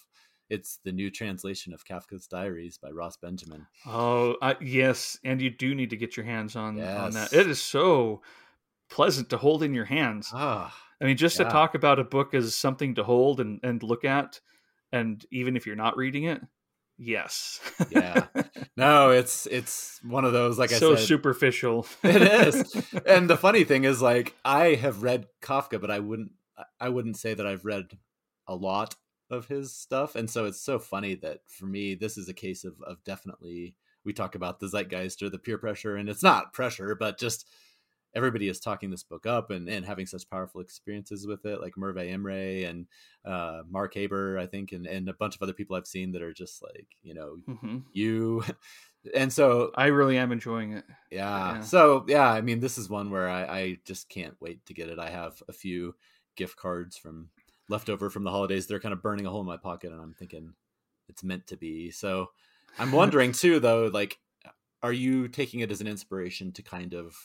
It's 0.47 0.80
the 0.84 0.91
new 0.91 1.10
translation 1.10 1.74
of 1.74 1.86
Kafka's 1.86 2.28
Diaries 2.28 2.78
by 2.78 2.91
Ross 2.91 3.18
Benjamin. 3.18 3.66
Oh, 3.88 4.36
uh, 4.43 4.53
yes, 4.62 5.18
and 5.24 5.41
you 5.41 5.49
do 5.49 5.74
need 5.74 5.89
to 5.89 5.97
get 5.97 6.16
your 6.16 6.26
hands 6.26 6.56
on 6.56 6.78
yes. 6.78 6.99
on 6.99 7.12
that. 7.14 7.34
It 7.34 7.47
is 7.47 7.62
so 7.62 8.22
pleasant 8.89 9.30
to 9.32 9.38
hold 9.38 9.64
in 9.64 9.74
your 9.74 9.86
hands. 9.86 10.30
Ah, 10.32 10.76
I 11.02 11.06
mean, 11.06 11.18
just 11.18 11.39
yeah. 11.39 11.46
to 11.46 11.52
talk 11.52 11.76
about 11.76 12.00
a 12.00 12.04
book 12.04 12.34
as 12.34 12.56
something 12.56 12.96
to 12.96 13.04
hold 13.04 13.39
and 13.39 13.60
and 13.64 13.82
look 13.84 14.06
at, 14.06 14.39
and 14.91 15.24
even 15.32 15.56
if 15.56 15.66
you're 15.66 15.76
not 15.76 15.98
reading 15.98 16.24
it, 16.26 16.41
yes, 16.98 17.60
yeah, 17.89 18.28
no, 18.78 19.12
it's 19.12 19.46
it's 19.48 20.00
one 20.04 20.26
of 20.26 20.34
those 20.34 20.58
like 20.58 20.70
so 20.70 20.93
I 20.93 20.96
said, 20.96 21.06
superficial. 21.06 21.86
it 22.04 22.22
is, 22.22 22.76
and 23.06 23.30
the 23.30 23.38
funny 23.38 23.64
thing 23.64 23.84
is, 23.84 24.02
like 24.02 24.36
I 24.46 24.76
have 24.76 25.04
read 25.04 25.28
Kafka, 25.41 25.80
but 25.82 25.91
I 25.91 26.00
wouldn't 26.00 26.32
I 26.80 26.89
wouldn't 26.89 27.18
say 27.18 27.34
that 27.34 27.48
I've 27.48 27.66
read 27.66 27.98
a 28.48 28.56
lot 28.56 28.96
of 29.30 29.48
his 29.48 29.74
stuff 29.74 30.16
and 30.16 30.30
so 30.30 30.46
it's 30.46 30.62
so 30.62 30.78
funny 30.78 31.16
that 31.16 31.39
for 31.48 31.66
me 31.66 31.96
this 31.96 32.16
is 32.16 32.30
a 32.30 32.34
case 32.34 32.64
of 32.64 32.76
of 32.86 33.04
definitely 33.04 33.76
we 34.04 34.14
talk 34.14 34.36
about 34.36 34.60
the 34.60 34.68
zeitgeist 34.68 35.24
or 35.24 35.30
the 35.30 35.39
peer 35.39 35.58
pressure 35.58 35.96
and 35.96 36.08
it's 36.10 36.22
not 36.22 36.54
pressure 36.54 36.93
but 36.93 37.18
just 37.18 37.48
everybody 38.16 38.47
is 38.47 38.59
talking 38.59 38.89
this 38.89 39.03
book 39.03 39.26
up 39.26 39.51
and, 39.51 39.68
and 39.68 39.86
having 39.86 40.05
such 40.05 40.30
powerful 40.30 40.61
experiences 40.61 41.28
with 41.28 41.45
it 41.45 41.61
like 41.61 41.78
Merve 41.78 41.97
Emre 41.97 42.68
and 42.68 42.88
uh, 43.26 43.61
Mark 43.70 43.93
Haber 43.93 44.38
I 44.38 44.47
think 44.47 44.72
and, 44.72 44.88
and 44.88 45.09
a 45.09 45.13
bunch 45.13 45.36
of 45.36 45.41
other 45.41 45.53
people 45.53 45.76
I've 45.76 45.88
seen 45.88 46.11
that 46.13 46.22
are 46.22 46.34
just 46.34 46.63
like 46.63 46.88
you 47.03 47.13
know 47.13 47.38
mm-hmm. 47.47 47.80
you 47.91 48.43
and 49.16 49.32
so 49.32 49.72
I 49.76 49.88
really 49.88 50.18
am 50.18 50.32
enjoying 50.32 50.74
it 50.74 50.86
yeah. 51.11 51.55
yeah. 51.55 51.61
so 51.61 52.05
yeah 52.07 52.30
I 52.30 52.41
mean 52.41 52.59
this 52.59 52.78
is 52.78 52.89
one 52.89 53.11
where 53.11 53.30
I, 53.30 53.43
I 53.43 53.78
just 53.86 54.09
can't 54.09 54.36
wait 54.39 54.66
to 54.66 54.74
get 54.74 54.89
it 54.89 54.99
I 54.99 55.09
have 55.09 55.41
a 55.47 55.53
few 55.53 55.95
gift 56.36 56.57
cards 56.57 56.97
from 56.97 57.30
leftover 57.70 58.09
from 58.09 58.24
the 58.24 58.32
holidays. 58.32 58.68
They're 58.68 58.80
kind 58.80 58.93
of 58.93 59.01
burning 59.01 59.26
a 59.26 59.30
hole 59.30 59.41
in 59.41 59.47
my 59.47 59.57
pocket, 59.57 59.91
and 59.91 60.01
I'm 60.01 60.13
thinking 60.13 60.53
it's 61.07 61.24
meant 61.24 61.47
to 61.47 61.57
be. 61.57 61.91
So 61.91 62.28
I'm 62.78 62.91
wondering 62.91 63.32
too, 63.32 63.59
though, 63.59 63.89
like, 63.91 64.20
are 64.84 64.93
you 64.93 65.28
taking 65.28 65.61
it 65.61 65.72
as 65.72 65.82
an 65.82 65.88
inspiration 65.88 66.51
to 66.53 66.61
kind 66.61 66.93
of 66.93 67.16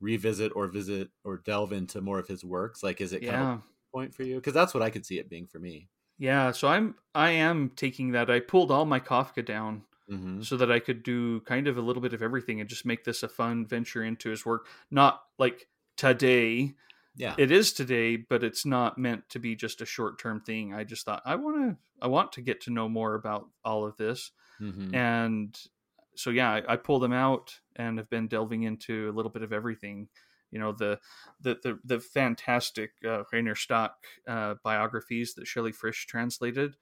revisit 0.00 0.52
or 0.54 0.66
visit 0.66 1.08
or 1.24 1.38
delve 1.38 1.72
into 1.72 2.00
more 2.00 2.18
of 2.18 2.28
his 2.28 2.44
works? 2.44 2.82
Like, 2.82 3.00
is 3.00 3.12
it 3.12 3.20
kind 3.20 3.32
yeah. 3.32 3.52
of 3.54 3.62
point 3.92 4.14
for 4.14 4.22
you? 4.22 4.36
Because 4.36 4.54
that's 4.54 4.74
what 4.74 4.82
I 4.82 4.90
could 4.90 5.06
see 5.06 5.18
it 5.18 5.28
being 5.28 5.46
for 5.46 5.58
me. 5.58 5.88
Yeah, 6.18 6.52
so 6.52 6.68
I'm 6.68 6.94
I 7.14 7.30
am 7.30 7.70
taking 7.76 8.12
that. 8.12 8.30
I 8.30 8.40
pulled 8.40 8.70
all 8.70 8.86
my 8.86 9.00
Kafka 9.00 9.44
down 9.44 9.82
mm-hmm. 10.10 10.42
so 10.42 10.56
that 10.56 10.72
I 10.72 10.78
could 10.78 11.02
do 11.02 11.40
kind 11.40 11.68
of 11.68 11.76
a 11.76 11.82
little 11.82 12.02
bit 12.02 12.14
of 12.14 12.22
everything 12.22 12.60
and 12.60 12.68
just 12.68 12.86
make 12.86 13.04
this 13.04 13.22
a 13.22 13.28
fun 13.28 13.66
venture 13.66 14.02
into 14.02 14.30
his 14.30 14.46
work. 14.46 14.66
Not 14.90 15.22
like 15.38 15.68
today 15.96 16.74
yeah 17.16 17.34
it 17.38 17.50
is 17.50 17.72
today 17.72 18.16
but 18.16 18.44
it's 18.44 18.64
not 18.64 18.98
meant 18.98 19.28
to 19.28 19.38
be 19.38 19.56
just 19.56 19.80
a 19.80 19.86
short 19.86 20.18
term 20.18 20.40
thing 20.40 20.74
i 20.74 20.84
just 20.84 21.04
thought 21.04 21.22
i 21.24 21.34
want 21.34 21.56
to 21.56 21.76
i 22.00 22.06
want 22.06 22.32
to 22.32 22.42
get 22.42 22.60
to 22.60 22.70
know 22.70 22.88
more 22.88 23.14
about 23.14 23.48
all 23.64 23.84
of 23.84 23.96
this 23.96 24.30
mm-hmm. 24.60 24.94
and 24.94 25.58
so 26.16 26.30
yeah 26.30 26.50
I, 26.50 26.74
I 26.74 26.76
pulled 26.76 27.02
them 27.02 27.12
out 27.12 27.58
and 27.76 27.98
have 27.98 28.10
been 28.10 28.28
delving 28.28 28.62
into 28.62 29.10
a 29.10 29.14
little 29.14 29.30
bit 29.30 29.42
of 29.42 29.52
everything 29.52 30.08
you 30.50 30.58
know 30.58 30.72
the 30.72 30.98
the 31.40 31.56
the, 31.62 31.78
the 31.84 32.00
fantastic 32.00 32.92
uh, 33.04 33.22
Reiner 33.32 33.56
Stach 33.56 33.90
uh, 34.28 34.54
biographies 34.62 35.34
that 35.34 35.46
Shelley 35.46 35.72
Frisch 35.72 36.06
translated. 36.06 36.76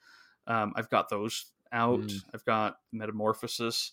Um, 0.46 0.72
I've 0.76 0.90
got 0.90 1.08
those 1.08 1.46
out. 1.72 2.00
Mm. 2.00 2.24
I've 2.34 2.44
got 2.44 2.76
Metamorphosis. 2.92 3.92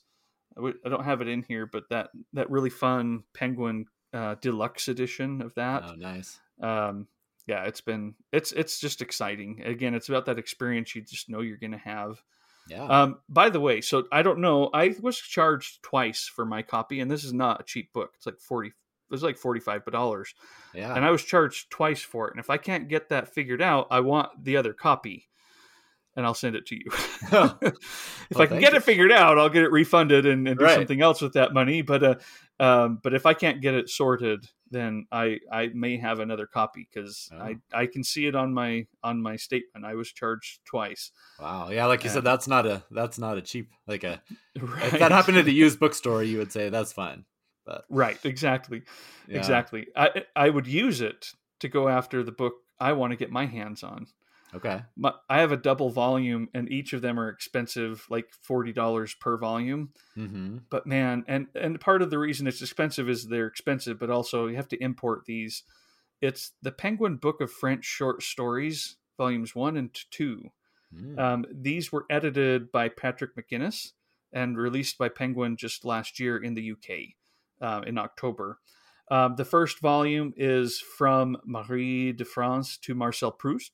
I 0.57 0.59
w- 0.59 0.77
I 0.85 0.89
don't 0.89 1.05
have 1.05 1.21
it 1.21 1.27
in 1.27 1.43
here, 1.43 1.65
but 1.65 1.85
that 1.89 2.09
that 2.33 2.51
really 2.51 2.69
fun 2.69 3.23
Penguin 3.33 3.85
uh, 4.13 4.35
deluxe 4.41 4.87
edition 4.87 5.41
of 5.41 5.53
that. 5.55 5.83
Oh, 5.85 5.95
nice. 5.95 6.39
Um, 6.61 7.07
yeah, 7.47 7.63
it's 7.63 7.81
been 7.81 8.15
it's 8.31 8.51
it's 8.51 8.79
just 8.79 9.01
exciting. 9.01 9.63
Again, 9.65 9.95
it's 9.95 10.09
about 10.09 10.25
that 10.25 10.39
experience 10.39 10.95
you 10.95 11.01
just 11.01 11.29
know 11.29 11.41
you're 11.41 11.57
going 11.57 11.71
to 11.71 11.77
have. 11.77 12.21
Yeah. 12.67 12.83
Um, 12.85 13.19
by 13.27 13.49
the 13.49 13.59
way, 13.59 13.81
so 13.81 14.05
I 14.11 14.21
don't 14.21 14.39
know. 14.39 14.69
I 14.73 14.95
was 15.01 15.17
charged 15.17 15.83
twice 15.83 16.29
for 16.33 16.45
my 16.45 16.61
copy, 16.61 16.99
and 16.99 17.09
this 17.09 17.23
is 17.23 17.33
not 17.33 17.61
a 17.61 17.63
cheap 17.63 17.91
book. 17.93 18.11
It's 18.15 18.25
like 18.25 18.39
forty. 18.39 18.69
It 18.69 18.73
was 19.09 19.23
like 19.23 19.37
forty 19.37 19.59
five 19.59 19.83
dollars. 19.85 20.33
Yeah. 20.73 20.95
And 20.95 21.03
I 21.03 21.11
was 21.11 21.23
charged 21.23 21.69
twice 21.69 22.01
for 22.01 22.27
it. 22.27 22.33
And 22.33 22.39
if 22.39 22.49
I 22.49 22.57
can't 22.57 22.87
get 22.87 23.09
that 23.09 23.33
figured 23.33 23.61
out, 23.61 23.87
I 23.91 23.99
want 23.99 24.43
the 24.43 24.57
other 24.57 24.73
copy 24.73 25.27
and 26.15 26.25
I'll 26.25 26.33
send 26.33 26.55
it 26.55 26.65
to 26.67 26.75
you. 26.75 26.85
if 26.91 27.31
well, 27.31 28.41
I 28.41 28.45
can 28.45 28.59
get 28.59 28.73
you. 28.73 28.77
it 28.77 28.83
figured 28.83 29.11
out, 29.11 29.37
I'll 29.37 29.49
get 29.49 29.63
it 29.63 29.71
refunded 29.71 30.25
and, 30.25 30.47
and 30.47 30.57
do 30.57 30.65
right. 30.65 30.75
something 30.75 31.01
else 31.01 31.21
with 31.21 31.33
that 31.33 31.53
money. 31.53 31.81
But 31.81 32.03
uh, 32.03 32.15
um, 32.59 32.99
but 33.01 33.13
if 33.13 33.25
I 33.25 33.33
can't 33.33 33.61
get 33.61 33.73
it 33.73 33.89
sorted, 33.89 34.45
then 34.71 35.05
I 35.11 35.39
I 35.51 35.69
may 35.73 35.97
have 35.97 36.19
another 36.19 36.47
copy 36.47 36.87
because 36.91 37.29
oh. 37.33 37.37
I 37.37 37.57
I 37.73 37.85
can 37.85 38.03
see 38.03 38.25
it 38.25 38.35
on 38.35 38.53
my 38.53 38.87
on 39.03 39.21
my 39.21 39.35
statement. 39.35 39.85
I 39.85 39.95
was 39.95 40.11
charged 40.11 40.61
twice. 40.65 41.11
Wow. 41.39 41.69
Yeah, 41.69 41.85
like 41.85 42.03
you 42.03 42.09
and, 42.09 42.15
said, 42.15 42.23
that's 42.23 42.47
not 42.47 42.65
a 42.65 42.83
that's 42.89 43.19
not 43.19 43.37
a 43.37 43.41
cheap 43.41 43.71
like 43.87 44.03
a 44.03 44.21
right. 44.59 44.93
if 44.93 44.99
that 44.99 45.11
happened 45.11 45.37
at 45.37 45.45
a 45.45 45.51
used 45.51 45.79
bookstore, 45.79 46.23
you 46.23 46.37
would 46.37 46.51
say 46.51 46.69
that's 46.69 46.93
fine. 46.93 47.25
But 47.65 47.85
right, 47.89 48.17
exactly, 48.25 48.81
yeah. 49.27 49.37
exactly. 49.37 49.87
I 49.95 50.23
I 50.35 50.49
would 50.49 50.65
use 50.65 51.01
it 51.01 51.27
to 51.59 51.67
go 51.67 51.87
after 51.87 52.23
the 52.23 52.31
book 52.31 52.53
I 52.79 52.93
want 52.93 53.11
to 53.11 53.17
get 53.17 53.31
my 53.31 53.45
hands 53.45 53.83
on. 53.83 54.07
Okay. 54.53 54.81
My, 54.97 55.13
I 55.29 55.39
have 55.39 55.51
a 55.51 55.57
double 55.57 55.89
volume, 55.89 56.49
and 56.53 56.69
each 56.71 56.93
of 56.93 57.01
them 57.01 57.19
are 57.19 57.29
expensive, 57.29 58.05
like 58.09 58.27
forty 58.41 58.73
dollars 58.73 59.13
per 59.13 59.37
volume. 59.37 59.93
Mm-hmm. 60.17 60.57
But 60.69 60.85
man, 60.85 61.23
and 61.27 61.47
and 61.55 61.79
part 61.79 62.01
of 62.01 62.09
the 62.09 62.19
reason 62.19 62.47
it's 62.47 62.61
expensive 62.61 63.09
is 63.09 63.27
they're 63.27 63.47
expensive, 63.47 63.97
but 63.97 64.09
also 64.09 64.47
you 64.47 64.57
have 64.57 64.67
to 64.69 64.83
import 64.83 65.23
these. 65.25 65.63
It's 66.21 66.51
the 66.61 66.71
Penguin 66.71 67.15
Book 67.15 67.41
of 67.41 67.51
French 67.51 67.85
Short 67.85 68.21
Stories, 68.23 68.97
volumes 69.17 69.55
one 69.55 69.77
and 69.77 69.97
two. 70.11 70.51
Mm. 70.93 71.17
Um, 71.17 71.45
these 71.51 71.91
were 71.91 72.05
edited 72.09 72.71
by 72.71 72.89
Patrick 72.89 73.31
McGuinness 73.35 73.91
and 74.33 74.57
released 74.57 74.97
by 74.97 75.09
Penguin 75.09 75.55
just 75.55 75.85
last 75.85 76.19
year 76.19 76.37
in 76.37 76.53
the 76.53 76.71
UK 76.71 77.15
uh, 77.61 77.81
in 77.85 77.97
October. 77.97 78.59
Um, 79.09 79.35
the 79.35 79.45
first 79.45 79.79
volume 79.79 80.33
is 80.37 80.79
from 80.79 81.37
Marie 81.45 82.13
de 82.13 82.23
France 82.23 82.77
to 82.77 82.95
Marcel 82.95 83.31
Proust 83.31 83.71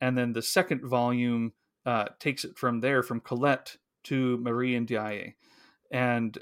and 0.00 0.16
then 0.16 0.32
the 0.32 0.42
second 0.42 0.82
volume 0.84 1.52
uh, 1.84 2.06
takes 2.18 2.44
it 2.44 2.58
from 2.58 2.80
there 2.80 3.02
from 3.02 3.20
Colette 3.20 3.76
to 4.04 4.38
Marie 4.38 4.78
NDiaye, 4.78 5.34
and 5.90 6.38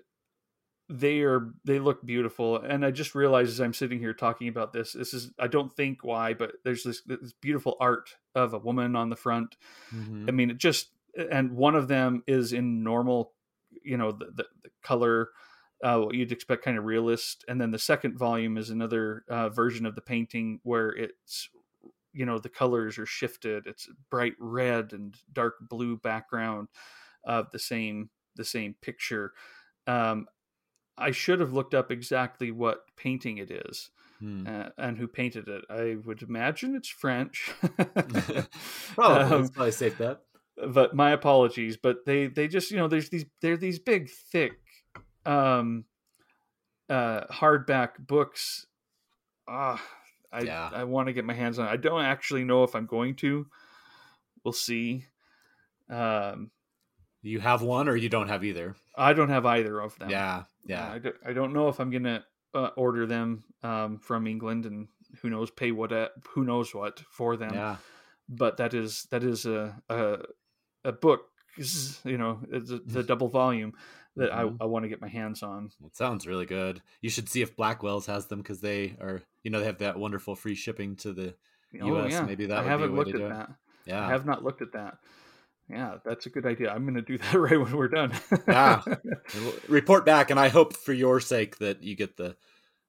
they 0.88 1.20
are 1.20 1.50
they 1.64 1.78
look 1.78 2.04
beautiful. 2.04 2.56
And 2.56 2.84
I 2.84 2.90
just 2.90 3.14
realized 3.14 3.50
as 3.50 3.60
I'm 3.60 3.74
sitting 3.74 3.98
here 3.98 4.14
talking 4.14 4.48
about 4.48 4.72
this, 4.72 4.92
this 4.92 5.14
is 5.14 5.30
I 5.38 5.46
don't 5.46 5.72
think 5.72 6.02
why, 6.02 6.34
but 6.34 6.52
there's 6.64 6.82
this, 6.82 7.02
this 7.02 7.32
beautiful 7.40 7.76
art 7.80 8.16
of 8.34 8.54
a 8.54 8.58
woman 8.58 8.96
on 8.96 9.10
the 9.10 9.16
front. 9.16 9.56
Mm-hmm. 9.94 10.26
I 10.28 10.32
mean, 10.32 10.50
it 10.50 10.58
just 10.58 10.88
and 11.30 11.52
one 11.52 11.74
of 11.74 11.88
them 11.88 12.22
is 12.26 12.52
in 12.52 12.82
normal, 12.82 13.32
you 13.82 13.96
know, 13.96 14.12
the, 14.12 14.26
the, 14.26 14.44
the 14.62 14.70
color. 14.82 15.30
Uh, 15.82 15.98
what 15.98 16.14
you'd 16.14 16.32
expect, 16.32 16.64
kind 16.64 16.78
of 16.78 16.84
realist, 16.84 17.44
and 17.46 17.60
then 17.60 17.70
the 17.70 17.78
second 17.78 18.16
volume 18.16 18.56
is 18.56 18.70
another 18.70 19.22
uh, 19.28 19.50
version 19.50 19.84
of 19.84 19.94
the 19.94 20.00
painting 20.00 20.58
where 20.62 20.88
it's 20.88 21.50
you 22.14 22.24
know 22.24 22.38
the 22.38 22.48
colors 22.48 22.96
are 22.98 23.06
shifted 23.06 23.66
it's 23.66 23.88
bright 24.10 24.34
red 24.38 24.92
and 24.92 25.16
dark 25.32 25.54
blue 25.68 25.96
background 25.96 26.68
of 27.24 27.50
the 27.50 27.58
same 27.58 28.08
the 28.36 28.44
same 28.44 28.74
picture. 28.80 29.32
Um, 29.86 30.26
i 30.96 31.10
should 31.10 31.40
have 31.40 31.52
looked 31.52 31.74
up 31.74 31.90
exactly 31.90 32.50
what 32.50 32.82
painting 32.96 33.38
it 33.38 33.50
is 33.50 33.90
hmm. 34.20 34.46
uh, 34.46 34.68
and 34.78 34.96
who 34.96 35.08
painted 35.08 35.48
it. 35.48 35.64
I 35.68 35.96
would 36.06 36.22
imagine 36.22 36.76
it's 36.76 36.88
french. 36.88 37.50
Probably, 38.94 39.36
um, 39.36 39.48
probably 39.48 39.72
safe 39.72 39.98
bet. 39.98 40.20
but 40.68 40.94
my 40.94 41.10
apologies 41.10 41.76
but 41.76 42.06
they 42.06 42.28
they 42.28 42.46
just 42.46 42.70
you 42.70 42.76
know 42.76 42.86
there's 42.86 43.08
these 43.08 43.26
they're 43.42 43.56
these 43.56 43.80
big 43.80 44.08
thick 44.08 44.52
um 45.26 45.84
uh 46.88 47.26
hardback 47.26 47.98
books. 47.98 48.66
Ah 49.48 49.82
I 50.34 50.40
yeah. 50.40 50.70
I 50.72 50.84
want 50.84 51.06
to 51.06 51.12
get 51.12 51.24
my 51.24 51.34
hands 51.34 51.58
on. 51.58 51.66
It. 51.66 51.70
I 51.70 51.76
don't 51.76 52.02
actually 52.02 52.44
know 52.44 52.64
if 52.64 52.74
I'm 52.74 52.86
going 52.86 53.14
to. 53.16 53.46
We'll 54.44 54.52
see. 54.52 55.06
Um, 55.88 56.50
you 57.22 57.40
have 57.40 57.62
one, 57.62 57.88
or 57.88 57.96
you 57.96 58.08
don't 58.08 58.28
have 58.28 58.44
either. 58.44 58.74
I 58.96 59.12
don't 59.12 59.30
have 59.30 59.46
either 59.46 59.80
of 59.80 59.98
them. 59.98 60.10
Yeah, 60.10 60.44
yeah. 60.66 60.92
I, 60.92 60.98
do, 60.98 61.12
I 61.24 61.32
don't 61.32 61.52
know 61.52 61.68
if 61.68 61.78
I'm 61.80 61.90
gonna 61.90 62.24
uh, 62.52 62.70
order 62.76 63.06
them 63.06 63.44
um, 63.62 63.98
from 63.98 64.26
England, 64.26 64.66
and 64.66 64.88
who 65.22 65.30
knows, 65.30 65.50
pay 65.50 65.70
what 65.70 65.92
uh, 65.92 66.08
who 66.30 66.44
knows 66.44 66.74
what 66.74 67.00
for 67.10 67.36
them. 67.36 67.54
Yeah. 67.54 67.76
But 68.28 68.56
that 68.56 68.74
is 68.74 69.06
that 69.10 69.22
is 69.22 69.46
a 69.46 69.80
a, 69.88 70.18
a 70.84 70.92
book. 70.92 71.26
You 71.56 72.18
know, 72.18 72.40
it's 72.50 72.70
a, 72.70 72.78
the 72.78 73.02
double 73.10 73.28
volume 73.28 73.74
that 74.16 74.30
mm-hmm. 74.30 74.56
I, 74.60 74.64
I 74.64 74.66
want 74.66 74.84
to 74.84 74.88
get 74.88 75.00
my 75.00 75.08
hands 75.08 75.42
on. 75.42 75.70
It 75.84 75.96
sounds 75.96 76.26
really 76.26 76.46
good. 76.46 76.82
You 77.00 77.10
should 77.10 77.28
see 77.28 77.42
if 77.42 77.56
Blackwell's 77.56 78.06
has 78.06 78.26
them 78.26 78.40
because 78.40 78.60
they 78.60 78.96
are, 79.00 79.22
you 79.42 79.50
know, 79.50 79.60
they 79.60 79.66
have 79.66 79.78
that 79.78 79.98
wonderful 79.98 80.34
free 80.34 80.54
shipping 80.54 80.96
to 80.96 81.12
the 81.12 81.34
oh, 81.80 81.86
U.S. 81.86 82.12
Yeah. 82.12 82.22
Maybe 82.22 82.46
that 82.46 82.58
I 82.58 82.64
haven't 82.64 82.94
looked 82.94 83.14
at 83.14 83.28
that. 83.28 83.50
Yeah, 83.86 84.06
I 84.06 84.10
have 84.10 84.24
not 84.24 84.44
looked 84.44 84.62
at 84.62 84.72
that. 84.72 84.98
Yeah, 85.70 85.96
that's 86.04 86.26
a 86.26 86.30
good 86.30 86.46
idea. 86.46 86.70
I'm 86.70 86.84
going 86.84 86.94
to 86.94 87.02
do 87.02 87.18
that 87.32 87.34
right 87.34 87.60
when 87.60 87.76
we're 87.76 87.88
done. 87.88 88.12
yeah, 88.46 88.82
report 89.68 90.04
back, 90.04 90.30
and 90.30 90.38
I 90.38 90.48
hope 90.48 90.76
for 90.76 90.92
your 90.92 91.20
sake 91.20 91.58
that 91.58 91.82
you 91.82 91.96
get 91.96 92.16
the 92.16 92.36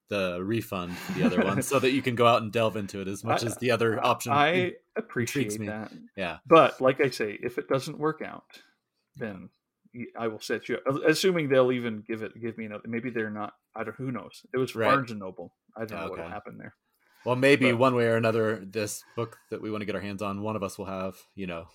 the 0.07 0.39
refund 0.43 0.95
the 1.15 1.23
other 1.23 1.43
one, 1.43 1.63
so 1.63 1.79
that 1.79 1.91
you 1.91 2.01
can 2.01 2.13
go 2.13 2.27
out 2.27 2.43
and 2.43 2.51
delve 2.51 2.75
into 2.77 3.01
it 3.01 3.07
as 3.07 3.23
much 3.23 3.43
I, 3.43 3.47
as 3.47 3.57
the 3.57 3.71
other 3.71 4.03
option. 4.03 4.33
I 4.33 4.73
appreciate 4.95 5.57
that. 5.65 5.91
Yeah, 6.15 6.37
but 6.45 6.79
like 6.81 7.01
I 7.01 7.09
say, 7.09 7.37
if 7.41 7.57
it 7.57 7.67
doesn't 7.67 7.97
work 7.97 8.21
out, 8.21 8.61
then 9.15 9.49
I 10.17 10.27
will 10.27 10.39
set 10.39 10.69
you 10.69 10.77
up. 10.77 11.01
Assuming 11.07 11.49
they'll 11.49 11.71
even 11.71 12.03
give 12.07 12.21
it, 12.21 12.39
give 12.39 12.57
me 12.57 12.65
another. 12.65 12.83
Maybe 12.87 13.09
they're 13.09 13.29
not. 13.29 13.53
I 13.75 13.83
don't. 13.83 13.95
Who 13.97 14.11
knows? 14.11 14.43
It 14.53 14.57
was 14.57 14.75
right. 14.75 14.87
Barnes 14.87 15.11
and 15.11 15.19
Noble. 15.19 15.53
I 15.75 15.85
don't 15.85 15.99
know 15.99 16.05
okay. 16.05 16.09
what'll 16.11 16.29
happen 16.29 16.57
there. 16.57 16.75
Well, 17.25 17.35
maybe 17.35 17.71
but, 17.71 17.79
one 17.79 17.95
way 17.95 18.05
or 18.05 18.15
another, 18.15 18.63
this 18.63 19.03
book 19.15 19.37
that 19.49 19.61
we 19.61 19.71
want 19.71 19.81
to 19.81 19.85
get 19.85 19.95
our 19.95 20.01
hands 20.01 20.21
on, 20.21 20.41
one 20.43 20.55
of 20.55 20.61
us 20.61 20.77
will 20.77 20.85
have, 20.85 21.15
you 21.33 21.47
know, 21.47 21.65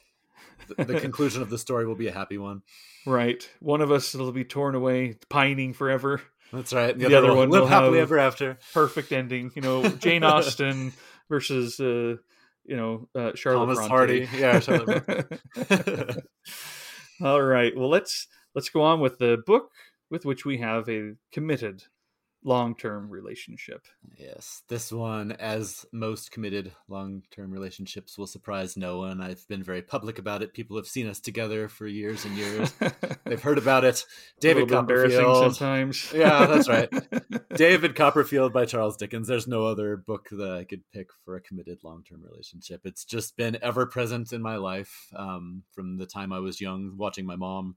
the, 0.68 0.84
the 0.84 1.00
conclusion 1.00 1.42
of 1.42 1.50
the 1.50 1.58
story 1.58 1.86
will 1.86 1.96
be 1.96 2.06
a 2.06 2.12
happy 2.12 2.38
one. 2.38 2.62
Right. 3.04 3.48
One 3.58 3.80
of 3.80 3.90
us 3.90 4.14
will 4.14 4.30
be 4.30 4.44
torn 4.44 4.76
away, 4.76 5.16
pining 5.28 5.72
forever. 5.72 6.22
That's 6.52 6.72
right. 6.72 6.96
The, 6.96 7.08
the 7.08 7.16
other, 7.16 7.28
other 7.28 7.36
one 7.36 7.50
will 7.50 7.60
live 7.62 7.68
happily 7.68 7.98
ever 7.98 8.18
after. 8.18 8.58
Perfect 8.72 9.12
ending. 9.12 9.50
You 9.54 9.62
know, 9.62 9.88
Jane 9.88 10.22
Austen 10.24 10.92
versus, 11.28 11.80
uh, 11.80 12.16
you 12.64 12.76
know, 12.76 13.08
uh, 13.14 13.32
Charlotte 13.34 13.74
Thomas 13.74 13.88
Bronte. 13.88 13.90
Hardy. 13.90 14.28
Yeah, 14.36 14.60
Charlotte. 14.60 15.38
All 17.22 17.42
right. 17.42 17.76
Well, 17.76 17.88
let's 17.88 18.26
let's 18.54 18.68
go 18.68 18.82
on 18.82 19.00
with 19.00 19.18
the 19.18 19.42
book 19.46 19.70
with 20.10 20.24
which 20.24 20.44
we 20.44 20.58
have 20.58 20.88
a 20.88 21.14
committed 21.32 21.84
long 22.44 22.74
term 22.74 23.10
relationship. 23.10 23.86
Yes, 24.16 24.62
this 24.68 24.90
one, 24.92 25.32
as 25.32 25.84
most 25.92 26.30
committed 26.30 26.72
long 26.88 27.22
term 27.30 27.50
relationships, 27.50 28.16
will 28.16 28.26
surprise 28.26 28.76
no 28.76 28.98
one. 28.98 29.20
I've 29.20 29.46
been 29.48 29.62
very 29.62 29.82
public 29.82 30.18
about 30.18 30.42
it. 30.42 30.54
People 30.54 30.76
have 30.76 30.86
seen 30.86 31.08
us 31.08 31.20
together 31.20 31.68
for 31.68 31.86
years 31.86 32.24
and 32.24 32.36
years. 32.36 32.72
They've 33.24 33.42
heard 33.42 33.58
about 33.58 33.84
it. 33.84 34.04
David 34.40 34.68
Copperfield. 34.68 35.54
sometimes. 35.54 36.12
yeah, 36.14 36.46
that's 36.46 36.68
right. 36.68 36.90
David 37.54 37.94
Copperfield 37.94 38.52
by 38.52 38.64
Charles 38.64 38.96
Dickens. 38.96 39.28
There's 39.28 39.48
no 39.48 39.66
other 39.66 39.96
book 39.96 40.28
that 40.30 40.52
I 40.52 40.64
could 40.64 40.82
pick 40.92 41.08
for 41.24 41.36
a 41.36 41.40
committed 41.40 41.78
long 41.84 42.04
term 42.08 42.22
relationship. 42.22 42.82
It's 42.84 43.04
just 43.04 43.36
been 43.36 43.58
ever 43.62 43.86
present 43.86 44.32
in 44.32 44.42
my 44.42 44.56
life 44.56 45.08
um, 45.14 45.62
from 45.72 45.98
the 45.98 46.06
time 46.06 46.32
I 46.32 46.40
was 46.40 46.60
young, 46.60 46.94
watching 46.96 47.26
my 47.26 47.36
mom 47.36 47.76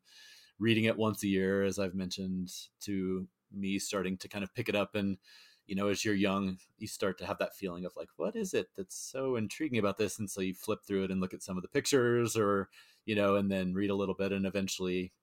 reading 0.60 0.86
it 0.86 0.98
once 0.98 1.24
a 1.24 1.28
year, 1.28 1.64
as 1.64 1.80
I've 1.80 1.96
mentioned, 1.96 2.50
to 2.82 3.28
me 3.54 3.80
starting 3.80 4.18
to 4.18 4.28
kind 4.28 4.44
of 4.44 4.54
pick 4.54 4.70
it 4.70 4.76
up 4.76 4.96
and 4.96 5.18
you 5.66 5.76
know 5.76 5.88
as 5.88 6.04
you're 6.04 6.14
young 6.14 6.58
you 6.78 6.88
start 6.88 7.18
to 7.18 7.26
have 7.26 7.38
that 7.38 7.56
feeling 7.56 7.86
of 7.86 7.94
like 7.96 8.10
what 8.18 8.36
is 8.36 8.54
it 8.54 8.68
that's 8.76 8.96
so 8.96 9.36
intriguing 9.36 9.80
about 9.80 9.98
this? 9.98 10.20
And 10.20 10.30
so 10.30 10.42
you 10.42 10.54
flip 10.54 10.80
through 10.86 11.06
it 11.06 11.12
and 11.12 11.22
look 11.22 11.34
at 11.34 11.44
some 11.44 11.58
of 11.58 11.64
the 11.64 11.70
pictures 11.70 12.36
or 12.36 12.70
you 13.06 13.16
know 13.16 13.36
and 13.36 13.52
then 13.52 13.74
read 13.74 13.90
a 13.90 13.96
little 13.96 14.16
bit 14.16 14.32
and 14.32 14.46
eventually 14.46 15.14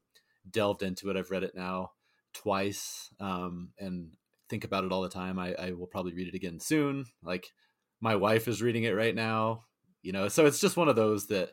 delved 0.50 0.82
into 0.82 1.10
it. 1.10 1.16
I've 1.16 1.30
read 1.30 1.44
it 1.44 1.54
now 1.54 1.92
twice 2.32 3.10
um, 3.20 3.70
and 3.78 4.14
think 4.48 4.64
about 4.64 4.84
it 4.84 4.92
all 4.92 5.02
the 5.02 5.08
time. 5.08 5.38
I, 5.38 5.54
I 5.54 5.72
will 5.72 5.86
probably 5.86 6.14
read 6.14 6.28
it 6.28 6.34
again 6.34 6.60
soon. 6.60 7.06
Like 7.22 7.52
my 8.00 8.16
wife 8.16 8.48
is 8.48 8.62
reading 8.62 8.84
it 8.84 8.94
right 8.96 9.14
now 9.14 9.64
you 10.02 10.12
know? 10.12 10.28
So 10.28 10.46
it's 10.46 10.60
just 10.60 10.78
one 10.78 10.88
of 10.88 10.96
those 10.96 11.26
that 11.26 11.50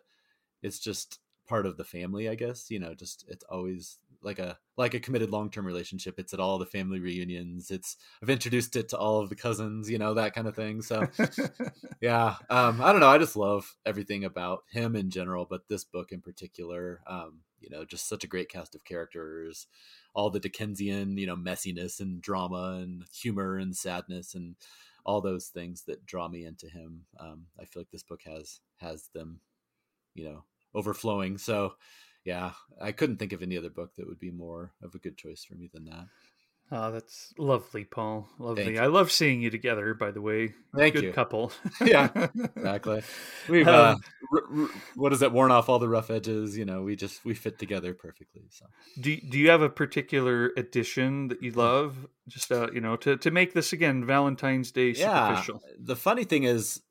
it's 0.62 0.80
just 0.80 1.20
part 1.48 1.66
of 1.66 1.78
the 1.78 1.84
family 1.84 2.28
i 2.28 2.36
guess 2.36 2.70
you 2.70 2.78
know 2.78 2.94
just 2.94 3.24
it's 3.30 3.46
always 3.50 4.00
like 4.28 4.40
a 4.40 4.58
like 4.76 4.94
a 4.94 5.00
committed 5.00 5.32
long-term 5.32 5.66
relationship. 5.66 6.20
It's 6.20 6.34
at 6.34 6.40
all 6.40 6.60
the 6.60 6.66
family 6.66 7.00
reunions. 7.00 7.72
It's 7.72 7.96
i've 8.22 8.30
introduced 8.30 8.76
it 8.76 8.90
to 8.90 8.98
all 8.98 9.22
of 9.22 9.30
the 9.30 9.36
cousins 9.36 9.90
you 9.90 9.98
know 9.98 10.14
that 10.14 10.36
kind 10.36 10.48
of 10.48 10.56
thing. 10.56 10.82
So 10.82 11.08
yeah 12.02 12.36
um 12.50 12.82
i 12.82 12.92
don't 12.92 13.02
know 13.02 13.10
i 13.10 13.18
just 13.18 13.36
love 13.36 13.76
everything 13.86 14.24
about 14.24 14.60
him 14.70 14.96
in 14.96 15.10
general 15.10 15.48
but 15.50 15.68
this 15.68 15.84
book 15.84 16.12
in 16.12 16.22
particular 16.22 17.02
um 17.08 17.40
you 17.60 17.70
know 17.72 17.84
just 17.86 18.08
such 18.08 18.24
a 18.24 18.28
great 18.28 18.50
cast 18.50 18.76
of 18.76 18.84
characters. 18.84 19.66
All 20.14 20.30
the 20.30 20.40
dickensian 20.40 21.18
you 21.18 21.26
know 21.26 21.38
messiness 21.38 22.00
and 22.00 22.22
drama 22.22 22.80
and 22.82 23.04
humor 23.14 23.58
and 23.58 23.76
sadness 23.76 24.36
and 24.36 24.56
all 25.06 25.22
those 25.22 25.48
things 25.48 25.84
that 25.88 26.06
draw 26.06 26.28
me 26.28 26.46
into 26.46 26.68
him. 26.68 27.06
Um 27.20 27.46
i 27.60 27.64
feel 27.64 27.82
like 27.82 27.92
this 27.92 28.04
book 28.04 28.22
has 28.26 28.60
has 28.78 29.10
them 29.14 29.40
you 30.14 30.26
know 30.26 30.44
overflowing. 30.76 31.38
So 31.38 31.74
yeah, 32.28 32.52
I 32.82 32.92
couldn't 32.92 33.18
think 33.18 33.32
of 33.32 33.42
any 33.42 33.58
other 33.58 33.70
book 33.70 33.96
that 33.96 34.06
would 34.06 34.20
be 34.20 34.32
more 34.32 34.74
of 34.84 34.94
a 34.94 35.00
good 35.00 35.18
choice 35.18 35.46
for 35.46 35.56
me 35.56 35.70
than 35.74 35.86
that. 35.86 36.08
Oh, 36.70 36.92
that's 36.92 37.34
lovely, 37.38 37.86
Paul. 37.86 38.28
Lovely. 38.38 38.78
I 38.78 38.88
love 38.88 39.10
seeing 39.14 39.42
you 39.42 39.50
together. 39.50 39.94
By 39.94 40.12
the 40.12 40.20
way, 40.20 40.54
thank 40.76 40.96
good 40.96 41.06
you. 41.06 41.14
Couple. 41.14 41.54
yeah, 41.82 42.10
exactly. 42.58 43.02
We've 43.48 43.66
uh, 43.70 43.96
um, 43.96 44.02
r- 44.34 44.64
r- 44.64 44.70
what 44.96 45.14
is 45.14 45.22
it? 45.22 45.32
Worn 45.32 45.52
off 45.52 45.70
all 45.70 45.80
the 45.80 45.88
rough 45.88 46.10
edges. 46.10 46.58
You 46.58 46.66
know, 46.66 46.82
we 46.82 46.98
just 46.98 47.24
we 47.24 47.34
fit 47.34 47.58
together 47.58 47.94
perfectly. 47.94 48.42
So, 48.50 48.66
do 49.00 49.16
do 49.16 49.40
you 49.40 49.50
have 49.50 49.62
a 49.62 49.70
particular 49.70 50.52
edition 50.58 51.30
that 51.30 51.42
you 51.42 51.52
love? 51.54 52.08
Just 52.28 52.52
uh, 52.52 52.68
you 52.74 52.82
know, 52.82 52.98
to 52.98 53.16
to 53.16 53.32
make 53.32 53.54
this 53.54 53.72
again 53.72 54.06
Valentine's 54.06 54.74
Day 54.74 54.94
superficial. 54.94 55.62
Yeah. 55.66 55.76
The 55.80 55.96
funny 55.96 56.26
thing 56.26 56.44
is, 56.44 56.82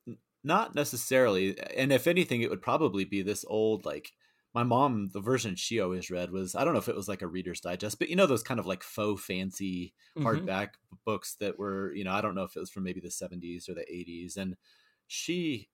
not 0.43 0.74
necessarily, 0.74 1.55
and 1.76 1.93
if 1.93 2.07
anything, 2.07 2.41
it 2.41 2.49
would 2.49 2.62
probably 2.62 3.05
be 3.05 3.20
this 3.20 3.45
old 3.47 3.84
like 3.84 4.12
my 4.57 4.63
mom 4.63 5.11
the 5.13 5.21
version 5.21 5.55
she 5.55 5.81
always 5.81 6.11
read 6.11 6.31
was 6.31 6.55
i 6.55 6.65
don't 6.65 6.73
know 6.73 6.79
if 6.79 6.89
it 6.89 6.97
was 6.97 7.09
like 7.09 7.21
a 7.21 7.27
reader's 7.27 7.61
digest 7.61 7.99
but 7.99 8.09
you 8.09 8.17
know 8.17 8.25
those 8.25 8.43
kind 8.43 8.59
of 8.59 8.65
like 8.65 8.83
faux 8.83 9.23
fancy 9.23 9.93
mm-hmm. 10.17 10.27
hardback 10.27 10.69
mm-hmm. 10.69 10.97
books 11.05 11.37
that 11.39 11.59
were 11.59 11.93
you 11.95 12.03
know 12.03 12.13
i 12.13 12.23
don't 12.23 12.35
know 12.35 12.43
if 12.43 12.57
it 12.57 12.61
was 12.61 12.71
from 12.71 12.83
maybe 12.83 12.99
the 12.99 13.09
70s 13.09 13.69
or 13.69 13.75
the 13.75 13.85
80s 13.93 14.39
and 14.39 14.57
she 15.07 15.69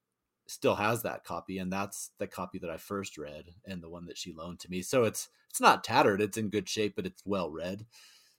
still 0.48 0.74
has 0.74 1.04
that 1.04 1.22
copy 1.22 1.58
and 1.58 1.72
that's 1.72 2.10
the 2.18 2.26
copy 2.26 2.58
that 2.58 2.70
i 2.70 2.76
first 2.76 3.16
read 3.16 3.44
and 3.64 3.84
the 3.84 3.88
one 3.88 4.06
that 4.06 4.18
she 4.18 4.32
loaned 4.32 4.58
to 4.58 4.68
me 4.68 4.82
so 4.82 5.04
it's 5.04 5.28
it's 5.48 5.60
not 5.60 5.84
tattered 5.84 6.20
it's 6.20 6.36
in 6.36 6.48
good 6.48 6.68
shape 6.68 6.96
but 6.96 7.06
it's 7.06 7.22
well 7.24 7.52
read 7.52 7.86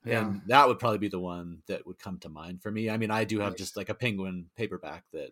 yeah. 0.04 0.20
and 0.20 0.42
that 0.48 0.68
would 0.68 0.78
probably 0.78 0.98
be 0.98 1.08
the 1.08 1.18
one 1.18 1.60
that 1.70 1.88
would 1.88 1.98
come 1.98 2.18
to 2.18 2.28
mind 2.28 2.62
for 2.62 2.70
me 2.70 2.90
i 2.90 2.98
mean 2.98 3.12
i 3.12 3.24
do 3.24 3.40
have 3.40 3.54
nice. 3.54 3.60
just 3.60 3.78
like 3.78 3.88
a 3.88 3.96
penguin 3.96 4.50
paperback 4.58 5.06
that 5.14 5.30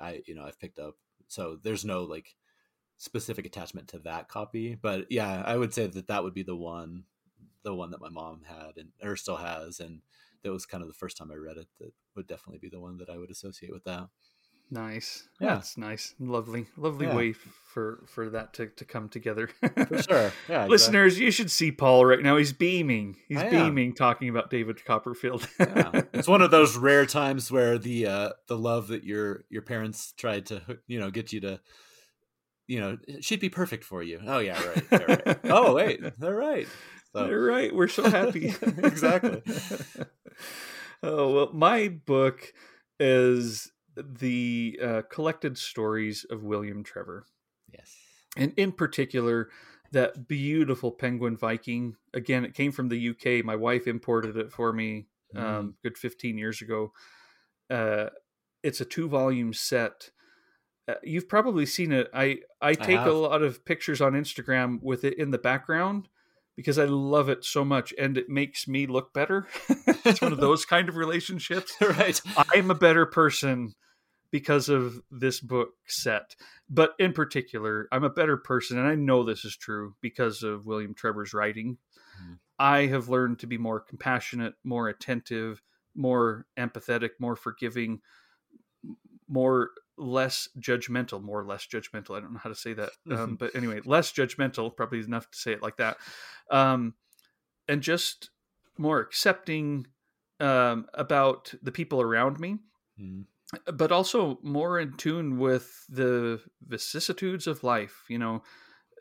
i 0.00 0.22
you 0.24 0.34
know 0.34 0.44
i've 0.46 0.58
picked 0.58 0.78
up 0.78 0.94
so 1.26 1.58
there's 1.62 1.84
no 1.84 2.04
like 2.04 2.34
specific 2.98 3.46
attachment 3.46 3.88
to 3.88 3.98
that 4.00 4.28
copy 4.28 4.74
but 4.74 5.10
yeah 5.10 5.42
i 5.46 5.56
would 5.56 5.72
say 5.72 5.86
that 5.86 6.08
that 6.08 6.22
would 6.22 6.34
be 6.34 6.42
the 6.42 6.56
one 6.56 7.04
the 7.62 7.74
one 7.74 7.90
that 7.90 8.00
my 8.00 8.08
mom 8.08 8.42
had 8.44 8.76
and 8.76 8.90
or 9.02 9.16
still 9.16 9.36
has 9.36 9.80
and 9.80 10.00
that 10.42 10.52
was 10.52 10.66
kind 10.66 10.82
of 10.82 10.88
the 10.88 10.94
first 10.94 11.16
time 11.16 11.30
i 11.32 11.34
read 11.34 11.56
it 11.56 11.68
that 11.78 11.92
would 12.16 12.26
definitely 12.26 12.58
be 12.58 12.68
the 12.68 12.80
one 12.80 12.98
that 12.98 13.08
i 13.08 13.16
would 13.16 13.30
associate 13.30 13.72
with 13.72 13.84
that. 13.84 14.08
Nice. 14.70 15.26
Yeah. 15.40 15.58
It's 15.58 15.78
nice. 15.78 16.14
Lovely 16.20 16.66
lovely 16.76 17.06
yeah. 17.06 17.16
way 17.16 17.32
for 17.32 18.04
for 18.06 18.28
that 18.30 18.52
to, 18.54 18.66
to 18.66 18.84
come 18.84 19.08
together. 19.08 19.48
For 19.88 20.02
sure. 20.02 20.32
Yeah 20.48 20.66
listeners 20.66 21.14
exactly. 21.14 21.24
you 21.24 21.30
should 21.30 21.50
see 21.50 21.72
paul 21.72 22.04
right 22.04 22.22
now. 22.22 22.36
He's 22.36 22.52
beaming. 22.52 23.16
He's 23.28 23.42
beaming 23.44 23.94
talking 23.94 24.28
about 24.28 24.50
david 24.50 24.84
copperfield. 24.84 25.48
Yeah. 25.58 26.02
it's 26.12 26.28
one 26.28 26.42
of 26.42 26.50
those 26.50 26.76
rare 26.76 27.06
times 27.06 27.50
where 27.50 27.78
the 27.78 28.06
uh 28.06 28.30
the 28.46 28.58
love 28.58 28.88
that 28.88 29.04
your 29.04 29.44
your 29.48 29.62
parents 29.62 30.12
tried 30.16 30.46
to 30.46 30.60
you 30.86 31.00
know 31.00 31.10
get 31.10 31.32
you 31.32 31.40
to 31.40 31.60
you 32.68 32.78
know, 32.80 32.98
she'd 33.20 33.40
be 33.40 33.48
perfect 33.48 33.82
for 33.82 34.02
you. 34.02 34.20
Oh 34.24 34.38
yeah, 34.38 34.62
right. 34.62 35.08
right. 35.08 35.38
oh 35.44 35.74
wait, 35.74 36.00
they're 36.18 36.36
right. 36.36 36.68
So. 37.12 37.26
They're 37.26 37.40
right. 37.40 37.74
We're 37.74 37.88
so 37.88 38.08
happy. 38.08 38.54
exactly. 38.62 39.42
oh 41.02 41.32
well, 41.32 41.50
my 41.52 41.88
book 41.88 42.52
is 43.00 43.72
the 43.96 44.78
uh, 44.82 45.02
collected 45.10 45.56
stories 45.56 46.26
of 46.30 46.44
William 46.44 46.84
Trevor. 46.84 47.24
Yes, 47.72 47.96
and 48.36 48.52
in 48.58 48.72
particular, 48.72 49.48
that 49.92 50.28
beautiful 50.28 50.92
Penguin 50.92 51.38
Viking. 51.38 51.96
Again, 52.12 52.44
it 52.44 52.52
came 52.52 52.70
from 52.70 52.90
the 52.90 53.08
UK. 53.08 53.44
My 53.44 53.56
wife 53.56 53.86
imported 53.86 54.36
it 54.36 54.52
for 54.52 54.74
me 54.74 55.06
um, 55.34 55.42
mm. 55.42 55.72
good 55.82 55.96
fifteen 55.96 56.36
years 56.36 56.60
ago. 56.60 56.92
Uh, 57.70 58.08
it's 58.62 58.82
a 58.82 58.84
two 58.84 59.08
volume 59.08 59.54
set 59.54 60.10
you've 61.02 61.28
probably 61.28 61.66
seen 61.66 61.92
it. 61.92 62.08
I 62.14 62.38
I 62.60 62.74
take 62.74 62.98
I 62.98 63.06
a 63.06 63.12
lot 63.12 63.42
of 63.42 63.64
pictures 63.64 64.00
on 64.00 64.12
Instagram 64.12 64.82
with 64.82 65.04
it 65.04 65.18
in 65.18 65.30
the 65.30 65.38
background 65.38 66.08
because 66.56 66.78
I 66.78 66.86
love 66.86 67.28
it 67.28 67.44
so 67.44 67.64
much 67.64 67.94
and 67.98 68.18
it 68.18 68.28
makes 68.28 68.66
me 68.66 68.86
look 68.86 69.12
better. 69.12 69.46
it's 70.04 70.20
one 70.20 70.32
of 70.32 70.40
those 70.40 70.64
kind 70.66 70.88
of 70.88 70.96
relationships. 70.96 71.72
right. 71.80 72.20
I'm 72.54 72.70
a 72.70 72.74
better 72.74 73.06
person 73.06 73.74
because 74.30 74.68
of 74.68 75.00
this 75.10 75.40
book 75.40 75.70
set. 75.86 76.34
But 76.68 76.94
in 76.98 77.12
particular, 77.12 77.88
I'm 77.92 78.04
a 78.04 78.10
better 78.10 78.36
person 78.36 78.78
and 78.78 78.88
I 78.88 78.94
know 78.94 79.22
this 79.22 79.44
is 79.44 79.56
true 79.56 79.94
because 80.00 80.42
of 80.42 80.66
William 80.66 80.94
Trevor's 80.94 81.32
writing. 81.32 81.78
Mm. 82.20 82.38
I 82.58 82.86
have 82.86 83.08
learned 83.08 83.38
to 83.40 83.46
be 83.46 83.56
more 83.56 83.78
compassionate, 83.78 84.54
more 84.64 84.88
attentive, 84.88 85.62
more 85.94 86.46
empathetic, 86.58 87.10
more 87.20 87.36
forgiving, 87.36 88.00
more 89.28 89.70
less 89.98 90.48
judgmental, 90.58 91.22
more 91.22 91.44
less 91.44 91.66
judgmental. 91.66 92.16
I 92.16 92.20
don't 92.20 92.32
know 92.32 92.40
how 92.42 92.50
to 92.50 92.56
say 92.56 92.72
that, 92.74 92.90
um, 93.10 93.36
but 93.40 93.54
anyway, 93.54 93.80
less 93.84 94.12
judgmental. 94.12 94.74
Probably 94.74 95.00
enough 95.00 95.30
to 95.30 95.38
say 95.38 95.52
it 95.52 95.62
like 95.62 95.76
that, 95.76 95.96
um, 96.50 96.94
and 97.68 97.82
just 97.82 98.30
more 98.78 99.00
accepting 99.00 99.86
um, 100.40 100.86
about 100.94 101.52
the 101.62 101.72
people 101.72 102.00
around 102.00 102.38
me, 102.38 102.58
mm. 103.00 103.24
but 103.72 103.92
also 103.92 104.38
more 104.42 104.78
in 104.78 104.94
tune 104.96 105.38
with 105.38 105.84
the 105.88 106.40
vicissitudes 106.66 107.46
of 107.46 107.64
life. 107.64 108.04
You 108.08 108.18
know, 108.18 108.42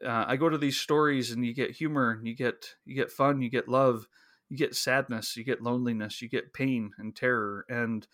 uh, 0.05 0.25
I 0.27 0.35
go 0.35 0.49
to 0.49 0.57
these 0.57 0.79
stories 0.79 1.31
and 1.31 1.45
you 1.45 1.53
get 1.53 1.71
humor 1.71 2.11
and 2.11 2.27
you 2.27 2.35
get 2.35 2.75
you 2.85 2.95
get 2.95 3.11
fun, 3.11 3.41
you 3.41 3.49
get 3.49 3.67
love, 3.67 4.07
you 4.49 4.57
get 4.57 4.75
sadness, 4.75 5.37
you 5.37 5.43
get 5.43 5.61
loneliness, 5.61 6.21
you 6.21 6.29
get 6.29 6.53
pain 6.53 6.91
and 6.97 7.15
terror 7.15 7.65
and 7.69 8.07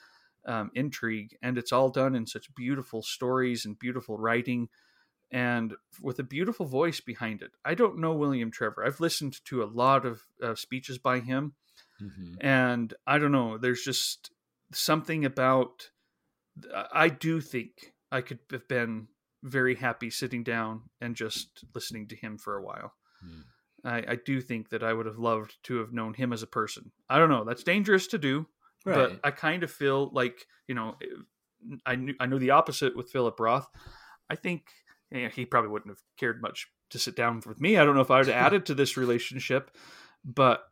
um, 0.45 0.71
intrigue, 0.75 1.37
and 1.41 1.57
it's 1.57 1.71
all 1.71 1.89
done 1.89 2.15
in 2.15 2.25
such 2.27 2.53
beautiful 2.55 3.01
stories 3.01 3.65
and 3.65 3.79
beautiful 3.79 4.17
writing, 4.17 4.69
and 5.31 5.73
with 6.01 6.19
a 6.19 6.23
beautiful 6.23 6.65
voice 6.65 6.99
behind 6.99 7.41
it. 7.41 7.51
I 7.65 7.73
don't 7.73 7.99
know 7.99 8.13
William 8.13 8.51
Trevor. 8.51 8.85
I've 8.85 8.99
listened 8.99 9.43
to 9.45 9.63
a 9.63 9.65
lot 9.65 10.05
of 10.05 10.21
uh, 10.41 10.55
speeches 10.55 10.97
by 10.97 11.19
him, 11.19 11.53
mm-hmm. 12.01 12.35
and 12.45 12.93
I 13.07 13.17
don't 13.17 13.31
know. 13.31 13.57
There's 13.57 13.83
just 13.83 14.31
something 14.71 15.25
about. 15.25 15.89
I 16.93 17.09
do 17.09 17.41
think 17.41 17.93
I 18.11 18.21
could 18.21 18.39
have 18.51 18.67
been 18.67 19.07
very 19.43 19.75
happy 19.75 20.09
sitting 20.09 20.43
down 20.43 20.83
and 21.01 21.15
just 21.15 21.65
listening 21.75 22.07
to 22.07 22.15
him 22.15 22.37
for 22.37 22.57
a 22.57 22.63
while. 22.63 22.93
Mm. 23.25 23.43
I, 23.83 24.13
I, 24.13 24.15
do 24.15 24.39
think 24.39 24.69
that 24.69 24.83
I 24.83 24.93
would 24.93 25.05
have 25.05 25.17
loved 25.17 25.57
to 25.63 25.77
have 25.79 25.91
known 25.91 26.13
him 26.13 26.31
as 26.31 26.41
a 26.41 26.47
person. 26.47 26.91
I 27.09 27.17
don't 27.17 27.29
know. 27.29 27.43
That's 27.43 27.63
dangerous 27.63 28.07
to 28.07 28.17
do, 28.17 28.47
right. 28.85 28.95
but 28.95 29.19
I 29.23 29.31
kind 29.31 29.63
of 29.63 29.71
feel 29.71 30.09
like 30.13 30.45
you 30.67 30.75
know, 30.75 30.95
I 31.85 31.95
knew 31.95 32.13
I 32.19 32.25
knew 32.25 32.39
the 32.39 32.51
opposite 32.51 32.95
with 32.95 33.11
Philip 33.11 33.39
Roth. 33.39 33.67
I 34.29 34.35
think 34.35 34.63
you 35.11 35.23
know, 35.23 35.29
he 35.29 35.45
probably 35.45 35.69
wouldn't 35.69 35.91
have 35.91 36.01
cared 36.17 36.41
much 36.41 36.67
to 36.89 36.99
sit 36.99 37.15
down 37.15 37.41
with 37.45 37.59
me. 37.59 37.77
I 37.77 37.85
don't 37.85 37.95
know 37.95 38.01
if 38.01 38.11
I 38.11 38.19
would 38.19 38.27
have 38.27 38.35
added 38.45 38.65
to 38.67 38.75
this 38.75 38.97
relationship, 38.97 39.71
but 40.23 40.63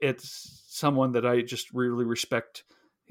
it's 0.00 0.64
someone 0.68 1.12
that 1.12 1.26
I 1.26 1.42
just 1.42 1.72
really 1.72 2.04
respect 2.04 2.64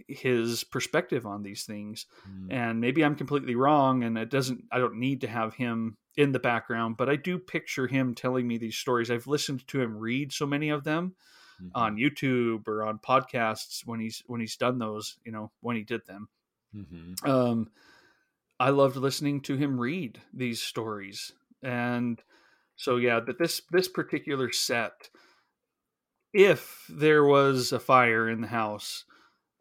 his 0.07 0.63
perspective 0.63 1.25
on 1.25 1.43
these 1.43 1.63
things 1.63 2.05
mm. 2.29 2.53
and 2.53 2.79
maybe 2.79 3.03
i'm 3.03 3.15
completely 3.15 3.55
wrong 3.55 4.03
and 4.03 4.17
it 4.17 4.29
doesn't 4.29 4.63
i 4.71 4.77
don't 4.77 4.99
need 4.99 5.21
to 5.21 5.27
have 5.27 5.53
him 5.55 5.97
in 6.15 6.31
the 6.31 6.39
background 6.39 6.95
but 6.97 7.09
i 7.09 7.15
do 7.15 7.39
picture 7.39 7.87
him 7.87 8.13
telling 8.13 8.47
me 8.47 8.57
these 8.57 8.75
stories 8.75 9.09
i've 9.09 9.27
listened 9.27 9.67
to 9.67 9.81
him 9.81 9.97
read 9.97 10.31
so 10.31 10.45
many 10.45 10.69
of 10.69 10.83
them 10.83 11.15
mm-hmm. 11.61 11.69
on 11.75 11.97
youtube 11.97 12.67
or 12.67 12.83
on 12.83 12.99
podcasts 12.99 13.85
when 13.85 13.99
he's 13.99 14.23
when 14.27 14.41
he's 14.41 14.57
done 14.57 14.79
those 14.79 15.17
you 15.25 15.31
know 15.31 15.51
when 15.61 15.75
he 15.75 15.83
did 15.83 16.05
them 16.05 16.27
mm-hmm. 16.75 17.29
um 17.29 17.69
i 18.59 18.69
loved 18.69 18.95
listening 18.95 19.41
to 19.41 19.55
him 19.55 19.79
read 19.79 20.19
these 20.33 20.61
stories 20.61 21.31
and 21.63 22.21
so 22.75 22.97
yeah 22.97 23.19
but 23.19 23.37
this 23.37 23.61
this 23.71 23.87
particular 23.87 24.51
set 24.51 25.09
if 26.33 26.85
there 26.89 27.23
was 27.23 27.71
a 27.71 27.79
fire 27.79 28.29
in 28.29 28.41
the 28.41 28.47
house 28.47 29.05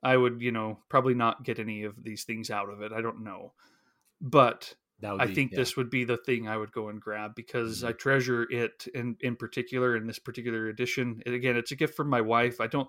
I 0.06 0.16
would, 0.16 0.40
you 0.40 0.52
know, 0.52 0.78
probably 0.89 1.14
not 1.14 1.43
get 1.43 1.59
any 1.59 1.82
of 1.82 2.02
these 2.02 2.23
things 2.23 2.48
out 2.48 2.70
of 2.70 2.81
it. 2.81 2.93
I 2.93 3.01
don't 3.01 3.24
know. 3.24 3.55
But 4.20 4.74
I 5.18 5.32
think 5.35 5.52
yeah. 5.52 5.59
this 5.59 5.77
would 5.77 5.90
be 5.90 6.05
the 6.05 6.16
thing 6.16 6.48
I 6.48 6.56
would 6.56 6.73
go 6.73 6.89
and 6.89 7.01
grab 7.01 7.35
because 7.35 7.78
mm-hmm. 7.78 7.89
I 7.89 7.93
treasure 7.93 8.47
it 8.51 8.86
in 8.94 9.16
in 9.20 9.36
particular 9.36 9.97
in 9.97 10.06
this 10.06 10.18
particular 10.18 10.68
edition. 10.68 11.23
And 11.27 11.35
again, 11.35 11.56
it's 11.56 11.73
a 11.73 11.77
gift 11.77 11.94
from 11.94 12.09
my 12.09 12.23
wife. 12.23 12.60
I 12.60 12.66
don't 12.66 12.89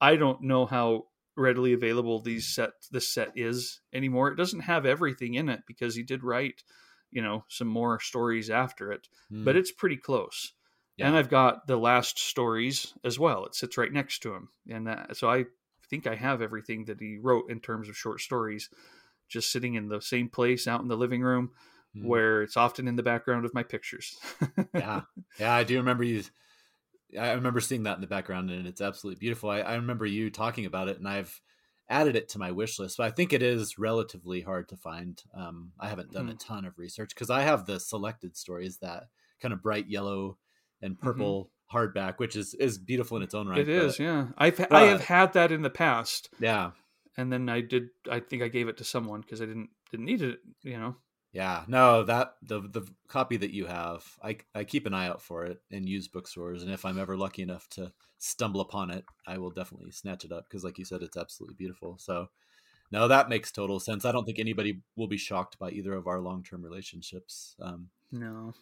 I 0.00 0.16
don't 0.16 0.42
know 0.42 0.66
how 0.66 1.04
readily 1.36 1.72
available 1.72 2.20
these 2.20 2.48
set 2.48 2.70
this 2.90 3.12
set 3.12 3.32
is 3.36 3.80
anymore. 3.92 4.28
It 4.28 4.36
doesn't 4.36 4.60
have 4.60 4.86
everything 4.86 5.34
in 5.34 5.48
it 5.48 5.60
because 5.66 5.94
he 5.94 6.02
did 6.02 6.24
write, 6.24 6.62
you 7.10 7.22
know, 7.22 7.44
some 7.48 7.68
more 7.68 8.00
stories 8.00 8.50
after 8.50 8.92
it, 8.92 9.08
mm. 9.32 9.44
but 9.44 9.56
it's 9.56 9.72
pretty 9.72 9.96
close. 9.96 10.52
Yeah. 10.96 11.08
And 11.08 11.16
I've 11.16 11.30
got 11.30 11.66
the 11.66 11.76
last 11.76 12.18
stories 12.20 12.94
as 13.04 13.18
well. 13.18 13.46
It 13.46 13.56
sits 13.56 13.76
right 13.76 13.92
next 13.92 14.20
to 14.20 14.34
him, 14.34 14.48
and 14.68 14.88
uh, 14.88 15.12
so 15.12 15.28
I 15.28 15.46
think 15.90 16.06
I 16.06 16.14
have 16.14 16.40
everything 16.40 16.84
that 16.84 17.00
he 17.00 17.18
wrote 17.20 17.50
in 17.50 17.60
terms 17.60 17.88
of 17.88 17.96
short 17.96 18.20
stories, 18.20 18.70
just 19.28 19.50
sitting 19.50 19.74
in 19.74 19.88
the 19.88 20.00
same 20.00 20.28
place 20.28 20.66
out 20.66 20.80
in 20.80 20.88
the 20.88 20.96
living 20.96 21.22
room, 21.22 21.50
mm. 21.96 22.04
where 22.04 22.42
it's 22.42 22.56
often 22.56 22.88
in 22.88 22.96
the 22.96 23.02
background 23.02 23.44
of 23.44 23.54
my 23.54 23.62
pictures. 23.62 24.16
yeah, 24.74 25.02
yeah, 25.38 25.54
I 25.54 25.64
do 25.64 25.76
remember 25.76 26.04
you. 26.04 26.22
I 27.18 27.32
remember 27.32 27.60
seeing 27.60 27.84
that 27.84 27.96
in 27.96 28.00
the 28.00 28.06
background, 28.06 28.50
and 28.50 28.66
it's 28.66 28.80
absolutely 28.80 29.20
beautiful. 29.20 29.50
I, 29.50 29.60
I 29.60 29.74
remember 29.76 30.06
you 30.06 30.30
talking 30.30 30.66
about 30.66 30.88
it, 30.88 30.98
and 30.98 31.08
I've 31.08 31.40
added 31.88 32.16
it 32.16 32.28
to 32.30 32.38
my 32.38 32.50
wish 32.50 32.78
list. 32.78 32.96
But 32.96 33.06
I 33.06 33.10
think 33.10 33.32
it 33.32 33.42
is 33.42 33.78
relatively 33.78 34.40
hard 34.40 34.68
to 34.70 34.76
find. 34.76 35.22
Um, 35.34 35.72
I 35.78 35.88
haven't 35.88 36.12
done 36.12 36.28
mm. 36.28 36.32
a 36.32 36.34
ton 36.34 36.64
of 36.64 36.78
research 36.78 37.10
because 37.14 37.30
I 37.30 37.42
have 37.42 37.66
the 37.66 37.78
selected 37.78 38.36
stories 38.36 38.78
that 38.78 39.04
kind 39.40 39.52
of 39.52 39.62
bright 39.62 39.88
yellow 39.88 40.38
and 40.82 40.94
mm-hmm. 40.94 41.06
purple 41.06 41.50
hardback, 41.72 42.18
which 42.18 42.36
is 42.36 42.54
is 42.54 42.78
beautiful 42.78 43.16
in 43.16 43.22
its 43.22 43.34
own 43.34 43.48
right. 43.48 43.58
It 43.58 43.68
is, 43.68 43.96
but, 43.96 44.04
yeah. 44.04 44.26
I've 44.36 44.56
but, 44.56 44.72
I 44.72 44.82
have 44.82 45.04
had 45.04 45.32
that 45.34 45.52
in 45.52 45.62
the 45.62 45.70
past. 45.70 46.30
Yeah. 46.40 46.70
And 47.16 47.32
then 47.32 47.48
I 47.48 47.60
did. 47.60 47.88
I 48.10 48.20
think 48.20 48.42
I 48.42 48.48
gave 48.48 48.68
it 48.68 48.76
to 48.78 48.84
someone 48.84 49.20
because 49.20 49.40
I 49.40 49.46
didn't 49.46 49.70
didn't 49.90 50.06
need 50.06 50.22
it. 50.22 50.40
You 50.62 50.78
know. 50.78 50.96
Yeah. 51.32 51.64
No, 51.66 52.04
that 52.04 52.34
the 52.42 52.60
the 52.60 52.86
copy 53.08 53.36
that 53.36 53.52
you 53.52 53.66
have, 53.66 54.04
I 54.22 54.38
I 54.54 54.64
keep 54.64 54.86
an 54.86 54.94
eye 54.94 55.08
out 55.08 55.22
for 55.22 55.44
it 55.44 55.60
in 55.70 55.86
used 55.86 56.12
bookstores, 56.12 56.62
and 56.62 56.72
if 56.72 56.84
I'm 56.84 56.98
ever 56.98 57.16
lucky 57.16 57.42
enough 57.42 57.68
to 57.70 57.92
stumble 58.18 58.60
upon 58.60 58.90
it, 58.90 59.04
I 59.26 59.38
will 59.38 59.50
definitely 59.50 59.90
snatch 59.90 60.24
it 60.24 60.32
up 60.32 60.44
because, 60.48 60.64
like 60.64 60.78
you 60.78 60.84
said, 60.84 61.02
it's 61.02 61.16
absolutely 61.16 61.56
beautiful. 61.56 61.96
So. 61.98 62.28
No, 62.92 63.08
that 63.08 63.30
makes 63.30 63.50
total 63.50 63.80
sense. 63.80 64.04
I 64.04 64.12
don't 64.12 64.24
think 64.24 64.38
anybody 64.38 64.82
will 64.94 65.08
be 65.08 65.16
shocked 65.16 65.58
by 65.58 65.70
either 65.70 65.94
of 65.94 66.06
our 66.06 66.20
long 66.20 66.44
term 66.44 66.62
relationships. 66.62 67.56
Um, 67.60 67.88
no, 68.12 68.54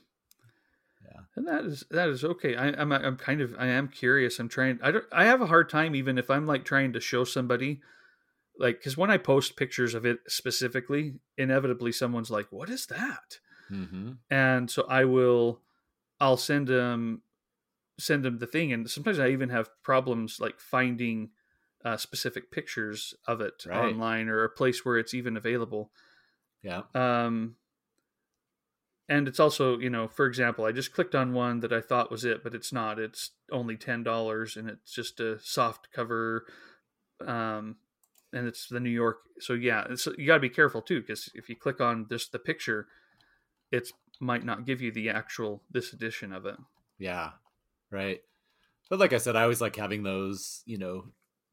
yeah 1.05 1.21
and 1.37 1.47
that 1.47 1.65
is 1.65 1.85
that 1.91 2.09
is 2.09 2.25
okay 2.25 2.55
I, 2.55 2.69
am 2.69 2.93
I'm, 2.93 3.05
I'm 3.05 3.17
kind 3.17 3.41
of 3.41 3.55
i 3.59 3.67
am 3.67 3.89
curious 3.89 4.39
i'm 4.39 4.49
trying 4.49 4.79
i 4.83 4.91
don't 4.91 5.05
i 5.13 5.25
have 5.25 5.41
a 5.41 5.47
hard 5.47 5.69
time 5.69 5.95
even 5.95 6.19
if 6.19 6.31
i'm 6.31 6.47
like 6.47 6.65
trying 6.65 6.93
to 6.93 7.01
show 7.01 7.25
somebody 7.25 7.81
like 8.59 8.79
because 8.79 8.97
when 8.97 9.11
i 9.11 9.17
post 9.17 9.57
pictures 9.57 9.95
of 9.95 10.05
it 10.05 10.19
specifically 10.29 11.15
inevitably 11.37 11.93
someone's 11.93 12.31
like 12.31 12.47
what 12.51 12.69
is 12.69 12.87
that 12.87 13.39
mm-hmm. 13.71 14.13
and 14.31 14.71
so 14.71 14.85
i 14.89 15.05
will 15.05 15.61
i'll 16.21 16.37
send 16.37 16.67
them 16.67 17.23
send 17.99 18.25
them 18.25 18.39
the 18.39 18.47
thing 18.47 18.73
and 18.73 18.89
sometimes 18.91 19.19
i 19.19 19.29
even 19.29 19.49
have 19.49 19.71
problems 19.83 20.39
like 20.41 20.59
finding 20.59 21.31
uh, 21.85 21.97
specific 21.97 22.53
pictures 22.53 23.13
of 23.27 23.41
it 23.41 23.65
right. 23.67 23.77
online 23.77 24.29
or 24.29 24.45
a 24.45 24.49
place 24.49 24.85
where 24.85 24.99
it's 24.99 25.15
even 25.15 25.37
available 25.37 25.91
yeah 26.63 26.83
um 26.95 27.57
and 29.09 29.27
it's 29.27 29.41
also 29.41 29.79
you 29.79 29.91
know 29.91 30.07
for 30.07 30.27
example 30.27 30.65
i 30.65 30.71
just 30.73 30.95
clicked 30.95 31.15
on 31.15 31.33
one 31.33 31.61
that 31.61 31.73
i 31.73 31.81
thought 31.81 32.11
was 32.11 32.25
it 32.25 32.45
but 32.45 32.55
it's 32.55 32.73
not 32.73 32.99
it's 32.99 33.33
only 33.51 33.77
ten 33.77 34.03
dollars 34.03 34.57
and 34.57 34.69
it's 34.69 34.93
just 34.93 35.19
a 35.19 35.41
soft 35.41 35.89
cover 35.93 36.47
um 37.27 37.77
and 38.33 38.47
it's 38.47 38.69
the 38.69 38.81
new 38.81 38.91
york 38.91 39.19
so 39.39 39.53
yeah 39.53 39.85
it's, 39.91 40.07
you 40.19 40.27
got 40.27 40.35
to 40.35 40.41
be 40.41 40.49
careful 40.49 40.83
too 40.83 41.01
because 41.01 41.29
if 41.35 41.49
you 41.49 41.57
click 41.57 41.81
on 41.81 42.07
this 42.09 42.29
the 42.29 42.39
picture 42.39 42.87
it 43.71 43.91
might 44.21 44.45
not 44.45 44.67
give 44.67 44.81
you 44.81 44.93
the 44.93 45.09
actual 45.09 45.63
this 45.71 45.93
edition 45.93 46.33
of 46.33 46.47
it 46.47 46.57
yeah 46.99 47.31
right 47.91 48.21
but 48.89 48.99
like 48.99 49.13
i 49.13 49.19
said 49.19 49.37
i 49.37 49.43
always 49.43 49.61
like 49.61 49.77
having 49.77 50.03
those 50.03 50.63
you 50.67 50.79
know 50.79 51.05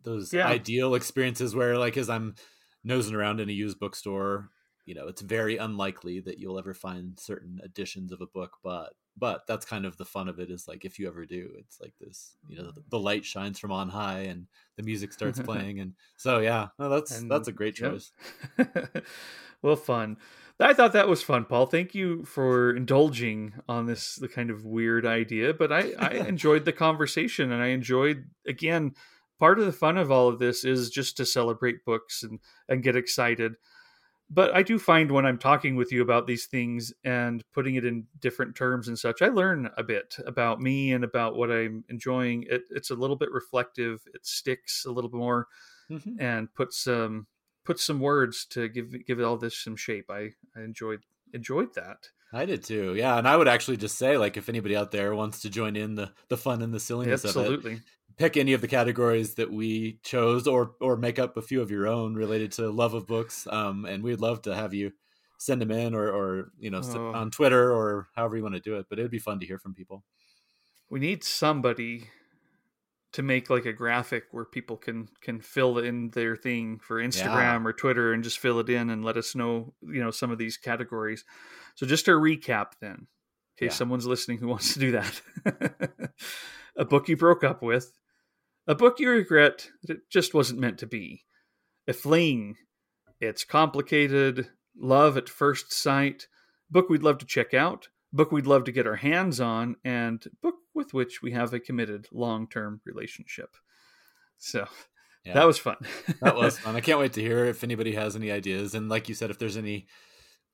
those 0.03 0.33
yeah. 0.33 0.47
ideal 0.47 0.95
experiences 0.95 1.55
where 1.55 1.77
like 1.77 1.97
as 1.97 2.09
i'm 2.09 2.35
nosing 2.83 3.15
around 3.15 3.39
in 3.39 3.49
a 3.49 3.53
used 3.53 3.79
bookstore 3.79 4.49
you 4.85 4.95
know 4.95 5.07
it's 5.07 5.21
very 5.21 5.57
unlikely 5.57 6.19
that 6.19 6.39
you'll 6.39 6.59
ever 6.59 6.73
find 6.73 7.19
certain 7.19 7.59
editions 7.63 8.11
of 8.11 8.21
a 8.21 8.27
book 8.27 8.57
but 8.63 8.93
but 9.19 9.45
that's 9.47 9.65
kind 9.65 9.85
of 9.85 9.97
the 9.97 10.05
fun 10.05 10.27
of 10.27 10.39
it 10.39 10.49
is 10.49 10.67
like 10.67 10.85
if 10.85 10.97
you 10.97 11.07
ever 11.07 11.25
do 11.25 11.49
it's 11.57 11.79
like 11.81 11.93
this 11.99 12.35
you 12.47 12.57
know 12.57 12.71
the, 12.71 12.83
the 12.89 12.99
light 12.99 13.25
shines 13.25 13.59
from 13.59 13.71
on 13.71 13.89
high 13.89 14.21
and 14.21 14.47
the 14.77 14.83
music 14.83 15.11
starts 15.11 15.39
playing 15.43 15.79
and 15.79 15.93
so 16.17 16.39
yeah 16.39 16.67
no, 16.79 16.89
that's 16.89 17.19
and, 17.19 17.29
that's 17.29 17.47
a 17.47 17.53
great 17.53 17.75
choice. 17.75 18.11
Yep. 18.57 19.05
well 19.61 19.75
fun. 19.75 20.17
I 20.61 20.73
thought 20.73 20.93
that 20.93 21.07
was 21.07 21.21
fun 21.21 21.45
paul. 21.45 21.67
Thank 21.67 21.95
you 21.95 22.23
for 22.25 22.75
indulging 22.75 23.53
on 23.67 23.85
this 23.85 24.15
the 24.15 24.27
kind 24.27 24.49
of 24.49 24.65
weird 24.65 25.05
idea 25.05 25.53
but 25.53 25.71
i 25.71 25.93
i 25.99 26.09
enjoyed 26.27 26.65
the 26.65 26.73
conversation 26.73 27.51
and 27.51 27.61
i 27.61 27.67
enjoyed 27.67 28.25
again 28.47 28.93
part 29.39 29.57
of 29.57 29.65
the 29.65 29.71
fun 29.71 29.97
of 29.97 30.11
all 30.11 30.27
of 30.27 30.37
this 30.39 30.65
is 30.65 30.89
just 30.89 31.17
to 31.17 31.25
celebrate 31.25 31.85
books 31.85 32.23
and 32.23 32.39
and 32.67 32.83
get 32.83 32.95
excited 32.95 33.55
but 34.29 34.55
I 34.55 34.61
do 34.63 34.77
find 34.77 35.11
when 35.11 35.25
I'm 35.25 35.39
talking 35.39 35.75
with 35.75 35.91
you 35.91 36.01
about 36.01 36.27
these 36.27 36.45
things 36.45 36.93
and 37.03 37.43
putting 37.53 37.75
it 37.75 37.85
in 37.85 38.05
different 38.19 38.55
terms 38.55 38.87
and 38.87 38.97
such, 38.97 39.21
I 39.21 39.29
learn 39.29 39.69
a 39.77 39.83
bit 39.83 40.17
about 40.25 40.61
me 40.61 40.91
and 40.91 41.03
about 41.03 41.35
what 41.35 41.51
I'm 41.51 41.83
enjoying. 41.89 42.45
It, 42.49 42.63
it's 42.69 42.91
a 42.91 42.95
little 42.95 43.15
bit 43.15 43.31
reflective. 43.31 44.01
It 44.13 44.25
sticks 44.25 44.85
a 44.85 44.91
little 44.91 45.09
bit 45.09 45.17
more 45.17 45.47
mm-hmm. 45.89 46.21
and 46.21 46.53
puts 46.53 46.83
some 46.83 47.27
puts 47.65 47.83
some 47.83 47.99
words 47.99 48.45
to 48.51 48.69
give 48.69 48.93
give 49.05 49.19
all 49.19 49.37
this 49.37 49.57
some 49.57 49.75
shape. 49.75 50.05
I, 50.09 50.31
I 50.55 50.61
enjoyed 50.63 51.01
enjoyed 51.33 51.73
that. 51.75 52.09
I 52.31 52.45
did 52.45 52.63
too. 52.63 52.93
Yeah, 52.95 53.17
and 53.17 53.27
I 53.27 53.35
would 53.35 53.47
actually 53.47 53.77
just 53.77 53.97
say, 53.97 54.17
like, 54.17 54.37
if 54.37 54.49
anybody 54.49 54.75
out 54.75 54.91
there 54.91 55.15
wants 55.15 55.41
to 55.41 55.49
join 55.49 55.75
in 55.75 55.95
the 55.95 56.11
the 56.27 56.37
fun 56.37 56.61
and 56.61 56.73
the 56.73 56.79
silliness 56.79 57.25
Absolutely. 57.25 57.73
of 57.73 57.77
it, 57.79 57.83
pick 58.19 58.35
any 58.35 58.53
of 58.53 58.61
the 58.61 58.67
categories 58.67 59.35
that 59.35 59.51
we 59.51 59.97
chose 60.03 60.45
or 60.45 60.73
or 60.79 60.97
make 60.97 61.17
up 61.17 61.37
a 61.37 61.41
few 61.41 61.61
of 61.61 61.71
your 61.71 61.87
own 61.87 62.13
related 62.13 62.51
to 62.51 62.69
love 62.69 62.93
of 62.93 63.07
books 63.07 63.47
um, 63.49 63.85
and 63.85 64.03
we'd 64.03 64.19
love 64.19 64.41
to 64.41 64.53
have 64.53 64.73
you 64.73 64.91
send 65.39 65.61
them 65.61 65.71
in 65.71 65.95
or 65.95 66.09
or 66.09 66.51
you 66.59 66.69
know 66.69 66.81
oh. 66.83 67.13
on 67.13 67.31
twitter 67.31 67.71
or 67.73 68.09
however 68.15 68.35
you 68.35 68.43
want 68.43 68.53
to 68.53 68.61
do 68.61 68.75
it 68.75 68.85
but 68.89 68.99
it'd 68.99 69.09
be 69.09 69.17
fun 69.17 69.39
to 69.39 69.45
hear 69.45 69.57
from 69.57 69.73
people 69.73 70.03
we 70.89 70.99
need 70.99 71.23
somebody 71.23 72.09
to 73.11 73.23
make 73.23 73.49
like 73.49 73.65
a 73.65 73.73
graphic 73.73 74.25
where 74.31 74.45
people 74.45 74.75
can 74.75 75.07
can 75.21 75.39
fill 75.39 75.77
in 75.79 76.09
their 76.09 76.35
thing 76.35 76.77
for 76.77 77.01
instagram 77.01 77.61
yeah. 77.61 77.65
or 77.65 77.71
twitter 77.71 78.11
and 78.11 78.23
just 78.23 78.37
fill 78.37 78.59
it 78.59 78.69
in 78.69 78.89
and 78.89 79.05
let 79.05 79.15
us 79.15 79.33
know 79.33 79.73
you 79.81 80.03
know 80.03 80.11
some 80.11 80.29
of 80.29 80.37
these 80.37 80.57
categories 80.57 81.23
so 81.75 81.85
just 81.85 82.03
to 82.03 82.11
recap 82.11 82.73
then 82.81 83.07
case 83.59 83.71
yeah. 83.71 83.75
someone's 83.75 84.05
listening 84.05 84.37
who 84.37 84.47
wants 84.47 84.73
to 84.73 84.79
do 84.79 84.91
that. 84.91 85.21
a 86.75 86.85
book 86.85 87.09
you 87.09 87.17
broke 87.17 87.43
up 87.43 87.61
with, 87.61 87.91
a 88.69 88.75
book 88.75 88.99
you 88.99 89.09
regret 89.09 89.71
that 89.81 89.97
it 89.97 90.09
just 90.11 90.35
wasn't 90.35 90.59
meant 90.59 90.77
to 90.77 90.85
be, 90.85 91.25
a 91.87 91.93
fling, 91.93 92.55
it's 93.19 93.43
complicated, 93.43 94.47
love 94.79 95.17
at 95.17 95.27
first 95.27 95.73
sight, 95.73 96.27
book 96.69 96.87
we'd 96.87 97.01
love 97.01 97.17
to 97.17 97.25
check 97.25 97.55
out, 97.55 97.87
book 98.13 98.31
we'd 98.31 98.45
love 98.45 98.65
to 98.65 98.71
get 98.71 98.85
our 98.85 98.97
hands 98.97 99.41
on, 99.41 99.75
and 99.83 100.23
book 100.43 100.53
with 100.75 100.93
which 100.93 101.19
we 101.23 101.31
have 101.31 101.51
a 101.51 101.59
committed 101.59 102.07
long 102.11 102.47
term 102.47 102.79
relationship. 102.85 103.55
So 104.37 104.67
yeah. 105.25 105.33
that 105.33 105.47
was 105.47 105.57
fun. 105.57 105.77
that 106.21 106.35
was 106.35 106.59
fun. 106.59 106.75
I 106.75 106.81
can't 106.81 106.99
wait 106.99 107.13
to 107.13 107.21
hear 107.21 107.45
if 107.45 107.63
anybody 107.63 107.93
has 107.95 108.15
any 108.15 108.31
ideas. 108.31 108.75
And 108.75 108.87
like 108.87 109.09
you 109.09 109.15
said, 109.15 109.31
if 109.31 109.39
there's 109.39 109.57
any 109.57 109.87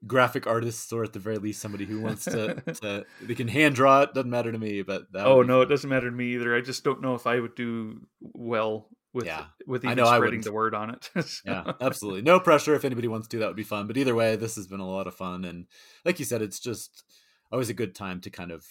graphic 0.05 0.45
artists 0.45 0.91
or 0.91 1.03
at 1.03 1.13
the 1.13 1.19
very 1.19 1.37
least 1.37 1.61
somebody 1.61 1.85
who 1.85 2.01
wants 2.01 2.25
to, 2.25 2.55
to 2.81 3.05
they 3.21 3.35
can 3.35 3.47
hand 3.47 3.75
draw 3.75 4.01
it 4.01 4.13
doesn't 4.13 4.29
matter 4.29 4.51
to 4.51 4.57
me 4.57 4.81
but 4.81 5.07
oh 5.15 5.41
no 5.41 5.59
fun. 5.59 5.63
it 5.63 5.69
doesn't 5.69 5.89
matter 5.89 6.09
to 6.09 6.15
me 6.15 6.33
either 6.33 6.55
i 6.55 6.61
just 6.61 6.83
don't 6.83 7.01
know 7.01 7.15
if 7.15 7.25
i 7.25 7.39
would 7.39 7.55
do 7.55 8.05
well 8.21 8.89
with 9.13 9.25
yeah. 9.25 9.45
with 9.65 9.85
even 9.85 9.97
I 9.97 10.03
know 10.03 10.13
spreading 10.13 10.41
the 10.41 10.51
word 10.51 10.75
on 10.75 10.89
it 10.91 11.09
so. 11.25 11.41
yeah 11.45 11.71
absolutely 11.81 12.21
no 12.21 12.39
pressure 12.39 12.75
if 12.75 12.85
anybody 12.85 13.07
wants 13.07 13.27
to 13.27 13.37
do 13.37 13.39
that 13.39 13.47
would 13.47 13.55
be 13.55 13.63
fun 13.63 13.87
but 13.87 13.97
either 13.97 14.13
way 14.13 14.35
this 14.35 14.55
has 14.57 14.67
been 14.67 14.81
a 14.81 14.87
lot 14.87 15.07
of 15.07 15.15
fun 15.15 15.45
and 15.45 15.67
like 16.03 16.19
you 16.19 16.25
said 16.25 16.41
it's 16.41 16.59
just 16.59 17.03
always 17.51 17.69
a 17.69 17.73
good 17.73 17.95
time 17.95 18.19
to 18.21 18.29
kind 18.29 18.51
of 18.51 18.65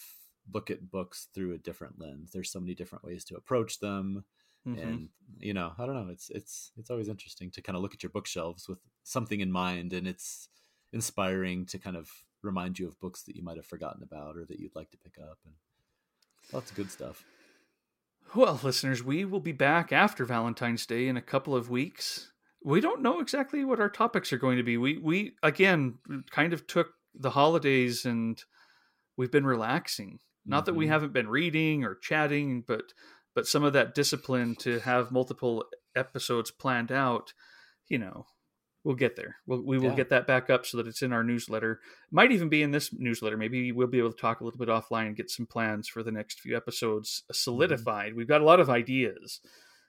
look 0.52 0.70
at 0.70 0.90
books 0.90 1.28
through 1.34 1.54
a 1.54 1.58
different 1.58 1.98
lens 1.98 2.30
there's 2.32 2.52
so 2.52 2.60
many 2.60 2.74
different 2.74 3.02
ways 3.02 3.24
to 3.24 3.34
approach 3.34 3.80
them 3.80 4.24
mm-hmm. 4.68 4.78
and 4.78 5.08
you 5.38 5.54
know 5.54 5.72
i 5.78 5.86
don't 5.86 5.94
know 5.94 6.12
it's 6.12 6.28
it's 6.28 6.70
it's 6.76 6.90
always 6.90 7.08
interesting 7.08 7.50
to 7.50 7.62
kind 7.62 7.74
of 7.74 7.82
look 7.82 7.94
at 7.94 8.02
your 8.02 8.10
bookshelves 8.10 8.68
with 8.68 8.78
something 9.02 9.40
in 9.40 9.50
mind 9.50 9.94
and 9.94 10.06
it's 10.06 10.50
inspiring 10.94 11.66
to 11.66 11.78
kind 11.78 11.96
of 11.96 12.08
remind 12.42 12.78
you 12.78 12.86
of 12.86 12.98
books 13.00 13.22
that 13.24 13.36
you 13.36 13.42
might 13.42 13.56
have 13.56 13.66
forgotten 13.66 14.02
about 14.02 14.36
or 14.36 14.44
that 14.46 14.60
you'd 14.60 14.76
like 14.76 14.90
to 14.90 14.98
pick 14.98 15.14
up 15.18 15.38
and 15.44 15.54
lots 16.52 16.70
of 16.70 16.76
good 16.76 16.90
stuff. 16.90 17.24
Well, 18.34 18.58
listeners, 18.62 19.02
we 19.02 19.24
will 19.24 19.40
be 19.40 19.52
back 19.52 19.92
after 19.92 20.24
Valentine's 20.24 20.86
Day 20.86 21.08
in 21.08 21.16
a 21.16 21.22
couple 21.22 21.54
of 21.54 21.70
weeks. 21.70 22.32
We 22.62 22.80
don't 22.80 23.02
know 23.02 23.20
exactly 23.20 23.64
what 23.64 23.80
our 23.80 23.90
topics 23.90 24.32
are 24.32 24.38
going 24.38 24.56
to 24.56 24.62
be. 24.62 24.76
We 24.76 24.96
we 24.98 25.34
again 25.42 25.98
kind 26.30 26.52
of 26.52 26.66
took 26.66 26.88
the 27.14 27.30
holidays 27.30 28.04
and 28.04 28.42
we've 29.16 29.30
been 29.30 29.46
relaxing. 29.46 30.18
Not 30.46 30.58
mm-hmm. 30.58 30.64
that 30.64 30.74
we 30.74 30.84
mm-hmm. 30.86 30.92
haven't 30.92 31.12
been 31.12 31.28
reading 31.28 31.84
or 31.84 31.94
chatting, 31.94 32.64
but 32.66 32.92
but 33.34 33.46
some 33.46 33.64
of 33.64 33.72
that 33.74 33.94
discipline 33.94 34.54
to 34.60 34.80
have 34.80 35.12
multiple 35.12 35.64
episodes 35.94 36.50
planned 36.50 36.90
out, 36.90 37.32
you 37.88 37.98
know, 37.98 38.26
we'll 38.84 38.94
get 38.94 39.16
there. 39.16 39.36
We'll, 39.46 39.62
we 39.62 39.78
will 39.78 39.90
yeah. 39.90 39.96
get 39.96 40.10
that 40.10 40.26
back 40.26 40.50
up 40.50 40.66
so 40.66 40.76
that 40.76 40.86
it's 40.86 41.02
in 41.02 41.12
our 41.12 41.24
newsletter. 41.24 41.80
Might 42.10 42.32
even 42.32 42.48
be 42.48 42.62
in 42.62 42.70
this 42.70 42.92
newsletter. 42.92 43.36
Maybe 43.36 43.72
we'll 43.72 43.86
be 43.86 43.98
able 43.98 44.12
to 44.12 44.20
talk 44.20 44.40
a 44.40 44.44
little 44.44 44.58
bit 44.58 44.68
offline 44.68 45.06
and 45.06 45.16
get 45.16 45.30
some 45.30 45.46
plans 45.46 45.88
for 45.88 46.02
the 46.02 46.12
next 46.12 46.40
few 46.40 46.56
episodes 46.56 47.22
mm-hmm. 47.22 47.32
solidified. 47.32 48.10
Mm-hmm. 48.10 48.18
We've 48.18 48.28
got 48.28 48.42
a 48.42 48.44
lot 48.44 48.60
of 48.60 48.70
ideas. 48.70 49.40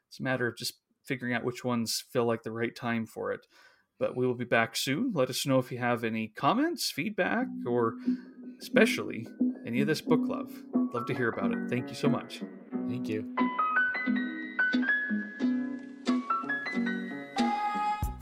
It's 0.07 0.19
a 0.19 0.23
matter 0.23 0.47
of 0.47 0.57
just 0.57 0.75
figuring 1.03 1.33
out 1.33 1.43
which 1.43 1.63
ones 1.63 2.03
feel 2.11 2.25
like 2.25 2.43
the 2.43 2.51
right 2.51 2.75
time 2.75 3.05
for 3.05 3.31
it. 3.31 3.45
But 3.99 4.15
we 4.17 4.25
will 4.25 4.35
be 4.35 4.45
back 4.45 4.75
soon. 4.75 5.11
Let 5.13 5.29
us 5.29 5.45
know 5.45 5.59
if 5.59 5.71
you 5.71 5.77
have 5.77 6.03
any 6.03 6.27
comments, 6.27 6.91
feedback, 6.91 7.47
or 7.65 7.93
especially 8.61 9.27
any 9.65 9.81
of 9.81 9.87
this 9.87 10.01
book 10.01 10.21
love. 10.23 10.51
Love 10.93 11.05
to 11.05 11.13
hear 11.13 11.29
about 11.29 11.53
it. 11.53 11.69
Thank 11.69 11.89
you 11.89 11.95
so 11.95 12.09
much. 12.09 12.41
Thank 12.89 13.07
you. 13.07 13.33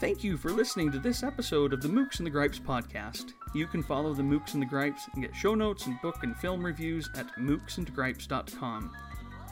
Thank 0.04 0.22
you 0.22 0.36
for 0.36 0.52
listening 0.52 0.92
to 0.92 1.00
this 1.00 1.24
episode 1.24 1.72
of 1.72 1.82
the 1.82 1.88
Mookse 1.88 2.18
and 2.18 2.28
the 2.28 2.30
Gripes 2.30 2.60
podcast. 2.60 3.32
You 3.54 3.66
can 3.66 3.82
follow 3.82 4.14
the 4.14 4.22
Mookse 4.22 4.54
and 4.54 4.62
the 4.62 4.68
Gripes 4.68 5.08
and 5.14 5.24
get 5.24 5.34
show 5.34 5.56
notes 5.56 5.86
and 5.86 5.98
book 6.02 6.24
and 6.24 6.36
film 6.36 6.62
reviews 6.62 7.10
at 7.16 7.34
mookseandgripes.com. 7.38 8.92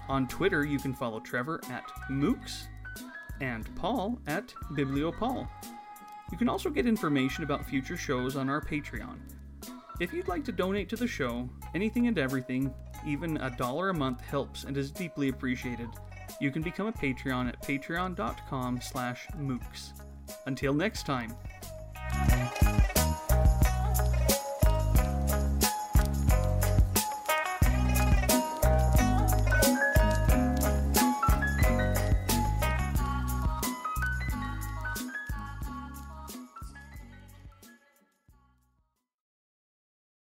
On 0.09 0.27
Twitter, 0.27 0.65
you 0.65 0.77
can 0.77 0.93
follow 0.93 1.21
Trevor 1.21 1.61
at 1.69 1.87
Mookse 2.09 2.67
and 3.39 3.73
Paul 3.77 4.19
at 4.27 4.53
BiblioPaul. 4.73 5.47
You 6.33 6.37
can 6.37 6.49
also 6.49 6.69
get 6.69 6.85
information 6.85 7.45
about 7.45 7.65
future 7.65 7.95
shows 7.95 8.35
on 8.35 8.49
our 8.49 8.59
Patreon. 8.59 9.19
If 10.01 10.11
you'd 10.11 10.27
like 10.27 10.43
to 10.43 10.51
donate 10.51 10.89
to 10.89 10.97
the 10.97 11.07
show, 11.07 11.49
anything 11.73 12.07
and 12.07 12.17
everything, 12.17 12.73
even 13.07 13.37
a 13.37 13.51
dollar 13.51 13.87
a 13.87 13.93
month 13.93 14.19
helps 14.19 14.65
and 14.65 14.75
is 14.75 14.91
deeply 14.91 15.29
appreciated. 15.29 15.87
You 16.41 16.51
can 16.51 16.61
become 16.61 16.87
a 16.87 16.91
Patreon 16.91 17.47
at 17.47 17.61
patreon.com 17.61 18.81
slash 18.81 19.27
mookse. 19.37 19.93
Until 20.45 20.73
next 20.73 21.05
time, 21.05 21.35